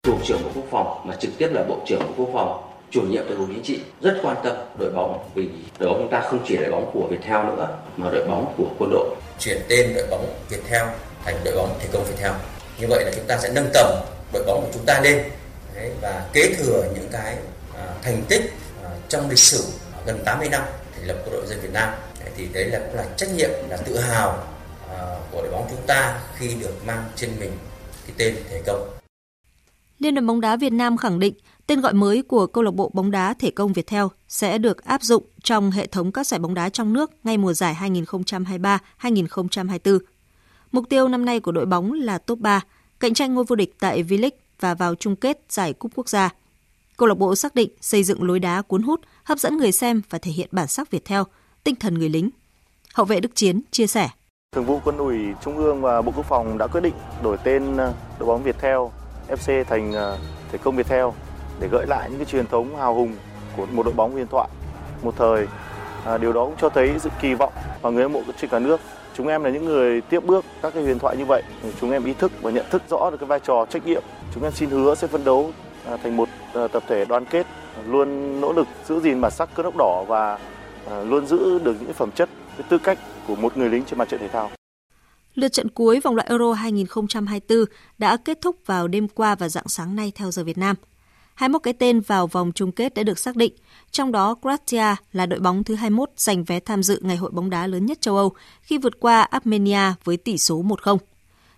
Bộ 0.08 0.18
trưởng 0.24 0.42
Bộ 0.42 0.50
Quốc 0.54 0.64
phòng 0.70 1.08
mà 1.08 1.16
trực 1.16 1.38
tiếp 1.38 1.48
là 1.52 1.64
Bộ 1.68 1.80
trưởng 1.86 2.00
Bộ 2.00 2.14
Quốc 2.16 2.30
phòng, 2.34 2.70
chủ 2.90 3.02
nhiệm 3.02 3.28
đội 3.28 3.46
chính 3.48 3.62
trị 3.62 3.80
rất 4.00 4.20
quan 4.22 4.36
tâm 4.44 4.56
đội 4.78 4.92
bóng 4.92 5.30
vì 5.34 5.48
đội 5.78 5.90
bóng 5.90 5.98
chúng 6.02 6.10
ta 6.10 6.20
không 6.20 6.44
chỉ 6.46 6.56
là 6.56 6.62
đội 6.62 6.70
bóng 6.70 6.90
của 6.92 7.06
Viettel 7.10 7.46
nữa 7.46 7.78
mà 7.96 8.10
đội 8.10 8.28
bóng 8.28 8.54
của 8.56 8.70
quân 8.78 8.90
đội. 8.90 9.16
Chuyển 9.38 9.58
tên 9.68 9.94
đội 9.94 10.06
bóng 10.10 10.26
Viettel 10.48 10.86
thành 11.24 11.36
đội 11.44 11.56
bóng 11.56 11.78
Thể 11.80 11.88
công 11.92 12.04
Viettel. 12.04 12.32
Như 12.80 12.86
vậy 12.88 13.04
là 13.04 13.12
chúng 13.16 13.26
ta 13.26 13.38
sẽ 13.38 13.52
nâng 13.54 13.70
tầm 13.74 13.86
đội 14.32 14.44
bóng 14.46 14.60
của 14.60 14.70
chúng 14.74 14.84
ta 14.86 15.00
lên 15.04 15.22
Đấy, 15.74 15.90
và 16.00 16.26
kế 16.32 16.54
thừa 16.54 16.84
những 16.94 17.08
cái 17.12 17.36
à, 17.74 17.86
thành 18.02 18.22
tích 18.28 18.52
à, 18.84 18.90
trong 19.08 19.30
lịch 19.30 19.38
sử 19.38 19.64
gần 20.06 20.22
80 20.24 20.48
năm 20.48 20.62
thành 20.94 21.06
lập 21.06 21.16
quân 21.24 21.32
đội 21.32 21.46
dân 21.46 21.60
Việt 21.60 21.72
Nam 21.72 21.94
thì 22.36 22.48
đấy 22.52 22.64
là 22.64 22.78
cũng 22.78 22.96
là 22.96 23.06
trách 23.16 23.30
nhiệm 23.34 23.50
là 23.68 23.76
tự 23.76 23.98
hào 23.98 24.46
à, 24.88 25.16
của 25.30 25.42
đội 25.42 25.52
bóng 25.52 25.66
chúng 25.70 25.86
ta 25.86 26.20
khi 26.36 26.54
được 26.60 26.86
mang 26.86 27.04
trên 27.16 27.30
mình 27.40 27.50
cái 28.06 28.14
tên 28.18 28.36
thể 28.50 28.62
công. 28.66 28.88
Liên 29.98 30.14
đoàn 30.14 30.26
bóng 30.26 30.40
đá 30.40 30.56
Việt 30.56 30.72
Nam 30.72 30.96
khẳng 30.96 31.18
định 31.18 31.34
tên 31.66 31.80
gọi 31.80 31.92
mới 31.92 32.22
của 32.22 32.46
câu 32.46 32.64
lạc 32.64 32.74
bộ 32.74 32.90
bóng 32.94 33.10
đá 33.10 33.34
thể 33.34 33.50
công 33.50 33.72
Việt 33.72 33.86
Theo 33.86 34.10
sẽ 34.28 34.58
được 34.58 34.84
áp 34.84 35.02
dụng 35.02 35.24
trong 35.42 35.70
hệ 35.70 35.86
thống 35.86 36.12
các 36.12 36.26
giải 36.26 36.40
bóng 36.40 36.54
đá 36.54 36.68
trong 36.68 36.92
nước 36.92 37.10
ngay 37.24 37.38
mùa 37.38 37.52
giải 37.52 37.76
2023-2024. 39.00 39.98
Mục 40.72 40.84
tiêu 40.88 41.08
năm 41.08 41.24
nay 41.24 41.40
của 41.40 41.52
đội 41.52 41.66
bóng 41.66 41.92
là 41.92 42.18
top 42.18 42.38
3, 42.38 42.60
cạnh 43.00 43.14
tranh 43.14 43.34
ngôi 43.34 43.44
vô 43.44 43.56
địch 43.56 43.74
tại 43.80 44.02
V-League 44.02 44.30
và 44.60 44.74
vào 44.74 44.94
chung 44.94 45.16
kết 45.16 45.38
giải 45.48 45.72
cúp 45.72 45.92
quốc 45.94 46.08
gia. 46.08 46.30
Câu 46.96 47.08
lạc 47.08 47.18
bộ 47.18 47.34
xác 47.34 47.54
định 47.54 47.70
xây 47.80 48.04
dựng 48.04 48.22
lối 48.22 48.38
đá 48.38 48.62
cuốn 48.62 48.82
hút, 48.82 49.00
hấp 49.30 49.38
dẫn 49.38 49.56
người 49.56 49.72
xem 49.72 50.02
và 50.10 50.18
thể 50.18 50.30
hiện 50.30 50.48
bản 50.52 50.66
sắc 50.66 50.90
Việt 50.90 51.04
theo, 51.04 51.24
tinh 51.64 51.74
thần 51.76 51.94
người 51.94 52.08
lính. 52.08 52.30
Hậu 52.94 53.06
vệ 53.06 53.20
Đức 53.20 53.34
Chiến 53.34 53.60
chia 53.70 53.86
sẻ. 53.86 54.08
Thường 54.52 54.64
vụ 54.64 54.80
Quân 54.84 54.96
ủy 54.96 55.18
Trung 55.44 55.56
ương 55.56 55.80
và 55.80 56.02
Bộ 56.02 56.12
Quốc 56.16 56.26
phòng 56.26 56.58
đã 56.58 56.66
quyết 56.66 56.80
định 56.80 56.94
đổi 57.22 57.36
tên 57.44 57.76
ờ, 57.76 57.92
đội 58.18 58.26
bóng 58.26 58.42
việt 58.42 58.56
theo 58.58 58.92
FC 59.28 59.64
thành 59.64 59.92
ờ, 59.92 60.18
Thể 60.52 60.58
công 60.58 60.76
việt 60.76 60.86
theo 60.86 61.14
để 61.60 61.68
gợi 61.68 61.86
lại 61.86 62.10
những 62.10 62.18
cái 62.18 62.26
truyền 62.26 62.46
thống 62.46 62.76
hào 62.76 62.94
hùng 62.94 63.16
của 63.56 63.66
một 63.66 63.82
đội 63.82 63.94
bóng 63.94 64.12
huyền 64.12 64.26
thoại 64.26 64.48
một 65.02 65.14
thời. 65.16 65.46
À, 66.04 66.18
điều 66.18 66.32
đó 66.32 66.44
cũng 66.44 66.56
cho 66.60 66.68
thấy 66.68 66.92
sự 66.98 67.10
kỳ 67.20 67.34
vọng 67.34 67.52
và 67.82 67.90
người 67.90 68.02
hâm 68.02 68.12
mộ 68.12 68.22
trên 68.40 68.50
cả 68.50 68.58
nước. 68.58 68.80
Chúng 69.14 69.28
em 69.28 69.44
là 69.44 69.50
những 69.50 69.64
người 69.64 70.00
tiếp 70.00 70.24
bước 70.24 70.44
các 70.62 70.74
cái 70.74 70.82
huyền 70.82 70.98
thoại 70.98 71.16
như 71.16 71.24
vậy. 71.24 71.42
Chúng 71.80 71.90
em 71.90 72.04
ý 72.04 72.14
thức 72.14 72.32
và 72.42 72.50
nhận 72.50 72.66
thức 72.70 72.82
rõ 72.90 73.10
được 73.10 73.16
cái 73.20 73.26
vai 73.26 73.40
trò 73.40 73.66
trách 73.70 73.86
nhiệm. 73.86 74.02
Chúng 74.34 74.44
em 74.44 74.52
xin 74.52 74.70
hứa 74.70 74.94
sẽ 74.94 75.06
phấn 75.06 75.24
đấu 75.24 75.52
À, 75.90 75.96
thành 75.96 76.16
một 76.16 76.28
à, 76.54 76.68
tập 76.68 76.82
thể 76.88 77.04
đoàn 77.04 77.24
kết, 77.30 77.46
luôn 77.86 78.40
nỗ 78.40 78.52
lực 78.52 78.68
giữ 78.88 79.00
gìn 79.00 79.20
bản 79.20 79.32
sắc 79.32 79.48
cơ 79.54 79.62
đốc 79.62 79.74
đỏ 79.78 80.04
và 80.08 80.38
à, 80.90 81.02
luôn 81.02 81.26
giữ 81.26 81.58
được 81.58 81.76
những 81.80 81.92
phẩm 81.92 82.10
chất, 82.10 82.28
cái 82.56 82.66
tư 82.70 82.78
cách 82.78 82.98
của 83.26 83.36
một 83.36 83.56
người 83.56 83.68
lính 83.68 83.84
trên 83.84 83.98
mặt 83.98 84.08
trận 84.08 84.20
thể 84.20 84.28
thao. 84.28 84.50
Lượt 85.34 85.52
trận 85.52 85.68
cuối 85.68 86.00
vòng 86.00 86.16
loại 86.16 86.28
Euro 86.30 86.52
2024 86.52 87.64
đã 87.98 88.16
kết 88.16 88.38
thúc 88.40 88.56
vào 88.66 88.88
đêm 88.88 89.08
qua 89.08 89.34
và 89.34 89.48
dạng 89.48 89.68
sáng 89.68 89.96
nay 89.96 90.12
theo 90.14 90.30
giờ 90.30 90.44
Việt 90.44 90.58
Nam. 90.58 90.76
21 91.34 91.62
cái 91.62 91.74
tên 91.74 92.00
vào 92.00 92.26
vòng 92.26 92.52
chung 92.54 92.72
kết 92.72 92.94
đã 92.94 93.02
được 93.02 93.18
xác 93.18 93.36
định, 93.36 93.52
trong 93.90 94.12
đó 94.12 94.34
Croatia 94.42 94.96
là 95.12 95.26
đội 95.26 95.40
bóng 95.40 95.64
thứ 95.64 95.74
21 95.74 96.10
giành 96.16 96.44
vé 96.44 96.60
tham 96.60 96.82
dự 96.82 97.00
ngày 97.02 97.16
hội 97.16 97.30
bóng 97.30 97.50
đá 97.50 97.66
lớn 97.66 97.86
nhất 97.86 98.00
châu 98.00 98.16
Âu 98.16 98.32
khi 98.62 98.78
vượt 98.78 99.00
qua 99.00 99.22
Armenia 99.22 99.92
với 100.04 100.16
tỷ 100.16 100.38
số 100.38 100.62
1-0. 100.62 100.98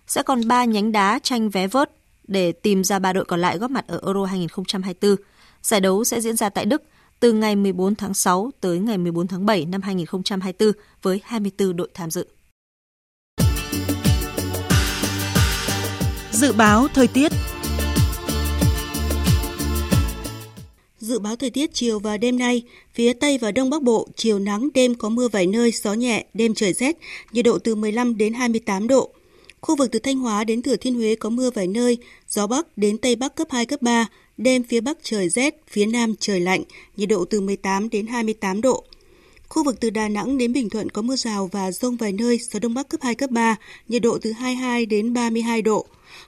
Sẽ 0.07 0.23
còn 0.23 0.47
3 0.47 0.65
nhánh 0.65 0.91
đá 0.91 1.19
tranh 1.23 1.49
vé 1.49 1.67
vớt 1.67 1.91
để 2.27 2.51
tìm 2.51 2.83
ra 2.83 2.99
ba 2.99 3.13
đội 3.13 3.25
còn 3.25 3.41
lại 3.41 3.57
góp 3.57 3.71
mặt 3.71 3.87
ở 3.87 4.01
Euro 4.05 4.25
2024. 4.25 5.15
Giải 5.61 5.81
đấu 5.81 6.03
sẽ 6.03 6.21
diễn 6.21 6.35
ra 6.35 6.49
tại 6.49 6.65
Đức 6.65 6.83
từ 7.19 7.33
ngày 7.33 7.55
14 7.55 7.95
tháng 7.95 8.13
6 8.13 8.51
tới 8.61 8.79
ngày 8.79 8.97
14 8.97 9.27
tháng 9.27 9.45
7 9.45 9.65
năm 9.65 9.81
2024 9.81 10.71
với 11.01 11.21
24 11.23 11.75
đội 11.75 11.89
tham 11.93 12.11
dự. 12.11 12.27
Dự 16.31 16.53
báo 16.53 16.87
thời 16.93 17.07
tiết 17.07 17.31
Dự 20.99 21.19
báo 21.19 21.35
thời 21.35 21.49
tiết 21.49 21.73
chiều 21.73 21.99
và 21.99 22.17
đêm 22.17 22.39
nay, 22.39 22.63
phía 22.93 23.13
Tây 23.13 23.37
và 23.37 23.51
Đông 23.51 23.69
Bắc 23.69 23.81
Bộ, 23.81 24.07
chiều 24.15 24.39
nắng, 24.39 24.69
đêm 24.73 24.95
có 24.95 25.09
mưa 25.09 25.27
vài 25.27 25.47
nơi, 25.47 25.71
gió 25.71 25.93
nhẹ, 25.93 26.25
đêm 26.33 26.53
trời 26.53 26.73
rét, 26.73 26.97
nhiệt 27.31 27.45
độ 27.45 27.57
từ 27.59 27.75
15 27.75 28.17
đến 28.17 28.33
28 28.33 28.87
độ. 28.87 29.11
Khu 29.63 29.75
vực 29.75 29.91
từ 29.91 29.99
Thanh 29.99 30.17
Hóa 30.19 30.43
đến 30.43 30.61
Thừa 30.61 30.75
Thiên 30.75 30.95
Huế 30.95 31.15
có 31.15 31.29
mưa 31.29 31.49
vài 31.51 31.67
nơi, 31.67 31.97
gió 32.29 32.47
Bắc 32.47 32.77
đến 32.77 32.97
Tây 32.97 33.15
Bắc 33.15 33.35
cấp 33.35 33.47
2, 33.51 33.65
cấp 33.65 33.81
3, 33.81 34.07
đêm 34.37 34.63
phía 34.63 34.81
Bắc 34.81 34.97
trời 35.03 35.29
rét, 35.29 35.61
phía 35.67 35.85
Nam 35.85 36.13
trời 36.19 36.39
lạnh, 36.39 36.63
nhiệt 36.97 37.09
độ 37.09 37.25
từ 37.25 37.41
18 37.41 37.89
đến 37.89 38.07
28 38.07 38.61
độ. 38.61 38.83
Khu 39.49 39.63
vực 39.63 39.79
từ 39.79 39.89
Đà 39.89 40.07
Nẵng 40.07 40.37
đến 40.37 40.53
Bình 40.53 40.69
Thuận 40.69 40.89
có 40.89 41.01
mưa 41.01 41.15
rào 41.15 41.49
và 41.51 41.71
rông 41.71 41.97
vài 41.97 42.11
nơi, 42.11 42.39
gió 42.51 42.59
Đông 42.59 42.73
Bắc 42.73 42.89
cấp 42.89 43.01
2, 43.03 43.15
cấp 43.15 43.29
3, 43.29 43.55
nhiệt 43.87 44.01
độ 44.01 44.17
từ 44.21 44.31
22 44.31 44.85
đến 44.85 45.13
32 45.13 45.61
độ. 45.61 45.85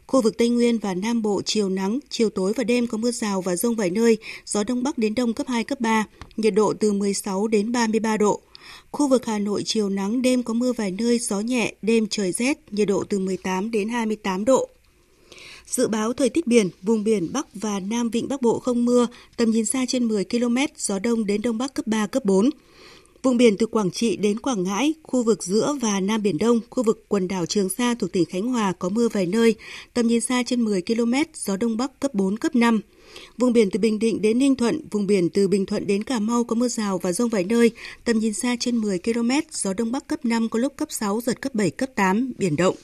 Khu 0.08 0.22
vực 0.22 0.38
Tây 0.38 0.50
Nguyên 0.50 0.78
và 0.78 0.94
Nam 0.94 1.22
Bộ 1.22 1.42
chiều 1.46 1.70
nắng, 1.70 2.00
chiều 2.10 2.30
tối 2.30 2.54
và 2.56 2.64
đêm 2.64 2.88
có 2.88 2.98
mưa 2.98 3.12
rào 3.12 3.42
và 3.42 3.56
rông 3.56 3.76
vài 3.76 3.90
nơi, 3.90 4.18
gió 4.46 4.64
Đông 4.64 4.84
Bắc 4.84 4.98
đến 4.98 5.16
Đông 5.16 5.34
cấp 5.34 5.48
2, 5.48 5.64
cấp 5.64 5.82
3, 5.82 6.06
nhiệt 6.38 6.54
độ 6.54 6.74
từ 6.80 6.94
16 6.94 7.48
đến 7.48 7.72
33 7.72 8.18
độ. 8.18 8.42
Khu 8.96 9.08
vực 9.08 9.26
Hà 9.26 9.40
Nội 9.40 9.64
chiều 9.66 9.90
nắng, 9.90 10.22
đêm 10.22 10.44
có 10.44 10.54
mưa 10.54 10.74
vài 10.74 10.92
nơi, 10.92 11.20
gió 11.20 11.40
nhẹ, 11.40 11.74
đêm 11.82 12.08
trời 12.10 12.32
rét, 12.32 12.58
nhiệt 12.72 12.88
độ 12.88 13.04
từ 13.10 13.20
18 13.20 13.72
đến 13.72 13.90
28 13.90 14.46
độ. 14.46 14.70
Dự 15.68 15.88
báo 15.88 16.14
thời 16.14 16.30
tiết 16.30 16.48
biển, 16.48 16.70
vùng 16.82 17.04
biển 17.04 17.28
Bắc 17.34 17.48
và 17.54 17.80
Nam 17.80 18.10
Vịnh 18.10 18.28
Bắc 18.28 18.42
Bộ 18.42 18.60
không 18.60 18.86
mưa, 18.86 19.08
tầm 19.38 19.52
nhìn 19.52 19.66
xa 19.66 19.86
trên 19.88 20.06
10 20.06 20.26
km, 20.26 20.58
gió 20.78 21.00
đông 21.00 21.26
đến 21.26 21.42
đông 21.42 21.58
bắc 21.58 21.74
cấp 21.74 21.88
3, 21.88 22.08
cấp 22.08 22.26
4. 22.26 22.50
Vùng 23.26 23.38
biển 23.38 23.58
từ 23.58 23.66
Quảng 23.66 23.92
Trị 23.92 24.16
đến 24.16 24.40
Quảng 24.40 24.64
Ngãi, 24.64 24.94
khu 25.04 25.24
vực 25.24 25.44
giữa 25.44 25.78
và 25.82 26.00
Nam 26.00 26.22
Biển 26.22 26.38
Đông, 26.38 26.60
khu 26.70 26.84
vực 26.84 27.06
quần 27.08 27.28
đảo 27.28 27.46
Trường 27.46 27.70
Sa 27.70 27.96
thuộc 28.00 28.12
tỉnh 28.12 28.26
Khánh 28.26 28.48
Hòa 28.48 28.74
có 28.80 28.90
mưa 28.90 29.08
vài 29.08 29.26
nơi, 29.26 29.56
tầm 29.94 30.08
nhìn 30.08 30.22
xa 30.22 30.44
trên 30.46 30.62
10 30.62 30.82
km, 30.82 31.14
gió 31.34 31.58
Đông 31.58 31.78
Bắc 31.78 32.00
cấp 32.00 32.14
4, 32.14 32.38
cấp 32.38 32.56
5. 32.56 32.82
Vùng 33.38 33.54
biển 33.54 33.70
từ 33.70 33.80
Bình 33.80 34.00
Định 34.00 34.22
đến 34.22 34.40
Ninh 34.40 34.56
Thuận, 34.56 34.82
vùng 34.92 35.08
biển 35.08 35.30
từ 35.30 35.48
Bình 35.48 35.66
Thuận 35.66 35.88
đến 35.88 36.04
Cà 36.04 36.20
Mau 36.20 36.44
có 36.44 36.56
mưa 36.56 36.68
rào 36.68 36.98
và 36.98 37.12
rông 37.12 37.30
vài 37.30 37.44
nơi, 37.44 37.72
tầm 38.04 38.20
nhìn 38.20 38.34
xa 38.34 38.56
trên 38.60 38.78
10 38.78 39.00
km, 39.00 39.32
gió 39.52 39.74
Đông 39.74 39.92
Bắc 39.92 40.08
cấp 40.08 40.26
5 40.26 40.50
có 40.50 40.60
lúc 40.60 40.74
cấp 40.78 40.92
6, 40.92 41.22
giật 41.22 41.42
cấp 41.42 41.56
7, 41.56 41.70
cấp 41.70 41.90
8, 41.96 42.34
biển 42.38 42.56
động. 42.56 42.76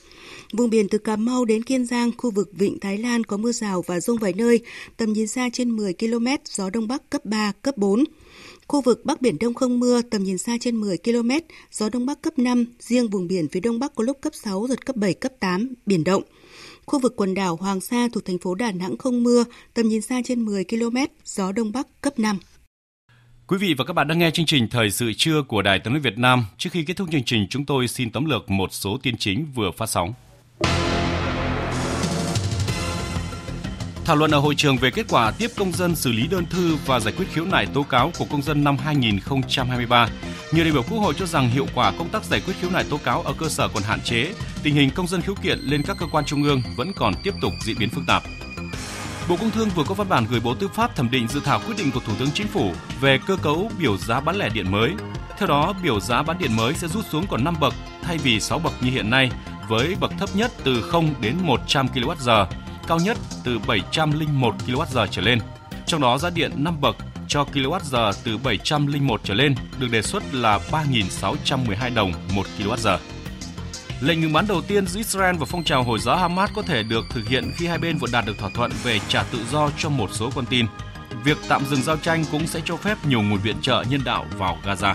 Vùng 0.52 0.70
biển 0.70 0.88
từ 0.88 0.98
Cà 0.98 1.16
Mau 1.16 1.44
đến 1.44 1.62
Kiên 1.62 1.84
Giang, 1.84 2.10
khu 2.16 2.30
vực 2.30 2.50
Vịnh 2.52 2.80
Thái 2.80 2.98
Lan 2.98 3.24
có 3.24 3.36
mưa 3.36 3.52
rào 3.52 3.82
và 3.86 4.00
rông 4.00 4.18
vài 4.18 4.32
nơi, 4.32 4.60
tầm 4.96 5.12
nhìn 5.12 5.26
xa 5.26 5.48
trên 5.52 5.70
10 5.70 5.94
km, 5.94 6.26
gió 6.44 6.70
Đông 6.70 6.88
Bắc 6.88 7.10
cấp 7.10 7.24
3, 7.24 7.52
cấp 7.62 7.76
4. 7.76 8.04
Khu 8.68 8.80
vực 8.80 9.04
Bắc 9.04 9.22
Biển 9.22 9.38
Đông 9.40 9.54
không 9.54 9.80
mưa, 9.80 10.02
tầm 10.02 10.22
nhìn 10.22 10.38
xa 10.38 10.56
trên 10.60 10.76
10 10.76 10.98
km, 10.98 11.30
gió 11.70 11.88
Đông 11.88 12.06
Bắc 12.06 12.22
cấp 12.22 12.38
5, 12.38 12.64
riêng 12.78 13.08
vùng 13.08 13.28
biển 13.28 13.48
phía 13.48 13.60
Đông 13.60 13.78
Bắc 13.78 13.94
có 13.94 14.04
lúc 14.04 14.18
cấp 14.20 14.32
6, 14.34 14.66
giật 14.68 14.86
cấp 14.86 14.96
7, 14.96 15.14
cấp 15.14 15.32
8, 15.40 15.74
biển 15.86 16.04
động. 16.04 16.22
Khu 16.86 16.98
vực 16.98 17.16
quần 17.16 17.34
đảo 17.34 17.56
Hoàng 17.56 17.80
Sa 17.80 18.08
thuộc 18.12 18.24
thành 18.24 18.38
phố 18.38 18.54
Đà 18.54 18.72
Nẵng 18.72 18.96
không 18.96 19.22
mưa, 19.22 19.44
tầm 19.74 19.88
nhìn 19.88 20.00
xa 20.00 20.20
trên 20.24 20.44
10 20.44 20.64
km, 20.64 20.96
gió 21.24 21.52
Đông 21.52 21.72
Bắc 21.72 21.86
cấp 22.00 22.18
5. 22.18 22.38
Quý 23.46 23.58
vị 23.58 23.74
và 23.78 23.84
các 23.84 23.92
bạn 23.92 24.08
đang 24.08 24.18
nghe 24.18 24.30
chương 24.30 24.46
trình 24.46 24.68
Thời 24.70 24.90
sự 24.90 25.12
trưa 25.16 25.42
của 25.42 25.62
Đài 25.62 25.78
Tiếng 25.78 25.92
nói 25.92 26.00
Việt 26.00 26.18
Nam. 26.18 26.44
Trước 26.58 26.70
khi 26.72 26.84
kết 26.84 26.96
thúc 26.96 27.08
chương 27.12 27.24
trình, 27.24 27.46
chúng 27.50 27.64
tôi 27.64 27.88
xin 27.88 28.10
tóm 28.10 28.24
lược 28.24 28.50
một 28.50 28.72
số 28.72 28.98
tin 29.02 29.16
chính 29.16 29.46
vừa 29.54 29.70
phát 29.76 29.86
sóng. 29.86 30.12
Thảo 34.12 34.18
luận 34.18 34.30
ở 34.30 34.38
hội 34.38 34.54
trường 34.54 34.76
về 34.76 34.90
kết 34.90 35.06
quả 35.08 35.30
tiếp 35.30 35.50
công 35.56 35.72
dân 35.72 35.96
xử 35.96 36.12
lý 36.12 36.26
đơn 36.26 36.46
thư 36.50 36.76
và 36.86 37.00
giải 37.00 37.14
quyết 37.16 37.26
khiếu 37.32 37.44
nại 37.44 37.66
tố 37.66 37.82
cáo 37.82 38.12
của 38.18 38.24
công 38.30 38.42
dân 38.42 38.64
năm 38.64 38.76
2023. 38.76 40.08
Nhiều 40.52 40.64
đại 40.64 40.72
biểu 40.72 40.82
Quốc 40.82 40.98
hội 40.98 41.14
cho 41.18 41.26
rằng 41.26 41.48
hiệu 41.48 41.66
quả 41.74 41.92
công 41.98 42.08
tác 42.08 42.24
giải 42.24 42.40
quyết 42.46 42.54
khiếu 42.60 42.70
nại 42.70 42.84
tố 42.84 42.96
cáo 43.04 43.22
ở 43.22 43.32
cơ 43.38 43.48
sở 43.48 43.68
còn 43.68 43.82
hạn 43.82 44.00
chế, 44.00 44.32
tình 44.62 44.74
hình 44.74 44.90
công 44.90 45.06
dân 45.06 45.22
khiếu 45.22 45.34
kiện 45.42 45.58
lên 45.58 45.82
các 45.82 45.96
cơ 46.00 46.06
quan 46.12 46.24
trung 46.24 46.42
ương 46.42 46.62
vẫn 46.76 46.92
còn 46.96 47.14
tiếp 47.22 47.34
tục 47.42 47.52
diễn 47.64 47.78
biến 47.78 47.90
phức 47.90 48.04
tạp. 48.06 48.22
Bộ 49.28 49.36
Công 49.36 49.50
Thương 49.50 49.68
vừa 49.74 49.84
có 49.84 49.94
văn 49.94 50.08
bản 50.08 50.26
gửi 50.30 50.40
Bộ 50.40 50.54
Tư 50.54 50.68
pháp 50.68 50.96
thẩm 50.96 51.10
định 51.10 51.28
dự 51.28 51.40
thảo 51.44 51.60
quyết 51.66 51.74
định 51.78 51.90
của 51.90 52.00
Thủ 52.00 52.12
tướng 52.18 52.30
Chính 52.34 52.46
phủ 52.46 52.72
về 53.00 53.18
cơ 53.26 53.36
cấu 53.36 53.70
biểu 53.78 53.96
giá 53.96 54.20
bán 54.20 54.36
lẻ 54.36 54.48
điện 54.48 54.70
mới. 54.70 54.90
Theo 55.38 55.48
đó, 55.48 55.74
biểu 55.82 56.00
giá 56.00 56.22
bán 56.22 56.38
điện 56.38 56.56
mới 56.56 56.74
sẽ 56.74 56.88
rút 56.88 57.04
xuống 57.10 57.26
còn 57.26 57.44
5 57.44 57.54
bậc 57.60 57.74
thay 58.02 58.18
vì 58.18 58.40
6 58.40 58.58
bậc 58.58 58.72
như 58.80 58.90
hiện 58.90 59.10
nay, 59.10 59.30
với 59.68 59.96
bậc 60.00 60.12
thấp 60.18 60.28
nhất 60.34 60.52
từ 60.64 60.82
0 60.82 61.14
đến 61.20 61.36
100 61.42 61.86
kWh, 61.86 62.46
cao 62.86 62.98
nhất 62.98 63.16
từ 63.44 63.58
701 63.58 64.54
kWh 64.66 65.06
trở 65.06 65.22
lên. 65.22 65.38
Trong 65.86 66.00
đó 66.00 66.18
giá 66.18 66.30
điện 66.30 66.50
5 66.56 66.80
bậc 66.80 66.96
cho 67.28 67.44
kWh 67.52 68.12
từ 68.24 68.38
701 68.38 69.20
trở 69.24 69.34
lên 69.34 69.54
được 69.78 69.88
đề 69.90 70.02
xuất 70.02 70.34
là 70.34 70.58
3.612 70.70 71.94
đồng 71.94 72.12
1 72.34 72.46
kWh. 72.58 72.98
Lệnh 74.00 74.20
ngừng 74.20 74.32
bắn 74.32 74.46
đầu 74.46 74.62
tiên 74.62 74.86
giữa 74.86 74.98
Israel 74.98 75.36
và 75.36 75.46
phong 75.46 75.64
trào 75.64 75.82
Hồi 75.82 75.98
giáo 75.98 76.16
Hamas 76.16 76.50
có 76.54 76.62
thể 76.62 76.82
được 76.82 77.04
thực 77.10 77.28
hiện 77.28 77.52
khi 77.56 77.66
hai 77.66 77.78
bên 77.78 77.98
vừa 77.98 78.08
đạt 78.12 78.26
được 78.26 78.38
thỏa 78.38 78.50
thuận 78.54 78.70
về 78.82 79.00
trả 79.08 79.22
tự 79.22 79.38
do 79.52 79.70
cho 79.78 79.88
một 79.88 80.10
số 80.12 80.30
con 80.34 80.46
tin. 80.46 80.66
Việc 81.24 81.38
tạm 81.48 81.64
dừng 81.66 81.82
giao 81.82 81.96
tranh 81.96 82.24
cũng 82.32 82.46
sẽ 82.46 82.60
cho 82.64 82.76
phép 82.76 82.98
nhiều 83.06 83.22
nguồn 83.22 83.38
viện 83.38 83.56
trợ 83.62 83.84
nhân 83.90 84.00
đạo 84.04 84.26
vào 84.38 84.58
Gaza. 84.64 84.94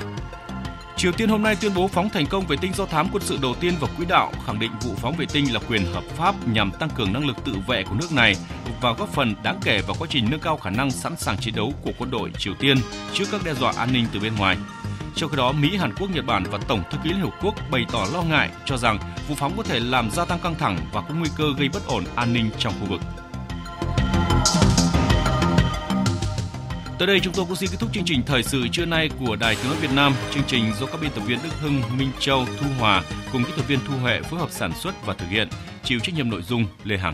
Triều 0.97 1.11
Tiên 1.11 1.29
hôm 1.29 1.43
nay 1.43 1.55
tuyên 1.61 1.71
bố 1.75 1.87
phóng 1.87 2.09
thành 2.09 2.25
công 2.25 2.47
vệ 2.47 2.57
tinh 2.61 2.73
do 2.73 2.85
thám 2.85 3.07
quân 3.11 3.23
sự 3.23 3.37
đầu 3.41 3.55
tiên 3.59 3.73
vào 3.79 3.89
quỹ 3.97 4.05
đạo, 4.05 4.31
khẳng 4.45 4.59
định 4.59 4.71
vụ 4.81 4.95
phóng 4.97 5.15
vệ 5.17 5.25
tinh 5.33 5.53
là 5.53 5.59
quyền 5.69 5.85
hợp 5.93 6.03
pháp 6.15 6.47
nhằm 6.47 6.71
tăng 6.71 6.89
cường 6.89 7.13
năng 7.13 7.27
lực 7.27 7.35
tự 7.45 7.55
vệ 7.67 7.83
của 7.83 7.95
nước 7.95 8.11
này 8.11 8.35
và 8.81 8.91
góp 8.91 9.09
phần 9.09 9.35
đáng 9.43 9.59
kể 9.63 9.81
vào 9.81 9.95
quá 9.99 10.07
trình 10.11 10.27
nâng 10.31 10.39
cao 10.39 10.57
khả 10.57 10.69
năng 10.69 10.91
sẵn 10.91 11.15
sàng 11.17 11.37
chiến 11.37 11.55
đấu 11.55 11.73
của 11.81 11.91
quân 11.97 12.11
đội 12.11 12.31
Triều 12.37 12.53
Tiên 12.53 12.77
trước 13.13 13.25
các 13.31 13.41
đe 13.45 13.53
dọa 13.53 13.73
an 13.77 13.93
ninh 13.93 14.05
từ 14.13 14.19
bên 14.19 14.35
ngoài. 14.35 14.57
Trong 15.15 15.29
khi 15.29 15.37
đó, 15.37 15.51
Mỹ, 15.51 15.77
Hàn 15.77 15.93
Quốc, 15.95 16.09
Nhật 16.13 16.25
Bản 16.25 16.43
và 16.51 16.57
Tổng 16.67 16.83
thư 16.91 16.97
ký 17.03 17.09
Liên 17.09 17.21
Hợp 17.21 17.33
Quốc 17.41 17.55
bày 17.71 17.85
tỏ 17.91 18.05
lo 18.13 18.21
ngại 18.21 18.49
cho 18.65 18.77
rằng 18.77 18.99
vụ 19.27 19.35
phóng 19.35 19.57
có 19.57 19.63
thể 19.63 19.79
làm 19.79 20.11
gia 20.11 20.25
tăng 20.25 20.39
căng 20.39 20.55
thẳng 20.55 20.77
và 20.93 21.01
có 21.01 21.13
nguy 21.13 21.29
cơ 21.37 21.45
gây 21.57 21.69
bất 21.73 21.87
ổn 21.87 22.03
an 22.15 22.33
ninh 22.33 22.49
trong 22.59 22.73
khu 22.79 22.85
vực. 22.85 23.01
Tới 26.97 27.07
đây 27.07 27.19
chúng 27.19 27.33
tôi 27.33 27.45
cũng 27.45 27.55
xin 27.55 27.69
kết 27.69 27.77
thúc 27.79 27.89
chương 27.93 28.05
trình 28.05 28.23
thời 28.25 28.43
sự 28.43 28.67
trưa 28.71 28.85
nay 28.85 29.09
của 29.19 29.35
Đài 29.35 29.55
Tiếng 29.55 29.65
nói 29.65 29.75
Việt 29.81 29.91
Nam. 29.95 30.13
Chương 30.31 30.43
trình 30.47 30.63
do 30.79 30.85
các 30.85 31.01
biên 31.01 31.11
tập 31.11 31.21
viên 31.21 31.39
Đức 31.43 31.49
Hưng, 31.61 31.81
Minh 31.97 32.09
Châu, 32.19 32.45
Thu 32.59 32.67
Hòa 32.79 33.03
cùng 33.33 33.43
kỹ 33.43 33.51
thuật 33.55 33.67
viên 33.67 33.79
Thu 33.87 33.97
Huệ 33.97 34.21
phối 34.21 34.39
hợp 34.39 34.51
sản 34.51 34.71
xuất 34.73 35.05
và 35.05 35.13
thực 35.13 35.29
hiện. 35.29 35.47
Chịu 35.83 35.99
trách 35.99 36.15
nhiệm 36.15 36.29
nội 36.29 36.41
dung 36.41 36.65
Lê 36.83 36.97
Hằng. 36.97 37.13